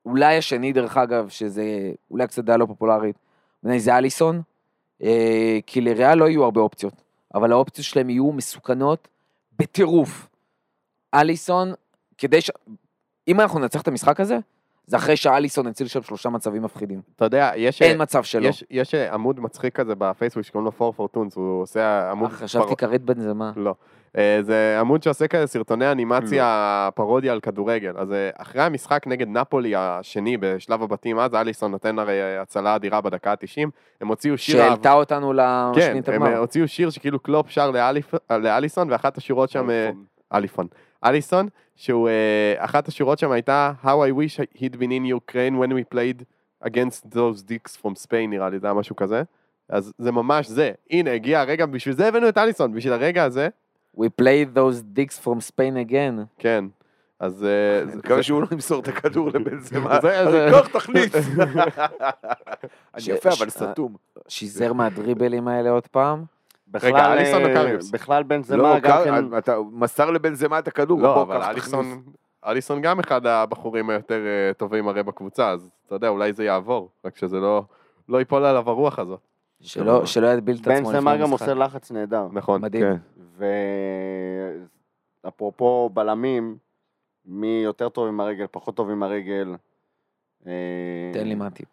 אולי 0.07 0.37
השני, 0.37 0.73
דרך 0.73 0.97
אגב, 0.97 1.29
שזה 1.29 1.93
אולי 2.11 2.27
קצת 2.27 2.45
דעה 2.45 2.57
לא 2.57 2.67
פופולרית, 2.67 3.17
בעיניי 3.63 3.81
זה 3.81 3.97
אליסון, 3.97 4.43
אה, 5.03 5.59
כי 5.67 5.81
לריאל 5.81 6.19
לא 6.19 6.29
יהיו 6.29 6.45
הרבה 6.45 6.61
אופציות, 6.61 7.03
אבל 7.35 7.53
האופציות 7.53 7.87
שלהם 7.87 8.11
יהיו 8.11 8.33
מסוכנות 8.33 9.09
בטירוף. 9.59 10.29
אליסון, 11.15 11.73
כדי 12.19 12.41
ש... 12.41 12.51
אם 13.29 13.41
אנחנו 13.41 13.59
ננצח 13.59 13.83
את 13.83 13.89
המשחק 13.89 14.21
הזה, 14.21 14.39
זה 14.87 14.97
אחרי 14.97 15.17
שאליסון 15.17 15.67
הציל 15.67 15.87
שם 15.87 16.03
שלושה 16.03 16.29
מצבים 16.29 16.63
מפחידים. 16.63 17.01
אתה 17.17 17.25
יודע, 17.25 17.51
יש... 17.57 17.83
אין 17.83 18.03
מצב 18.03 18.23
שלא. 18.23 18.49
יש, 18.49 18.65
יש 18.71 18.95
עמוד 18.95 19.41
מצחיק 19.41 19.75
כזה 19.77 19.95
בפייסבוק 19.95 20.45
שקוראים 20.45 20.65
לו 20.65 20.87
4 20.87 20.97
פורטונס, 20.97 21.37
הוא 21.37 21.63
עושה 21.63 22.11
עמוד... 22.11 22.31
אה, 22.31 22.37
חשבתי 22.37 22.77
כרית 22.77 23.03
בנזמה. 23.03 23.53
לא. 23.57 23.75
אה, 24.19 24.39
זה 24.43 24.77
עמוד 24.81 25.03
שעושה 25.03 25.29
כזה 25.29 25.47
סרטוני 25.47 25.93
אנימציה 25.93 26.89
פרודיה 26.95 27.33
על 27.33 27.41
כדורגל. 27.41 27.93
אז 27.97 28.13
אה, 28.13 28.31
אחרי 28.39 28.63
המשחק 28.63 29.07
נגד 29.07 29.29
נפולי 29.29 29.73
השני 29.77 30.37
בשלב 30.37 30.83
הבתים, 30.83 31.19
אז 31.19 31.35
אליסון 31.35 31.71
נותן 31.71 31.99
הרי 31.99 32.23
אה, 32.23 32.43
הצלה 32.43 32.77
אדירה 32.77 33.01
בדקה 33.01 33.31
ה-90, 33.31 33.69
הם 34.01 34.09
הוציאו 34.09 34.39
שיר... 34.39 34.57
שהעלתה 34.57 34.93
אותנו 34.93 35.33
כן, 35.75 35.81
לשנית 35.81 36.09
הם 36.09 36.15
הגמר. 36.15 36.33
אה, 36.33 36.39
הוציאו 36.39 36.69
שיר 36.69 36.91
שכאילו 36.91 37.19
קלופ 37.19 37.51
שר 37.51 37.71
לאליפ- 37.71 38.35
לאליסון, 38.39 38.91
ואחת 38.91 39.19
השורות 39.19 39.51
שם... 39.51 39.69
אליפון. 40.35 40.67
אליסון, 41.05 41.49
שהוא, 41.77 42.09
אה, 42.09 42.15
אחת 42.65 42.89
השורות 42.89 43.19
שם 43.19 43.31
הייתה 43.31 43.73
How 43.85 43.87
I 43.87 44.13
wish 44.19 44.59
he'd 44.59 44.75
been 44.77 44.91
in 44.91 45.31
Ukraine 45.31 45.55
when 45.59 45.71
we 45.73 45.95
played 45.95 46.23
against 46.67 47.15
those 47.15 47.43
dicks 47.51 47.77
from 47.83 48.07
Spain, 48.07 48.29
נראה 48.29 48.49
לי, 48.51 48.59
זה 48.59 48.67
היה 48.67 48.75
משהו 48.75 48.97
כזה. 48.97 49.23
אז 49.69 49.93
זה 49.99 50.13
ממש 50.13 50.47
זה. 50.49 50.71
הנה, 50.91 51.13
הגיע 51.13 51.41
הרגע, 51.41 51.67
בשביל 51.67 51.95
זה 51.95 52.09
הבאנו 52.09 52.29
את 52.29 52.39
אליסון, 52.39 52.73
בשביל 52.73 52.93
הרגע 52.93 53.25
הזה. 53.25 53.49
We 53.99 54.05
played 54.23 54.57
those 54.57 54.99
dicks 54.99 55.25
from 55.25 55.37
Spain 55.51 55.91
again. 55.91 56.21
כן. 56.39 56.65
אז... 57.21 57.45
אה, 57.45 57.83
אני 57.83 57.97
מקווה 57.97 58.23
שהוא 58.23 58.43
לא 58.43 58.47
ימסור 58.53 58.81
את 58.83 58.89
הכדור 58.89 59.29
לבנזמה. 59.29 59.99
זה- 60.03 60.31
זה- 60.31 60.49
קח, 60.53 60.69
תכניס. 60.69 61.13
אני 62.95 63.05
יפה, 63.07 63.31
אבל 63.39 63.51
סתום. 63.51 63.97
שיזר 64.29 64.73
מהדריבלים 64.73 65.49
האלה 65.49 65.71
עוד 65.71 65.87
פעם. 65.87 66.25
בכלל, 66.75 66.97
אליסון 67.19 67.43
אה, 67.45 67.51
וקריוס. 67.51 67.91
בכלל 67.91 68.23
בנזמה 68.23 68.57
לא, 68.57 68.75
גם 68.75 68.81
קר- 68.81 69.05
כן... 69.05 69.39
אתה 69.39 69.57
מסר 69.73 70.11
לבנזמה 70.11 70.59
את 70.59 70.69
הכדור. 70.69 71.01
לא, 71.01 71.23
אבל 71.23 71.43
אליסון. 71.43 72.03
אליסון 72.47 72.81
גם 72.83 72.99
אחד 73.01 73.27
הבחורים 73.27 73.91
היותר 73.91 74.21
אה, 74.27 74.55
טובים 74.55 74.89
הרי 74.89 75.03
בקבוצה, 75.03 75.51
אז 75.51 75.71
אתה 75.87 75.95
יודע, 75.95 76.09
אולי 76.09 76.33
זה 76.33 76.45
יעבור, 76.45 76.89
רק 77.05 77.17
שזה 77.17 77.41
לא 77.41 77.65
לא 78.09 78.19
ייפול 78.19 78.45
עליו 78.45 78.71
הרוח 78.71 78.99
הזאת. 78.99 79.21
שלא, 79.61 80.07
שלא 80.07 80.27
ידביל 80.27 80.57
את 80.57 80.61
עצמו 80.61 80.73
לפני 80.75 80.93
בנזמה 80.93 81.17
גם 81.17 81.23
המשחק. 81.33 81.41
עושה 81.49 81.55
לחץ 81.55 81.91
נהדר. 81.93 82.27
נכון. 82.33 82.61
מדהים. 82.63 82.83
כן. 82.83 82.97
ואפרופו 85.25 85.91
בלמים, 85.95 86.57
מי 87.27 87.61
יותר 87.65 87.89
טוב 87.89 88.09
עם 88.09 88.21
הרגל, 88.21 88.47
פחות 88.51 88.75
טוב 88.77 88.91
עם 88.91 89.03
הרגל. 89.03 89.55
אה, 90.47 90.53
תן 91.13 91.27
לי 91.29 91.35
מה 91.35 91.47
הטיפ. 91.47 91.69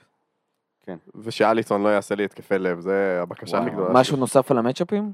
ושאליסון 1.15 1.83
לא 1.83 1.89
יעשה 1.89 2.15
לי 2.15 2.23
התקפי 2.25 2.57
לב, 2.59 2.79
זה 2.79 3.19
הבקשה 3.21 3.57
הכי 3.57 3.69
גדולה. 3.69 3.89
משהו 3.93 4.17
נוסף 4.17 4.51
על 4.51 4.57
המצ'אפים? 4.57 5.11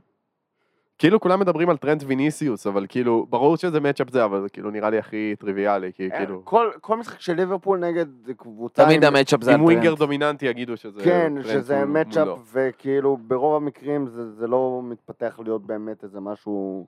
כאילו 0.99 1.19
כולם 1.19 1.39
מדברים 1.39 1.69
על 1.69 1.77
טרנט 1.77 2.03
ויניסיוס, 2.07 2.67
אבל 2.67 2.85
כאילו, 2.89 3.25
ברור 3.29 3.57
שזה 3.57 3.79
matchup 3.79 4.09
זה, 4.09 4.25
אבל 4.25 4.41
זה 4.41 4.49
כאילו 4.49 4.71
נראה 4.71 4.89
לי 4.89 4.97
הכי 4.97 5.35
טריוויאלי, 5.39 5.91
כי 5.93 6.09
אה, 6.11 6.17
כאילו, 6.17 6.41
כל- 6.45 6.71
כל 6.81 6.97
משחק 6.97 7.19
של 7.19 7.33
ליברפול 7.33 7.79
נגד 7.79 8.05
קבוצה... 8.37 8.85
תמיד 8.85 9.03
עם- 9.03 9.15
ה 9.15 9.19
matchup 9.19 9.43
זה 9.43 9.55
עם 9.55 9.63
winger 9.63 9.81
הטרנט. 9.81 9.99
דומיננטי 9.99 10.45
יגידו 10.45 10.77
שזה 10.77 11.03
כן, 11.03 11.33
שזה 11.43 11.85
matchup. 11.85 12.27
וכאילו 12.53 13.17
ברוב 13.17 13.55
המקרים 13.55 14.07
זה 14.07 14.31
זה 14.31 14.47
לא 14.47 14.81
מתפתח 14.83 15.39
להיות 15.43 15.65
באמת 15.65 16.03
איזה 16.03 16.19
משהו 16.19 16.87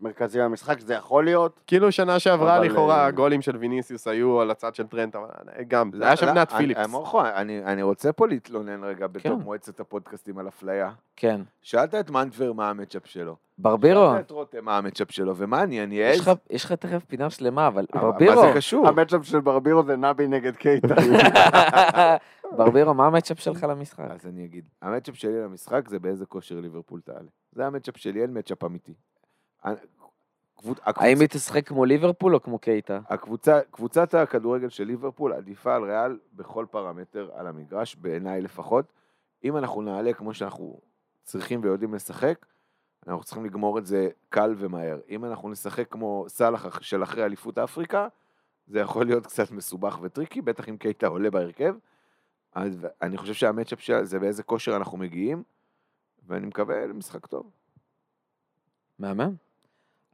מרכזי 0.00 0.40
במשחק, 0.40 0.80
זה 0.80 0.94
יכול 0.94 1.24
להיות. 1.24 1.60
כאילו 1.66 1.92
שנה 1.92 2.18
שעברה 2.18 2.58
לכאורה 2.58 2.96
אה, 3.00 3.06
הגולים 3.06 3.42
של 3.42 3.56
ויניסיוס 3.56 4.08
היו 4.08 4.40
על 4.40 4.50
הצד 4.50 4.74
של 4.74 4.86
טרנט, 4.86 5.16
אבל 5.16 5.28
גם, 5.68 5.90
זה 5.96 6.06
היה 6.06 6.16
שם 6.16 6.26
לא, 6.26 6.30
אני- 6.30 6.46
פיליפס. 6.58 6.86
מורכו, 6.86 7.20
אני 7.64 7.82
רוצה 7.82 8.12
פה 8.12 8.26
להתלונן 8.26 8.84
רגע 8.84 9.06
בתור 9.06 9.36
כן. 9.38 9.42
מועצת 9.44 9.80
הפודקאסטים 9.80 10.38
על 10.38 10.48
אפליה. 10.48 10.90
כן. 11.16 11.40
שאלת 11.62 11.94
את 11.94 12.10
מנטבר 12.10 12.52
מה 12.52 12.70
ה 12.70 12.74
matchup 12.74 13.06
שלו. 13.06 13.36
ברבירו, 13.58 14.10
שאלת 14.12 14.26
את 14.26 14.30
רותם 14.30 14.64
מה 14.64 14.78
ה 14.78 14.82
matchup 14.82 15.10
שלו, 15.10 15.36
ומה 15.36 15.62
אני, 15.62 15.82
אני 15.82 16.02
אעז? 16.08 16.28
יש 16.50 16.64
לך 16.64 16.72
תכף 16.72 17.04
פינה 17.04 17.30
שלמה, 17.30 17.66
אבל 17.66 17.86
מה 17.94 18.00
ברבירו, 18.00 18.42
זה 18.42 18.52
קשור? 18.54 18.88
המצ'אפ 18.88 19.20
של 19.24 19.40
ברבירו 19.40 19.82
זה 19.82 19.96
נבי 19.96 20.28
נגד 20.28 20.56
קייטה. 20.56 20.94
ברבירו, 22.56 22.94
מה 22.94 23.06
המצ'אפ 23.06 23.40
שלך 23.40 23.66
למשחק? 23.68 24.04
אז 24.10 24.26
אני 24.26 24.44
אגיד, 24.44 24.64
המצ'אפ 24.82 25.14
שלי 25.16 25.42
למשחק 25.42 25.88
זה 25.88 25.98
באיזה 25.98 26.26
כושר 26.26 26.60
ליברפול 26.60 27.00
תעלה. 27.00 27.28
זה 27.52 27.66
המצ'אפ 27.66 27.96
שלי, 27.96 28.22
אין 28.22 28.38
מצ'אפ 28.38 28.64
אמיתי. 28.64 28.94
הקבוצ- 30.58 30.80
האם 30.84 31.20
היא 31.20 31.28
תשחק 31.28 31.68
כמו 31.68 31.84
ליברפול 31.84 32.34
או 32.34 32.42
כמו 32.42 32.58
קייטה? 32.58 33.00
הקבוצה, 33.08 33.60
קבוצת 33.70 34.14
הכדורגל 34.14 34.68
של 34.68 34.84
ליברפול 34.84 35.32
עדיפה 35.32 35.74
על 35.74 35.84
ריאל 35.84 36.18
בכל 36.32 36.66
פרמטר 36.70 37.30
על 37.34 37.46
המגרש, 37.46 37.96
בעיניי 37.96 38.40
לפחות. 38.40 38.92
אם 39.44 39.56
אנחנו 39.56 39.82
נעלה 39.82 40.12
כמו 40.12 40.34
שאנחנו 40.34 40.80
צריכים 41.22 41.60
ויודעים 41.62 41.94
לשחק, 41.94 42.46
אנחנו 43.06 43.24
צריכים 43.24 43.44
לגמור 43.44 43.78
את 43.78 43.86
זה 43.86 44.08
קל 44.28 44.54
ומהר. 44.58 44.98
אם 45.08 45.24
אנחנו 45.24 45.48
נשחק 45.48 45.92
כמו 45.92 46.24
סאלח 46.28 46.80
של 46.82 47.02
אחרי 47.02 47.24
אליפות 47.24 47.58
אפריקה, 47.58 48.08
זה 48.66 48.78
יכול 48.78 49.06
להיות 49.06 49.26
קצת 49.26 49.50
מסובך 49.50 49.98
וטריקי, 50.02 50.42
בטח 50.42 50.68
אם 50.68 50.76
קייטה 50.76 51.06
עולה 51.06 51.30
בהרכב. 51.30 51.74
אז 52.54 52.86
אני 53.02 53.16
חושב 53.16 53.34
שהמצ'אפ 53.34 53.80
שלה 53.80 54.04
זה 54.04 54.18
באיזה 54.18 54.42
כושר 54.42 54.76
אנחנו 54.76 54.98
מגיעים, 54.98 55.42
ואני 56.26 56.46
מקווה 56.46 56.86
למשחק 56.86 57.26
טוב. 57.26 57.50
מהמם. 58.98 59.47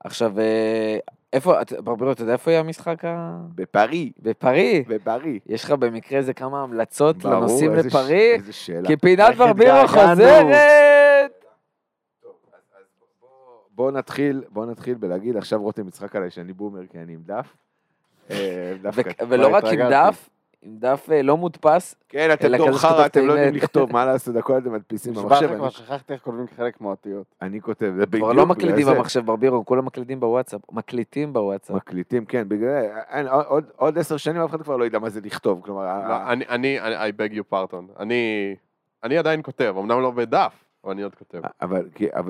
עכשיו, 0.04 0.40
אה, 0.40 0.98
איפה, 1.32 1.54
ברבירו, 1.84 2.12
אתה 2.12 2.22
יודע 2.22 2.32
איפה 2.32 2.50
יהיה 2.50 2.60
המשחק 2.60 3.04
ה... 3.04 3.36
בפארי, 3.54 4.12
בפארי? 4.22 4.84
בפארי. 4.88 5.38
יש 5.46 5.64
לך 5.64 5.70
במקרה 5.70 6.18
איזה 6.18 6.34
כמה 6.34 6.62
המלצות 6.62 7.16
ברור, 7.16 7.34
לנוסעים 7.34 7.72
איזה 7.72 7.90
ש- 7.90 7.92
לפארי? 7.92 8.32
איזה 8.34 8.52
שאלה. 8.52 8.88
כי 8.88 8.96
פינת 8.96 9.34
ברבירו. 9.36 9.86
חוזרת! 9.88 11.44
בואו 13.70 13.90
נתחיל, 13.90 14.44
בואו 14.48 14.66
נתחיל 14.66 14.94
בלהגיד, 14.94 15.36
עכשיו 15.36 15.62
רותם 15.62 15.88
יצחק 15.88 16.16
עליי 16.16 16.30
שאני 16.30 16.52
בומר 16.52 16.86
כי 16.86 16.98
אני 16.98 17.12
עם 17.14 17.20
דף. 17.26 17.56
אה, 18.30 18.72
ולא 19.28 19.54
רק 19.54 19.64
עם. 19.64 19.90
דף, 19.90 20.28
עם 20.64 20.76
דף 20.78 21.08
אה, 21.12 21.22
לא 21.22 21.36
מודפס, 21.36 21.94
כן, 22.08 22.30
אתם 22.32 22.56
דור 22.56 22.68
כזה 22.68 22.78
חרא, 22.78 23.06
אתם 23.06 23.26
לא 23.26 23.32
יודעים. 23.32 23.54
לכתוב, 23.54 23.92
מה 23.92 24.04
לעשות, 24.12 24.36
הכל 24.36 24.58
אתם 24.58 24.72
מדפיסים 24.72 25.14
במחשב. 25.14 25.54
כבר 25.56 25.68
שכחתי 25.68 26.12
איך 26.12 26.22
כותבים 26.22 26.46
חלק 26.56 26.80
מהאותיות. 26.80 27.24
אני 27.42 27.60
כותב, 27.60 27.92
זה 27.96 28.06
בדיוק. 28.06 28.24
כבר 28.24 28.32
לא 28.32 28.46
מקלידים 28.46 28.84
זה. 28.84 28.94
במחשב 28.94 29.20
ברבירו, 29.26 29.64
כולם 29.64 29.84
מקלידים 29.84 30.20
בוואטסאפ, 30.20 30.60
מקליטים 30.72 31.32
בוואטסאפ. 31.32 31.76
מקליטים, 31.76 32.24
כן, 32.24 32.48
בגלל, 32.48 32.84
עוד- 33.76 33.98
עשר 33.98 34.16
שנים 34.16 34.42
אף 34.42 34.50
אחד 34.50 34.62
כבר 34.62 34.76
לא 34.76 34.84
ידע 34.84 34.98
מה 34.98 35.08
זה 35.10 35.20
לכתוב, 35.24 35.60
כלומר, 35.64 36.08
לא, 36.08 36.32
אני, 36.32 36.44
אני, 36.48 36.80
אני- 36.80 37.10
I 37.10 37.32
beg 37.32 37.36
you 37.36 37.54
pardon. 37.54 38.00
אני, 38.00 38.54
אני 39.04 39.18
עדיין 39.18 39.40
כותב, 39.42 39.74
אמנם 39.78 40.00
לא 40.02 40.10
בדף, 40.10 40.52
אבל 40.84 40.92
אני 40.92 41.02
עוד 41.02 41.14
כותב. 41.14 41.40
אבל 41.60 41.82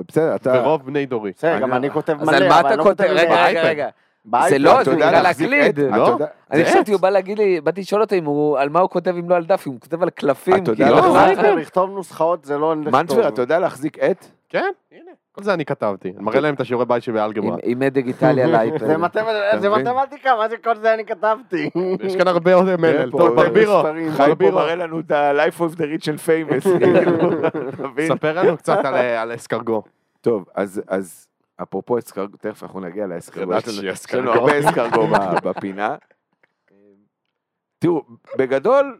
בסדר, 0.07 0.35
אתה, 0.35 0.61
ורוב 0.63 0.85
בני 0.85 1.05
דורי. 1.05 1.31
בסדר, 1.37 1.59
גם 1.59 1.73
אני- 1.73 1.89
כותב 1.89 2.13
מלא, 2.13 2.37
אבל 2.59 2.67
אני 2.67 2.77
לא 2.77 2.83
כותב? 2.83 3.03
רגע, 3.03 3.45
רגע. 3.45 3.63
רגע. 3.63 3.89
באייפד. 4.25 4.49
זה 4.49 4.59
לא, 4.59 4.83
זה 4.83 4.91
יודע 4.91 5.11
להחזיק 5.21 5.49
להקליד. 5.49 5.79
לא? 5.79 6.01
יודע- 6.07 6.25
אני 6.51 6.65
חשבתי. 6.65 6.91
הוא 6.91 7.01
בא 7.01 7.09
להגיד 7.09 7.37
לי, 7.37 7.61
באתי 7.61 7.81
לשאול 7.81 8.01
אותו 8.01 8.15
אם 8.15 8.25
הוא, 8.25 8.57
על 8.59 8.69
מה 8.69 8.79
הוא 8.79 8.89
כותב 8.89 9.15
אם 9.19 9.29
לא 9.29 9.35
על 9.35 9.45
דף, 9.45 9.63
אם 9.67 9.71
הוא 9.71 9.81
כותב 9.81 10.03
על 10.03 10.09
קלפים. 10.09 10.63
אתה 10.63 10.71
יודע 10.71 10.85
כאילו, 10.85 10.97
לא, 11.07 11.13
מה? 11.13 11.27
בסדר, 11.31 11.55
לכתוב 11.55 11.89
נוסחאות 11.89 12.45
זה 12.45 12.57
לא 12.57 12.75
לכתוב. 12.75 12.93
מנטבר, 12.95 13.27
אתה 13.27 13.41
יודע 13.41 13.59
להחזיק 13.59 13.99
עט? 13.99 14.25
כן, 14.49 14.69
הנה. 14.91 15.01
כל 15.31 15.43
זה 15.43 15.53
אני 15.53 15.65
כתבתי. 15.65 16.09
אני 16.15 16.23
מראה 16.23 16.39
להם 16.39 16.53
את 16.55 16.59
השיעורי 16.59 16.85
בית 16.85 17.03
שלי 17.03 17.19
עם- 17.63 17.81
עד 17.83 17.93
דיגיטלי 17.93 18.43
על 18.43 18.55
האייפד. 18.55 18.79
זה? 18.87 18.97
מתמטיקה, 18.97 20.35
מה 20.37 20.49
זה 20.49 20.57
כל 20.63 20.75
זה 20.75 20.93
אני 20.93 21.05
כתבתי? 21.05 21.69
יש 22.03 22.15
כאן 22.15 22.27
הרבה 22.27 22.53
עוד 22.53 22.75
מלל. 22.75 23.11
פה, 23.11 23.17
טוב, 23.17 23.39
אה, 23.39 23.43
ברבירו, 23.45 23.83
ברבירו, 24.17 24.51
מראה 24.51 24.75
לנו 24.75 24.99
את 24.99 25.11
ה-life 25.11 25.59
of 25.59 25.75
the 25.77 25.81
rich 25.81 26.03
and 26.05 26.19
famous, 26.27 26.69
כאילו? 26.79 27.29
ספר 28.07 28.41
לנו 28.43 28.57
קצת 28.57 28.77
על- 28.85 28.95
על 28.95 29.35
אסקרגו. 29.35 29.83
טוב, 30.21 30.45
אז, 30.55 30.81
אז 30.87 31.27
אפרופו 31.63 31.97
אסקרגו, 31.99 32.37
תכף 32.37 32.63
אנחנו 32.63 32.79
נגיע 32.79 33.07
לאסקרגו, 33.07 33.53
יש 33.53 33.67
לנו-. 34.13 34.31
הרבה 34.31 34.59
אסקרגו 34.59 35.07
בפינה. 35.43 35.95
תראו, 37.79 38.03
בגדול, 38.37 38.97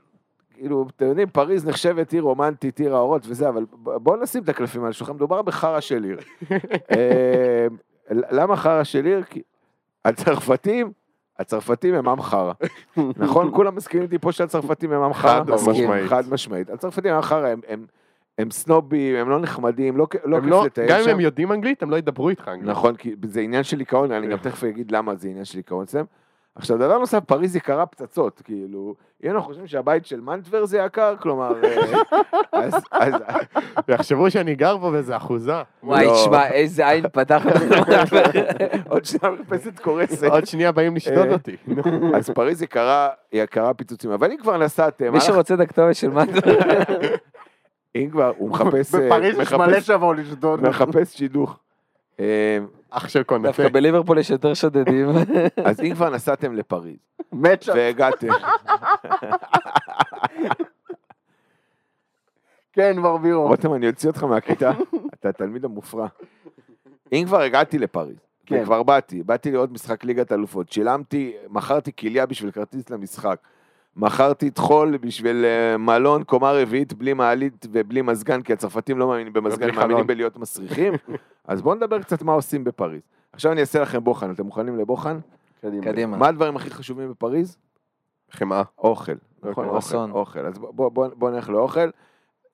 כאילו, 0.54 0.86
אתם 0.96 1.06
יודעים, 1.06 1.30
פריז 1.30 1.66
נחשבת 1.68 2.12
עיר 2.14 2.24
רומנטית, 2.24 2.80
עיר 2.80 2.96
האורות 2.96 3.22
וזה, 3.28 3.50
אבל 3.50 3.66
בואו 3.72 4.22
נשים 4.22 4.44
את 4.44 4.50
הקלפים 4.50 4.84
על 4.84 4.90
השולחן, 4.90 5.14
מדובר 5.14 5.42
בחרא 5.42 5.80
של 5.80 6.04
עיר. 6.04 6.18
אה, 6.92 7.68
למה 8.10 8.56
חרא 8.56 8.84
של 8.84 9.06
עיר? 9.06 9.24
כי 9.24 9.42
הצרפתים, 10.06 10.92
הצרפתים 11.40 11.96
הם 11.96 12.10
עם 12.10 12.22
חרא. 12.22 12.54
נכון? 13.18 13.52
כולם 13.56 13.76
מסכימים 13.76 14.04
איתי 14.04 14.18
פה 14.20 14.32
שהצרפתים 14.32 14.92
הם 14.92 15.02
עם 15.02 15.14
חרא? 15.14 15.44
חד 15.44 15.50
משמעית. 15.50 16.10
חד 16.10 16.30
משמעית. 16.30 16.70
הצרפתים 16.70 17.12
הם 17.12 17.16
עם 17.18 17.22
חרא, 17.22 17.48
הם- 17.68 17.86
הם- 18.38 18.52
סנובים, 18.52 19.16
הם 19.16 19.30
לא 19.30 19.40
נחמדים, 19.40 19.98
לא 19.98 20.08
לא 20.26 20.40
כיף 20.40 20.50
לא- 20.50 20.66
לטייל 20.66 20.90
גם 20.90 20.98
אם 20.98 21.04
שם. 21.04 21.10
הם 21.10 21.20
יודעים 21.20 21.52
אנגלית, 21.52 21.84
הם 21.84 21.90
לא 21.90 21.96
ידברו 21.96 22.30
איתך 22.30 22.48
אנגלית. 22.48 22.70
נכון, 22.70 22.96
כי 22.96 23.16
זה 23.28 23.40
עניין 23.42 23.64
של 23.64 23.80
עיקרון, 23.80 24.12
אני 24.12 24.28
גם 24.28 24.38
תכף 24.48 24.64
אגיד 24.64 24.92
למה 24.92 25.16
זה 25.16 25.28
עניין 25.28 25.46
של 25.46 25.58
עיקרון 25.58 25.84
אצלם. 25.84 26.06
עכשיו, 26.58 26.78
דבר 26.78 26.98
נוסף, 26.98 27.20
פריז 27.20 27.56
יקרה 27.56 27.86
פצצות, 27.86 28.42
כאילו, 28.46 28.96
אם 29.24 29.32
אנחנו 29.32 29.48
חושבים 29.48 29.68
שהבית 29.68 30.06
של 30.06 30.22
מנטבר 30.22 30.66
זה 30.66 30.78
יקר, 30.78 31.16
כלומר, 31.20 31.54
אה, 31.64 31.76
אז, 32.64 32.74
אז, 32.92 33.14
יחשבו 33.88 34.32
שאני 34.32 34.56
גר 34.56 34.78
פה 34.82 34.92
באיזה 34.92 35.16
אחוזה. 35.18 35.54
וואי, 35.84 36.06
לא. 36.06 36.14
תשמע, 36.14 36.48
איזה 36.48 36.88
עין 36.90 37.06
פתח. 37.14 37.44
עוד 38.90 39.06
שנייה 39.06 39.36
מרפסת 39.36 39.80
קורסת. 39.80 40.24
עוד 40.28 40.46
שנייה 40.48 40.72
באים 40.72 40.96
לשדוד 40.96 41.28
אה, 41.28 41.34
אותי. 41.34 41.56
אז 42.16 42.30
פריז 42.30 42.62
יקרה, 42.62 43.10
יקרה 43.34 43.74
פיצוצים, 43.74 44.12
אבל 44.12 44.32
אם 44.32 44.38
כבר 44.38 44.58
נסעתם, 44.58 45.14
מי 45.14 45.22
שרוצה 45.22 45.54
את 45.54 45.60
הכתובת 45.60 45.96
של 45.96 46.10
מנדבר. 46.10 46.58
אם 47.96 48.10
כבר, 48.12 48.34
הוא 48.38 48.50
מחפש, 48.50 48.96
אה, 48.96 49.08
בפריז 49.08 49.40
יש 49.40 49.54
מלא 49.54 49.82
שיבואו 49.82 50.14
לשדוד. 50.14 50.62
מחפש 50.62 51.18
שידוך. 51.18 51.60
אה, 52.20 52.58
אח 52.90 53.08
של 53.08 53.24
קונפה. 53.24 53.48
דווקא 53.48 53.70
בליברפול 53.70 54.18
יש 54.18 54.30
יותר 54.30 54.54
שודדים. 54.54 55.10
אז 55.66 55.82
אם 55.82 55.94
כבר 55.96 56.10
נסעתם 56.10 56.54
לפריז, 56.54 56.98
והגעתם, 57.76 58.28
כן, 62.74 63.02
ברבירו. 63.02 63.48
רותם, 63.48 63.74
אני 63.74 63.88
אוציא 63.88 64.10
אותך 64.10 64.24
מהכיתה, 64.24 64.72
אתה 65.14 65.30
התלמיד 65.30 65.66
המופרע. 65.66 66.08
אם 67.14 67.24
כבר 67.28 67.42
הגעתי 67.42 67.80
לפריז, 67.80 68.18
כן. 68.46 68.62
וכבר 68.62 68.84
באתי, 68.84 69.24
באתי 69.24 69.52
לראות 69.52 69.72
משחק 69.72 70.04
ליגת 70.04 70.32
אלופות, 70.32 70.72
שילמתי, 70.72 71.34
מכרתי 71.50 71.92
כליה 71.96 72.26
בשביל 72.26 72.52
כרטיס 72.52 72.90
למשחק, 72.90 73.40
מכרתי 73.96 74.52
טחול 74.52 74.98
בשביל 74.98 75.46
אה, 75.46 75.78
מלון 75.78 76.24
קומה 76.24 76.52
רביעית 76.52 76.94
בלי 76.94 77.14
מעלית 77.14 77.66
ובלי 77.72 78.02
מזגן, 78.02 78.42
כי 78.42 78.54
הצרפתים 78.54 79.00
לא 79.00 79.08
מאמינים 79.08 79.34
במזגן, 79.34 79.70
הם 79.70 79.76
מאמינים. 79.76 80.08
בלהיות 80.08 80.38
מסריחים, 80.38 80.94
אז 81.48 81.62
בואו 81.62 81.76
נדבר 81.76 82.02
קצת 82.02 82.22
מה 82.22 82.34
עושים 82.34 82.64
בפריז. 82.64 83.02
עכשיו 83.34 83.52
אני 83.52 83.62
אעשה 83.62 83.82
לכם 83.82 84.04
בוחן, 84.04 84.32
אתם 84.32 84.46
מוכנים 84.46 84.78
לבוחן? 84.80 85.20
קדימה. 85.82 86.18
מה 86.18 86.28
הדברים 86.28 86.56
הכי 86.56 86.70
חשובים 86.70 87.10
בפריז? 87.12 87.58
חמאה. 88.32 88.64
אוכל. 88.78 89.12
נכון, 89.44 89.70
אוכל. 89.70 90.12
אוכל. 90.12 90.46
אז 90.46 90.58
בואו 90.58 90.92
בוא, 90.92 91.08
בוא 91.16 91.30
נלך 91.32 91.50
לאוכל. 91.50 91.90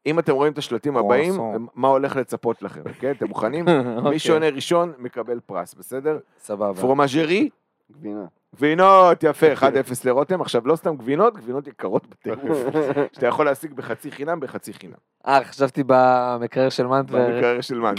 אם 0.06 0.20
אתם 0.20 0.34
רואים 0.34 0.54
את 0.54 0.58
השלטים 0.58 0.98
הבאים. 0.98 1.34
מה 1.76 1.88
הולך 1.88 2.16
לצפות 2.16 2.62
לכם, 2.62 2.82
אוקיי? 2.90 3.12
אתם 3.12 3.28
מוכנים? 3.28 3.66
אוקיי. 3.98 4.12
מי 4.12 4.20
שעונה 4.20 4.50
ראשון 4.50 4.94
מקבל 4.98 5.40
פרס, 5.40 5.74
בסדר? 5.74 6.20
סבבה. 6.38 6.82
פרומז'רי, 6.82 7.50
גבינה. 7.92 8.26
גבינות, 8.56 9.24
יפה, 9.24 9.54
1-0 9.62 9.64
לרותם. 10.06 10.42
עכשיו, 10.42 10.68
לא 10.68 10.76
סתם 10.76 10.96
גבינות, 10.96 11.38
גבינות 11.38 11.68
יקרות 11.68 12.08
בטירוף, 12.08 12.58
שאתה 13.14 13.28
יכול 13.28 13.46
להשיג 13.46 13.74
בחצי 13.74 14.12
חינם, 14.12 14.40
בחצי 14.40 14.74
חינם. 14.74 14.94
אה, 15.28 15.44
חשבתי 15.44 15.84
במקרר 15.88 16.70
של 16.70 16.88
מנדבר. 16.88 17.28
במקרר 17.28 17.62
של 17.62 17.80
מן. 17.80 17.96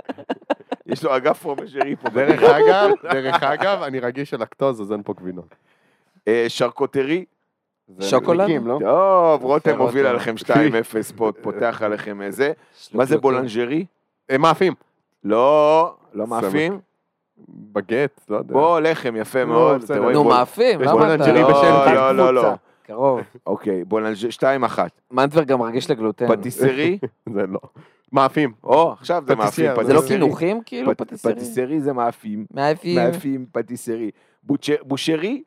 יש 0.86 1.04
לו 1.04 1.16
אגף 1.16 1.42
פרומז'רי 1.42 1.96
פה. 1.96 2.08
דרך 2.08 2.42
אגב, 2.42 2.90
דרך 3.12 3.42
אגב, 3.42 3.82
אני 3.82 4.00
רגיש 4.00 4.30
ללקטוז, 4.30 4.80
אז 4.80 4.92
אין 4.92 5.02
פה 5.02 5.14
גבינות. 5.14 5.54
אה, 6.28 6.44
charcuterie, 6.48 7.24
שוקולד? 8.00 8.48
לא? 8.64 8.78
טוב, 8.80 9.44
רותם. 9.44 9.78
מוביל 9.78 10.06
עליכם 10.06 10.34
2-0 10.38 10.48
פה, 11.16 11.30
פותח 11.42 11.82
עליכם 11.84 12.22
איזה. 12.22 12.52
מה 12.94 13.04
זה 13.04 13.18
boulangerie? 13.18 13.86
מאפים. 14.38 14.74
לא, 15.24 15.94
לא 16.14 16.26
מאפים. 16.26 16.80
בגט, 17.48 18.20
לא 18.28 18.36
יודע. 18.36 18.52
בוא, 18.54 18.80
לחם, 18.80 19.14
יפה 19.16 19.44
נו, 19.44 19.52
מאוד. 19.52 19.92
נו, 20.12 20.24
מאפים, 20.24 20.80
יש 20.80 20.86
למה 20.86 21.14
אתה... 21.14 21.16
boulangerie 21.24 21.44
בשם 21.44 21.94
לא, 21.94 22.12
לא, 22.12 22.34
לא, 22.34 22.34
לא. 22.42 22.52
קרוב. 22.82 23.20
אוקיי, 23.46 23.84
boulangerie, 23.84 24.30
2-1. 24.30 24.78
מנטבר 25.10 25.42
גם 25.42 25.62
רגיש 25.62 25.90
לגלוטן. 25.90 26.28
פטיסרי, 26.36 26.98
זה 27.34 27.46
לא. 27.46 27.58
מאפים. 28.12 28.52
או, 28.64 28.92
עכשיו 28.92 29.22
זה 29.26 29.34
מאפים. 29.34 29.70
זה 29.82 29.92
לא. 29.94 30.00
קינוחים 30.08 30.60
כאילו 30.66 30.90
פט- 30.92 30.98
pâtisserie? 31.02 31.34
pâtisserie 31.34 31.80
זה 31.80 31.92
מאפים. 31.92 32.46
מאפים. 32.54 32.94
מאפים, 32.98 33.46
פטיסרי. 33.52 34.10
בושרי, 34.82 35.42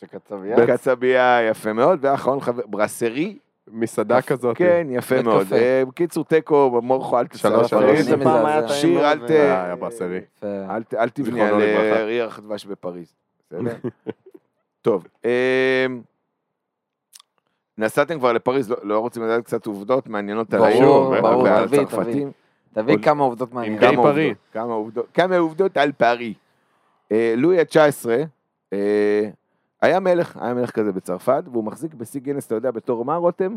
זה 0.00 0.06
קצבייה. 0.06 0.56
בקצבייה, 0.56 1.42
יפה 1.50 1.72
מאוד. 1.72 1.98
ואחרון, 2.02 2.40
חבר, 2.40 2.62
ברסרי, 2.66 3.38
מסעדה 3.72 4.22
כזאת. 4.22 4.56
כן, 4.56 4.86
יפה 4.90 5.22
מאוד. 5.22 5.52
אה, 5.52 5.82
בקיצור, 5.88 6.24
תקו, 6.24 6.80
מורכו, 6.82 7.18
אל 7.18 7.26
תצטרף. 7.26 7.72
איזה 7.82 8.16
פעם 8.24 8.46
היה 8.46 8.68
שיר, 8.68 9.12
אל 9.12 9.18
ת- 9.26 9.30
אה, 9.30 9.72
היה. 10.42 10.76
אל 10.76 10.82
ת- 10.82 10.94
אל 10.94 11.08
תבנה 11.08 11.30
זיכרונו 11.44 11.54
על. 11.54 11.62
אה, 11.62 12.10
ירח 12.10 12.38
דבש 12.40 12.64
בפריז. 12.66 13.14
טוב, 14.82 15.06
אמ, 15.24 15.30
נסעתם 17.78 18.18
כבר 18.18 18.32
לפריז, 18.32 18.70
לא- 18.70 18.76
לא 18.82 18.98
רוצים 18.98 19.22
לדעת 19.22 19.44
קצת 19.44 19.66
עובדות 19.66 20.06
מעניינות 20.08 20.54
על 20.54 20.60
ברור, 20.60 20.70
העיר, 21.14 21.22
ברור, 21.22 21.42
ועל 21.42 21.66
תביא? 21.66 21.78
תביא 22.72 22.94
עוד- 22.94 23.04
כמה 23.04 23.24
עובדות 23.24 23.48
עם 23.50 23.54
מעניינות. 23.56 23.80
גיא 23.80 23.88
כמה 23.92 24.02
פרי. 24.02 24.34
עובדות, 24.72 25.06
כמה 25.14 25.36
על 25.76 25.92
פארי. 25.92 26.34
לואי 27.36 27.58
ה-19 27.60 28.08
אה, 28.72 29.28
היה 29.82 30.00
מלך, 30.00 30.36
היה 30.40 30.54
מלך 30.54 30.70
כזה 30.70 30.92
בצרפת, 30.92 31.42
והוא 31.52 31.64
מחזיק 31.64 31.94
בשיא 31.94 32.20
גינס, 32.20 32.46
אתה 32.46 32.54
יודע, 32.54 32.70
בתור 32.70 33.04
מה, 33.04 33.16
רותם? 33.16 33.54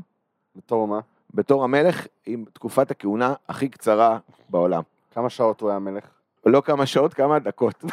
בתור 0.56 0.88
מה? 0.88 0.99
בתור 1.34 1.64
המלך 1.64 2.07
עם 2.26 2.45
תקופת 2.53 2.91
הכהונה 2.91 3.34
הכי 3.49 3.69
קצרה 3.69 4.18
בעולם. 4.49 4.81
כמה 5.11 5.30
שעות 5.30 5.61
הוא 5.61 5.69
היה 5.69 5.80
מלך? 5.80 6.03
לא 6.45 6.61
כמה 6.61 6.85
שעות, 6.85 7.14
כמה 7.14 7.39
דקות. 7.39 7.84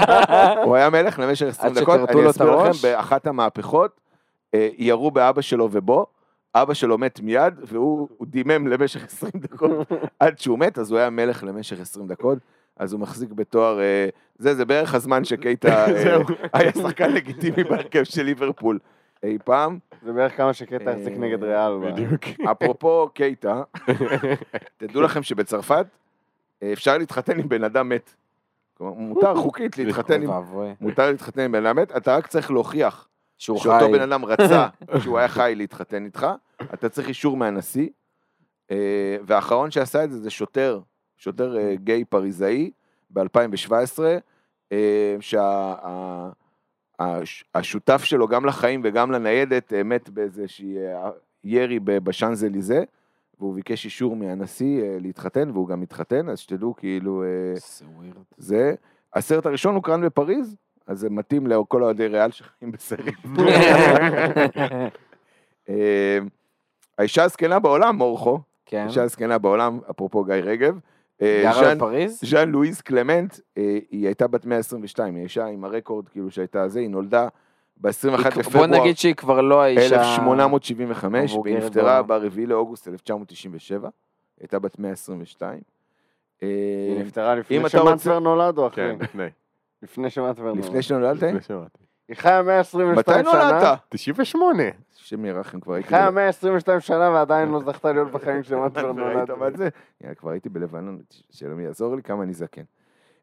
הוא 0.64 0.76
היה 0.76 0.90
מלך 0.90 1.18
למשך 1.18 1.46
20 1.46 1.72
עד 1.72 1.78
דקות. 1.78 2.10
אני 2.10 2.30
אסביר 2.30 2.56
לכם? 2.56 2.70
באחת 2.82 3.26
המהפכות, 3.26 4.00
אה, 4.54 4.68
ירו 4.78 5.10
באבא 5.10 5.40
שלו 5.40 5.68
ובו, 5.72 6.06
אבא 6.54 6.74
שלו 6.74 6.98
מת 6.98 7.20
מיד, 7.20 7.54
והוא 7.62 8.08
הוא 8.16 8.26
דימם 8.26 8.66
למשך 8.66 9.04
20 9.04 9.32
דקות 9.36 9.70
עד 10.20 10.38
שהוא 10.38 10.58
מת, 10.58 10.78
אז 10.78 10.90
הוא 10.90 10.98
היה 10.98 11.10
מלך 11.10 11.44
למשך 11.44 11.80
20 11.80 12.08
דקות. 12.08 12.38
אז 12.78 12.92
הוא 12.92 13.00
מחזיק 13.00 13.32
בתואר, 13.32 13.80
אה, 13.80 14.08
זה, 14.38 14.54
זה 14.54 14.64
בערך 14.64 14.94
הזמן 14.94 15.24
שקייטה 15.24 15.86
אה. 15.86 16.16
היה 16.52 16.72
שחקן 16.72 17.12
לגיטימי 17.12 17.64
בהרכב 17.64 18.04
של 18.04 18.22
ליברפול 18.22 18.78
אי 19.22 19.38
פעם. 19.44 19.78
זה 20.02 20.12
בערך 20.12 20.36
כמה 20.36 20.52
שקטע 20.52 20.90
החזיק 20.90 21.12
אה, 21.12 21.18
נגד 21.18 21.42
ריאל. 21.42 21.92
בדיוק. 21.92 22.24
אפרופו 22.50 23.08
קייטה, 23.14 23.62
תדעו 24.76 25.02
לכם 25.02 25.22
שבצרפת 25.22 25.86
אפשר 26.72 26.98
להתחתן 26.98 27.40
עם 27.40 27.48
בן 27.48 27.64
אדם 27.64 27.88
מת. 27.88 28.14
כלומר, 28.74 28.92
מותר 28.92 29.34
חוקית 29.34 29.78
להתחתן 29.78 30.22
עם... 30.22 30.30
מותר 30.80 31.10
להתחתן 31.10 31.40
עם 31.40 31.52
בן 31.52 31.66
אדם 31.66 31.76
מת, 31.76 31.96
אתה 31.96 32.16
רק 32.16 32.26
צריך 32.26 32.50
להוכיח 32.50 33.08
שהוא 33.38 33.58
שאותו. 33.58 33.92
בן 33.92 34.00
אדם 34.00 34.24
רצה 34.24 34.68
שהוא 35.02 35.18
היה 35.18 35.28
חי 35.28 35.52
להתחתן 35.56 36.04
איתך, 36.04 36.26
אתה 36.74 36.88
צריך 36.88 37.08
אישור 37.08 37.36
מהנשיא, 37.36 37.88
והאחרון 39.26 39.70
שעשה 39.70 40.04
את 40.04 40.12
זה 40.12 40.18
זה 40.18 40.30
שוטר, 40.30 40.80
שוטר 41.18 41.58
אה, 41.58 41.74
גיי 41.76 42.04
פריזאי 42.04 42.70
ב-2017, 43.10 43.98
שהשותף 47.00 48.04
שלו 48.04 48.28
גם 48.28 48.44
לחיים 48.46 48.80
וגם 48.84 49.12
לניידת 49.12 49.72
אה, 49.72 49.82
מת 49.82 50.08
באיזושהי 50.08 50.78
אה, 50.78 51.10
ירי 51.44 51.80
בשאנזליזה, 51.80 52.84
והוא 53.38 53.54
ביקש 53.54 53.84
אישור 53.84 54.16
מהנשיא 54.16 54.82
אה, 54.82 54.96
להתחתן, 55.00 55.50
והוא 55.50 55.68
גם 55.68 55.82
התחתן, 55.82 56.28
אז 56.28 56.38
שתדעו 56.38 56.76
כאילו... 56.76 57.22
אה, 57.22 57.54
זה 58.36 58.74
הסרט 59.14 59.46
הראשון 59.46 59.74
הוקרן 59.74 60.04
בפריז, 60.04 60.56
אז 60.86 60.98
זה 60.98 61.10
מתאים 61.10 61.46
לכל 61.46 61.82
אוהדי 61.82 62.06
ריאל 62.06 62.30
שחיים 62.30 62.72
בסרט. 62.72 63.14
אה, 65.68 66.18
האישה 66.98 67.24
הזקנה 67.24 67.58
בעולם, 67.58 67.96
מורכו, 67.96 68.40
כן. 68.66 68.78
האישה 68.78 69.02
הזקנה 69.02 69.38
בעולם, 69.38 69.78
אפרופו 69.90 70.24
גיא 70.24 70.34
רגב, 70.34 70.74
אה, 70.74 70.80
גרה 71.22 71.52
ז'אן- 71.64 71.76
בפריז? 71.78 72.20
ז'אן 72.24 72.48
לואיז 72.50 72.80
קלמנט, 72.80 73.34
אה, 73.58 73.78
היא 73.90 74.06
הייתה 74.06 74.26
בת 74.26 74.44
122, 74.46 75.14
היא 75.14 75.20
האישה 75.22 75.46
עם 75.46 75.64
הרקורד 75.64 76.08
כאילו 76.08 76.30
שהייתה 76.30 76.68
זה, 76.68 76.80
היא 76.80 76.88
נולדה 76.90 77.28
ב-21 77.76 77.90
היא- 78.08 78.16
בוא 78.16 78.40
לפברואר 78.40 78.66
נגיד 78.66 78.96
שהיא 78.98 79.14
כבר 79.14 79.40
לא 79.40 79.62
האישה... 79.62 79.80
1875, 80.00 81.32
והיא 81.44 81.56
נפטרה 81.58 82.02
בעולם. 82.02 82.28
ב-4 82.28 82.40
לאוגוסט 82.46 82.88
1997, 82.88 83.88
היא 83.88 83.92
הייתה 84.40 84.58
בת 84.58 84.78
122. 84.78 85.60
אה, 86.42 86.48
היא 86.96 87.00
נפטרה 87.04 87.32
אם 87.34 87.38
לפני 87.38 87.58
אתה 87.58 87.68
שמטבר 87.68 88.18
נולד 88.18 88.58
או 88.58 88.66
אחרי? 88.66 88.96
כן, 88.98 89.04
לפני. 89.04 89.26
לפני 89.82 90.10
שמטבר 90.10 90.44
נולד. 90.52 90.64
לפני 90.64 90.82
שנולדת? 90.82 91.22
לפני 91.22 91.40
שמעתי. 91.40 91.78
היא 92.08 92.16
חיה 92.16 92.42
122 92.42 92.98
מתי 92.98 93.30
שנה. 93.30 93.50
נולדת? 93.50 93.78
98. 93.88 94.62
השם 94.96 95.24
ירחם, 95.24 95.60
כבר 95.60 95.72
היא 95.72 95.78
הייתי... 95.78 95.88
חיה 95.88 96.10
ב- 96.10 96.14
122 96.14 96.80
שנה 96.80 97.10
ועדיין 97.10 97.48
לא 97.48 97.60
זכתה 97.60 97.92
להיות 97.92 98.10
בחיים 98.10 98.42
כשמטבר 98.42 98.92
וראית 98.96 99.16
נולד. 99.30 99.32
מה 99.32 99.50
זה? 99.56 99.68
יאללה, 100.00 100.14
כבר 100.14 100.30
הייתי 100.30 100.48
בלבנון, 100.48 100.98
שאלוהים 101.30 101.60
יעזור 101.60 101.96
לי 101.96 102.02
כמה 102.02 102.22
אני 102.22 102.34
זקן. 102.34 102.62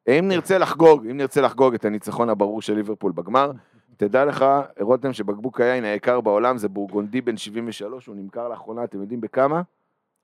אם 0.07 0.25
נרצה 0.27 0.57
לחגוג, 0.57 1.05
אם 1.07 1.17
נרצה 1.17 1.41
לחגוג 1.41 1.73
את 1.73 1.85
הניצחון 1.85 2.29
הברור 2.29 2.61
של 2.61 2.73
ליברפול 2.73 3.11
בגמר, 3.11 3.51
תדע 3.97 4.25
לך, 4.25 4.45
רותם, 4.79 5.13
שבקבוק 5.13 5.61
היין 5.61 5.83
היקר 5.83 6.21
בעולם 6.21 6.57
זה 6.57 6.67
בורגונדי 6.69 7.21
בן 7.21 7.37
73, 7.37 8.05
הוא 8.05 8.15
נמכר 8.15 8.47
לאחרונה, 8.49 8.83
אתם 8.83 9.01
יודעים 9.01 9.21
בכמה? 9.21 9.61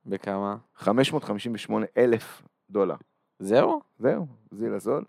בכמה? 0.06 0.56
558 0.76 1.86
אלף 1.98 2.42
דולר. 2.70 2.96
זהו? 3.40 3.82
זהו, 4.00 4.26
זיל 4.52 4.74
הזול. 4.74 5.04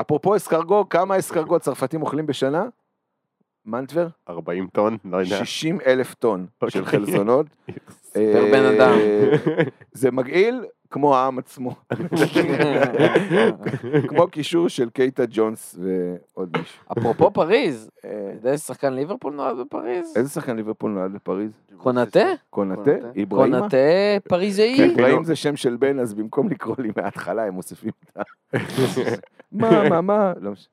אפרופו 0.00 0.36
escargot, 0.36 0.88
כמה 0.88 1.18
escargot 1.18 1.60
צרפתים 1.60 2.02
אוכלים 2.02 2.26
בשנה? 2.26 2.64
מנטבר? 3.66 4.08
40 4.28 4.68
טון, 4.72 4.96
לא 5.04 5.16
יודע. 5.16 5.44
60 5.44 5.78
אלף 5.86 6.14
טון 6.14 6.46
של 6.68 6.80
אוקיי. 6.80 6.92
חלזונות. 6.92 7.46
פר 8.12 8.44
בן 8.52 8.64
אה, 8.64 8.76
אדם. 8.76 8.98
זה 9.92 10.10
מגעיל 10.10 10.64
כמו 10.90 11.16
העם 11.16 11.38
עצמו. 11.38 11.74
כמו 14.08 14.28
קישור 14.28 14.68
של 14.68 14.90
קייטה 14.90 15.22
ג'ונס 15.30 15.78
ועוד 15.78 16.56
מישהו. 16.58 16.84
אפרופו 16.92 17.30
פריז, 17.30 17.90
אה, 18.04 18.10
אתה 18.10 18.38
יודע 18.38 18.50
איזה 18.50 18.64
שחקן 18.64 18.92
ליברפול 18.92 19.34
נולד 19.34 19.58
בפריז? 19.58 20.16
איזה 20.16 20.30
שחקן 20.30 20.56
ליברפול 20.56 20.90
נולד 20.90 21.12
בפריז? 21.12 21.50
קונאטה? 21.76 22.26
קונאטה? 22.50 22.82
קונאטה. 22.82 23.08
איבראימה? 23.16 23.58
קונאטה 23.58 23.76
פריזאי? 24.28 24.82
איבראהים 24.82 25.24
זה 25.24 25.36
שם 25.36 25.56
של 25.56 25.76
בן, 25.76 25.98
אז 25.98 26.14
במקום 26.14 26.48
לקרוא 26.48 26.76
לי 26.78 26.90
מההתחלה, 26.96 27.44
הם 27.44 27.54
מוסיפים 27.54 27.92
את 28.04 28.16
ה... 28.16 28.22
מה, 29.52 29.88
מה, 29.88 30.00
מה? 30.00 30.32
לא 30.40 30.50
משנה. 30.50 30.72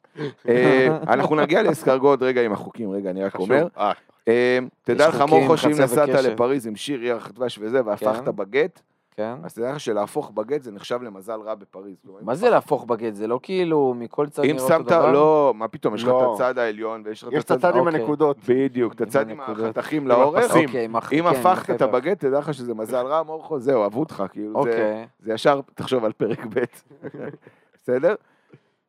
אה, 0.49 0.97
אנחנו 1.07 1.35
נגיע 1.35 1.63
לאסקרגו 1.63 2.15
רגע 2.21 2.41
עם 2.41 2.51
החוקים, 2.51 2.91
רגע, 2.91 3.09
אני 3.09 3.23
רק. 3.23 3.35
אומר. 3.35 3.67
אה, 3.77 3.91
אה, 4.27 4.59
תדע 4.83 5.07
לך, 5.07 5.21
מורכו, 5.29 5.57
שאם 5.57 5.71
נסעת. 5.71 6.09
לפריז 6.09 6.67
עם 6.67 6.75
שיר 6.75 7.03
ירח 7.03 7.31
דבש 7.31 7.59
וזה, 7.61 7.85
והפכת 7.85 8.25
כן. 8.25 8.35
בגט, 8.35 8.81
כן. 9.17 9.33
אז 9.43 9.53
תדע 9.53 9.71
לך 9.71 9.79
שלהפוך 9.79 10.31
בגט 10.31 10.61
זה 10.63 10.71
נחשב 10.71 11.01
למזל 11.01 11.39
רע 11.45 11.55
בפריז. 11.55 11.95
אם 12.05 12.25
מה 12.25 12.35
זה 12.35 12.49
להפוך 12.49 12.85
בגט? 12.85 13.13
זה 13.15 13.27
לא 13.27 13.39
כאילו 13.43 13.93
מכל 13.97 14.27
צד 14.29 14.43
אם 14.43 14.49
נראה 14.49 14.63
אותו 14.63 14.73
שמת, 14.73 14.85
דבר? 14.85 15.11
לא, 15.11 15.53
מה 15.55 15.67
פתאום, 15.67 15.95
יש 15.95 16.03
לך 16.03 16.09
לא. 16.09 16.29
את 16.29 16.35
הצד 16.35 16.57
העליון 16.57 17.01
ויש 17.05 17.23
לך 17.23 17.29
יש 17.33 17.43
את 17.43 17.45
את 17.45 17.51
הצד 17.51 17.75
עם 17.75 17.87
אוקיי. 17.87 18.01
הנקודות. 18.01 18.37
בדיוק, 18.49 18.93
את 18.93 19.01
הצד 19.01 19.29
עם. 19.29 19.41
החתכים 19.41 20.07
לאורך. 20.07 20.55
אוקיי, 20.55 20.85
אם 20.85 20.99
כן, 21.01 21.25
הפכת 21.25 21.75
את. 21.75 21.81
הבגט, 21.81 22.19
תדע 22.19 22.39
לך 22.39 22.53
שזה 22.53 22.73
מזל 22.73 23.05
רע, 23.05 23.23
מורכו, 23.23 23.59
זהו, 23.59 23.83
אהבו 23.83 23.99
אותך, 23.99 24.23
כאילו, 24.31 24.53
זה- 24.53 24.59
אוקיי. 24.69 25.07
זה 25.19 25.33
ישר, 25.33 25.59
תחשוב 25.75 26.05
על 26.05 26.11
פרק 26.11 26.45
ב', 26.45 26.59
בסדר? 27.83 28.15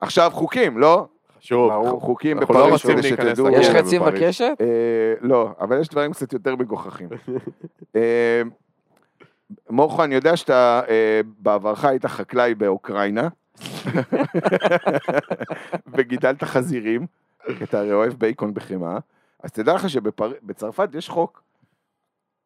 עכשיו, 0.01 0.31
חוקים, 0.35 0.79
לא? 0.79 1.07
חשוב. 1.39 1.73
ברור. 1.73 2.01
חוקים 2.01 2.39
אנחנו 2.39 2.55
לא 2.55 2.61
בפריז, 2.61 2.73
רוצים 2.73 2.99
כדי 2.99 3.09
להיכנס 3.09 3.29
שתדעו. 3.29 3.49
יש 3.49 3.69
כן, 3.69 3.83
חצים 3.83 4.03
בפריז. 4.03 4.23
בקשת? 4.23 4.57
אה, 4.61 5.15
לא, 5.21 5.51
אבל 5.61 5.81
יש 5.81 5.89
דברים 5.89 6.13
קצת 6.13 6.33
יותר 6.33 6.57
מגוחכים. 6.57 7.09
אה, 7.97 8.43
מורכו, 9.71 10.05
אני 10.05 10.15
יודע 10.15 10.37
שאתה 10.37 10.83
אה, 10.89 11.21
בעברך 11.39 11.85
היית 11.85 12.07
חקלאי 12.07 12.55
באוקראינה, 12.55 13.29
וגידלת 15.97 16.45
חזירים, 16.45 17.07
כי 17.59 17.65
אתה 17.65 17.79
הרי 17.79 17.93
אוהב 17.93 18.13
בייקון 18.13 18.55
בחמאה, 18.55 18.99
אז 19.43 19.51
תדע 19.51 19.75
לך 19.75 19.91
שבצרפת 19.91 20.89
יש 20.95 21.09
חוק. 21.09 21.43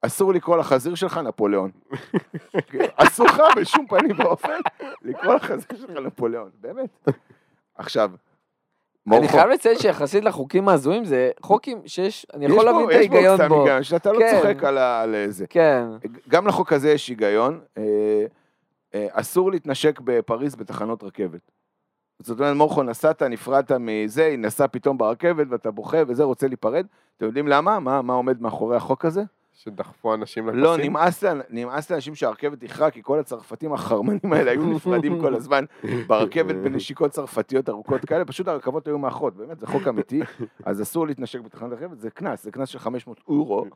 אסור 0.02 0.32
לקרוא 0.32 0.56
לחזיר 0.56 0.94
שלך 0.94 1.18
נפוליאון. 1.18 1.70
אסור 2.97 3.27
לך 3.27 3.40
בשום 3.56 3.86
פנים 3.86 4.18
ואופן 4.18 4.60
לקרוא 5.02 5.35
לחזיר 5.35 5.78
שלך 5.78 5.90
נפוליאון, 5.90 6.51
באמת. 6.60 7.09
עכשיו, 7.81 8.11
אני 9.12 9.28
חייב 9.28 9.48
לציין 9.48 9.78
שיחסית 9.78 10.24
לחוקים 10.24 10.69
ההזויים 10.69 11.05
זה 11.05 11.31
חוקים 11.43 11.82
שיש, 11.86 12.27
אני 12.35 12.44
יכול 12.47 12.59
יש 12.59 12.65
להבין 12.65 12.82
בו- 12.85 12.90
את 12.90 12.94
יש 12.97 13.09
בו 13.09 13.15
ההיגיון 13.15 13.39
קצת 13.39 13.48
בו. 13.48 13.61
היגיון, 13.61 13.82
שאתה 13.82 14.12
לא 14.12 14.19
כן. 14.19 14.36
צוחק 14.40 14.65
על 14.65 14.78
זה. 15.28 15.47
כן. 15.47 15.85
גם 16.28 16.47
לחוק 16.47 16.73
הזה 16.73 16.90
יש 16.90 17.09
היגיון. 17.09 17.61
אה, 17.78 17.82
אה, 18.94 19.07
אסור 19.12 19.51
להתנשק 19.51 20.01
בפריז 20.05 20.55
בתחנות 20.57 21.02
רכבת. 21.02 21.40
זאת 22.19 22.40
אומרת, 22.40 22.57
מורכו, 22.57 22.82
נסעת, 22.82 23.23
נפרדת 23.23 23.73
מזה, 23.81 24.35
נסע 24.39 24.66
פתאום 24.66 24.98
ברכבת 24.98 25.47
ואתה 25.51 25.70
בוכה 25.70 25.98
וזה, 26.09 26.23
רוצה 26.24 26.47
להיפרד. 26.48 26.86
אתם 27.16 27.27
יודעים 27.27 27.48
למה? 27.48 27.78
מה, 27.81 28.02
מה 28.02 28.12
עומד 28.12 28.43
מאחורי 28.43 28.77
החוק 28.77 29.05
הזה? 29.05 29.23
שדחפו 29.65 30.15
אנשים 30.15 30.47
לפסים. 30.47 30.62
לא, 30.62 30.77
נמאס, 30.77 31.24
נמאס 31.51 31.91
לאנשים 31.91 32.15
שהרכבת 32.15 32.61
תכרע, 32.61 32.91
כי 32.91 33.03
כל 33.03 33.19
הצרפתים 33.19 33.73
החרמנים 33.73 34.32
האלה 34.32 34.51
היו 34.51 34.66
נפרדים 34.66 35.20
כל 35.20 35.35
הזמן 35.35 35.65
ברכבת 36.09 36.55
בנשיקות 36.55 37.11
צרפתיות 37.11 37.69
ארוכות 37.69 38.05
כאלה, 38.05 38.24
פשוט 38.24 38.49
הרכבות 38.49 38.87
היו 38.87 38.99
מאחרות, 38.99 39.37
באמת, 39.37 39.61
זה 39.61 39.66
חוק 39.66 39.89
אמיתי, 39.89 40.20
אז 40.65 40.82
אסור 40.82 41.07
להתנשק 41.07 41.41
בתחנת 41.41 41.73
רכבת, 41.73 42.01
זה 42.01 42.11
קנס, 42.11 42.45
זה 42.45 42.51
קנס 42.51 42.69
של 42.69 42.78
500 42.78 43.20
אורו, 43.28 43.66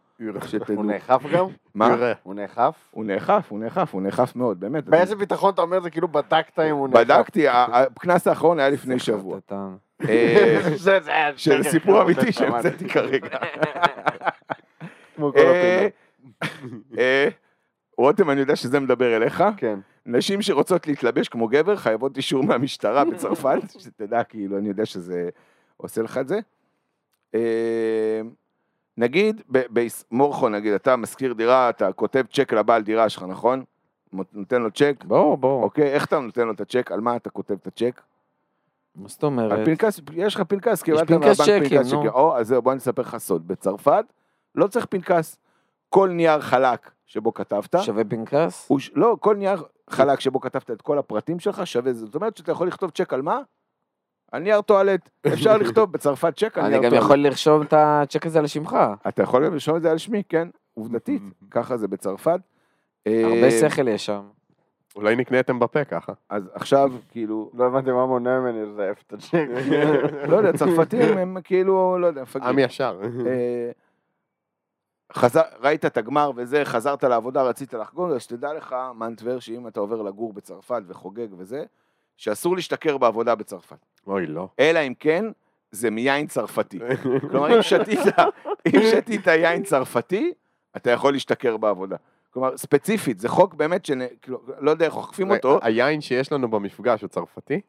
שתדעו. 0.47 0.77
הוא 0.77 0.85
נאכף 0.85 1.23
גם? 1.33 1.47
מה? 1.75 1.97
הוא 2.23 2.35
נאכף? 2.35 2.75
הוא 2.91 3.05
נאכף, 3.05 3.47
הוא 3.49 3.59
נאכף, 3.59 3.89
הוא 3.93 4.03
נאכף 4.03 4.37
מאוד, 4.37 4.61
באמת. 4.61 4.85
באיזה 4.85 5.17
ביטחון 5.17 5.55
אתה 5.55 5.63
אומר 5.63 5.81
זה 5.81 5.91
כאילו 5.91 6.09
בדקת 6.09 6.59
אם 6.59 6.77
הוא 6.77 6.89
נאכף? 6.89 7.01
בדקתי, 7.01 7.45
הקנס 7.49 8.27
האחרון 8.27 8.59
היה 8.59 8.69
לפני 8.69 8.99
שבוע. 8.99 9.39
אה, 10.09 10.61
של 11.37 11.63
סיפור 11.63 12.03
אמיתי. 12.03 12.33
שהמצאתי 12.33 12.89
כרגע. 12.89 13.29
כמו 15.15 15.33
כל 15.33 15.39
אה, 15.39 15.89
הפינה. 16.43 16.49
אה, 16.99 17.29
רותם, 17.99 18.31
אני 18.31 18.41
יודע 18.41 18.57
שזה 18.57 18.81
מדבר 18.81 19.17
אליך. 19.17 19.45
כן. 19.57 19.79
נשים 20.07 20.43
שרוצות 20.43 20.87
להתלבש 20.87 21.29
כמו 21.29 21.49
גבר 21.49 21.77
חייבות 21.77 22.17
אישור 22.17 22.45
מהמשטרה 22.45 23.05
בצרפת, 23.11 23.59
שתדע, 23.79 24.25
כאילו, 24.25 24.59
אני 24.59 24.69
יודע 24.69 24.87
שזה 24.87 25.29
עושה 25.77 26.03
לך 26.03 26.19
את 26.19 26.29
זה. 26.29 26.39
אה, 27.35 28.21
נגיד, 28.99 29.43
ב- 29.51 29.79
ב- 29.81 29.87
מורכו, 30.11 30.49
נגיד, 30.49 30.73
אתה 30.73 30.97
משכיר 30.97 31.33
דירה, 31.33 31.71
אתה 31.71 31.93
כותב 31.93 32.25
צ'ק 32.33 32.53
לבעל 32.53 32.83
דירה 32.83 33.09
שלך, 33.09 33.23
נכון? 33.29 33.65
נותן 34.33 34.63
לו 34.63 34.71
צ'ק, 34.71 35.05
ברור, 35.07 35.37
ברור. 35.37 35.63
אוקיי, 35.63 35.93
איך 35.93 36.05
אתה 36.05 36.19
נותן 36.19 36.47
לו 36.47 36.53
את 36.53 36.61
הצ'ק? 36.61 36.93
על 36.93 37.01
מה 37.01 37.17
אתה 37.17 37.31
כותב 37.31 37.55
את 37.63 37.67
הצ'ק? 37.67 38.01
מה 38.97 39.09
זאת 39.09 39.23
אומרת? 39.23 39.53
על 39.53 39.65
פנקס, 39.65 40.01
יש 40.13 40.35
לך 40.35 40.41
פנקס, 40.49 40.83
קיבלת 40.83 41.09
פנקס 41.09 41.41
מהבנק 41.41 41.65
צ'קים, 41.65 41.79
פנקס 41.79 41.93
נו. 41.93 42.01
צ'קים. 42.01 42.11
או, 42.11 42.37
אז 42.37 42.47
זהו, 42.49 42.63
בוא 42.63 42.73
אני 42.73 42.79
אספר 42.79 43.03
לך 43.03 43.17
סוד. 43.17 43.49
בצרפת 43.49 44.05
לא 44.55 44.67
צריך 44.67 44.87
פנקס. 44.87 45.39
כל 45.89 46.09
נייר 46.09 46.41
חלק 46.41 46.91
שבו 47.07 47.35
כתבת, 47.35 47.75
שווה 47.83 48.05
פנקס? 48.05 48.67
הוא, 48.69 48.81
לא, 48.95 49.17
כל 49.21 49.37
נייר, 49.37 49.63
חלק 49.91 50.21
שבו 50.21 50.41
כתבת 50.41 50.71
את 50.71 50.83
כל 50.83 50.99
הפרטים 50.99 51.39
שלך, 51.39 51.67
שווה 51.67 51.93
זה. 51.93 52.07
זאת 52.07 52.15
אומרת 52.15 52.37
שאתה 52.37 52.53
יכול 52.53 52.67
לכתוב 52.67 52.91
צ'ק 52.91 53.13
על 53.13 53.23
מה? 53.23 53.41
על 54.33 54.43
נייר 54.43 54.61
טואלט. 54.61 55.11
אפשר 55.27 55.57
לכתוב 55.57 55.93
בצרפת 55.93 56.37
צ'ק 56.37 56.59
על 56.59 56.65
אני 56.65 56.71
נייר 56.71 56.83
גם 56.83 56.91
טואלט. 56.91 57.05
יכול 57.05 57.17
לרשום 57.17 57.63
את 57.63 57.73
הצ'ק 57.77 58.27
הזה 58.27 58.39
על 58.39 58.47
שמך. 58.47 58.77
אתה 59.09 59.23
יכול 59.23 59.47
גם 59.47 59.53
לרשום 59.53 59.77
את 59.77 59.83
זה 59.83 59.91
על 59.91 59.99
שמי, 59.99 60.23
כן, 60.29 60.49
עובדתית, 60.75 61.23
ככה 61.51 61.77
זה 61.77 61.89
בצרפת. 61.89 62.41
הרבה 63.07 63.45
אה, 63.45 63.51
שכל 63.51 63.89
יש 63.89 64.07
שם. 64.07 64.23
אולי 64.97 65.17
נקניתם 65.17 65.59
בפה 65.59 65.85
ככה. 65.85 66.13
אז 66.29 66.51
עכשיו, 66.55 66.93
כאילו, 67.11 67.51
לא 67.55 67.67
הבנתי 67.67 67.91
מה 67.91 68.07
מונע 68.07 68.41
ממני 68.41 68.67
לזייף 68.67 69.03
את 69.07 69.13
הצ'ק. 69.13 69.47
לא 70.29 70.37
יודע, 70.37 70.53
צרפתים 70.53 71.19
הם 71.19 71.37
כאילו, 71.45 71.99
לא 71.99 72.07
יודע, 72.07 72.23
מפגרים. 72.23 72.49
עם 72.49 72.59
ישר. 72.59 73.01
חזר, 75.13 75.43
ראית 75.61 75.85
את 75.85 75.97
הגמר 75.97 76.31
וזה, 76.37 76.65
חזרת 76.65 77.05
לעבודה, 77.05 77.43
רצית 77.43 77.75
לחגוג, 77.75 78.11
אז 78.11 78.23
שתדע 78.23 78.53
לך, 78.53 78.77
מנטבר, 78.95 79.39
שאם 79.39 79.69
אתה 79.69 79.81
עובר 79.81 80.03
לגור 80.03 80.33
בצרפת 80.33 80.83
וחוגג 80.89 81.29
וזה, 81.39 81.65
שאסור 82.17 82.57
להשתכר 82.57 82.97
בעבודה 82.99 83.35
בצרפת. 83.35 83.77
אוי, 84.07 84.27
לא. 84.27 84.49
אלא 84.61 84.79
אם 84.79 84.95
כן, 85.01 85.25
זה 85.71 85.91
מיין 85.91 86.27
צרפתי. 86.27 86.79
כלומר, 87.31 87.57
אם 87.57 87.63
שתית, 87.63 88.01
אם 88.67 88.81
שתית 88.91 89.27
יין 89.27 89.63
צרפתי, 89.63 90.33
אתה 90.77 90.91
יכול 90.91 91.13
להשתכר 91.13 91.57
בעבודה. 91.57 91.97
כלומר, 92.31 92.57
ספציפית, 92.57 93.21
זה 93.21 93.29
חוק 93.29 93.55
באמת, 93.55 93.85
שנ... 93.85 93.99
כאילו, 94.23 94.43
לא 94.59 94.71
יודע 94.71 94.87
איך 94.87 94.97
אוכפים 94.97 95.31
אותו, 95.31 95.59
היין 95.63 96.01
שיש 96.01 96.33
לנו 96.33 96.51
במפגש 96.51 97.03
הוא 97.03 97.09
צרפתי? 97.09 97.61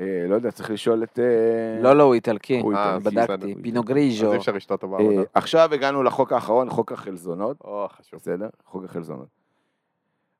אה, 0.00 0.24
לא 0.28 0.34
יודע, 0.34 0.50
צריך 0.50 0.70
לשאול 0.70 1.02
את... 1.02 1.18
אה, 1.18 1.82
לא, 1.82 1.92
לא, 1.96 2.02
הוא 2.02 2.14
איטלקי. 2.14 2.60
הוא 2.60 2.74
אה. 2.74 2.98
בדקתי. 2.98 3.54
פינו 3.62 3.82
אז 4.30 4.36
אפשר 4.36 4.52
לשתות 4.52 4.82
אותו 4.82 4.94
אה, 4.94 4.98
בעבודה. 4.98 5.22
עכשיו 5.34 5.74
הגענו 5.74 6.02
לחוק 6.02 6.32
האחרון, 6.32 6.70
חוק 6.70 6.92
החלזונות. 6.92 7.56
או, 7.64 7.88
חשוב. 7.98 8.20
בסדר? 8.20 8.48
חוק 8.66 8.84
החלזונות. 8.84 9.26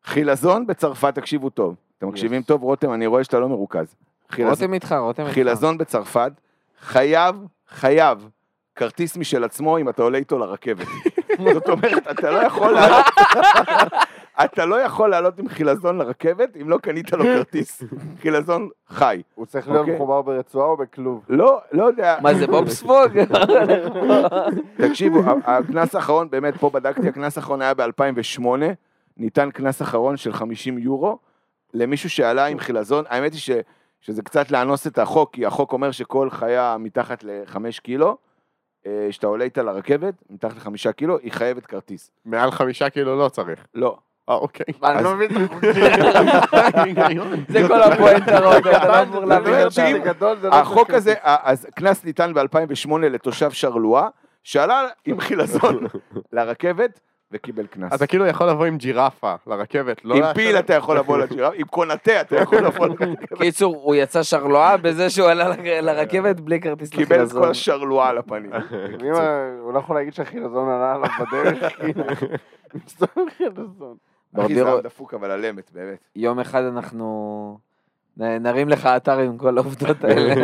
חילזון 0.05 0.67
בצרפת, 0.67 1.15
תקשיבו 1.15 1.51
טוב. 1.51 1.77
אתם 1.99 2.09
מקשיבים 2.09 2.43
טוב, 2.43 2.63
רותם, 2.63 2.93
אני 2.93 3.07
רואה 3.07 3.25
שאתה 3.25 3.39
לא 3.39 3.49
מרוכז. 3.49 3.95
חילז- 4.31 4.49
רותם 4.61 4.75
איתך, 4.75 4.95
רותם 4.99 5.23
איתך. 5.23 5.35
חילזון 5.35 5.79
בצרפת, 5.79 6.33
חייב, 6.81 7.37
חייב, 7.69 8.29
כרטיס 8.75 9.17
משל 9.17 9.45
עצמו 9.45 9.79
אם 9.79 9.89
אתה 9.89 10.03
עולה 10.03 10.19
איתו 10.19 10.39
לרכבת. 10.39 10.87
זאת 11.55 11.69
אומרת, 11.69 12.07
אתה 12.11 12.31
לא 12.31 12.39
יכול 12.39 12.71
לעלות, 12.71 13.05
אתה 14.45 14.65
לא 14.65 14.81
יכול 14.81 15.11
לעלות 15.11 15.39
עם 15.39 15.49
חילזון 15.49 15.99
לרכבת 15.99 16.57
אם 16.61 16.69
לא 16.69 16.79
קנית 16.79 17.13
לו 17.13 17.25
כרטיס. 17.25 17.83
חילזון 18.23 18.69
חי. 18.89 19.23
הוא 19.35 19.47
צריך 19.47 19.69
להיות 19.69 19.81
אוקיי. 19.81 19.95
מחובר 19.95 20.23
ברצועה 20.23 20.67
או 20.67 20.77
בכלוב? 20.77 21.25
לא, 21.29 21.61
לא 21.73 21.85
יודע. 21.85 22.17
מה 22.23 22.35
זה 22.35 22.47
בובספוג? 22.47 23.19
תקשיבו, 24.89 25.23
הקנס 25.45 25.95
האחרון, 25.95 26.31
באמת, 26.31 26.57
פה 26.57 26.71
בדקתי, 26.71 27.09
הקנס 27.09 27.37
האחרון 27.37 27.63
היה 27.63 27.75
ב-2008, 27.75 28.47
ניתן 29.17 29.51
קנס 29.51 29.83
אחרון 29.83 30.17
של 30.17 30.33
50 30.33 30.79
יורו 30.79 31.19
למישהו 31.75 32.11
שעלה 32.11 32.47
עם 32.47 32.59
חילזון, 32.59 33.05
האמת 33.09 33.33
היא 33.33 33.41
ש, 33.41 33.51
שזה 34.01 34.23
קצת 34.23 34.51
לאנוס 34.51 34.87
את 34.87 34.99
החוק, 34.99 35.35
כי 35.35 35.47
החוק 35.47 35.73
אומר 35.73 35.91
שכל 35.91 36.31
חיה 36.31 36.77
מתחת 36.79 37.25
ל-5 37.25 37.59
קילו, 37.83 38.17
אה, 38.87 39.09
שאתה 39.11 39.27
עולה 39.27 39.45
איתה 39.45 39.63
לרכבת, 39.63 40.15
מתחת 40.31 40.57
ל-5 40.57 40.93
קילו, 40.93 41.19
היא 41.19 41.33
חייבת 41.33 41.67
כרטיס. 41.67 42.11
מעל 42.25 42.51
חמישה 42.51 42.91
קילו 42.91 43.19
לא 43.19 43.29
צריך. 43.29 43.67
לא. 43.75 43.99
אה, 44.29 44.35
אוקיי. 44.35 44.65
אני 44.85 45.05
לא 45.05 45.15
מבין 45.15 45.31
את 45.31 45.51
החוקים. 45.51 46.95
זה 47.53 47.69
כל 47.69 47.83
הפואנטה, 47.83 48.39
אתה 48.39 48.89
לא 48.89 49.03
אמור 49.03 49.25
להבין 49.25 49.65
אותה. 49.65 50.29
לא 50.43 50.55
החוק 50.55 50.91
הזה, 50.91 51.15
אז 51.23 51.67
קנס 51.75 52.05
ניתן 52.05 52.33
ב-2008 52.35 52.99
לתושב 52.99 53.51
שרלואה, 53.51 54.09
שעלה 54.43 54.83
עם 55.05 55.21
חילזון 55.21 55.87
לרכבת 56.33 57.01
וקיבל 57.33 57.67
קנס. 57.67 57.93
אתה 57.95 58.07
כאילו 58.07 58.27
יכול 58.27 58.49
לבוא 58.49 58.65
עם 58.65 58.77
ג'ירפה 58.77 59.35
לרכבת, 59.47 60.05
לא... 60.05 60.15
עם 60.15 60.35
פיל 60.35 60.57
אתה 60.59 60.75
יכול 60.75 60.99
לבוא 60.99 61.19
לג'ירף, 61.19 61.55
עם 61.57 61.67
קונטה 61.67 62.21
אתה 62.21 62.37
יכול 62.37 62.59
לבוא 62.59 62.87
לרכבת. 63.01 63.39
קיצור, 63.39 63.77
הוא 63.77 63.95
יצא 63.95 64.23
שרלואה 64.23 64.77
בזה 64.77 65.11
שהוא 65.11 65.29
עלה 65.29 65.49
לרכבת 65.81 66.41
בלי 66.41 66.61
כרטיס 66.61 66.91
קיבל 66.91 67.03
את 67.05 67.11
לחילזון. 67.11 67.43
כל 67.43 67.51
השרלואה 67.51 68.09
על 68.09 68.19
הפנים. 68.19 68.51
הוא 69.61 69.73
לא 69.73 69.79
יכול 69.79 69.97
להגיד 69.97 70.15
שהחילזון 70.15 70.69
עלה 70.69 70.95
עליו 70.95 71.09
בדרך, 71.21 71.77
כאילו. 71.79 72.05
מסתובב 72.75 73.29
חילזון. 73.37 73.97
אחי 74.41 74.55
ברבירו- 74.55 74.67
זה 74.67 74.73
היה 74.73 74.81
דפוק 74.81 75.15
אבל 75.15 75.31
על 75.31 75.45
אמת, 75.45 75.71
באמת. 75.75 75.99
יום 76.17 76.39
אחד 76.41 76.63
אנחנו 76.63 77.59
נרים 78.17 78.69
לך 78.69 78.87
אתר 78.87 79.19
עם 79.19 79.39
כל 79.39 79.59
העובדות 79.59 80.05
האלה. 80.05 80.35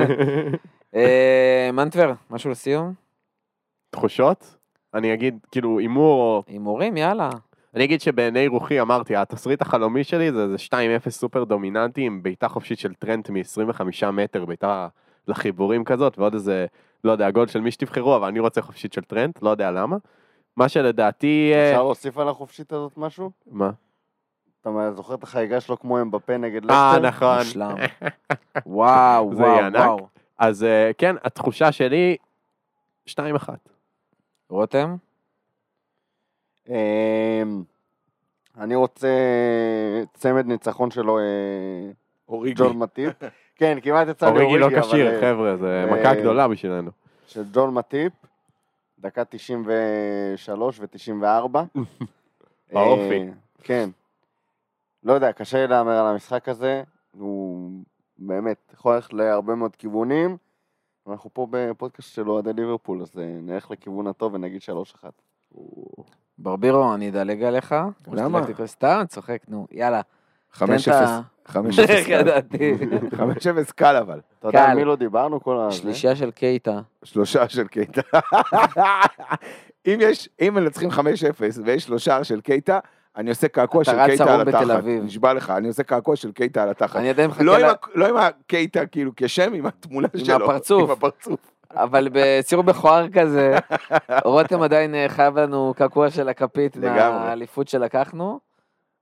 אה, 0.95 1.71
מנטבר, 1.73 2.13
משהו 2.31 2.51
לסיום? 2.51 2.93
תחושות? 3.91 4.57
אני 4.95 5.15
אגיד, 5.15 5.39
כאילו, 5.51 5.79
הימור 5.79 6.21
או... 6.23 6.43
הימורים, 6.47 6.97
יאללה. 6.97 7.31
אני 7.75 7.85
אגיד 7.85 8.01
שבעיני 8.01 8.47
רוחי 8.47 8.81
אמרתי, 8.81 9.17
התסריט 9.17 9.63
החלומי 9.63 10.05
שלי 10.05 10.33
זה, 10.33 10.49
זה 10.49 10.57
2-0 11.07 11.11
סופר 11.11 11.45
דומיננטי 11.45 12.01
עם 12.03 12.23
בעיטה 12.23 12.49
חופשית 12.49 12.79
של 12.79 12.95
טרנט 12.95 13.31
מ-25 13.31 13.83
מטר, 14.13 14.45
בעיטה 14.45 14.89
לחיבורים 15.29 15.85
כזאת, 15.85 16.19
ועוד 16.19 16.35
איזה, 16.35 16.67
לא 17.05 17.13
יודע, 17.13 17.31
גול 17.31 17.47
של 17.47 17.61
מי 17.61 17.71
שתבחרו, 17.71 18.17
אבל 18.17 18.29
אני 18.29 18.41
רוצה 18.41 18.63
חופשית 18.63 18.93
של 18.93 19.03
טרנט, 19.03 19.43
לא 19.43 19.51
יודע 19.51 19.71
למה. 19.71 19.97
מה 20.57 20.69
שלדעתי... 20.69 21.53
אה, 21.55 21.71
אפשר 21.71 21.83
להוסיף 21.83 22.19
על 22.19 22.29
החופשית 22.29 22.73
הזאת 22.73 22.93
משהו? 22.97 23.31
מה? 23.47 23.71
אתה 24.61 24.93
זוכר 24.97 25.15
את 25.15 25.23
החגיגה 25.23 25.61
שלו 25.61 25.79
כמו 25.79 26.01
אמבפה 26.01 26.37
נגד 26.37 26.71
אה, 26.71 26.93
לסטר? 26.97 27.09
נכון. 27.09 27.39
מושלם. 27.39 27.75
וואו, 28.67 29.33
וואו. 29.37 29.73
וואו. 29.73 30.09
אז 30.39 30.65
אה, 30.65 30.91
כן, 30.99 31.17
התחושה 31.25 31.73
שלי, 31.73 32.17
2-1. 33.09 33.13
רותם? 34.51 34.97
אמ, 36.69 37.63
אני 38.59 38.75
רוצה 38.75 39.09
צמד 40.15 40.47
ניצחון 40.47 40.91
שלו, 40.91 41.19
אה, 41.19 41.25
אוריגי. 42.29 42.55
ג'ון 42.55 42.79
מטיפ. 42.79 43.13
כן, 43.59 43.79
כמעט 43.83 44.09
יצא 44.09 44.27
לי 44.27 44.41
אוריגי 44.41 44.59
לא 44.59 44.67
אבל, 44.67 44.83
כשיר, 44.83 45.15
אה, 45.15 45.21
חבר'ה, 45.21 45.57
זה 45.57 45.85
אה, 45.89 45.95
מכה 45.95 46.15
גדולה 46.15 46.49
בשבילנו. 46.49 46.91
של 47.27 47.45
ג'ון 47.53 47.75
מטיפ, 47.75 48.13
דקה 49.03 49.25
93 49.25 50.81
ו-94. 50.81 51.59
באופי. 52.73 53.31
כן. 53.63 53.91
לא 55.03 55.13
יודע, 55.13 55.33
קשה 55.33 55.59
לי 55.59 55.67
להמר 55.67 55.93
על 55.93 56.07
המשחק 56.07 56.49
הזה, 56.49 56.83
הוא 57.11 57.71
באמת 58.19 58.73
יכול 58.75 58.95
ללכת 58.95 59.13
להרבה 59.13 59.55
מאוד 59.55 59.77
כיוונים. 59.77 60.37
אנחנו 61.07 61.31
פה 61.33 61.47
בפודקאסט 61.51 62.15
של 62.15 62.31
אוהדי 62.31 62.53
ליברפול, 62.53 63.03
אז 63.03 63.19
אה, 63.19 63.25
נלך 63.43 63.71
לכיוון 63.71 64.07
הטוב 64.07 64.35
ונגיד 64.35 64.63
3-1. 65.53 65.57
ברבירו, 66.39 66.95
אני 66.95 67.09
אדלג 67.09 67.43
עליך. 67.43 67.75
למה? 68.13 68.41
סתם, 68.67 69.03
צוחק, 69.09 69.43
נו, 69.49 69.67
יאללה. 69.71 70.01
5-0. 70.55 70.59
תן 70.59 70.75
את 70.75 70.89
ה- 70.89 71.21
5-0 71.49 71.57
איך 71.89 72.07
קל. 72.07 72.13
ידעתי? 72.13 72.75
5-0 73.13 73.73
קל 73.77 73.97
אבל. 73.97 74.21
אתה 74.39 74.49
יודע. 74.49 74.65
על 74.65 74.77
מי 74.77 74.85
לא 74.85 74.97
דיברנו 74.97 75.41
כל 75.43 75.59
ה... 75.61 75.71
שלישייה 75.73 76.17
של 76.17 76.31
קייטה. 76.31 76.81
שלושה 77.05 77.49
של 77.49 77.67
קייטה. 77.67 78.01
אם 79.87 79.99
יש, 80.01 80.29
אם 80.41 80.55
מנצחים 80.55 80.91
5-0 80.91 80.95
ויש 81.65 81.83
שלושה 81.85 82.25
של 82.25 82.41
קייטה, 82.41 82.79
אני 83.17 83.31
עושה 83.31 83.49
קעקוע 83.49 83.85
של 83.85 84.05
קייטה 84.07 84.35
על 84.35 84.49
התחת. 84.49 84.85
נשבע 84.85 85.33
לך, 85.35 85.51
אני 85.51 85.69
עושה 85.69 85.83
קעקוע 85.83 86.17
של 86.17 86.33
קייטה 86.33 86.63
על 86.63 86.69
התחת. 86.71 86.97
אני 86.97 87.11
עדיין 87.11 87.31
מחכה 87.31 87.43
לא 87.45 87.57
עם 87.57 87.67
ל... 87.67 87.73
לא 87.95 88.09
עם 88.09 88.17
הקייטה 88.17 88.87
כאילו 88.87 89.13
כשם, 89.17 89.53
עם 89.55 89.67
התמונה 89.67 90.09
עם 90.15 90.25
שלו. 90.25 90.45
הפרצוף. 90.45 90.83
עם 90.83 90.91
הפרצוף. 90.91 91.41
אבל 91.75 92.09
בציור 92.13 92.63
בכוער 92.63 93.09
כזה, 93.09 93.57
רותם 94.25 94.63
עדיין 94.63 94.95
אה, 94.95 95.07
חייב 95.09 95.39
לנו 95.39 95.75
קעקוע 95.77 96.11
של 96.11 96.29
הכפית. 96.29 96.77
מהאליפות 96.77 97.69
שלקחנו. 97.69 98.52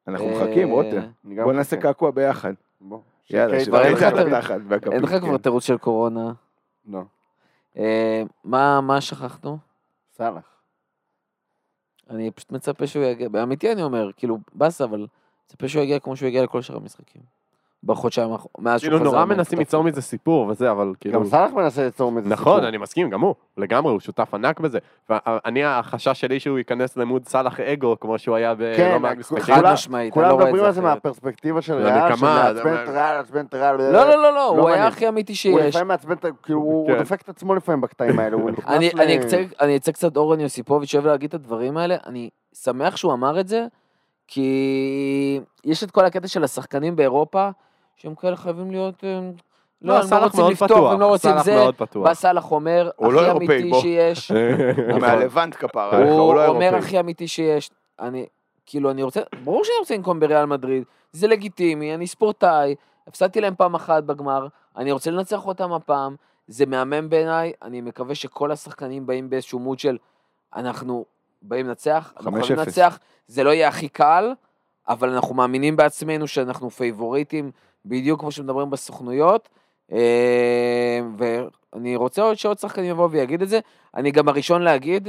אנחנו 0.09 0.27
אה, 0.27 0.35
מחכים, 0.35 0.71
רותם. 0.71 1.03
אני 1.27 1.35
גם 1.35 1.45
בוא 1.45 1.53
נעשה. 1.53 1.77
קעקוע 1.77 2.11
ביחד. 2.11 2.53
בוא. 2.81 2.99
יאללה, 3.31 3.59
של 3.59 3.65
של 3.65 3.71
כבר 3.71 3.83
אין. 3.85 3.93
לך 3.93 4.03
לך 4.71 5.11
כן. 5.11 5.21
כבר 5.21 5.37
תירוץ 5.37 5.65
של 5.65 5.79
קורונה. 5.79 6.33
לא, 6.89 7.03
אה, 7.77 8.23
מה 8.45 8.81
מה 8.81 9.01
שכחנו? 9.01 9.59
סאלח. 10.13 10.61
אני 12.11 12.31
פשוט 12.31 12.53
מצפה 12.53 12.87
שהוא 12.87 13.05
יגיע, 13.05 13.29
באמיתי 13.29 13.73
אני 13.73 13.83
אומר, 13.83 14.11
כאילו, 14.17 14.39
באסה, 14.53 14.85
אבל 14.85 15.07
מצפה 15.47 15.69
שהוא 15.69 15.83
יגיע 15.83 15.99
כמו 15.99 16.17
שהוא 16.17 16.29
יגיע 16.29 16.43
לכל 16.43 16.63
שאר 16.63 16.77
המשחקים. 16.77 17.23
בחודשיים, 17.85 18.33
האח- 18.33 18.47
מאז 18.59 18.81
שהוא 18.81 18.91
כאילו 18.91 19.01
חזר. 19.05 19.11
נורא 19.17 19.25
מנסים. 19.25 19.59
ליצור 19.59 19.85
מזה 19.85 20.03
סיפור 20.03 20.47
וזה, 20.47 20.71
אבל 20.71 20.93
כאילו... 21.01 21.21
גם 21.21 21.27
סאלח 21.27 21.51
מנסה 21.53 21.85
ליצור 21.85 22.13
מזה 22.13 22.29
נכון, 22.29 22.55
סיפור. 22.55 22.69
אני 22.69 22.77
מסכים, 22.79 23.11
גם 23.11 23.21
הוא, 23.21 23.35
לגמרי, 23.57 23.93
הוא 23.93 24.01
שותף 24.01 24.35
ענק 24.35 24.61
בזה. 24.61 24.79
ואני, 25.11 25.65
החשש 25.65 26.21
שלי 26.21 26.41
שהוא 26.41 26.59
ייכנס 26.59 26.97
למוד 26.97 27.29
סאלח 27.29 27.61
אגו, 27.61 28.01
כמו 28.01 28.19
שהוא 28.19 28.37
היה 28.37 28.55
כן, 28.77 28.89
בלא 28.91 29.01
מעט 29.01 29.17
כ- 29.17 29.19
משחקים. 29.21 29.55
חד 29.55 29.73
משמעית, 29.73 30.15
כולם 30.15 30.29
לא 30.29 30.37
מדברים 30.39 30.65
על 30.65 30.73
זה. 30.73 30.81
מהפרספקטיבה 30.81 31.63
של 31.63 31.75
ריאל, 31.75 32.17
של 32.17 32.25
מעצבן 32.25 32.75
את 32.83 32.89
ריאל, 32.89 33.17
מעצבן 33.17 33.45
את 33.47 33.55
ריאל. 33.55 33.77
לא, 33.77 33.93
לא, 33.93 34.23
לא, 34.23 34.35
לא, 34.35 34.47
הוא 34.49 34.69
היה. 34.69 34.87
הכי 34.87 35.09
אמיתי 35.09 35.33
הוא 35.33 35.37
שיש. 35.37 35.57
לפעמים 35.75 35.89
מעצבן, 35.89 36.13
את 36.15 36.25
ה- 36.25 36.29
כאילו 36.43 36.61
הוא 36.61 36.89
כן. 36.89 36.99
דופק 36.99 37.21
את 37.23 37.29
עצמו 37.29 37.55
לפעמים 37.55 37.81
בקטעים 37.81 38.19
האלה, 38.19 38.37
הוא 38.37 38.51
נכנס 38.59 38.75
אני, 38.77 38.91
ל... 38.95 39.01
אני, 39.01 39.19
אצא, 39.21 39.43
אני 39.61 39.77
אצא 39.77 39.93
קצת 39.93 40.17
אורן 40.17 40.41
יוסיפוביץ' 40.41 40.95
אוהב 40.95 41.07
להגיד 41.07 41.29
את 41.29 41.35
הדברים 41.35 41.77
האלה, 41.77 41.97
אני 42.07 42.31
שמח 42.55 42.97
שהוא 42.97 43.13
אמר 43.13 43.41
את 43.41 43.49
זה, 43.49 43.67
כי 44.29 44.51
יש 45.65 45.85
את 45.85 45.91
כל 45.91 46.05
הקטע 46.05 46.29
של 46.29 46.45
השחקנים 46.45 46.97
באירופה, 46.97 47.49
שהם 48.01 48.15
כאלה 48.15 48.37
חייבים 48.37 48.71
להיות, 48.71 49.05
אה, 49.05 49.21
לא, 49.83 49.95
הם 49.95 50.01
לא 50.01 50.07
סאלח 50.07 50.23
רוצים 50.23 50.41
מאוד 50.41 50.53
לפתוח, 50.53 50.69
פתוח, 50.71 50.93
הם 50.93 51.01
לא 51.01 51.07
רוצים 51.07 51.31
זה, 51.45 51.55
מאוד 51.55 51.75
פתוח. 51.75 52.07
בא 52.07 52.15
סאלח 52.15 52.53
אומר, 52.53 52.91
לא 53.01 53.21
הכי 53.21 53.31
אמיתי. 53.31 53.71
שיש, 53.81 54.33
הוא. 54.33 54.99
מהלבנט 55.01 55.57
כפרה 55.59 55.99
הוא 55.99 56.21
הוא 56.21 56.35
לא 56.35 56.47
אומר. 56.47 56.77
הכי 56.77 57.01
אמיתי 57.01 57.29
שיש, 57.29 57.71
אני, 58.01 58.27
כאילו, 58.67 58.91
אני 58.91 59.03
רוצה, 59.03 59.21
ברור 59.45 59.65
שאני 59.65 59.75
רוצה 59.81 59.95
לנקום 59.97 60.21
בריאל 60.21 60.45
מדריד, 60.45 60.85
זה 61.13 61.29
לגיטימי, 61.29 61.95
אני 61.95 62.07
ספורטאי, 62.07 62.75
הפסדתי 63.07 63.41
להם 63.41 63.55
פעם 63.55 63.75
אחת 63.75 64.05
בגמר, 64.05 64.47
אני 64.77 64.93
רוצה 64.93 65.11
לנצח 65.11 65.47
אותם 65.47 65.73
הפעם, 65.73 66.17
זה 66.47 66.67
מהמם 66.67 67.09
בעיניי, 67.09 67.53
אני 67.63 67.81
מקווה 67.81 68.15
שכל 68.15 68.51
השחקנים 68.51 69.07
באים 69.07 69.31
באיזשהו 69.31 69.59
מוד 69.59 69.79
של, 69.79 69.99
אנחנו 70.57 71.05
באים 71.43 71.67
לנצח, 71.69 72.13
אנחנו 72.17 72.31
5-0. 72.31 72.39
יכולים 72.39 72.59
לנצח, 72.59 72.99
זה 73.27 73.45
לא 73.45 73.51
יהיה 73.51 73.69
הכי 73.69 73.89
קל, 73.89 74.33
אבל 74.89 75.11
אנחנו 75.11 75.35
מאמינים 75.35 75.77
בעצמנו 75.77 76.29
שאנחנו 76.29 76.71
פייבוריטים, 76.71 77.51
בדיוק 77.85 78.21
כמו 78.21 78.31
שמדברים 78.31 78.71
בסוכנויות, 78.71 79.49
אה, 79.93 81.01
ואני 81.19 81.97
רוצה 81.97 82.23
עוד 82.23 82.35
שעוד 82.35 82.59
שחקנים 82.59 82.91
יבואו 82.91 83.11
ויגיד 83.11 83.43
את 83.43 83.49
זה. 83.49 83.61
אני 83.95 84.11
גם 84.11 84.29
הראשון 84.29 84.63
להגיד 84.63 85.09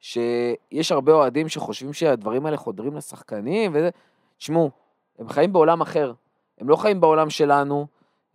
שיש 0.00 0.92
הרבה 0.92 1.12
אוהדים 1.12 1.48
שחושבים 1.48 1.92
שהדברים 1.92 2.46
האלה 2.46 2.56
חודרים 2.56 2.96
לשחקנים, 2.96 3.70
וזה, 3.74 3.90
תשמעו, 4.38 4.70
הם 5.18 5.28
חיים 5.28 5.52
בעולם 5.52 5.80
אחר, 5.80 6.12
הם 6.58 6.68
לא 6.68 6.76
חיים 6.76 7.00
בעולם 7.00 7.30
שלנו, 7.30 7.86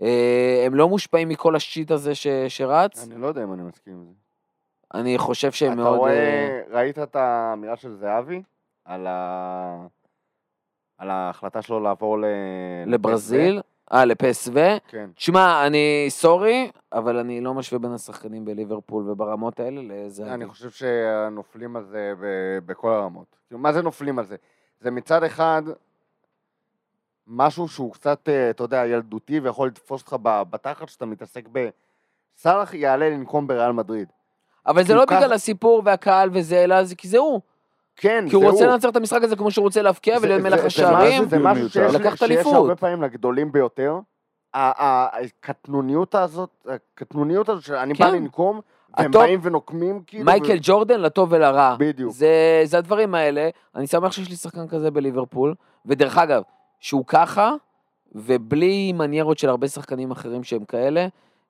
אה, 0.01 0.63
הם 0.65 0.75
לא 0.75 0.89
מושפעים 0.89 1.29
מכל 1.29 1.55
השיט 1.55 1.91
הזה 1.91 2.15
ש, 2.15 2.27
שרץ, 2.47 3.07
אני 3.07 3.21
לא 3.21 3.27
יודע 3.27 3.43
אם 3.43 3.53
אני 3.53 3.63
מסכים 3.63 3.93
עם 3.93 4.05
זה. 4.05 4.13
אני 4.93 5.17
חושב 5.17 5.51
שהם 5.51 5.73
אתה 5.73 5.81
מאוד... 5.81 5.93
אה, 5.93 5.97
רואה, 5.97 6.61
ראית 6.69 6.99
את 6.99 7.15
האמירה 7.15 7.75
של 7.75 7.95
זהבי? 7.95 8.41
על 8.85 9.07
ה... 9.07 9.87
על 10.97 11.09
ההחלטה 11.09 11.61
שלו 11.61 11.79
לעבור 11.79 12.19
ל... 12.19 12.25
לברזיל, 12.85 13.61
אה, 13.93 14.05
לפסו. 14.05 14.51
כן. 14.87 15.09
תשמע, 15.15 15.67
אני 15.67 16.05
סורי, 16.09 16.71
אבל 16.93 17.17
אני 17.17 17.41
לא 17.41 17.53
משווה 17.53 17.79
בין 17.79 17.91
השחקנים 17.91 18.45
בליברפול 18.45 19.09
וברמות 19.09 19.59
האלה 19.59 19.81
לזה. 19.83 20.33
אני 20.33 20.45
חושב 20.47 20.69
שנופלים 20.69 21.75
על 21.75 21.85
זה 21.85 22.13
בכל 22.65 22.91
הרמות. 22.93 23.25
כאילו, 23.47 23.59
מה 23.59 23.73
זה 23.73 23.81
נופלים 23.81 24.19
על 24.19 24.25
זה? 24.25 24.35
זה 24.79 24.91
מצד 24.91 25.23
אחד 25.23 25.61
משהו 27.27 27.67
שהוא 27.67 27.93
קצת, 27.93 28.29
אה, 28.29 28.49
אתה 28.49 28.63
יודע, 28.63 28.85
ילדותי 28.85 29.39
ויכול 29.39 29.67
לתפוס 29.67 30.01
אותך 30.01 30.15
בתחת 30.49 30.89
שאתה 30.89 31.05
מתעסק 31.05 31.43
ב... 31.51 31.69
סאלח 32.37 32.73
יעלה 32.73 33.09
לנקום 33.09 33.47
בריאל 33.47 33.71
מדריד. 33.71 34.07
אבל 34.65 34.81
זה 34.81 34.87
כאילו 34.87 34.99
לא 35.01 35.05
ככה- 35.05 35.17
בגלל 35.19 35.33
הסיפור 35.33 35.81
והקהל 35.85 36.29
וזה, 36.33 36.63
אלא 36.63 36.83
זה 36.83 36.95
כי 36.95 37.07
זה 37.07 37.17
הוא. 37.17 37.41
כן, 37.97 38.25
כי 38.29 38.35
הוא 38.35 38.49
רוצה 38.51 38.67
לנצח 38.67 38.89
את 38.89 38.95
המשחק 38.95 39.23
הזה 39.23 39.35
כמו 39.35 39.51
שהוא 39.51 39.63
רוצה 39.63 39.81
להבקיע 39.81 40.19
זה- 40.19 40.25
ולהיות 40.25 40.43
זה- 40.43 40.49
מלך 40.49 40.59
זה 40.61 40.65
השערים. 40.67 41.11
משהו- 41.23 41.29
זה 41.29 41.39
משהו 41.39 41.69
שיש- 41.69 41.95
לקחת 41.95 42.23
אליפות. 42.23 42.53
הרבה 42.53 42.75
פעמים 42.75 43.01
לגדולים 43.03 43.51
ביותר. 43.51 43.99
הקטנוניות 44.53 46.15
הזאת, 46.15 46.49
הקטנוניות 46.67 47.49
הזאת 47.49 47.63
שאני 47.63 47.93
בא 47.93 48.05
כן. 48.05 48.13
לנקום, 48.15 48.61
והם 48.97 49.09
הטוב- 49.09 49.21
באים 49.21 49.39
ונוקמים 49.43 50.01
כאילו. 50.07 50.25
מייקל 50.25 50.57
ג'ורדן 50.61 50.99
לטוב 51.01 51.31
ולרע. 51.31 51.75
בדיוק. 51.79 52.11
זה, 52.13 52.61
זה 52.63 52.77
הדברים 52.77 53.15
האלה. 53.15 53.49
אני 53.75 53.87
שמח 53.87 54.11
שיש 54.11 54.29
לי 54.29 54.35
שחקן 54.35 54.67
כזה 54.67 54.91
בליברפול. 54.91 55.55
ודרך 55.85 56.17
אגב, 56.17 56.41
שהוא 56.79 57.03
ככה, 57.07 57.51
ובלי 58.15 58.93
מניירות 58.93 59.37
של 59.37 59.49
הרבה 59.49 59.67
שחקנים 59.67 60.11
אחרים 60.11 60.43
שהם 60.43 60.65
כאלה. 60.65 61.07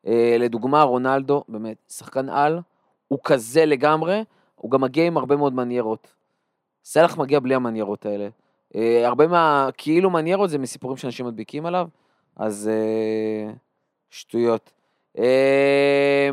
אה, 0.07 0.35
לדוגמה, 0.39 0.83
רונלדו, 0.83 1.43
באמת, 1.49 1.77
שחקן 1.89 2.29
על, 2.29 2.59
הוא 3.07 3.19
כזה 3.23 3.65
לגמרי, 3.65 4.23
הוא 4.55 4.71
גם 4.71 4.81
מגיע 4.81 5.05
עם 5.05 5.17
הרבה 5.17 5.35
מאוד 5.35 5.53
מניירות. 5.53 6.07
סלח 6.87 7.17
מגיע 7.17 7.39
בלי 7.39 7.55
המניירות 7.55 8.05
האלה. 8.05 8.27
אה, 8.75 9.07
הרבה 9.07 9.27
מה, 9.27 9.69
כאילו 9.77 10.09
מניירות 10.09 10.49
זה 10.49 10.57
מסיפורים 10.57 10.97
שאנשים 10.97 11.25
מדביקים 11.25 11.65
עליו, 11.65 11.87
אז 12.35 12.69
אה, 12.73 13.51
שטויות. 14.09 14.71
אה, 15.17 16.29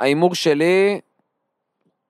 ההימור 0.00 0.34
שלי, 0.34 1.00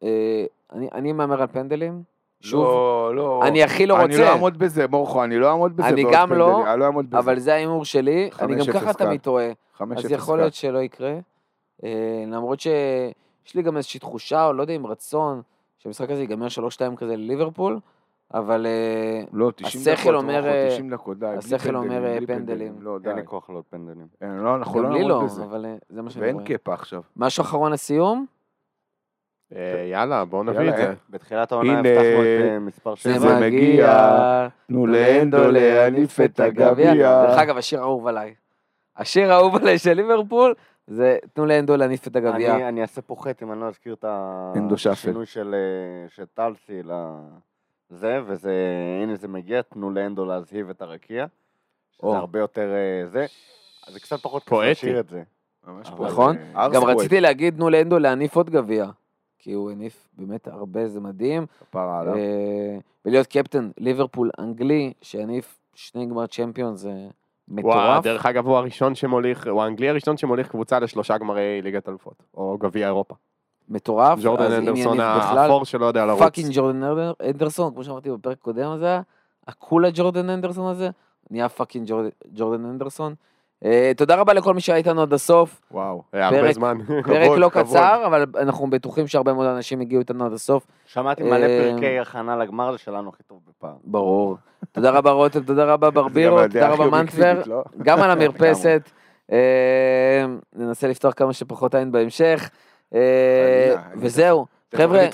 אה, 0.02 0.44
אני, 0.72 0.88
אני 0.92 1.12
מהמר 1.12 1.40
על 1.40 1.46
פנדלים. 1.46 2.02
שוב, 2.40 2.64
לא, 2.64 3.16
לא. 3.16 3.42
אני 3.46 3.62
הכי 3.62 3.86
לא 3.86 3.96
אני 3.96 4.04
רוצה. 4.04 4.18
לא 4.18 4.28
אעמוד 4.28 4.58
בזה, 4.58 4.86
מורכו, 4.88 5.24
אני 5.24 5.38
לא 5.38 5.50
אעמוד 5.50 5.76
בזה. 5.76 5.88
אני 5.88 6.04
גם 6.12 6.32
לא, 6.32 6.72
אני 6.72 6.80
לא 6.80 6.84
אעמוד 6.84 7.10
בזה. 7.10 7.18
אבל 7.18 7.38
זה 7.38 7.54
ההימור 7.54 7.84
שלי, 7.84 8.30
אני 8.40 8.54
גם 8.54 8.60
5-0 8.60 8.72
ככה. 8.72 8.92
תמיד 8.92 9.20
טועה. 9.20 9.50
5-0 9.78 9.82
אז 9.96 10.10
יכול. 10.10 10.38
להיות 10.38 10.54
שלא 10.54 10.78
יקרה. 10.78 11.14
למרות 12.26 12.60
שיש 12.60 13.54
לי 13.54 13.62
גם 13.62 13.76
איזושהי 13.76 14.00
תחושה, 14.00 14.46
או 14.46 14.52
לא 14.52 14.62
יודע 14.62 14.76
אם 14.76 14.86
רצון, 14.86 15.42
שהמשחק 15.82 16.10
הזה 16.10 16.20
ייגמר 16.20 16.46
3-2 16.46 16.96
כזה 16.96 17.16
לליברפול, 17.16 17.78
אבל 18.34 18.66
אה, 18.66 19.22
לא, 19.32 19.52
90 19.56 19.82
השכל 19.82 20.02
דקות, 20.02 20.14
אומר, 20.14 20.46
אה, 20.46 20.68
90 20.70 20.90
דקות, 20.90 21.18
די. 21.18 21.26
בלי 21.26 21.36
השכל 21.38 21.76
אומר, 21.76 22.04
אה, 22.04 22.16
בלי 22.16 22.26
פנדלים. 22.26 22.76
לא, 22.80 22.98
די. 22.98 23.08
אין 23.08 23.18
לי 23.18 23.26
כוח 23.26 23.50
לעוד 23.50 23.64
פנדלים. 23.70 24.06
אין, 24.20 24.36
לא, 24.36 24.56
אנחנו 24.56 24.82
לא 24.82 24.88
גם 24.88 24.94
לי 24.94 25.00
נעמוד 25.00 25.22
לא, 25.22 25.24
בזה. 25.26 25.44
אבל 25.44 25.66
אה, 25.66 25.76
זה 25.88 26.02
מה 26.02 26.10
שאני 26.10 26.24
ואין 26.24 26.34
רואה. 26.34 26.46
קאפה 26.46 26.74
עכשיו. 26.74 27.02
משהו 27.16 27.42
אחרון 27.42 27.72
לסיום? 27.72 28.26
אה, 29.56 29.86
יאללה, 29.90 30.24
בואו 30.24 30.42
נביא 30.42 30.70
את 30.70 30.76
זה. 30.76 30.86
אה. 30.88 30.92
בתחילת 31.10 31.52
העונה 31.52 31.78
הבטחנו 31.78 32.22
את 32.22 32.50
אה, 32.50 32.58
מספר 32.58 32.94
זה 32.96 33.14
שבע. 33.14 33.40
מגיע. 33.40 33.46
מגיע, 33.46 34.48
תנו 34.66 34.86
לאנדו 34.86 35.50
להניף 35.50 36.20
את 36.20 36.40
הגביע. 36.40 36.94
דרך 37.26 37.38
אגב, 37.38 37.56
השיר 37.56 37.80
האהוב 37.80 38.06
עליי. 38.06 38.34
השיר 38.96 39.32
האהוב 39.32 39.56
עליי 39.56 39.78
של 39.78 39.92
ליברפול, 39.92 40.54
זה 40.90 41.18
תנו 41.32 41.46
לאנדו 41.46 41.76
להניף 41.76 42.06
את 42.06 42.16
הגביע. 42.16 42.54
אני, 42.54 42.68
אני 42.68 42.82
אעשה 42.82 43.02
פה 43.02 43.16
חטא 43.18 43.44
אם 43.44 43.52
אני 43.52 43.60
לא 43.60 43.68
אזכיר 43.68 43.94
את. 43.94 44.04
השינוי 44.92 45.26
של, 45.26 45.54
אה, 45.54 46.08
של 46.08 46.24
טלסי 46.34 46.82
לזה, 46.82 48.20
וזה, 48.26 48.54
הנה 49.02 49.16
זה 49.16 49.28
מגיע, 49.28 49.62
תנו 49.62 49.90
לאנדו 49.90 50.24
להזהיב 50.24 50.70
את 50.70 50.82
הרקיע, 50.82 51.26
שזה 51.92 52.06
או. 52.06 52.16
הרבה 52.16 52.38
יותר 52.38 52.72
אה, 52.72 53.06
זה, 53.06 53.26
אז 53.86 53.92
זה 53.92 54.00
קצת 54.00 54.20
פחות. 54.20 54.42
קשה 54.44 54.70
לשיר 54.70 55.00
את 55.00 55.08
זה. 55.08 55.22
נכון? 56.00 56.36
אה, 56.56 56.68
גם. 56.68 56.84
רציתי 56.84 57.20
להגיד, 57.20 57.54
תנו 57.54 57.70
להנדו 57.70 57.98
להניף 57.98 58.36
עוד 58.36 58.50
גביע. 58.50 58.86
כי 59.38 59.52
הוא 59.52 59.70
הניף 59.70 60.08
באמת 60.12 60.48
הרבה, 60.48 60.88
זה 60.88 61.00
מדהים. 61.00 61.46
כפרה 61.60 62.00
עליו. 62.00 62.14
ולהיות 63.04 63.26
קפטן 63.26 63.70
ליברפול 63.78 64.30
אנגלי, 64.38 64.92
שהניף 65.02 65.60
שני 65.74 66.06
גמר 66.06 66.26
צ'מפיון, 66.26 66.76
זה 66.76 66.92
וואו, 67.50 67.78
מטורף. 67.80 68.04
דרך 68.04 68.26
אגב, 68.26 68.46
הוא 68.46 68.56
הראשון 68.56 68.94
שמוליך, 68.94 69.46
הוא 69.50 69.62
האנגלי 69.62 69.88
הראשון 69.88 70.16
שמוליך 70.16 70.48
קבוצה 70.48 70.78
לשלושה 70.78 71.18
גמרי 71.18 71.60
ליגת 71.62 71.88
אלופות, 71.88 72.22
או 72.34 72.58
גביע 72.60 72.86
אירופה. 72.86 73.14
מטורף. 73.68 74.18
ג'ורדן 74.22 74.52
הנדרסון 74.52 75.00
האפור 75.00 75.64
שלא 75.64 75.86
יודע 75.86 76.06
לרוץ. 76.06 76.22
fucking 76.22 76.50
ג'ורדן 76.52 76.82
הנדר- 76.82 77.12
הנדרסון, 77.30 77.74
כמו 77.74 77.84
שאמרתי 77.84 78.10
בפרק 78.10 78.38
קודם 78.38 78.70
הזה, 78.70 79.00
הקולה 79.48 79.88
ג'ורדן 79.94 80.30
הנדרסון 80.30 80.70
הזה, 80.70 80.90
נהיה 81.30 81.48
פאקינג 81.48 81.92
ג'ורדן 82.34 82.64
אנדרסון. 82.64 83.14
אה, 83.64 83.92
תודה 83.96 84.14
רבה 84.14 84.32
לכל 84.32 84.54
מי 84.54 84.60
שהיה 84.60 84.76
איתנו 84.76 85.02
עד 85.02 85.12
הסוף. 85.12 85.60
וואו. 85.70 86.02
אה, 86.14 86.26
הרבה 86.26 86.52
זמן. 86.52 86.78
פרק 86.86 87.04
כבוד, 87.04 87.38
לא 87.38 87.48
כבוד. 87.48 87.66
קצר, 87.66 88.02
אבל 88.06 88.26
אנחנו 88.38 88.70
בטוחים 88.70 89.06
שהרבה 89.06 89.32
מאוד 89.32 89.46
אנשים 89.46 89.80
הגיעו 89.80 90.00
איתנו 90.00 90.26
עד 90.26 90.32
הסוף. 90.32 90.66
שמעתי 90.86 91.22
מלא 91.22 91.44
אה, 91.44 91.70
פרקי 91.72 91.98
הכנה 91.98 92.36
לגמר, 92.36 92.72
זה 92.72 92.78
שלנו 92.78 93.08
הכי 93.08 93.22
טוב 93.22 93.38
בפעם. 93.48 93.76
ברור. 93.84 94.36
תודה 94.72 94.90
רבה 94.90 95.10
רותם, 95.10 95.42
תודה 95.42 95.64
רבה 95.64 95.90
ברבירו, 95.96 96.42
תודה 96.42 96.68
רבה 96.68 96.86
מנטבר, 96.86 96.96
אובייקטיבית, 96.96 97.46
לא? 97.46 97.62
גם 97.86 98.00
על 98.00 98.10
המרפסת. 98.10 98.90
אה, 99.32 100.26
ננסה 100.56 100.88
לפתוח 100.88 101.14
כמה 101.16 101.32
שפחות 101.32 101.74
עין 101.74 101.92
בהמשך. 101.92 102.50
וזהו, 103.96 104.46
חבר'ה, 104.74 105.08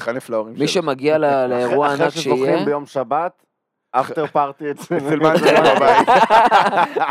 מי. 0.56 0.68
שמגיע 0.68 1.18
לאירוע 1.18 1.86
אחרי 1.86 2.04
ענק 2.04 2.12
שיהיה, 2.14 2.64
ביום 2.64 2.86
שבת, 2.86 3.45
אפטר 4.00 4.26
פארטי 4.26 4.70
אצל 4.70 4.94
מנטבר 4.94 5.74
בבית. 5.76 6.08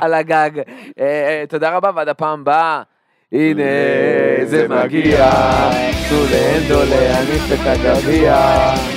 על 0.02 0.14
הגג. 0.14 0.52
אה, 0.58 0.64
אה, 1.00 1.44
תודה 1.50 1.76
רבה 1.76 1.92
ועד 1.96 2.08
הפעם 2.08 2.42
הבאה. 2.42 2.82
הנה 3.32 3.64
זה 4.44 4.68
מגיע. 4.68 5.30
לאנדו 6.32 6.80
להניף 6.90 7.52
את 7.54 7.60
הגביע. 7.66 8.95